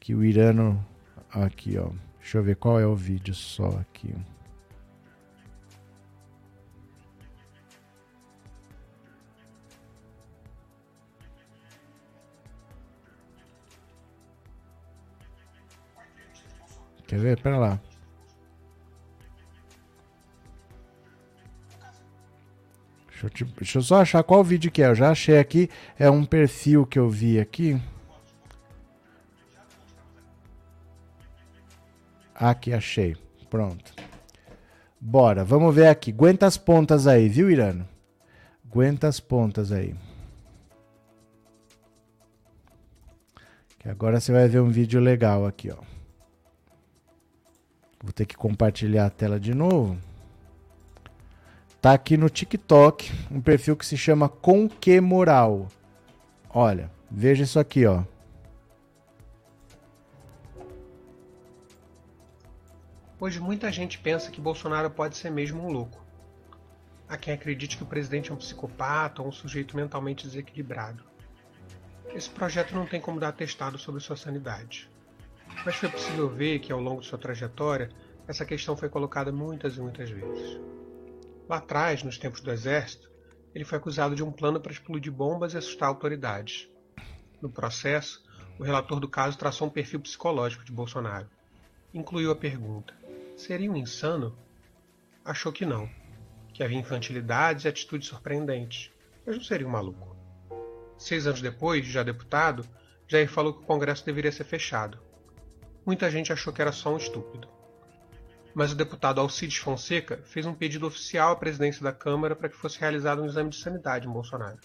Que 0.00 0.12
o 0.12 0.24
Irano 0.24 0.84
aqui, 1.30 1.78
ó. 1.78 1.90
Deixa 2.18 2.38
eu 2.38 2.42
ver 2.42 2.56
qual 2.56 2.80
é 2.80 2.86
o 2.86 2.96
vídeo 2.96 3.32
só 3.32 3.68
aqui. 3.68 4.12
Quer 17.06 17.18
ver? 17.18 17.40
Pera 17.40 17.58
lá. 17.58 17.80
Deixa 23.08 23.26
eu, 23.26 23.30
te, 23.30 23.44
deixa 23.44 23.78
eu, 23.78 23.82
só 23.82 24.02
achar 24.02 24.22
qual 24.22 24.44
vídeo 24.44 24.70
que 24.70 24.82
é. 24.82 24.88
Eu 24.88 24.94
já 24.94 25.10
achei 25.10 25.38
aqui. 25.38 25.70
É 25.98 26.10
um 26.10 26.24
perfil 26.24 26.84
que 26.84 26.98
eu 26.98 27.08
vi 27.08 27.40
aqui. 27.40 27.80
Aqui, 32.34 32.74
achei. 32.74 33.16
Pronto. 33.48 33.94
Bora, 35.00 35.44
vamos 35.44 35.74
ver 35.74 35.86
aqui. 35.86 36.10
Aguenta 36.10 36.46
as 36.46 36.58
pontas 36.58 37.06
aí, 37.06 37.28
viu, 37.28 37.50
Irano? 37.50 37.88
Aguenta 38.68 39.08
as 39.08 39.18
pontas 39.18 39.72
aí. 39.72 39.94
Que 43.78 43.88
agora 43.88 44.20
você 44.20 44.32
vai 44.32 44.46
ver 44.46 44.60
um 44.60 44.68
vídeo 44.68 45.00
legal 45.00 45.46
aqui, 45.46 45.70
ó. 45.70 45.95
Vou 48.06 48.12
ter 48.12 48.24
que 48.24 48.36
compartilhar 48.36 49.06
a 49.06 49.10
tela 49.10 49.40
de 49.40 49.52
novo. 49.52 49.98
Tá 51.82 51.92
aqui 51.92 52.16
no 52.16 52.30
TikTok, 52.30 53.10
um 53.32 53.40
perfil 53.40 53.76
que 53.76 53.84
se 53.84 53.96
chama 53.96 54.28
Com 54.28 54.68
Que 54.68 55.00
Moral. 55.00 55.66
Olha, 56.48 56.88
veja 57.10 57.42
isso 57.42 57.58
aqui, 57.58 57.84
ó. 57.84 58.04
Hoje 63.18 63.40
muita 63.40 63.72
gente 63.72 63.98
pensa 63.98 64.30
que 64.30 64.40
Bolsonaro 64.40 64.88
pode 64.88 65.16
ser 65.16 65.30
mesmo 65.30 65.66
um 65.66 65.72
louco. 65.72 66.00
Há 67.08 67.16
quem 67.16 67.34
acredite 67.34 67.76
que 67.76 67.82
o 67.82 67.86
presidente 67.86 68.30
é 68.30 68.34
um 68.34 68.38
psicopata 68.38 69.20
ou 69.20 69.26
um 69.26 69.32
sujeito 69.32 69.76
mentalmente 69.76 70.28
desequilibrado. 70.28 71.02
Esse 72.14 72.30
projeto 72.30 72.72
não 72.72 72.86
tem 72.86 73.00
como 73.00 73.18
dar 73.18 73.30
atestado 73.30 73.76
sobre 73.76 74.00
sua 74.00 74.16
sanidade. 74.16 74.88
Mas 75.64 75.76
foi 75.76 75.88
possível 75.88 76.28
ver 76.28 76.60
que 76.60 76.72
ao 76.72 76.80
longo 76.80 77.00
de 77.00 77.06
sua 77.06 77.18
trajetória, 77.18 77.90
essa 78.28 78.44
questão 78.44 78.76
foi 78.76 78.88
colocada 78.88 79.32
muitas 79.32 79.76
e 79.76 79.80
muitas 79.80 80.10
vezes. 80.10 80.60
Lá 81.48 81.58
atrás, 81.58 82.02
nos 82.02 82.18
tempos 82.18 82.40
do 82.40 82.50
exército, 82.50 83.10
ele 83.54 83.64
foi 83.64 83.78
acusado 83.78 84.14
de 84.14 84.22
um 84.22 84.32
plano 84.32 84.60
para 84.60 84.72
explodir 84.72 85.12
bombas 85.12 85.54
e 85.54 85.58
assustar 85.58 85.88
autoridades. 85.88 86.68
No 87.40 87.48
processo, 87.48 88.24
o 88.58 88.64
relator 88.64 88.98
do 88.98 89.08
caso 89.08 89.38
traçou 89.38 89.68
um 89.68 89.70
perfil 89.70 90.00
psicológico 90.00 90.64
de 90.64 90.72
Bolsonaro. 90.72 91.28
Incluiu 91.94 92.30
a 92.30 92.36
pergunta: 92.36 92.94
seria 93.36 93.70
um 93.70 93.76
insano? 93.76 94.36
Achou 95.24 95.52
que 95.52 95.64
não, 95.64 95.88
que 96.52 96.62
havia 96.62 96.78
infantilidades 96.78 97.64
e 97.64 97.68
atitudes 97.68 98.08
surpreendentes, 98.08 98.90
mas 99.24 99.36
não 99.36 99.44
seria 99.44 99.66
um 99.66 99.70
maluco. 99.70 100.16
Seis 100.98 101.26
anos 101.26 101.40
depois, 101.40 101.84
já 101.86 102.02
deputado, 102.02 102.66
Jair 103.06 103.28
falou 103.28 103.52
que 103.52 103.62
o 103.62 103.66
Congresso 103.66 104.04
deveria 104.04 104.32
ser 104.32 104.44
fechado. 104.44 104.98
Muita 105.86 106.10
gente 106.10 106.32
achou 106.32 106.52
que 106.52 106.60
era 106.60 106.72
só 106.72 106.92
um 106.92 106.98
estúpido 106.98 107.56
mas 108.56 108.72
o 108.72 108.74
deputado 108.74 109.20
Alcides 109.20 109.58
Fonseca 109.58 110.22
fez 110.24 110.46
um 110.46 110.54
pedido 110.54 110.86
oficial 110.86 111.32
à 111.32 111.36
presidência 111.36 111.82
da 111.82 111.92
Câmara 111.92 112.34
para 112.34 112.48
que 112.48 112.56
fosse 112.56 112.80
realizado 112.80 113.20
um 113.20 113.26
exame 113.26 113.50
de 113.50 113.56
sanidade 113.56 114.08
em 114.08 114.10
Bolsonaro. 114.10 114.58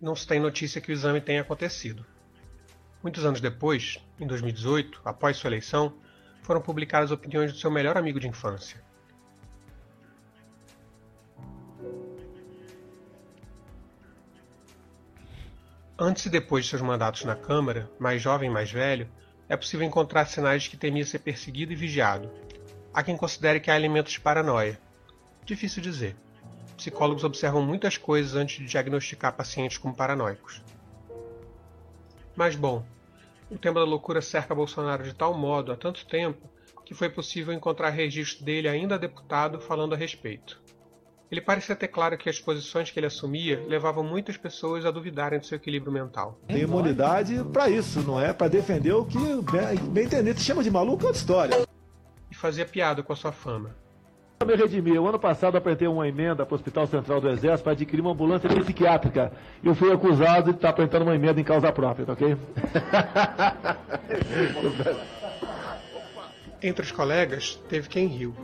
Não 0.00 0.14
se 0.14 0.24
tem 0.24 0.38
notícia 0.38 0.80
que 0.80 0.88
o 0.88 0.92
exame 0.92 1.20
tenha 1.20 1.40
acontecido. 1.40 2.06
Muitos 3.02 3.24
anos 3.24 3.40
depois, 3.40 3.98
em 4.20 4.28
2018, 4.28 5.00
após 5.04 5.36
sua 5.36 5.48
eleição, 5.48 5.98
foram 6.42 6.60
publicadas 6.60 7.10
opiniões 7.10 7.52
do 7.52 7.58
seu 7.58 7.68
melhor 7.68 7.98
amigo 7.98 8.20
de 8.20 8.28
infância. 8.28 8.80
Antes 15.98 16.26
e 16.26 16.30
depois 16.30 16.64
de 16.64 16.70
seus 16.70 16.82
mandatos 16.82 17.24
na 17.24 17.34
Câmara, 17.34 17.90
mais 17.98 18.22
jovem 18.22 18.48
e 18.48 18.52
mais 18.52 18.70
velho, 18.70 19.10
é 19.52 19.56
possível 19.56 19.86
encontrar 19.86 20.24
sinais 20.24 20.62
de 20.62 20.70
que 20.70 20.76
temia 20.76 21.04
ser 21.04 21.18
perseguido 21.18 21.72
e 21.72 21.76
vigiado, 21.76 22.30
Há 22.94 23.02
quem 23.02 23.16
considere 23.16 23.58
que 23.58 23.70
há 23.70 23.76
elementos 23.76 24.12
de 24.12 24.20
paranoia. 24.20 24.78
Difícil 25.46 25.82
dizer. 25.82 26.14
Psicólogos 26.76 27.24
observam 27.24 27.62
muitas 27.62 27.96
coisas 27.96 28.34
antes 28.34 28.58
de 28.58 28.66
diagnosticar 28.66 29.34
pacientes 29.34 29.78
como 29.78 29.94
paranoicos. 29.94 30.62
Mas 32.36 32.54
bom, 32.54 32.84
o 33.50 33.56
tema 33.56 33.80
da 33.80 33.86
loucura 33.86 34.20
cerca 34.20 34.54
Bolsonaro 34.54 35.04
de 35.04 35.14
tal 35.14 35.32
modo 35.32 35.72
há 35.72 35.76
tanto 35.76 36.04
tempo 36.04 36.50
que 36.84 36.94
foi 36.94 37.08
possível 37.08 37.54
encontrar 37.54 37.88
registro 37.88 38.44
dele 38.44 38.68
ainda 38.68 38.98
deputado 38.98 39.58
falando 39.58 39.94
a 39.94 39.96
respeito. 39.96 40.60
Ele 41.32 41.40
parecia 41.40 41.74
ter 41.74 41.88
claro 41.88 42.16
que 42.16 42.28
as 42.28 42.38
posições 42.38 42.90
que 42.90 43.00
ele 43.00 43.06
assumia 43.06 43.64
levavam 43.66 44.04
muitas 44.04 44.36
pessoas 44.36 44.84
a 44.84 44.90
duvidarem 44.90 45.40
do 45.40 45.46
seu 45.46 45.56
equilíbrio 45.56 45.90
mental. 45.90 46.38
Tem 46.46 46.58
imunidade 46.58 47.42
para 47.52 47.68
isso, 47.68 48.02
não 48.02 48.20
é? 48.20 48.32
Para 48.32 48.48
defender 48.48 48.92
o 48.92 49.04
que 49.04 49.18
bem, 49.90 50.04
entender. 50.04 50.38
chama 50.38 50.62
de 50.62 50.70
maluco 50.70 51.02
é 51.02 51.06
outra 51.06 51.18
história 51.18 51.72
fazia 52.42 52.66
piada 52.66 53.04
com 53.04 53.12
a 53.12 53.16
sua 53.16 53.30
fama. 53.30 53.70
Eu 54.40 54.46
me 54.46 54.56
redimi. 54.56 54.98
O 54.98 55.06
ano 55.06 55.20
passado 55.20 55.56
apresentei 55.56 55.86
uma 55.86 56.08
emenda 56.08 56.44
para 56.44 56.54
o 56.54 56.56
Hospital 56.56 56.88
Central 56.88 57.20
do 57.20 57.30
Exército 57.30 57.62
para 57.62 57.72
adquirir 57.72 58.00
uma 58.00 58.10
ambulância 58.10 58.48
psiquiátrica. 58.50 59.30
Eu 59.62 59.76
fui 59.76 59.92
acusado 59.92 60.50
de 60.50 60.56
estar 60.56 60.70
apresentando 60.70 61.02
uma 61.02 61.14
emenda 61.14 61.40
em 61.40 61.44
causa 61.44 61.70
própria, 61.70 62.04
tá 62.04 62.14
ok? 62.14 62.36
Entre 66.60 66.84
os 66.84 66.90
colegas, 66.90 67.54
teve 67.68 67.88
quem 67.88 68.08
riu. 68.08 68.34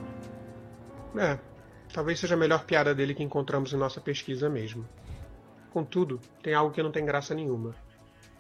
É, 1.16 1.36
talvez 1.92 2.18
seja 2.18 2.34
a 2.34 2.38
melhor 2.38 2.64
piada 2.64 2.94
dele 2.94 3.14
que 3.14 3.22
encontramos 3.22 3.72
em 3.72 3.76
nossa 3.76 4.00
pesquisa 4.00 4.48
mesmo. 4.48 4.88
Contudo, 5.70 6.20
tem 6.42 6.54
algo 6.54 6.72
que 6.72 6.82
não 6.82 6.92
tem 6.92 7.04
graça 7.04 7.34
nenhuma. 7.34 7.74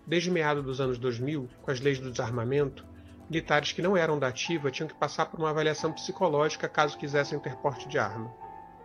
Desde 0.06 0.30
meados 0.30 0.64
dos 0.64 0.80
anos 0.80 0.98
2000, 0.98 1.48
com 1.62 1.70
as 1.70 1.80
leis 1.80 1.98
do 1.98 2.10
desarmamento, 2.10 2.84
Militares 3.30 3.72
que 3.72 3.82
não 3.82 3.94
eram 3.94 4.18
da 4.18 4.28
ativa 4.28 4.70
tinham 4.70 4.88
que 4.88 4.94
passar 4.94 5.26
por 5.26 5.38
uma 5.38 5.50
avaliação 5.50 5.92
psicológica 5.92 6.66
caso 6.66 6.96
quisessem 6.96 7.38
ter 7.38 7.54
porte 7.56 7.86
de 7.86 7.98
arma. 7.98 8.32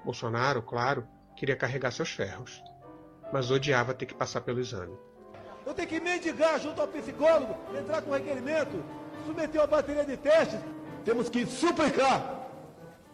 Bolsonaro, 0.04 0.62
claro, 0.62 1.08
queria 1.34 1.56
carregar 1.56 1.92
seus 1.92 2.12
ferros, 2.12 2.62
mas 3.32 3.50
odiava 3.50 3.94
ter 3.94 4.06
que 4.06 4.14
passar 4.14 4.42
pelo 4.42 4.60
exame. 4.60 4.94
Eu 5.66 5.74
tenho 5.74 5.88
que 5.88 6.00
mendigar 6.02 6.60
junto 6.60 6.82
ao 6.82 6.90
psicólogo, 6.90 7.56
entrar 7.74 8.02
com 8.02 8.12
requerimento, 8.12 8.84
submeter 9.26 9.62
uma 9.62 9.68
bateria 9.68 10.04
de 10.04 10.18
testes. 10.18 10.60
Temos 11.06 11.30
que 11.30 11.46
suplicar 11.46 12.50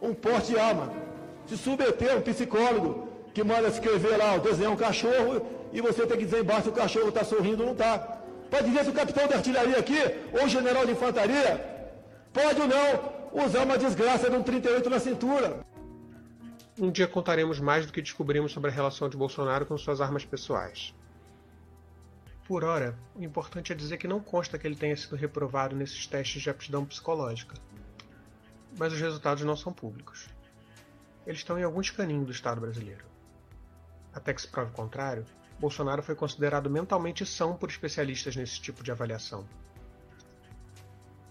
um 0.02 0.16
porte 0.16 0.48
de 0.48 0.58
arma, 0.58 0.92
se 1.50 1.58
submeter 1.58 2.14
a 2.14 2.16
um 2.18 2.22
psicólogo 2.22 3.10
que 3.34 3.44
manda 3.44 3.68
escrever 3.68 4.18
lá, 4.18 4.38
desenhar 4.38 4.72
um 4.72 4.76
cachorro 4.76 5.46
e 5.74 5.82
você 5.82 6.06
tem 6.06 6.18
que 6.18 6.26
dizer 6.26 6.42
embaixo 6.42 6.64
se 6.64 6.70
o 6.70 6.74
cachorro 6.74 7.10
está 7.10 7.24
sorrindo 7.24 7.62
ou 7.62 7.68
não 7.68 7.74
está. 7.74 7.98
Pode 8.50 8.68
dizer 8.68 8.84
se 8.84 8.90
o 8.90 8.94
capitão 8.94 9.28
de 9.28 9.34
artilharia 9.34 9.78
aqui, 9.78 10.00
ou 10.34 10.46
o 10.46 10.50
general 10.50 10.86
de 10.86 10.92
infantaria, 10.92 11.64
pode 12.34 12.62
ou 12.62 12.68
não 12.68 13.46
usar 13.46 13.64
uma 13.64 13.78
desgraça 13.78 14.30
de 14.30 14.36
um 14.36 14.44
38 14.44 14.90
na 14.90 15.00
cintura. 15.00 15.66
Um 16.78 16.90
dia 16.90 17.08
contaremos 17.08 17.60
mais 17.60 17.86
do 17.86 17.94
que 17.94 18.02
descobrimos 18.02 18.52
sobre 18.52 18.72
a 18.72 18.74
relação 18.74 19.10
de 19.10 19.18
Bolsonaro 19.18 19.66
com 19.66 19.78
suas 19.78 20.02
armas 20.02 20.26
pessoais. 20.26 20.94
Por 22.48 22.64
hora, 22.64 22.98
o 23.16 23.24
importante 23.24 23.72
é 23.72 23.76
dizer 23.76 23.98
que 23.98 24.08
não 24.08 24.20
consta 24.20 24.58
que 24.58 24.66
ele 24.66 24.76
tenha 24.76 24.98
sido 24.98 25.16
reprovado 25.16 25.76
nesses 25.76 26.08
testes 26.08 26.42
de 26.42 26.50
aptidão 26.50 26.84
psicológica. 26.84 27.56
Mas 28.78 28.92
os 28.94 29.00
resultados 29.00 29.44
não 29.44 29.56
são 29.56 29.72
públicos. 29.72 30.28
Eles 31.30 31.42
estão 31.42 31.60
em 31.60 31.64
alguns 31.64 31.92
caninhos 31.92 32.26
do 32.26 32.32
Estado 32.32 32.60
brasileiro. 32.60 33.06
Até 34.12 34.34
que 34.34 34.42
se 34.42 34.48
prove 34.48 34.72
o 34.72 34.74
contrário, 34.74 35.24
Bolsonaro 35.60 36.02
foi 36.02 36.16
considerado 36.16 36.72
mentalmente 36.72 37.24
são 37.24 37.56
por 37.56 37.70
especialistas 37.70 38.36
nesse 38.36 38.60
tipo 38.60 38.84
de 38.84 38.92
avaliação. 38.92 39.48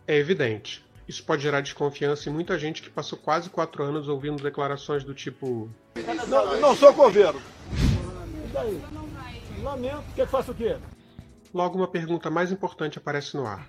É 0.07 0.17
evidente. 0.17 0.87
Isso 1.09 1.25
pode 1.25 1.43
gerar 1.43 1.63
desconfiança 1.63 2.31
em 2.31 2.33
muita 2.33 2.57
gente 2.57 2.81
que 2.81 2.89
passou 2.89 3.19
quase 3.19 3.51
quatro 3.51 3.83
anos 3.83 4.07
ouvindo 4.07 4.41
declarações 4.41 5.03
do 5.03 5.13
tipo. 5.13 5.69
Não, 6.29 6.61
não 6.61 6.77
sou 6.77 6.95
coveiro. 6.95 7.43
E 7.73 8.53
daí? 8.53 8.81
Lamento. 9.61 10.05
Quer 10.15 10.27
que 10.27 10.31
faça 10.31 10.53
o 10.53 10.55
quê? 10.55 10.77
Logo, 11.53 11.77
uma 11.77 11.89
pergunta 11.89 12.31
mais 12.31 12.53
importante 12.53 12.99
aparece 12.99 13.37
no 13.37 13.45
ar. 13.45 13.69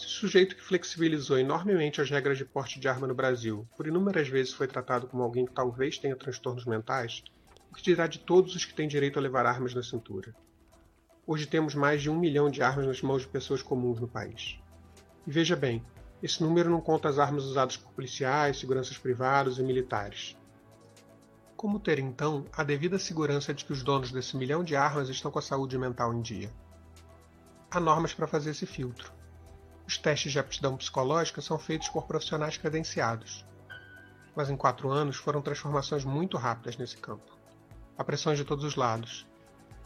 Se 0.00 0.06
o 0.06 0.08
sujeito 0.08 0.56
que 0.56 0.62
flexibilizou 0.62 1.38
enormemente 1.38 2.00
as 2.00 2.08
regras 2.08 2.38
de 2.38 2.44
porte 2.46 2.80
de 2.80 2.88
arma 2.88 3.06
no 3.06 3.14
Brasil 3.14 3.68
por 3.76 3.86
inúmeras 3.86 4.28
vezes 4.28 4.50
foi 4.50 4.66
tratado 4.66 5.06
como 5.06 5.22
alguém 5.22 5.44
que 5.44 5.52
talvez 5.52 5.98
tenha 5.98 6.16
transtornos 6.16 6.64
mentais, 6.64 7.22
o 7.70 7.74
que 7.74 7.82
dirá 7.82 8.06
de 8.06 8.18
todos 8.18 8.56
os 8.56 8.64
que 8.64 8.72
têm 8.72 8.88
direito 8.88 9.18
a 9.18 9.22
levar 9.22 9.44
armas 9.44 9.74
na 9.74 9.82
cintura? 9.82 10.34
Hoje 11.26 11.44
temos 11.44 11.74
mais 11.74 12.00
de 12.00 12.08
um 12.08 12.18
milhão 12.18 12.50
de 12.50 12.62
armas 12.62 12.86
nas 12.86 13.02
mãos 13.02 13.20
de 13.20 13.28
pessoas 13.28 13.60
comuns 13.60 14.00
no 14.00 14.08
país. 14.08 14.58
E 15.26 15.30
veja 15.30 15.54
bem, 15.54 15.84
esse 16.22 16.42
número 16.42 16.70
não 16.70 16.80
conta 16.80 17.10
as 17.10 17.18
armas 17.18 17.44
usadas 17.44 17.76
por 17.76 17.92
policiais, 17.92 18.58
seguranças 18.58 18.96
privados 18.96 19.58
e 19.58 19.62
militares. 19.62 20.34
Como 21.58 21.78
ter 21.78 21.98
então 21.98 22.46
a 22.54 22.64
devida 22.64 22.98
segurança 22.98 23.52
de 23.52 23.66
que 23.66 23.72
os 23.72 23.82
donos 23.82 24.10
desse 24.10 24.34
milhão 24.34 24.64
de 24.64 24.74
armas 24.74 25.10
estão 25.10 25.30
com 25.30 25.38
a 25.38 25.42
saúde 25.42 25.76
mental 25.76 26.14
em 26.14 26.22
dia? 26.22 26.50
Há 27.70 27.78
normas 27.78 28.14
para 28.14 28.26
fazer 28.26 28.52
esse 28.52 28.64
filtro. 28.64 29.19
Os 29.90 29.98
testes 29.98 30.30
de 30.30 30.38
aptidão 30.38 30.76
psicológica 30.76 31.40
são 31.40 31.58
feitos 31.58 31.88
por 31.88 32.06
profissionais 32.06 32.56
credenciados. 32.56 33.44
Mas 34.36 34.48
em 34.48 34.56
quatro 34.56 34.88
anos 34.88 35.16
foram 35.16 35.42
transformações 35.42 36.04
muito 36.04 36.36
rápidas 36.36 36.76
nesse 36.76 36.96
campo. 36.96 37.36
Há 37.98 38.04
pressões 38.04 38.38
de 38.38 38.44
todos 38.44 38.64
os 38.64 38.76
lados. 38.76 39.26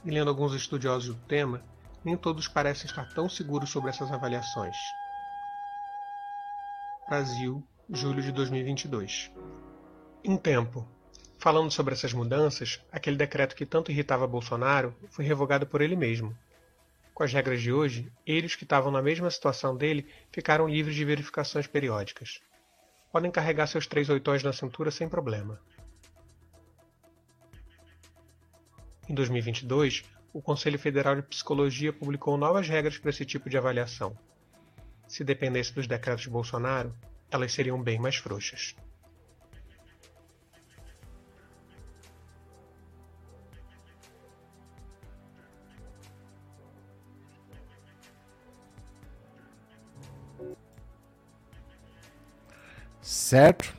E 0.04 0.10
lendo 0.10 0.28
alguns 0.28 0.52
estudiosos 0.52 1.14
do 1.14 1.22
tema, 1.22 1.62
nem 2.04 2.18
todos 2.18 2.46
parecem 2.46 2.84
estar 2.84 3.14
tão 3.14 3.30
seguros 3.30 3.70
sobre 3.70 3.88
essas 3.88 4.12
avaliações. 4.12 4.76
Brasil, 7.08 7.66
julho 7.88 8.20
de 8.20 8.30
2022. 8.30 9.32
Em 10.22 10.36
tempo, 10.36 10.86
Falando 11.38 11.70
sobre 11.70 11.92
essas 11.92 12.14
mudanças, 12.14 12.80
aquele 12.90 13.16
decreto 13.16 13.54
que 13.54 13.66
tanto 13.66 13.90
irritava 13.90 14.26
Bolsonaro 14.26 14.94
foi 15.10 15.26
revogado 15.26 15.66
por 15.66 15.82
ele 15.82 15.94
mesmo. 15.94 16.34
Com 17.14 17.22
as 17.22 17.32
regras 17.32 17.62
de 17.62 17.72
hoje, 17.72 18.12
eles 18.26 18.56
que 18.56 18.64
estavam 18.64 18.90
na 18.90 19.00
mesma 19.00 19.30
situação 19.30 19.76
dele 19.76 20.12
ficaram 20.32 20.68
livres 20.68 20.96
de 20.96 21.04
verificações 21.04 21.68
periódicas. 21.68 22.40
Podem 23.12 23.30
carregar 23.30 23.68
seus 23.68 23.86
três 23.86 24.10
oitões 24.10 24.42
na 24.42 24.52
cintura 24.52 24.90
sem 24.90 25.08
problema. 25.08 25.60
Em 29.08 29.14
2022, 29.14 30.02
o 30.32 30.42
Conselho 30.42 30.78
Federal 30.78 31.14
de 31.14 31.22
Psicologia 31.22 31.92
publicou 31.92 32.36
novas 32.36 32.68
regras 32.68 32.98
para 32.98 33.10
esse 33.10 33.24
tipo 33.24 33.48
de 33.48 33.56
avaliação. 33.56 34.18
Se 35.06 35.22
dependesse 35.22 35.72
dos 35.72 35.86
decretos 35.86 36.24
de 36.24 36.30
Bolsonaro, 36.30 36.92
elas 37.30 37.52
seriam 37.52 37.80
bem 37.80 38.00
mais 38.00 38.16
frouxas. 38.16 38.74
Certo? 53.34 53.74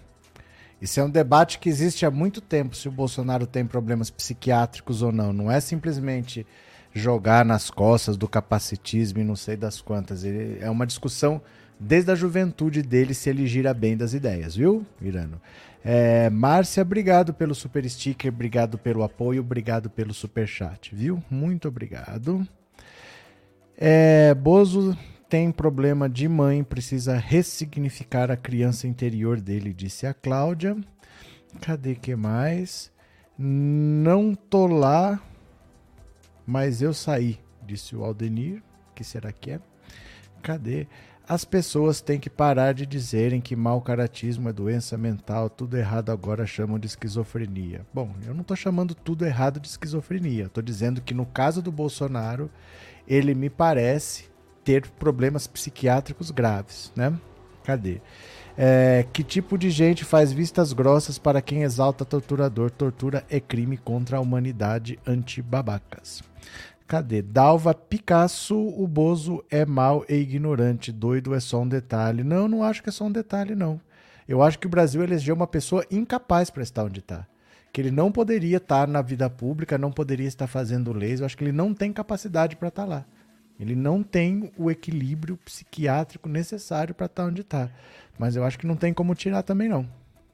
Isso 0.81 0.99
é 0.99 1.03
um 1.03 1.09
debate 1.09 1.59
que 1.59 1.69
existe 1.69 2.05
há 2.05 2.11
muito 2.11 2.41
tempo, 2.41 2.75
se 2.75 2.89
o 2.89 2.91
Bolsonaro 2.91 3.47
tem 3.47 3.65
problemas 3.65 4.09
psiquiátricos 4.09 5.01
ou 5.01 5.13
não. 5.13 5.31
Não 5.31 5.49
é 5.49 5.61
simplesmente 5.61 6.45
jogar 6.93 7.45
nas 7.45 7.69
costas 7.69 8.17
do 8.17 8.27
capacitismo 8.27 9.19
e 9.19 9.23
não 9.23 9.35
sei 9.37 9.55
das 9.55 9.79
quantas. 9.79 10.25
Ele, 10.25 10.57
é 10.59 10.69
uma 10.69 10.85
discussão 10.85 11.41
desde 11.79 12.11
a 12.11 12.15
juventude 12.15 12.81
dele 12.81 13.13
se 13.13 13.29
ele 13.29 13.47
gira 13.47 13.73
bem 13.73 13.95
das 13.95 14.13
ideias, 14.13 14.57
viu, 14.57 14.85
Irano? 15.01 15.41
É, 15.83 16.29
Márcia, 16.29 16.81
obrigado 16.81 17.33
pelo 17.33 17.55
super 17.55 17.89
sticker, 17.89 18.33
obrigado 18.33 18.77
pelo 18.77 19.03
apoio, 19.03 19.39
obrigado 19.39 19.89
pelo 19.89 20.13
super 20.13 20.45
chat, 20.45 20.93
viu? 20.93 21.23
Muito 21.31 21.69
obrigado. 21.69 22.45
É, 23.77 24.33
Bozo 24.33 24.97
tem 25.35 25.51
problema 25.51 26.07
de 26.07 26.29
mãe, 26.29 26.63
precisa 26.63 27.17
ressignificar 27.17 28.31
a 28.31 28.37
criança 28.37 28.87
interior 28.87 29.41
dele, 29.41 29.73
disse 29.73 30.07
a 30.07 30.13
Cláudia. 30.13 30.77
Cadê 31.59 31.93
que 31.93 32.15
mais? 32.15 32.89
Não 33.37 34.33
tô 34.33 34.65
lá, 34.65 35.21
mas 36.47 36.81
eu 36.81 36.93
saí, 36.93 37.37
disse 37.67 37.97
o 37.97 38.05
Aldenir. 38.05 38.63
que 38.95 39.03
será 39.03 39.29
que 39.33 39.51
é? 39.51 39.59
Cadê? 40.41 40.87
As 41.27 41.43
pessoas 41.43 41.99
têm 41.99 42.17
que 42.17 42.29
parar 42.29 42.73
de 42.73 42.85
dizerem 42.85 43.41
que 43.41 43.57
mau 43.57 43.81
caratismo 43.81 44.47
é 44.47 44.53
doença 44.53 44.97
mental, 44.97 45.49
tudo 45.49 45.75
errado 45.75 46.13
agora 46.13 46.47
chamam 46.47 46.79
de 46.79 46.87
esquizofrenia. 46.87 47.85
Bom, 47.93 48.15
eu 48.25 48.33
não 48.33 48.39
estou 48.39 48.55
chamando 48.55 48.95
tudo 48.95 49.25
errado 49.25 49.59
de 49.59 49.67
esquizofrenia. 49.67 50.45
Estou 50.45 50.63
dizendo 50.63 51.01
que 51.01 51.13
no 51.13 51.25
caso 51.25 51.61
do 51.61 51.73
Bolsonaro, 51.73 52.49
ele 53.05 53.35
me 53.35 53.49
parece 53.49 54.33
ter 54.65 54.87
problemas 54.89 55.45
psiquiátricos 55.45 56.31
graves, 56.31 56.91
né? 56.95 57.13
Cadê? 57.63 58.01
É, 58.57 59.05
que 59.13 59.23
tipo 59.23 59.57
de 59.57 59.69
gente 59.69 60.03
faz 60.03 60.31
vistas 60.31 60.73
grossas 60.73 61.19
para 61.19 61.41
quem 61.41 61.63
exalta 61.63 62.03
torturador? 62.03 62.71
Tortura 62.71 63.23
é 63.29 63.39
crime 63.39 63.77
contra 63.77 64.17
a 64.17 64.21
humanidade 64.21 64.97
anti-babacas. 65.05 66.23
Cadê? 66.87 67.21
Dalva 67.21 67.73
Picasso, 67.73 68.57
o 68.57 68.87
Bozo 68.87 69.43
é 69.49 69.65
mal 69.65 70.05
e 70.07 70.15
ignorante. 70.15 70.91
Doido 70.91 71.35
é 71.35 71.39
só 71.39 71.61
um 71.61 71.67
detalhe. 71.67 72.23
Não, 72.23 72.47
não 72.47 72.63
acho 72.63 72.81
que 72.81 72.89
é 72.89 72.91
só 72.91 73.05
um 73.05 73.11
detalhe, 73.11 73.55
não. 73.55 73.79
Eu 74.27 74.41
acho 74.41 74.57
que 74.57 74.67
o 74.67 74.69
Brasil 74.69 75.03
elegeu 75.03 75.35
uma 75.35 75.47
pessoa 75.47 75.85
incapaz 75.91 76.49
para 76.49 76.63
estar 76.63 76.83
onde 76.83 76.99
está. 76.99 77.27
Que 77.73 77.81
ele 77.81 77.91
não 77.91 78.11
poderia 78.11 78.57
estar 78.57 78.87
na 78.87 79.01
vida 79.01 79.29
pública, 79.29 79.77
não 79.77 79.91
poderia 79.91 80.27
estar 80.27 80.47
fazendo 80.47 80.93
leis. 80.93 81.19
Eu 81.19 81.25
acho 81.25 81.37
que 81.37 81.43
ele 81.43 81.51
não 81.51 81.73
tem 81.73 81.91
capacidade 81.91 82.55
para 82.55 82.69
estar 82.69 82.85
lá. 82.85 83.05
Ele 83.59 83.75
não 83.75 84.03
tem 84.03 84.51
o 84.57 84.69
equilíbrio 84.69 85.37
psiquiátrico 85.37 86.27
necessário 86.27 86.93
para 86.93 87.05
estar 87.05 87.23
tá 87.23 87.29
onde 87.29 87.41
está. 87.41 87.69
Mas 88.17 88.35
eu 88.35 88.43
acho 88.43 88.59
que 88.59 88.67
não 88.67 88.75
tem 88.75 88.93
como 88.93 89.15
tirar 89.15 89.43
também, 89.43 89.69
não. 89.69 89.87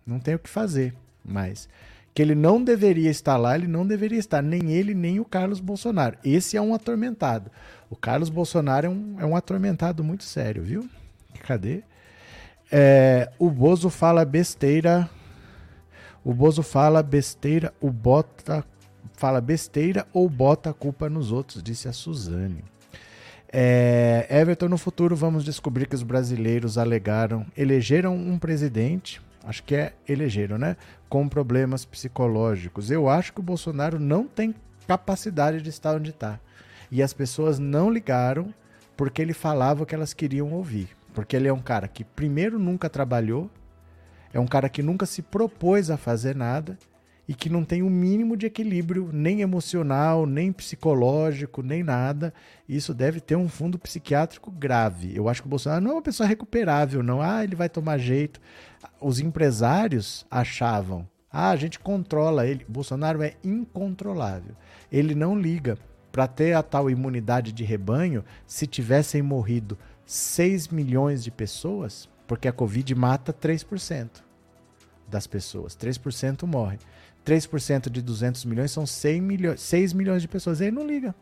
Não 0.05 0.19
tem 0.19 0.35
o 0.35 0.39
que 0.39 0.49
fazer. 0.49 0.95
Mas 1.23 1.69
que 2.13 2.21
ele 2.21 2.35
não 2.35 2.61
deveria 2.61 3.09
estar 3.09 3.37
lá, 3.37 3.55
ele 3.55 3.67
não 3.67 3.85
deveria 3.85 4.19
estar. 4.19 4.41
Nem 4.41 4.71
ele, 4.71 4.93
nem 4.93 5.19
o 5.19 5.25
Carlos 5.25 5.59
Bolsonaro. 5.59 6.17
Esse 6.23 6.57
é 6.57 6.61
um 6.61 6.73
atormentado. 6.73 7.51
O 7.89 7.95
Carlos 7.95 8.29
Bolsonaro 8.29 8.87
é 8.87 8.89
um, 8.89 9.15
é 9.19 9.25
um 9.25 9.35
atormentado 9.35 10.03
muito 10.03 10.23
sério, 10.23 10.63
viu? 10.63 10.89
Cadê? 11.43 11.83
É, 12.71 13.31
o 13.37 13.49
Bozo 13.49 13.89
fala 13.89 14.25
besteira. 14.25 15.09
O 16.23 16.33
Bozo 16.33 16.61
fala 16.61 17.01
besteira, 17.01 17.73
o 17.81 17.89
bota 17.89 18.63
fala 19.13 19.41
besteira 19.41 20.07
ou 20.13 20.29
bota 20.29 20.69
a 20.69 20.73
culpa 20.73 21.09
nos 21.09 21.31
outros, 21.31 21.63
disse 21.63 21.87
a 21.87 21.93
Suzane. 21.93 22.63
É, 23.53 24.27
Everton, 24.29 24.69
no 24.69 24.77
futuro 24.77 25.15
vamos 25.15 25.43
descobrir 25.43 25.85
que 25.85 25.95
os 25.95 26.03
brasileiros 26.03 26.77
alegaram, 26.77 27.45
elegeram 27.57 28.15
um 28.15 28.39
presidente, 28.39 29.21
acho 29.43 29.63
que 29.63 29.75
é 29.75 29.93
elegeram, 30.07 30.57
né? 30.57 30.77
Com 31.09 31.27
problemas 31.27 31.83
psicológicos. 31.83 32.89
Eu 32.89 33.09
acho 33.09 33.33
que 33.33 33.41
o 33.41 33.43
Bolsonaro 33.43 33.99
não 33.99 34.25
tem 34.25 34.55
capacidade 34.87 35.61
de 35.61 35.69
estar 35.69 35.95
onde 35.95 36.11
está. 36.11 36.39
E 36.89 37.03
as 37.03 37.13
pessoas 37.13 37.59
não 37.59 37.91
ligaram 37.91 38.53
porque 38.95 39.21
ele 39.21 39.33
falava 39.33 39.83
o 39.83 39.85
que 39.85 39.95
elas 39.95 40.13
queriam 40.13 40.53
ouvir. 40.53 40.89
Porque 41.13 41.35
ele 41.35 41.47
é 41.47 41.53
um 41.53 41.61
cara 41.61 41.87
que, 41.87 42.05
primeiro, 42.05 42.57
nunca 42.57 42.89
trabalhou, 42.89 43.49
é 44.33 44.39
um 44.39 44.47
cara 44.47 44.69
que 44.69 44.81
nunca 44.81 45.05
se 45.05 45.21
propôs 45.21 45.89
a 45.89 45.97
fazer 45.97 46.35
nada 46.35 46.77
e 47.27 47.33
que 47.33 47.49
não 47.49 47.63
tem 47.63 47.81
o 47.81 47.85
um 47.85 47.89
mínimo 47.89 48.35
de 48.35 48.45
equilíbrio, 48.45 49.09
nem 49.13 49.41
emocional, 49.41 50.25
nem 50.25 50.51
psicológico, 50.51 51.61
nem 51.61 51.83
nada. 51.83 52.33
Isso 52.67 52.93
deve 52.93 53.19
ter 53.19 53.35
um 53.35 53.47
fundo 53.47 53.79
psiquiátrico 53.79 54.51
grave. 54.51 55.15
Eu 55.15 55.29
acho 55.29 55.41
que 55.41 55.47
o 55.47 55.49
Bolsonaro 55.49 55.83
não 55.83 55.91
é 55.91 55.93
uma 55.95 56.01
pessoa 56.01 56.27
recuperável, 56.27 57.01
não. 57.01 57.21
Ah, 57.21 57.43
ele 57.43 57.55
vai 57.55 57.69
tomar 57.69 57.97
jeito. 57.97 58.41
Os 58.99 59.19
empresários 59.19 60.25
achavam, 60.29 61.07
ah, 61.31 61.51
a 61.51 61.55
gente 61.55 61.79
controla 61.79 62.45
ele. 62.45 62.65
O 62.67 62.71
Bolsonaro 62.71 63.21
é 63.21 63.35
incontrolável. 63.43 64.55
Ele 64.91 65.15
não 65.15 65.39
liga. 65.39 65.77
Para 66.11 66.27
ter 66.27 66.51
a 66.51 66.61
tal 66.61 66.89
imunidade 66.89 67.53
de 67.53 67.63
rebanho, 67.63 68.25
se 68.45 68.67
tivessem 68.67 69.21
morrido 69.21 69.77
6 70.05 70.67
milhões 70.67 71.23
de 71.23 71.31
pessoas, 71.31 72.09
porque 72.27 72.49
a 72.49 72.51
Covid 72.51 72.93
mata 72.95 73.31
3% 73.31 74.21
das 75.07 75.25
pessoas, 75.25 75.73
3% 75.73 76.45
morrem. 76.45 76.79
3% 77.25 77.89
de 77.89 78.01
200 78.01 78.45
milhões 78.45 78.71
são 78.71 78.85
6 78.85 79.21
milhões, 79.21 79.61
6 79.61 79.93
milhões 79.93 80.21
de 80.21 80.27
pessoas. 80.27 80.61
Ele 80.61 80.71
não 80.71 80.85
liga. 80.85 81.13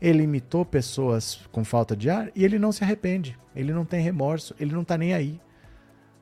Ele 0.00 0.22
imitou 0.22 0.64
pessoas 0.64 1.40
com 1.52 1.64
falta 1.64 1.94
de 1.94 2.08
ar 2.08 2.30
e 2.34 2.44
ele 2.44 2.58
não 2.58 2.72
se 2.72 2.82
arrepende. 2.82 3.38
Ele 3.54 3.72
não 3.72 3.84
tem 3.84 4.00
remorso, 4.00 4.54
ele 4.58 4.72
não 4.72 4.82
está 4.82 4.96
nem 4.96 5.12
aí. 5.12 5.40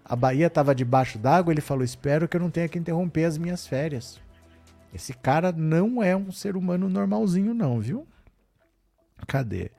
A 0.05 0.17
Bahia 0.17 0.47
estava 0.47 0.75
debaixo 0.75 1.19
d'água, 1.19 1.53
ele 1.53 1.61
falou: 1.61 1.85
Espero 1.85 2.27
que 2.27 2.37
eu 2.37 2.41
não 2.41 2.51
tenha 2.51 2.69
que 2.69 2.79
interromper 2.79 3.25
as 3.25 3.39
minhas 3.39 3.67
férias. 3.67 4.21
Esse 4.93 5.13
cara 5.13 5.53
não 5.53 6.03
é 6.03 6.17
um 6.17 6.33
ser 6.33 6.57
humano 6.57 6.89
normalzinho, 6.89 7.53
não, 7.53 7.79
viu? 7.79 8.07
Cadê? 9.27 9.71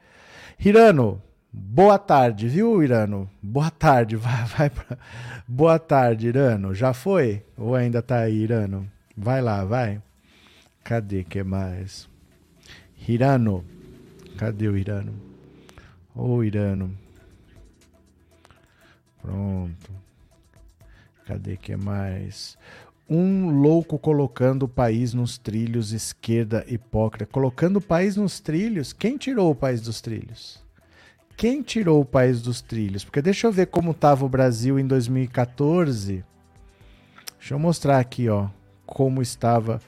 Hirano, 0.63 1.21
boa 1.51 1.97
tarde, 1.97 2.47
viu, 2.47 2.83
Irano? 2.83 3.29
Boa 3.41 3.71
tarde, 3.71 4.15
vai, 4.17 4.45
vai 4.45 4.69
pra... 4.69 4.97
Boa 5.47 5.79
tarde, 5.79 6.27
Irano. 6.27 6.75
Já 6.75 6.93
foi? 6.93 7.43
Ou 7.57 7.73
ainda 7.73 8.01
tá 8.01 8.19
aí, 8.19 8.35
Irano? 8.35 8.89
Vai 9.21 9.41
lá, 9.41 9.65
vai. 9.65 10.01
Cadê 10.81 11.25
que 11.25 11.43
mais? 11.43 12.07
Hirano. 13.05 13.65
Cadê 14.37 14.69
o 14.69 14.77
Hirano? 14.77 15.13
Ô 16.15 16.35
oh, 16.35 16.43
Hirano. 16.43 16.97
Pronto. 19.21 19.91
Cadê 21.25 21.57
que 21.57 21.75
mais? 21.75 22.57
Um 23.09 23.49
louco 23.59 23.99
colocando 23.99 24.63
o 24.63 24.69
país 24.69 25.13
nos 25.13 25.37
trilhos, 25.37 25.91
esquerda 25.91 26.63
hipócrita. 26.65 27.29
Colocando 27.29 27.75
o 27.75 27.81
país 27.81 28.15
nos 28.15 28.39
trilhos? 28.39 28.93
Quem 28.93 29.17
tirou 29.17 29.51
o 29.51 29.55
país 29.55 29.81
dos 29.81 29.99
trilhos? 29.99 30.63
Quem 31.35 31.61
tirou 31.61 31.99
o 31.99 32.05
país 32.05 32.41
dos 32.41 32.61
trilhos? 32.61 33.03
Porque 33.03 33.21
deixa 33.21 33.47
eu 33.47 33.51
ver 33.51 33.67
como 33.67 33.91
estava 33.91 34.23
o 34.23 34.29
Brasil 34.29 34.79
em 34.79 34.87
2014. 34.87 36.23
Deixa 37.37 37.53
eu 37.53 37.59
mostrar 37.59 37.99
aqui, 37.99 38.29
ó 38.29 38.47
como 38.89 39.21
estava 39.21 39.79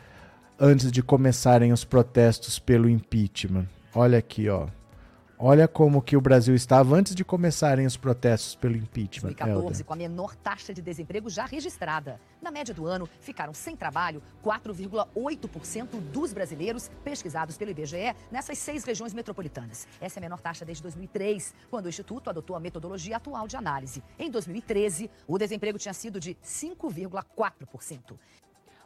antes 0.59 0.91
de 0.91 1.01
começarem 1.01 1.73
os 1.73 1.83
protestos 1.83 2.59
pelo 2.59 2.87
impeachment. 2.87 3.67
Olha 3.95 4.19
aqui, 4.19 4.47
ó. 4.47 4.67
Olha 5.43 5.67
como 5.67 6.03
que 6.03 6.15
o 6.15 6.21
Brasil 6.21 6.53
estava 6.53 6.95
antes 6.95 7.15
de 7.15 7.25
começarem 7.25 7.87
os 7.87 7.97
protestos 7.97 8.53
pelo 8.53 8.75
impeachment. 8.75 9.33
2014, 9.33 9.65
Helder. 9.65 9.85
com 9.85 9.93
a 9.93 9.95
menor 9.95 10.35
taxa 10.35 10.71
de 10.71 10.83
desemprego 10.83 11.31
já 11.31 11.47
registrada. 11.47 12.21
Na 12.39 12.51
média 12.51 12.75
do 12.75 12.85
ano, 12.85 13.09
ficaram 13.19 13.51
sem 13.51 13.75
trabalho 13.75 14.21
4,8% 14.45 15.99
dos 16.11 16.31
brasileiros 16.31 16.91
pesquisados 17.03 17.57
pelo 17.57 17.71
IBGE 17.71 18.15
nessas 18.31 18.59
seis 18.59 18.83
regiões 18.83 19.15
metropolitanas. 19.15 19.87
Essa 19.99 20.19
é 20.19 20.21
a 20.21 20.21
menor 20.21 20.39
taxa 20.39 20.63
desde 20.63 20.83
2003, 20.83 21.55
quando 21.71 21.87
o 21.87 21.89
Instituto 21.89 22.29
adotou 22.29 22.55
a 22.55 22.59
metodologia 22.59 23.17
atual 23.17 23.47
de 23.47 23.57
análise. 23.57 24.03
Em 24.19 24.29
2013, 24.29 25.09
o 25.27 25.39
desemprego 25.39 25.79
tinha 25.79 25.93
sido 25.93 26.19
de 26.19 26.37
5,4%. 26.45 28.15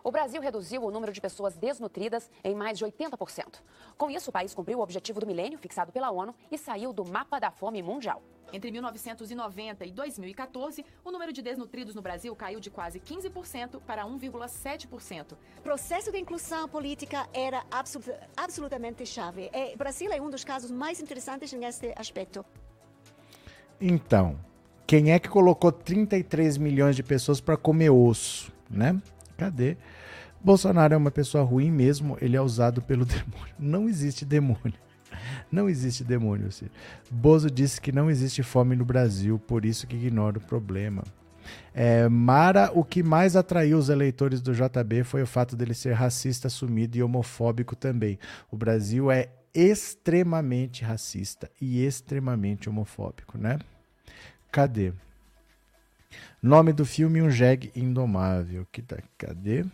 O 0.06 0.11
Brasil 0.11 0.40
reduziu 0.40 0.84
o 0.84 0.91
número 0.91 1.11
de 1.11 1.19
pessoas 1.19 1.57
desnutridas 1.57 2.30
em 2.44 2.53
mais 2.53 2.77
de 2.77 2.86
80%. 2.86 3.60
Com 3.98 4.11
isso, 4.11 4.30
o 4.30 4.32
país 4.32 4.53
cumpriu 4.53 4.77
o 4.77 4.82
objetivo 4.84 5.19
do 5.19 5.26
milênio 5.26 5.57
fixado 5.57 5.91
pela 5.91 6.11
ONU 6.11 6.36
e 6.52 6.60
saiu 6.60 6.94
do 6.94 7.03
mapa 7.03 7.40
da 7.40 7.49
fome 7.49 7.82
mundial. 7.82 8.22
Entre 8.53 8.69
1990 8.69 9.84
e 9.84 9.91
2014, 9.91 10.86
o 11.03 11.11
número 11.11 11.34
de 11.34 11.41
desnutridos 11.41 11.95
no 11.95 12.03
Brasil 12.03 12.36
caiu 12.36 12.60
de 12.60 12.69
quase 12.69 12.99
15% 12.99 13.82
para 13.82 14.06
1,7%. 14.06 15.34
O 15.57 15.61
processo 15.64 16.11
de 16.11 16.19
inclusão 16.19 16.69
política 16.69 17.27
era 17.34 17.65
absolut 17.72 18.14
absolutamente 18.38 19.07
chave. 19.07 19.49
E 19.52 19.73
o 19.73 19.77
Brasil 19.80 20.11
é 20.11 20.22
um 20.22 20.30
dos 20.30 20.44
casos 20.44 20.69
mais 20.69 21.02
interessantes 21.02 21.52
neste 21.52 21.91
aspecto. 21.98 22.45
Então, 23.82 24.40
quem 24.86 25.11
é 25.11 25.18
que 25.18 25.30
colocou 25.30 25.72
33 25.72 26.60
milhões 26.60 26.95
de 26.95 27.02
pessoas 27.02 27.41
para 27.41 27.57
comer 27.57 27.90
osso, 27.90 28.53
né? 28.69 29.02
Cadê? 29.36 29.77
Bolsonaro 30.45 30.93
é 30.93 30.97
uma 30.97 31.09
pessoa 31.09 31.43
ruim 31.43 31.72
mesmo, 31.72 32.19
ele 32.22 32.38
é 32.38 32.41
usado 32.41 32.80
pelo 32.80 33.03
demônio. 33.03 33.55
Não 33.57 33.89
existe 33.89 34.23
demônio. 34.23 34.76
Não 35.51 35.67
existe 35.67 36.03
demônio. 36.03 36.51
Ciro. 36.51 36.69
Bozo 37.09 37.49
disse 37.49 37.81
que 37.81 37.91
não 37.91 38.11
existe 38.11 38.43
fome 38.43 38.76
no 38.76 38.85
Brasil, 38.85 39.39
por 39.39 39.65
isso 39.65 39.88
que 39.88 39.95
ignora 39.95 40.38
o 40.38 40.41
problema. 40.41 41.03
É, 41.73 42.07
Mara, 42.07 42.72
o 42.76 42.84
que 42.84 43.01
mais 43.01 43.35
atraiu 43.35 43.80
os 43.80 43.89
eleitores 43.89 44.39
do 44.39 44.53
JB 44.53 45.03
foi 45.03 45.23
o 45.23 45.27
fato 45.27 45.55
dele 45.55 45.73
ser 45.73 45.93
racista, 45.93 46.45
assumido 46.45 46.95
e 46.95 47.01
homofóbico 47.01 47.76
também. 47.76 48.19
O 48.51 48.55
Brasil 48.55 49.09
é 49.09 49.30
extremamente 49.51 50.84
racista 50.84 51.49
e 51.59 51.84
extremamente 51.84 52.69
homofóbico, 52.69 53.35
né? 53.35 53.57
Cadê? 54.51 54.93
Nome 56.39 56.72
do 56.72 56.85
filme 56.85 57.19
Um 57.19 57.31
Jeg 57.31 57.72
Indomável. 57.76 58.67
Que 58.72 58.84
tá, 58.84 58.97
cadê? 59.17 59.65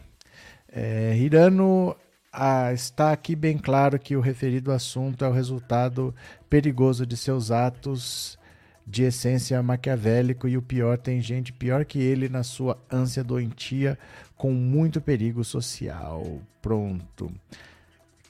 É, 0.71 1.15
Hirano 1.17 1.95
ah, 2.31 2.71
está 2.71 3.11
aqui 3.11 3.35
bem 3.35 3.57
claro 3.57 3.99
que 3.99 4.15
o 4.15 4.21
referido 4.21 4.71
assunto 4.71 5.25
é 5.25 5.27
o 5.27 5.33
resultado 5.33 6.15
perigoso 6.49 7.05
de 7.05 7.17
seus 7.17 7.51
atos 7.51 8.39
de 8.87 9.03
essência 9.03 9.61
maquiavélico 9.61 10.47
e 10.47 10.57
o 10.57 10.61
pior 10.61 10.97
tem 10.97 11.21
gente 11.21 11.53
pior 11.53 11.85
que 11.85 11.99
ele 11.99 12.29
na 12.29 12.43
sua 12.43 12.77
ânsia 12.91 13.23
doentia 13.23 13.97
com 14.35 14.51
muito 14.51 14.99
perigo 14.99 15.43
social. 15.43 16.41
Pronto. 16.61 17.31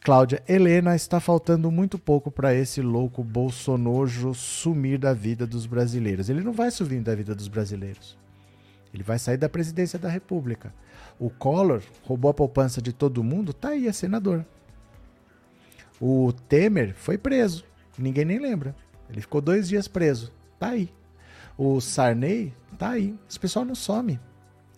Cláudia, 0.03 0.41
Helena 0.47 0.95
está 0.95 1.19
faltando 1.19 1.69
muito 1.69 1.99
pouco 1.99 2.31
para 2.31 2.55
esse 2.55 2.81
louco 2.81 3.23
bolsonojo 3.23 4.34
sumir 4.34 4.97
da 4.97 5.13
vida 5.13 5.45
dos 5.45 5.68
brasileiros. 5.68 6.27
Ele 6.27 6.41
não 6.41 6.53
vai 6.53 6.72
sumir 6.72 7.01
da 7.01 7.13
vida 7.13 7.35
dos 7.35 7.47
brasileiros. 7.47 8.18
Ele 8.91 9.03
vai 9.03 9.19
sair 9.19 9.38
da 9.38 9.47
presidência 9.47 9.99
da 9.99 10.09
República. 10.09 10.73
O 11.19 11.29
Collor 11.29 11.81
roubou 12.03 12.31
a 12.31 12.33
poupança 12.33 12.81
de 12.81 12.91
todo 12.91 13.23
mundo, 13.23 13.53
tá 13.53 13.69
aí, 13.69 13.88
é 13.88 13.93
senador. 13.93 14.45
O 15.99 16.33
Temer 16.49 16.95
foi 16.95 17.17
preso, 17.17 17.63
ninguém 17.97 18.25
nem 18.25 18.39
lembra. 18.39 18.75
Ele 19.09 19.21
ficou 19.21 19.41
dois 19.41 19.67
dias 19.67 19.88
preso, 19.88 20.31
tá 20.59 20.69
aí. 20.69 20.89
O 21.57 21.79
Sarney 21.79 22.53
tá 22.77 22.91
aí. 22.91 23.15
Esse 23.29 23.39
pessoal 23.39 23.63
não 23.63 23.75
some. 23.75 24.19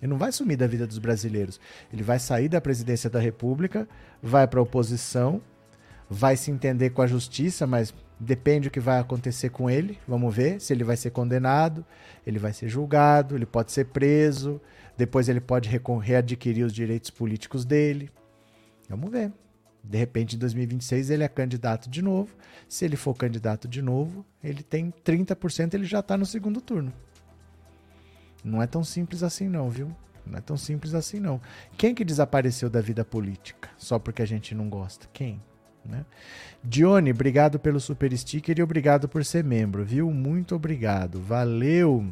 Ele 0.01 0.09
não 0.09 0.17
vai 0.17 0.33
sumir 0.33 0.57
da 0.57 0.67
vida 0.67 0.85
dos 0.85 0.97
brasileiros. 0.97 1.61
Ele 1.91 2.03
vai 2.03 2.19
sair 2.19 2.49
da 2.49 2.59
presidência 2.59 3.09
da 3.09 3.19
República, 3.19 3.87
vai 4.21 4.45
para 4.45 4.59
a 4.59 4.63
oposição, 4.63 5.41
vai 6.09 6.35
se 6.35 6.51
entender 6.51 6.89
com 6.89 7.01
a 7.01 7.07
justiça, 7.07 7.65
mas 7.65 7.93
depende 8.19 8.67
do 8.67 8.71
que 8.71 8.81
vai 8.81 8.99
acontecer 8.99 9.49
com 9.49 9.69
ele. 9.69 9.97
Vamos 10.05 10.35
ver 10.35 10.59
se 10.59 10.73
ele 10.73 10.83
vai 10.83 10.97
ser 10.97 11.11
condenado, 11.11 11.85
ele 12.27 12.37
vai 12.37 12.51
ser 12.51 12.67
julgado, 12.67 13.35
ele 13.35 13.45
pode 13.45 13.71
ser 13.71 13.85
preso, 13.85 14.59
depois 14.97 15.27
ele 15.29 15.41
pode 15.41 15.69
readquirir 16.01 16.65
os 16.65 16.73
direitos 16.73 17.09
políticos 17.09 17.65
dele. 17.65 18.11
Vamos 18.89 19.11
ver. 19.11 19.31
De 19.83 19.97
repente, 19.97 20.35
em 20.35 20.39
2026, 20.39 21.09
ele 21.09 21.23
é 21.23 21.27
candidato 21.27 21.89
de 21.89 22.01
novo. 22.01 22.35
Se 22.69 22.85
ele 22.85 22.95
for 22.95 23.13
candidato 23.13 23.67
de 23.67 23.81
novo, 23.81 24.25
ele 24.41 24.63
tem 24.63 24.93
30%, 25.03 25.73
ele 25.73 25.85
já 25.85 25.99
está 25.99 26.17
no 26.17 26.25
segundo 26.25 26.61
turno. 26.61 26.93
Não 28.43 28.61
é 28.61 28.67
tão 28.67 28.83
simples 28.83 29.23
assim, 29.23 29.49
não, 29.49 29.69
viu? 29.69 29.93
Não 30.25 30.37
é 30.37 30.41
tão 30.41 30.55
simples 30.55 30.93
assim, 30.93 31.19
não. 31.19 31.41
Quem 31.77 31.93
que 31.93 32.05
desapareceu 32.05 32.69
da 32.69 32.79
vida 32.79 33.03
política 33.03 33.69
só 33.77 33.99
porque 33.99 34.21
a 34.21 34.25
gente 34.25 34.55
não 34.55 34.69
gosta? 34.69 35.07
Quem? 35.11 35.41
Né? 35.85 36.05
Dione, 36.63 37.11
obrigado 37.11 37.59
pelo 37.59 37.79
super 37.79 38.17
sticker 38.17 38.57
e 38.57 38.63
obrigado 38.63 39.09
por 39.09 39.25
ser 39.25 39.43
membro, 39.43 39.83
viu? 39.83 40.09
Muito 40.11 40.55
obrigado. 40.55 41.19
Valeu! 41.19 42.09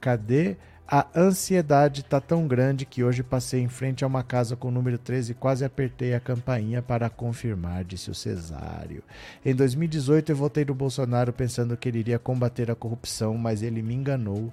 Cadê? 0.00 0.56
A 0.86 1.06
ansiedade 1.16 2.04
tá 2.04 2.20
tão 2.20 2.46
grande 2.46 2.84
que 2.84 3.02
hoje 3.02 3.22
passei 3.22 3.60
em 3.60 3.68
frente 3.68 4.04
a 4.04 4.06
uma 4.06 4.22
casa 4.22 4.54
com 4.54 4.68
o 4.68 4.70
número 4.70 4.98
13 4.98 5.32
e 5.32 5.34
quase 5.34 5.64
apertei 5.64 6.14
a 6.14 6.20
campainha 6.20 6.82
para 6.82 7.08
confirmar, 7.08 7.84
disse 7.84 8.10
o 8.10 8.14
Cesário. 8.14 9.02
Em 9.42 9.54
2018 9.54 10.30
eu 10.30 10.36
votei 10.36 10.62
no 10.62 10.74
Bolsonaro 10.74 11.32
pensando 11.32 11.74
que 11.74 11.88
ele 11.88 12.00
iria 12.00 12.18
combater 12.18 12.70
a 12.70 12.74
corrupção, 12.74 13.38
mas 13.38 13.62
ele 13.62 13.80
me 13.80 13.94
enganou. 13.94 14.52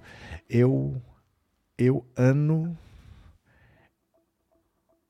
Eu 0.50 1.02
eu 1.78 2.06
ano 2.16 2.78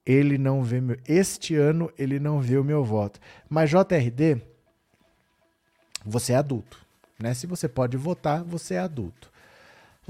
ele 0.03 0.39
não 0.39 0.64
vê 0.64 0.81
meu 0.81 0.98
este 1.07 1.56
ano 1.56 1.91
ele 1.99 2.19
não 2.19 2.41
vê 2.41 2.57
o 2.57 2.64
meu 2.64 2.84
voto. 2.84 3.19
Mas 3.48 3.69
JRD 3.69 4.41
você 6.03 6.34
é 6.34 6.38
adulto, 6.38 6.84
né? 7.19 7.35
Se 7.35 7.45
você 7.45 7.68
pode 7.69 7.95
votar, 7.95 8.43
você 8.43 8.73
é 8.73 8.80
adulto. 8.80 9.31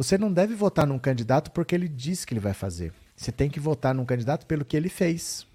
Você 0.01 0.17
não 0.17 0.33
deve 0.33 0.55
votar 0.55 0.87
num 0.87 0.97
candidato 0.97 1.51
porque 1.51 1.75
ele 1.75 1.87
diz 1.87 2.25
que 2.25 2.33
ele 2.33 2.39
vai 2.39 2.55
fazer. 2.55 2.91
Você 3.15 3.31
tem 3.31 3.51
que 3.51 3.59
votar 3.59 3.93
num 3.93 4.03
candidato 4.03 4.47
pelo 4.47 4.65
que 4.65 4.75
ele 4.75 4.89
fez. 4.89 5.45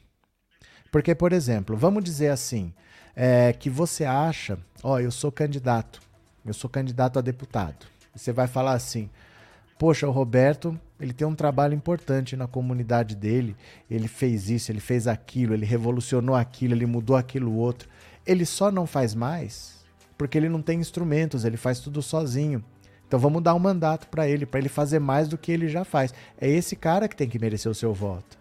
Porque, 0.93 1.17
por 1.17 1.33
exemplo, 1.33 1.77
vamos 1.77 2.05
dizer 2.05 2.29
assim, 2.29 2.73
é, 3.17 3.53
que 3.53 3.69
você 3.69 4.05
acha, 4.05 4.57
ó, 4.85 5.01
eu 5.01 5.11
sou 5.11 5.33
candidato, 5.33 6.01
eu 6.45 6.55
sou 6.55 6.71
candidato 6.71 7.19
a 7.19 7.23
deputado. 7.23 7.89
Você 8.15 8.33
vai 8.33 8.47
falar 8.47 8.75
assim, 8.75 9.11
poxa, 9.77 10.07
o 10.07 10.13
Roberto, 10.13 10.79
ele 11.01 11.13
tem 11.13 11.27
um 11.27 11.35
trabalho 11.35 11.75
importante 11.75 12.37
na 12.37 12.47
comunidade 12.47 13.17
dele, 13.17 13.57
ele 13.91 14.07
fez 14.07 14.49
isso, 14.49 14.71
ele 14.71 14.79
fez 14.79 15.09
aquilo, 15.09 15.55
ele 15.55 15.67
revolucionou 15.67 16.37
aquilo, 16.37 16.73
ele 16.73 16.87
mudou 16.87 17.17
aquilo 17.17 17.53
outro. 17.53 17.89
Ele 18.25 18.47
só 18.47 18.71
não 18.71 18.87
faz 18.87 19.13
mais 19.13 19.77
porque 20.17 20.39
ele 20.39 20.49
não 20.49 20.63
tem 20.63 20.81
instrumentos, 20.81 21.45
ele 21.45 21.57
faz 21.57 21.81
tudo 21.81 22.01
sozinho. 22.01 22.65
Então 23.07 23.19
vamos 23.19 23.43
dar 23.43 23.55
um 23.55 23.59
mandato 23.59 24.09
para 24.09 24.29
ele, 24.29 24.45
para 24.45 24.61
ele 24.61 24.69
fazer 24.69 24.99
mais 24.99 25.29
do 25.29 25.39
que 25.39 25.53
ele 25.53 25.69
já 25.69 25.85
faz. 25.85 26.13
É 26.39 26.49
esse 26.49 26.75
cara 26.75 27.09
que 27.09 27.17
tem 27.17 27.29
que 27.29 27.39
merecer 27.39 27.71
o 27.71 27.75
seu 27.75 27.93
voto. 27.93 28.37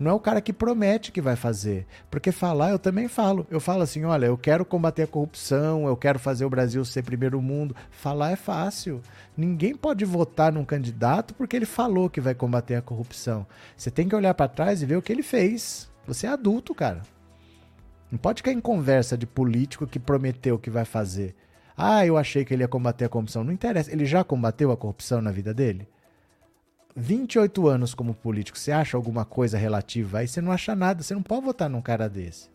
Não 0.00 0.10
é 0.10 0.14
o 0.14 0.18
cara 0.18 0.40
que 0.40 0.52
promete 0.52 1.12
que 1.12 1.20
vai 1.20 1.36
fazer. 1.36 1.86
Porque 2.10 2.32
falar, 2.32 2.70
eu 2.70 2.78
também 2.78 3.06
falo. 3.06 3.46
Eu 3.50 3.60
falo 3.60 3.82
assim: 3.82 4.04
olha, 4.04 4.26
eu 4.26 4.38
quero 4.38 4.64
combater 4.64 5.02
a 5.02 5.06
corrupção, 5.06 5.86
eu 5.86 5.94
quero 5.94 6.18
fazer 6.18 6.46
o 6.46 6.50
Brasil 6.50 6.82
ser 6.86 7.02
primeiro 7.02 7.40
mundo. 7.42 7.76
Falar 7.90 8.30
é 8.30 8.36
fácil. 8.36 9.02
Ninguém 9.36 9.76
pode 9.76 10.04
votar 10.06 10.52
num 10.52 10.64
candidato 10.64 11.34
porque 11.34 11.54
ele 11.54 11.66
falou 11.66 12.08
que 12.08 12.20
vai 12.20 12.34
combater 12.34 12.76
a 12.76 12.82
corrupção. 12.82 13.46
Você 13.76 13.90
tem 13.90 14.08
que 14.08 14.16
olhar 14.16 14.32
para 14.32 14.48
trás 14.48 14.82
e 14.82 14.86
ver 14.86 14.96
o 14.96 15.02
que 15.02 15.12
ele 15.12 15.22
fez. 15.22 15.90
Você 16.06 16.26
é 16.26 16.30
adulto, 16.30 16.74
cara. 16.74 17.02
Não 18.10 18.18
pode 18.18 18.38
ficar 18.38 18.52
em 18.52 18.60
conversa 18.60 19.18
de 19.18 19.26
político 19.26 19.86
que 19.86 19.98
prometeu 19.98 20.58
que 20.58 20.70
vai 20.70 20.86
fazer. 20.86 21.36
Ah, 21.82 22.04
eu 22.04 22.18
achei 22.18 22.44
que 22.44 22.52
ele 22.52 22.62
ia 22.62 22.68
combater 22.68 23.06
a 23.06 23.08
corrupção. 23.08 23.42
Não 23.42 23.52
interessa. 23.52 23.90
Ele 23.90 24.04
já 24.04 24.22
combateu 24.22 24.70
a 24.70 24.76
corrupção 24.76 25.22
na 25.22 25.30
vida 25.30 25.54
dele? 25.54 25.88
28 26.94 27.68
anos 27.68 27.94
como 27.94 28.12
político, 28.12 28.58
você 28.58 28.72
acha 28.72 28.96
alguma 28.96 29.24
coisa 29.24 29.56
relativa 29.56 30.18
aí? 30.18 30.28
Você 30.28 30.40
não 30.40 30.52
acha 30.52 30.74
nada. 30.74 31.02
Você 31.02 31.14
não 31.14 31.22
pode 31.22 31.46
votar 31.46 31.70
num 31.70 31.80
cara 31.80 32.08
desse. 32.08 32.50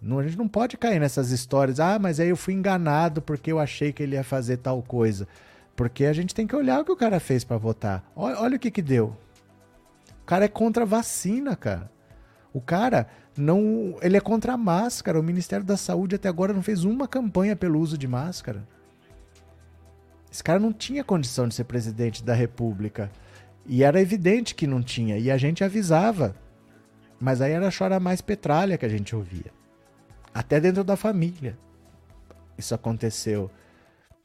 Não, 0.00 0.18
a 0.18 0.24
gente 0.24 0.36
não 0.36 0.48
pode 0.48 0.76
cair 0.76 0.98
nessas 0.98 1.30
histórias. 1.30 1.80
Ah, 1.80 1.98
mas 1.98 2.20
aí 2.20 2.28
eu 2.28 2.36
fui 2.36 2.52
enganado 2.52 3.22
porque 3.22 3.50
eu 3.50 3.58
achei 3.58 3.92
que 3.92 4.02
ele 4.02 4.16
ia 4.16 4.24
fazer 4.24 4.58
tal 4.58 4.82
coisa. 4.82 5.26
Porque 5.74 6.04
a 6.04 6.12
gente 6.12 6.34
tem 6.34 6.46
que 6.46 6.54
olhar 6.54 6.80
o 6.80 6.84
que 6.84 6.92
o 6.92 6.96
cara 6.96 7.18
fez 7.18 7.44
para 7.44 7.56
votar. 7.56 8.04
Olha, 8.14 8.38
olha 8.38 8.56
o 8.56 8.58
que 8.58 8.70
que 8.70 8.82
deu. 8.82 9.16
O 10.22 10.24
cara 10.26 10.44
é 10.44 10.48
contra 10.48 10.82
a 10.82 10.86
vacina, 10.86 11.56
cara. 11.56 11.90
O 12.52 12.60
cara 12.60 13.06
não, 13.36 13.96
ele 14.02 14.16
é 14.16 14.20
contra 14.20 14.52
a 14.52 14.56
máscara. 14.56 15.18
O 15.18 15.22
Ministério 15.22 15.64
da 15.64 15.76
Saúde 15.76 16.16
até 16.16 16.28
agora 16.28 16.52
não 16.52 16.62
fez 16.62 16.84
uma 16.84 17.08
campanha 17.08 17.56
pelo 17.56 17.80
uso 17.80 17.96
de 17.96 18.06
máscara. 18.06 18.66
Esse 20.30 20.42
cara 20.42 20.58
não 20.58 20.72
tinha 20.72 21.04
condição 21.04 21.48
de 21.48 21.54
ser 21.54 21.64
presidente 21.64 22.22
da 22.22 22.34
República. 22.34 23.10
E 23.66 23.82
era 23.82 24.00
evidente 24.00 24.54
que 24.54 24.66
não 24.66 24.82
tinha. 24.82 25.18
E 25.18 25.30
a 25.30 25.36
gente 25.36 25.64
avisava. 25.64 26.34
Mas 27.20 27.40
aí 27.40 27.52
era 27.52 27.70
chora 27.76 28.00
mais 28.00 28.20
petralha 28.20 28.76
que 28.76 28.86
a 28.86 28.88
gente 28.88 29.14
ouvia. 29.14 29.52
Até 30.34 30.58
dentro 30.60 30.82
da 30.82 30.96
família. 30.96 31.58
Isso 32.58 32.74
aconteceu. 32.74 33.50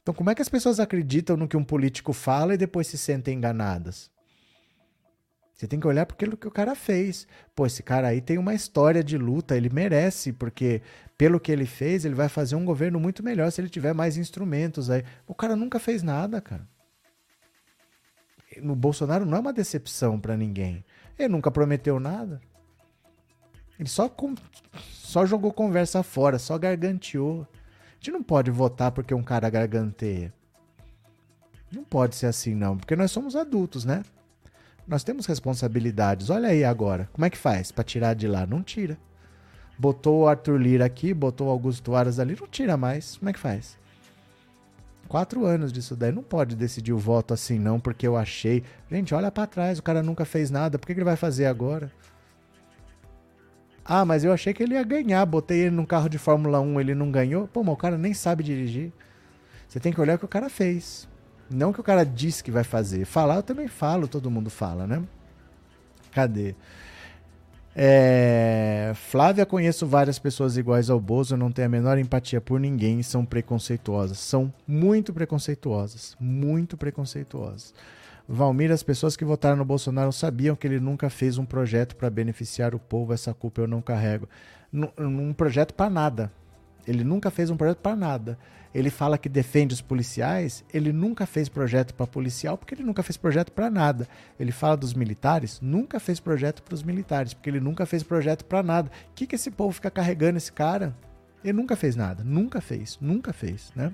Então, 0.02 0.14
como 0.14 0.30
é 0.30 0.34
que 0.34 0.42
as 0.42 0.48
pessoas 0.48 0.80
acreditam 0.80 1.36
no 1.36 1.46
que 1.46 1.56
um 1.56 1.64
político 1.64 2.12
fala 2.12 2.54
e 2.54 2.58
depois 2.58 2.86
se 2.86 2.96
sentem 2.96 3.36
enganadas? 3.36 4.10
Você 5.58 5.66
tem 5.66 5.80
que 5.80 5.88
olhar 5.88 6.06
para 6.06 6.14
aquilo 6.14 6.36
que 6.36 6.46
o 6.46 6.52
cara 6.52 6.76
fez. 6.76 7.26
Pô, 7.52 7.66
esse 7.66 7.82
cara 7.82 8.06
aí 8.06 8.20
tem 8.20 8.38
uma 8.38 8.54
história 8.54 9.02
de 9.02 9.18
luta, 9.18 9.56
ele 9.56 9.68
merece, 9.68 10.32
porque 10.32 10.80
pelo 11.16 11.40
que 11.40 11.50
ele 11.50 11.66
fez, 11.66 12.04
ele 12.04 12.14
vai 12.14 12.28
fazer 12.28 12.54
um 12.54 12.64
governo 12.64 13.00
muito 13.00 13.24
melhor 13.24 13.50
se 13.50 13.60
ele 13.60 13.68
tiver 13.68 13.92
mais 13.92 14.16
instrumentos 14.16 14.88
aí. 14.88 15.02
O 15.26 15.34
cara 15.34 15.56
nunca 15.56 15.80
fez 15.80 16.00
nada, 16.00 16.40
cara. 16.40 16.64
No 18.62 18.76
Bolsonaro 18.76 19.26
não 19.26 19.36
é 19.36 19.40
uma 19.40 19.52
decepção 19.52 20.20
para 20.20 20.36
ninguém. 20.36 20.84
Ele 21.18 21.28
nunca 21.28 21.50
prometeu 21.50 21.98
nada. 21.98 22.40
Ele 23.80 23.88
só, 23.88 24.08
com, 24.08 24.36
só 24.80 25.26
jogou 25.26 25.52
conversa 25.52 26.04
fora, 26.04 26.38
só 26.38 26.56
garganteou. 26.56 27.42
A 27.42 27.94
gente 27.96 28.12
não 28.12 28.22
pode 28.22 28.52
votar 28.52 28.92
porque 28.92 29.12
um 29.12 29.24
cara 29.24 29.50
garganteia. 29.50 30.32
Não 31.72 31.82
pode 31.82 32.14
ser 32.14 32.26
assim, 32.26 32.54
não, 32.54 32.78
porque 32.78 32.94
nós 32.94 33.10
somos 33.10 33.34
adultos, 33.34 33.84
né? 33.84 34.04
Nós 34.88 35.04
temos 35.04 35.26
responsabilidades. 35.26 36.30
Olha 36.30 36.48
aí 36.48 36.64
agora. 36.64 37.10
Como 37.12 37.26
é 37.26 37.28
que 37.28 37.36
faz 37.36 37.70
para 37.70 37.84
tirar 37.84 38.14
de 38.14 38.26
lá? 38.26 38.46
Não 38.46 38.62
tira. 38.62 38.96
Botou 39.78 40.22
o 40.22 40.28
Arthur 40.28 40.58
Lira 40.58 40.86
aqui, 40.86 41.12
botou 41.12 41.48
o 41.48 41.50
Augusto 41.50 41.94
Aras 41.94 42.18
ali, 42.18 42.34
não 42.40 42.48
tira 42.48 42.74
mais. 42.76 43.18
Como 43.18 43.28
é 43.28 43.32
que 43.34 43.38
faz? 43.38 43.76
Quatro 45.06 45.44
anos 45.44 45.72
disso 45.72 45.94
daí. 45.94 46.10
Não 46.10 46.22
pode 46.22 46.56
decidir 46.56 46.94
o 46.94 46.98
voto 46.98 47.34
assim, 47.34 47.58
não, 47.58 47.78
porque 47.78 48.06
eu 48.06 48.16
achei. 48.16 48.64
Gente, 48.90 49.14
olha 49.14 49.30
para 49.30 49.46
trás, 49.46 49.78
o 49.78 49.82
cara 49.82 50.02
nunca 50.02 50.24
fez 50.24 50.50
nada. 50.50 50.78
Por 50.78 50.86
que, 50.86 50.92
ele 50.94 51.04
vai 51.04 51.16
fazer 51.16 51.44
agora? 51.44 51.92
Ah, 53.84 54.06
mas 54.06 54.24
eu 54.24 54.32
achei 54.32 54.54
que 54.54 54.62
ele 54.62 54.74
ia 54.74 54.82
ganhar. 54.82 55.24
Botei 55.26 55.60
ele 55.60 55.70
num 55.70 55.86
carro 55.86 56.08
de 56.08 56.16
Fórmula 56.16 56.60
1, 56.60 56.80
ele 56.80 56.94
não 56.94 57.10
ganhou. 57.10 57.46
Pô, 57.46 57.62
mas 57.62 57.74
o 57.74 57.76
cara 57.76 57.98
nem 57.98 58.14
sabe 58.14 58.42
dirigir. 58.42 58.90
Você 59.68 59.78
tem 59.78 59.92
que 59.92 60.00
olhar 60.00 60.16
o 60.16 60.18
que 60.18 60.24
o 60.24 60.28
cara 60.28 60.48
fez. 60.48 61.06
Não 61.50 61.72
que 61.72 61.80
o 61.80 61.84
cara 61.84 62.04
disse 62.04 62.44
que 62.44 62.50
vai 62.50 62.64
fazer. 62.64 63.04
Falar 63.04 63.36
eu 63.36 63.42
também 63.42 63.68
falo, 63.68 64.06
todo 64.06 64.30
mundo 64.30 64.50
fala, 64.50 64.86
né? 64.86 65.02
Cadê? 66.12 66.54
É... 67.74 68.92
Flávia, 68.94 69.46
conheço 69.46 69.86
várias 69.86 70.18
pessoas 70.18 70.56
iguais 70.56 70.90
ao 70.90 70.98
Bozo, 70.98 71.36
não 71.36 71.52
tenho 71.52 71.66
a 71.66 71.70
menor 71.70 71.96
empatia 71.96 72.40
por 72.40 72.58
ninguém, 72.58 73.02
são 73.02 73.24
preconceituosas. 73.24 74.18
São 74.18 74.52
muito 74.66 75.12
preconceituosas. 75.12 76.16
Muito 76.18 76.76
preconceituosas. 76.76 77.72
Valmir, 78.28 78.70
as 78.70 78.82
pessoas 78.82 79.16
que 79.16 79.24
votaram 79.24 79.56
no 79.56 79.64
Bolsonaro 79.64 80.12
sabiam 80.12 80.54
que 80.54 80.66
ele 80.66 80.80
nunca 80.80 81.08
fez 81.08 81.38
um 81.38 81.46
projeto 81.46 81.96
para 81.96 82.10
beneficiar 82.10 82.74
o 82.74 82.78
povo, 82.78 83.14
essa 83.14 83.32
culpa 83.32 83.62
eu 83.62 83.66
não 83.66 83.80
carrego. 83.80 84.28
Num, 84.70 84.90
num 84.98 85.32
projeto 85.32 85.72
para 85.72 85.88
nada. 85.88 86.32
Ele 86.88 87.04
nunca 87.04 87.30
fez 87.30 87.50
um 87.50 87.56
projeto 87.56 87.78
para 87.78 87.94
nada 87.94 88.38
ele 88.74 88.90
fala 88.90 89.16
que 89.16 89.28
defende 89.28 89.74
os 89.74 89.80
policiais, 89.80 90.64
ele 90.72 90.92
nunca 90.92 91.26
fez 91.26 91.48
projeto 91.48 91.94
para 91.94 92.06
policial 92.06 92.58
porque 92.58 92.74
ele 92.74 92.84
nunca 92.84 93.02
fez 93.02 93.16
projeto 93.16 93.50
para 93.50 93.70
nada. 93.70 94.06
Ele 94.38 94.52
fala 94.52 94.76
dos 94.76 94.94
militares, 94.94 95.58
nunca 95.60 95.98
fez 95.98 96.20
projeto 96.20 96.62
para 96.62 96.74
os 96.74 96.82
militares 96.82 97.32
porque 97.32 97.48
ele 97.48 97.60
nunca 97.60 97.86
fez 97.86 98.02
projeto 98.02 98.44
para 98.44 98.62
nada. 98.62 98.90
O 99.10 99.14
que, 99.14 99.26
que 99.26 99.34
esse 99.34 99.50
povo 99.50 99.72
fica 99.72 99.90
carregando 99.90 100.36
esse 100.36 100.52
cara? 100.52 100.94
Ele 101.42 101.54
nunca 101.54 101.76
fez 101.76 101.96
nada, 101.96 102.22
nunca 102.22 102.60
fez, 102.60 102.98
nunca 103.00 103.32
fez, 103.32 103.72
né? 103.74 103.92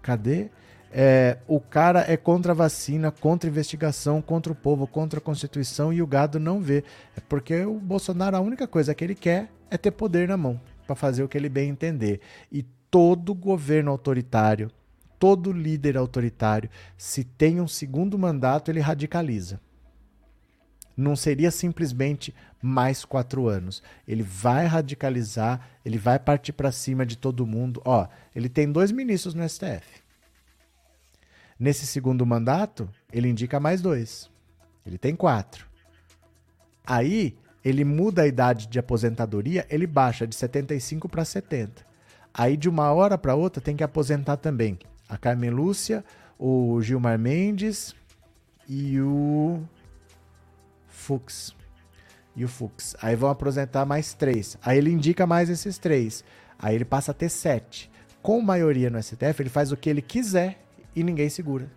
Cadê? 0.00 0.48
É, 0.94 1.38
o 1.48 1.58
cara 1.58 2.04
é 2.06 2.18
contra 2.18 2.52
a 2.52 2.54
vacina, 2.54 3.10
contra 3.10 3.48
a 3.48 3.50
investigação, 3.50 4.20
contra 4.20 4.52
o 4.52 4.54
povo, 4.54 4.86
contra 4.86 5.18
a 5.18 5.22
Constituição 5.22 5.92
e 5.92 6.02
o 6.02 6.06
gado 6.06 6.38
não 6.38 6.60
vê. 6.60 6.84
É 7.16 7.20
porque 7.20 7.64
o 7.64 7.74
Bolsonaro, 7.74 8.36
a 8.36 8.40
única 8.40 8.66
coisa 8.66 8.94
que 8.94 9.02
ele 9.02 9.14
quer 9.14 9.50
é 9.70 9.78
ter 9.78 9.90
poder 9.90 10.28
na 10.28 10.36
mão 10.36 10.60
para 10.86 10.96
fazer 10.96 11.22
o 11.22 11.28
que 11.28 11.36
ele 11.36 11.48
bem 11.48 11.70
entender. 11.70 12.20
E 12.50 12.62
todo 12.90 13.34
governo 13.34 13.90
autoritário, 13.90 14.70
todo 15.18 15.52
líder 15.52 15.96
autoritário, 15.96 16.68
se 16.96 17.24
tem 17.24 17.60
um 17.60 17.68
segundo 17.68 18.18
mandato, 18.18 18.70
ele 18.70 18.80
radicaliza. 18.80 19.60
Não 20.96 21.16
seria 21.16 21.50
simplesmente 21.50 22.34
mais 22.60 23.04
quatro 23.04 23.48
anos. 23.48 23.82
Ele 24.06 24.22
vai 24.22 24.66
radicalizar, 24.66 25.66
ele 25.84 25.96
vai 25.96 26.18
partir 26.18 26.52
para 26.52 26.70
cima 26.70 27.06
de 27.06 27.16
todo 27.16 27.46
mundo. 27.46 27.80
Ó, 27.84 28.06
ele 28.34 28.48
tem 28.48 28.70
dois 28.70 28.92
ministros 28.92 29.34
no 29.34 29.48
STF. 29.48 30.02
Nesse 31.58 31.86
segundo 31.86 32.26
mandato, 32.26 32.90
ele 33.12 33.28
indica 33.28 33.58
mais 33.58 33.80
dois. 33.80 34.30
Ele 34.84 34.98
tem 34.98 35.14
quatro. 35.14 35.66
Aí, 36.84 37.38
ele 37.64 37.84
muda 37.84 38.22
a 38.22 38.26
idade 38.26 38.66
de 38.66 38.78
aposentadoria, 38.78 39.66
ele 39.70 39.86
baixa 39.86 40.26
de 40.26 40.34
75 40.34 41.08
para 41.08 41.24
70. 41.24 41.84
Aí 42.34 42.56
de 42.56 42.68
uma 42.68 42.90
hora 42.92 43.16
para 43.18 43.34
outra 43.34 43.62
tem 43.62 43.76
que 43.76 43.84
aposentar 43.84 44.36
também 44.36 44.78
a 45.08 45.16
Carmen 45.16 45.50
Lúcia, 45.50 46.04
o 46.38 46.80
Gilmar 46.80 47.18
Mendes 47.18 47.94
e 48.68 49.00
o 49.00 49.62
Fux. 50.88 51.54
E 52.34 52.44
o 52.44 52.48
Fux. 52.48 52.96
Aí 53.02 53.14
vão 53.14 53.28
aposentar 53.28 53.84
mais 53.84 54.14
três. 54.14 54.56
Aí 54.62 54.78
ele 54.78 54.90
indica 54.90 55.26
mais 55.26 55.50
esses 55.50 55.76
três. 55.78 56.24
Aí 56.58 56.74
ele 56.74 56.84
passa 56.84 57.10
a 57.10 57.14
ter 57.14 57.28
sete. 57.28 57.90
Com 58.22 58.40
maioria 58.40 58.88
no 58.88 59.02
STF, 59.02 59.40
ele 59.40 59.50
faz 59.50 59.72
o 59.72 59.76
que 59.76 59.90
ele 59.90 60.00
quiser 60.00 60.58
e 60.96 61.02
ninguém 61.02 61.28
segura. 61.28 61.68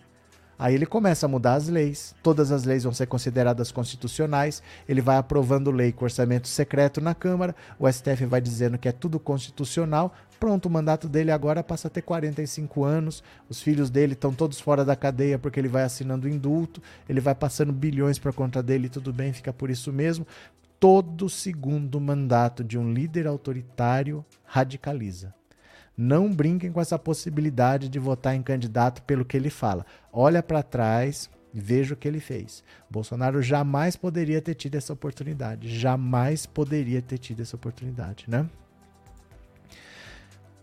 Aí 0.57 0.73
ele 0.73 0.85
começa 0.85 1.25
a 1.25 1.29
mudar 1.29 1.55
as 1.55 1.67
leis, 1.67 2.15
todas 2.23 2.51
as 2.51 2.63
leis 2.63 2.83
vão 2.83 2.93
ser 2.93 3.05
consideradas 3.07 3.71
constitucionais, 3.71 4.63
ele 4.87 5.01
vai 5.01 5.17
aprovando 5.17 5.69
lei 5.71 5.91
com 5.91 6.05
orçamento 6.05 6.47
secreto 6.47 7.01
na 7.01 7.13
Câmara, 7.13 7.55
o 7.77 7.91
STF 7.91 8.25
vai 8.25 8.39
dizendo 8.39 8.77
que 8.77 8.87
é 8.87 8.91
tudo 8.91 9.19
constitucional, 9.19 10.13
pronto, 10.39 10.67
o 10.67 10.69
mandato 10.69 11.09
dele 11.09 11.31
agora 11.31 11.63
passa 11.63 11.87
a 11.87 11.91
ter 11.91 12.01
45 12.01 12.83
anos, 12.83 13.23
os 13.49 13.61
filhos 13.61 13.89
dele 13.89 14.13
estão 14.13 14.33
todos 14.33 14.59
fora 14.59 14.85
da 14.85 14.95
cadeia 14.95 15.37
porque 15.37 15.59
ele 15.59 15.67
vai 15.67 15.83
assinando 15.83 16.29
indulto, 16.29 16.81
ele 17.09 17.19
vai 17.19 17.35
passando 17.35 17.73
bilhões 17.73 18.17
para 18.17 18.31
conta 18.31 18.63
dele, 18.63 18.87
tudo 18.87 19.11
bem, 19.11 19.33
fica 19.33 19.51
por 19.51 19.69
isso 19.69 19.91
mesmo. 19.91 20.25
Todo 20.79 21.29
segundo 21.29 21.99
mandato 21.99 22.63
de 22.63 22.77
um 22.77 22.93
líder 22.93 23.27
autoritário 23.27 24.23
radicaliza. 24.43 25.33
Não 25.97 26.31
brinquem 26.31 26.71
com 26.71 26.81
essa 26.81 26.99
possibilidade 26.99 27.87
de 27.87 27.99
votar 27.99 28.35
em 28.35 28.41
candidato 28.41 29.01
pelo 29.03 29.23
que 29.23 29.37
ele 29.37 29.49
fala. 29.49 29.85
Olha 30.11 30.43
para 30.43 30.61
trás, 30.61 31.29
veja 31.53 31.93
o 31.93 31.97
que 31.97 32.07
ele 32.07 32.19
fez. 32.19 32.63
Bolsonaro 32.89 33.41
jamais 33.41 33.95
poderia 33.95 34.41
ter 34.41 34.55
tido 34.55 34.75
essa 34.75 34.91
oportunidade. 34.91 35.79
Jamais 35.79 36.45
poderia 36.45 37.01
ter 37.01 37.17
tido 37.17 37.41
essa 37.41 37.55
oportunidade, 37.55 38.25
né? 38.27 38.45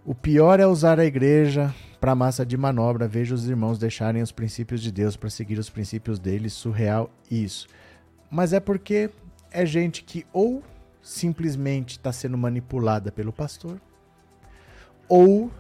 O 0.05 0.15
pior 0.15 0.59
é 0.59 0.67
usar 0.67 0.99
a 0.99 1.05
igreja 1.05 1.73
para 2.01 2.15
massa 2.15 2.45
de 2.45 2.57
manobra. 2.57 3.07
Veja 3.07 3.35
os 3.35 3.49
irmãos 3.49 3.79
deixarem 3.79 4.21
os 4.21 4.33
princípios 4.33 4.83
de 4.83 4.91
Deus 4.91 5.17
para 5.17 5.31
seguir 5.31 5.59
os 5.59 5.71
princípios 5.71 6.19
deles. 6.19 6.53
Surreal 6.53 7.09
isso. 7.31 7.69
Mas 8.29 8.53
é 8.53 8.59
porque 8.59 9.11
é 9.51 9.65
gente 9.65 10.03
que 10.03 10.27
ou 10.33 10.63
simplesmente 11.01 11.93
está 11.93 12.13
sendo 12.13 12.37
manipulada 12.37 13.13
pelo 13.13 13.33
pastor, 13.33 13.81
ou 15.15 15.51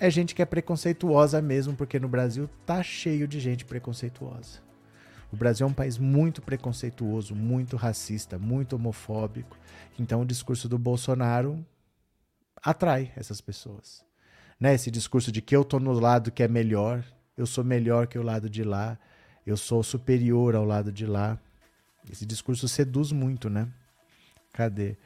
é 0.00 0.08
gente 0.08 0.34
que 0.34 0.40
é 0.40 0.46
preconceituosa 0.46 1.42
mesmo, 1.42 1.76
porque 1.76 2.00
no 2.00 2.08
Brasil 2.08 2.48
tá 2.64 2.82
cheio 2.82 3.28
de 3.28 3.38
gente 3.40 3.62
preconceituosa. 3.62 4.60
O 5.30 5.36
Brasil 5.36 5.66
é 5.66 5.68
um 5.68 5.74
país 5.74 5.98
muito 5.98 6.40
preconceituoso, 6.40 7.34
muito 7.34 7.76
racista, 7.76 8.38
muito 8.38 8.74
homofóbico. 8.74 9.54
Então 9.98 10.22
o 10.22 10.24
discurso 10.24 10.66
do 10.66 10.78
Bolsonaro 10.78 11.62
atrai 12.56 13.12
essas 13.14 13.38
pessoas. 13.42 14.02
Né? 14.58 14.72
Esse 14.72 14.90
discurso 14.90 15.30
de 15.30 15.42
que 15.42 15.54
eu 15.54 15.62
tô 15.62 15.78
no 15.78 15.92
lado 15.92 16.32
que 16.32 16.42
é 16.42 16.48
melhor, 16.48 17.04
eu 17.36 17.44
sou 17.44 17.62
melhor 17.62 18.06
que 18.06 18.18
o 18.18 18.22
lado 18.22 18.48
de 18.48 18.64
lá, 18.64 18.98
eu 19.44 19.58
sou 19.58 19.82
superior 19.82 20.54
ao 20.54 20.64
lado 20.64 20.90
de 20.90 21.04
lá. 21.04 21.38
Esse 22.10 22.24
discurso 22.24 22.66
seduz 22.66 23.12
muito, 23.12 23.50
né? 23.50 23.68
Cadê? 24.52 24.96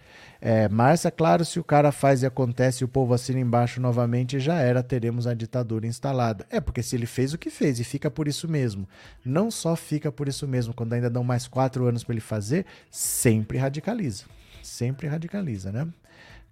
É, 0.40 0.68
claro, 1.16 1.44
se 1.44 1.60
o 1.60 1.64
cara 1.64 1.92
faz 1.92 2.22
e 2.22 2.26
acontece 2.26 2.82
e 2.82 2.84
o 2.84 2.88
povo 2.88 3.14
assina 3.14 3.38
embaixo 3.38 3.80
novamente, 3.80 4.40
já 4.40 4.56
era, 4.56 4.82
teremos 4.82 5.26
a 5.26 5.34
ditadura 5.34 5.86
instalada. 5.86 6.44
É, 6.50 6.60
porque 6.60 6.82
se 6.82 6.96
ele 6.96 7.06
fez 7.06 7.32
o 7.32 7.38
que 7.38 7.48
fez 7.48 7.78
e 7.78 7.84
fica 7.84 8.10
por 8.10 8.26
isso 8.26 8.48
mesmo, 8.48 8.88
não 9.24 9.50
só 9.50 9.76
fica 9.76 10.10
por 10.10 10.26
isso 10.26 10.48
mesmo, 10.48 10.74
quando 10.74 10.94
ainda 10.94 11.08
dão 11.08 11.22
mais 11.22 11.46
quatro 11.46 11.86
anos 11.86 12.02
para 12.02 12.14
ele 12.14 12.20
fazer, 12.20 12.66
sempre 12.90 13.56
radicaliza. 13.56 14.24
Sempre 14.62 15.06
radicaliza, 15.06 15.70
né? 15.70 15.86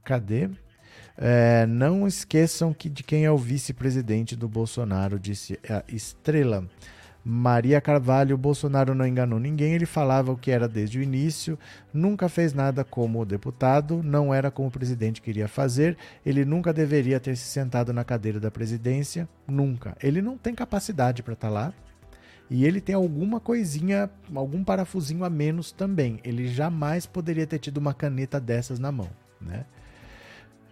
Cadê? 0.05 0.49
É, 1.16 1.66
não 1.66 2.07
esqueçam 2.07 2.73
que 2.73 2.89
de 2.89 3.03
quem 3.03 3.25
é 3.25 3.31
o 3.31 3.39
vice-presidente 3.39 4.37
do 4.37 4.49
Bolsonaro, 4.49 5.19
disse 5.19 5.59
a 5.69 5.83
Estrela. 5.89 6.69
Maria 7.25 7.81
Carvalho, 7.81 8.37
Bolsonaro 8.37 8.95
não 8.95 9.07
enganou 9.07 9.41
ninguém, 9.41 9.73
ele 9.73 9.87
falava 9.87 10.31
o 10.31 10.37
que 10.37 10.51
era 10.51 10.69
desde 10.69 10.99
o 10.99 11.03
início, 11.03 11.59
nunca 11.93 12.29
fez 12.29 12.53
nada 12.53 12.85
como 12.85 13.25
deputado, 13.25 14.03
não 14.03 14.35
era 14.35 14.51
como 14.51 14.69
o 14.69 14.71
presidente 14.71 15.23
queria 15.23 15.49
fazer, 15.49 15.97
ele 16.25 16.45
nunca 16.45 16.71
deveria 16.71 17.19
ter 17.19 17.35
se 17.35 17.45
sentado 17.45 17.95
na 17.95 18.05
cadeira 18.05 18.39
da 18.39 18.51
presidência, 18.51 19.27
nunca. 19.49 19.97
Ele 20.03 20.21
não 20.21 20.37
tem 20.37 20.55
capacidade 20.55 21.23
para 21.23 21.33
estar 21.33 21.49
tá 21.49 21.55
lá, 21.55 21.73
E 22.51 22.67
ele 22.67 22.79
tem 22.79 22.95
alguma 22.95 23.41
coisinha, 23.41 24.11
algum 24.35 24.63
parafusinho 24.63 25.25
a 25.25 25.31
menos 25.31 25.73
também. 25.73 26.21
Ele 26.23 26.47
jamais 26.47 27.07
poderia 27.07 27.47
ter 27.47 27.59
tido 27.59 27.79
uma 27.79 27.95
caneta 27.95 28.39
dessas 28.39 28.79
na 28.79 28.93
mão, 28.93 29.09
né? 29.41 29.65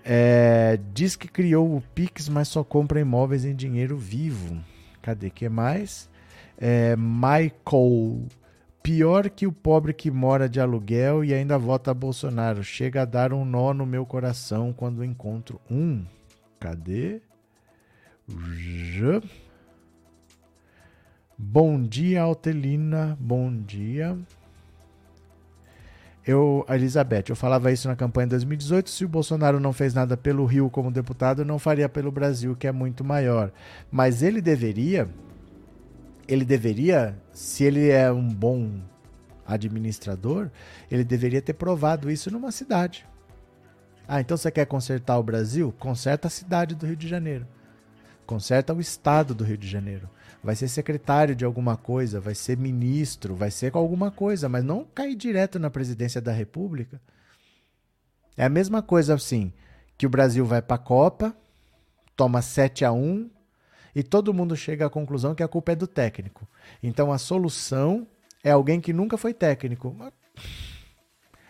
É, 0.05 0.79
diz 0.93 1.17
que 1.17 1.29
criou 1.29 1.75
o 1.75 1.81
Pix, 1.95 2.29
mas 2.29 2.49
só 2.49 2.63
compra 2.63 3.01
imóveis 3.01 3.47
em 3.47 3.55
dinheiro 3.55 3.97
vivo. 3.97 4.63
Cadê 5.01 5.31
que 5.31 5.49
mais? 5.49 6.12
É, 6.65 6.95
Michael. 6.97 8.29
Pior 8.85 9.29
que 9.31 9.49
o 9.49 9.53
pobre 9.53 9.93
que 9.93 10.13
mora 10.13 10.49
de 10.49 10.61
aluguel 10.61 11.25
e 11.25 11.35
ainda 11.35 11.59
vota 11.59 11.93
Bolsonaro. 11.93 12.63
Chega 12.63 13.03
a 13.03 13.05
dar 13.05 13.33
um 13.33 13.45
nó 13.45 13.75
no 13.75 13.85
meu 13.85 14.07
coração 14.07 14.73
quando 14.73 15.05
encontro 15.05 15.61
um. 15.69 16.05
Cadê? 16.61 17.21
Bom 21.37 21.83
dia, 21.83 22.23
Altelina. 22.23 23.19
Bom 23.21 23.53
dia. 23.53 24.17
Eu, 26.25 26.65
Elizabeth, 26.69 27.25
eu 27.29 27.35
falava 27.35 27.73
isso 27.73 27.89
na 27.89 27.97
campanha 27.97 28.29
de 28.29 28.31
2018. 28.31 28.89
Se 28.89 29.05
o 29.05 29.09
Bolsonaro 29.09 29.59
não 29.59 29.73
fez 29.73 29.95
nada 29.95 30.17
pelo 30.17 30.45
Rio 30.45 30.71
como 30.71 30.93
deputado, 30.93 31.45
não 31.45 31.59
faria 31.59 31.89
pelo 31.89 32.13
Brasil, 32.13 32.55
que 32.55 32.69
é 32.69 32.73
muito 32.73 33.03
maior. 33.03 33.51
Mas 33.91 34.23
ele 34.23 34.41
deveria, 34.41 35.09
ele 36.29 36.45
deveria, 36.45 37.17
se 37.33 37.65
ele 37.65 37.89
é 37.89 38.11
um 38.11 38.29
bom 38.29 38.81
administrador, 39.47 40.51
ele 40.91 41.05
deveria 41.05 41.43
ter 41.43 41.53
provado 41.53 42.11
isso 42.11 42.31
numa 42.31 42.53
cidade. 42.53 43.07
Ah, 44.07 44.21
então 44.21 44.37
você 44.37 44.51
quer 44.51 44.67
consertar 44.67 45.19
o 45.19 45.23
Brasil? 45.23 45.73
Conserta 45.79 46.29
a 46.29 46.31
cidade 46.31 46.75
do 46.75 46.87
Rio 46.87 46.97
de 46.97 47.09
Janeiro. 47.09 47.47
Conserta 48.27 48.75
o 48.75 48.81
estado 48.81 49.35
do 49.35 49.45
Rio 49.45 49.59
de 49.59 49.69
Janeiro 49.69 50.09
vai 50.43 50.57
ser 50.57 50.69
secretário 50.69 51.37
de 51.37 51.45
alguma 51.45 51.77
coisa, 51.77 52.21
vai 52.21 52.35
ser 52.35 52.57
ministro, 52.57 53.35
vai 53.35 53.51
ser 53.51 53.71
alguma 53.75 54.11
coisa, 54.11 54.49
mas 54.49 54.65
não 54.65 54.85
cair 54.85 55.15
direto 55.15 55.59
na 55.59 55.71
presidência 55.71 56.21
da 56.21 56.33
República. 56.33 57.01
É 58.37 58.45
a 58.45 58.49
mesma 58.49 58.83
coisa 58.83 59.15
assim, 59.15 59.53
que 59.97 60.07
o 60.07 60.11
Brasil 60.11 60.45
vai 60.45 60.61
para 60.61 60.77
a 60.77 60.79
Copa, 60.79 61.37
toma 62.17 62.43
7 62.43 62.85
a 62.85 62.93
1 62.93 63.31
e 63.95 64.03
todo 64.03 64.35
mundo 64.35 64.57
chega 64.57 64.87
à 64.87 64.91
conclusão 64.91 65.35
que 65.35 65.43
a 65.43 65.49
culpa 65.49 65.73
é 65.73 65.77
do 65.77 65.87
técnico. 65.87 66.47
Então 66.83 67.13
a 67.13 67.19
solução 67.19 68.07
é 68.43 68.51
alguém 68.51 68.81
que 68.81 68.93
nunca 68.93 69.17
foi 69.17 69.35
técnico. 69.35 69.95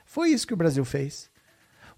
Foi 0.05 0.31
isso 0.31 0.47
que 0.47 0.55
o 0.55 0.56
Brasil 0.56 0.85
fez. 0.85 1.31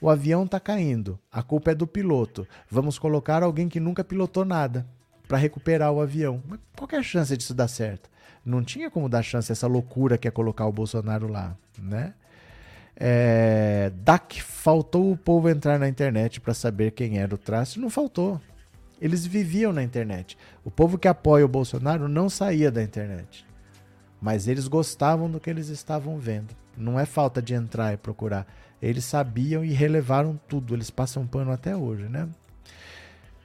O 0.01 0.11
avião 0.11 0.45
está 0.45 0.61
caindo, 0.61 1.19
a 1.33 1.43
culpa 1.43 1.71
é 1.71 1.75
do 1.75 1.87
piloto. 1.87 2.47
Vamos 2.71 2.99
colocar 2.99 3.43
alguém 3.43 3.69
que 3.69 3.81
nunca 3.81 4.05
pilotou 4.05 4.45
nada 4.45 4.87
para 5.27 5.39
recuperar 5.39 5.93
o 5.93 6.01
avião. 6.01 6.43
Mas 6.47 6.61
qual 6.77 6.89
é 6.93 6.97
a 6.97 7.03
chance 7.03 7.37
disso 7.37 7.55
dar 7.55 7.69
certo? 7.69 8.11
Não 8.45 8.63
tinha 8.63 8.91
como 8.91 9.09
dar 9.09 9.23
chance 9.23 9.51
essa 9.51 9.67
loucura 9.67 10.19
que 10.19 10.29
é 10.29 10.31
colocar 10.31 10.67
o 10.67 10.73
Bolsonaro 10.73 11.27
lá, 11.27 11.57
né? 11.79 12.13
É, 12.97 13.91
DAC, 13.97 14.43
faltou 14.43 15.11
o 15.11 15.17
povo 15.17 15.49
entrar 15.49 15.79
na 15.79 15.89
internet 15.89 16.41
para 16.41 16.55
saber 16.55 16.93
quem 16.93 17.19
era 17.19 17.35
o 17.35 17.39
traço. 17.39 17.81
Não 17.81 17.91
faltou. 17.91 18.41
Eles 19.05 19.27
viviam 19.27 19.71
na 19.71 19.83
internet. 19.83 20.35
O 20.65 20.71
povo 20.71 20.97
que 20.97 21.07
apoia 21.07 21.45
o 21.45 21.49
Bolsonaro 21.49 22.09
não 22.09 22.31
saía 22.31 22.73
da 22.73 22.83
internet. 22.83 23.45
Mas 24.19 24.49
eles 24.49 24.67
gostavam 24.67 25.31
do 25.31 25.39
que 25.39 25.51
eles 25.51 25.69
estavam 25.69 26.19
vendo. 26.19 26.57
Não 26.75 26.99
é 26.99 27.05
falta 27.05 27.43
de 27.43 27.53
entrar 27.53 27.93
e 27.93 27.99
procurar. 27.99 28.47
Eles 28.81 29.05
sabiam 29.05 29.63
e 29.63 29.75
relevaram 29.75 30.41
tudo. 30.49 30.75
Eles 30.75 30.89
passam 30.89 31.27
pano 31.27 31.53
até 31.53 31.77
hoje, 31.77 32.05
né? 32.09 32.27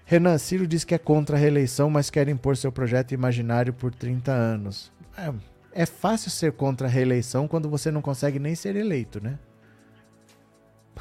Renan 0.05 0.37
Ciro 0.37 0.65
diz 0.65 0.85
que 0.85 0.95
é 0.95 0.97
contra 0.97 1.35
a 1.35 1.39
reeleição, 1.39 1.89
mas 1.89 2.09
quer 2.09 2.29
impor 2.29 2.55
seu 2.55 2.71
projeto 2.71 3.11
imaginário 3.13 3.73
por 3.73 3.93
30 3.93 4.31
anos. 4.31 4.93
É, 5.17 5.33
é 5.73 5.85
fácil 5.85 6.31
ser 6.31 6.53
contra 6.53 6.87
a 6.87 6.89
reeleição 6.89 7.49
quando 7.49 7.69
você 7.69 7.91
não 7.91 8.01
consegue 8.01 8.39
nem 8.39 8.55
ser 8.55 8.77
eleito, 8.77 9.21
né? 9.21 9.37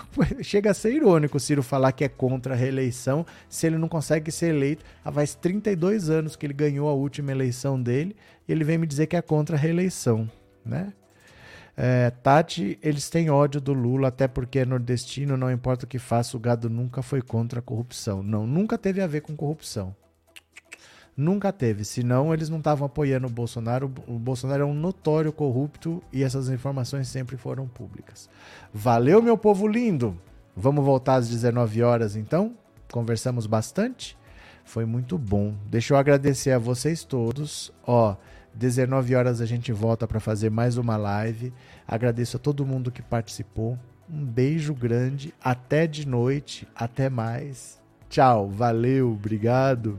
Chega 0.43 0.70
a 0.70 0.75
ser 0.75 0.93
irônico 0.93 1.37
o 1.37 1.41
Ciro 1.41 1.62
falar 1.62 1.93
que 1.93 2.05
é 2.05 2.09
contra 2.09 2.55
a 2.55 2.57
reeleição 2.57 3.25
se 3.49 3.66
ele 3.66 3.79
não 3.79 3.89
consegue 3.89 4.31
ser 4.31 4.55
eleito. 4.55 4.85
Há 5.05 5.12
faz 5.12 5.35
32 5.35 6.11
anos 6.11 6.37
que 6.37 6.47
ele 6.47 6.55
ganhou 6.55 6.89
a 6.89 6.93
última 6.93 7.31
eleição 7.31 7.81
dele 7.81 8.16
e 8.47 8.53
ele 8.53 8.65
vem 8.65 8.79
me 8.79 8.87
dizer 8.87 9.07
que 9.07 9.16
é 9.16 9.23
contra 9.23 9.57
a 9.57 9.59
reeleição, 9.59 10.31
né? 10.65 10.93
É, 11.81 12.11
Tati, 12.11 12.77
eles 12.83 13.09
têm 13.09 13.31
ódio 13.31 13.61
do 13.61 13.73
Lula, 13.73 14.09
até 14.09 14.27
porque 14.27 14.59
é 14.59 14.65
nordestino, 14.65 15.37
não 15.37 15.49
importa 15.49 15.85
o 15.85 15.89
que 15.89 16.01
faça, 16.01 16.37
o 16.37 16.41
gado 16.41 16.69
nunca 16.69 17.03
foi 17.03 17.23
contra 17.23 17.61
a 17.61 17.62
corrupção. 17.62 18.20
Não, 18.20 18.49
nunca 18.49 18.77
teve 18.77 19.01
a 19.01 19.07
ver 19.07 19.20
com 19.20 19.37
corrupção. 19.37 19.95
Nunca 21.19 21.53
teve, 21.53 21.85
senão 21.85 22.32
eles 22.32 22.49
não 22.49 22.59
estavam 22.59 22.86
apoiando 22.86 23.27
o 23.27 23.31
Bolsonaro. 23.31 23.93
O 24.07 24.20
Bolsonaro 24.20 24.62
é 24.62 24.65
um 24.65 24.73
notório 24.73 25.32
corrupto 25.32 26.01
e 26.12 26.23
essas 26.23 26.49
informações 26.49 27.09
sempre 27.09 27.36
foram 27.36 27.66
públicas. 27.66 28.31
Valeu, 28.73 29.20
meu 29.20 29.36
povo 29.36 29.66
lindo! 29.66 30.16
Vamos 30.57 30.85
voltar 30.85 31.16
às 31.16 31.28
19 31.28 31.82
horas 31.82 32.15
então? 32.15 32.55
Conversamos 32.93 33.49
bastante? 33.49 34.16
Foi 34.65 34.85
muito 34.85 35.19
bom. 35.19 35.55
Deixa 35.69 35.93
eu 35.93 35.99
agradecer 35.99 36.53
a 36.53 36.59
vocês 36.59 37.03
todos. 37.03 37.73
Ó, 37.85 38.15
19 38.55 39.16
horas 39.16 39.40
a 39.40 39.47
gente 39.47 39.73
volta 39.73 40.07
para 40.07 40.20
fazer 40.20 40.53
mais 40.53 40.77
uma 40.77 40.97
live. 40.97 41.53
Agradeço 41.85 42.36
a 42.36 42.40
todo 42.40 42.65
mundo 42.65 42.93
que 42.93 43.03
participou. 43.03 43.77
Um 44.09 44.24
beijo 44.24 44.73
grande. 44.73 45.35
Até 45.43 45.85
de 45.85 46.07
noite. 46.07 46.69
Até 46.77 47.11
mais. 47.11 47.82
Tchau. 48.09 48.49
Valeu. 48.49 49.11
Obrigado. 49.11 49.99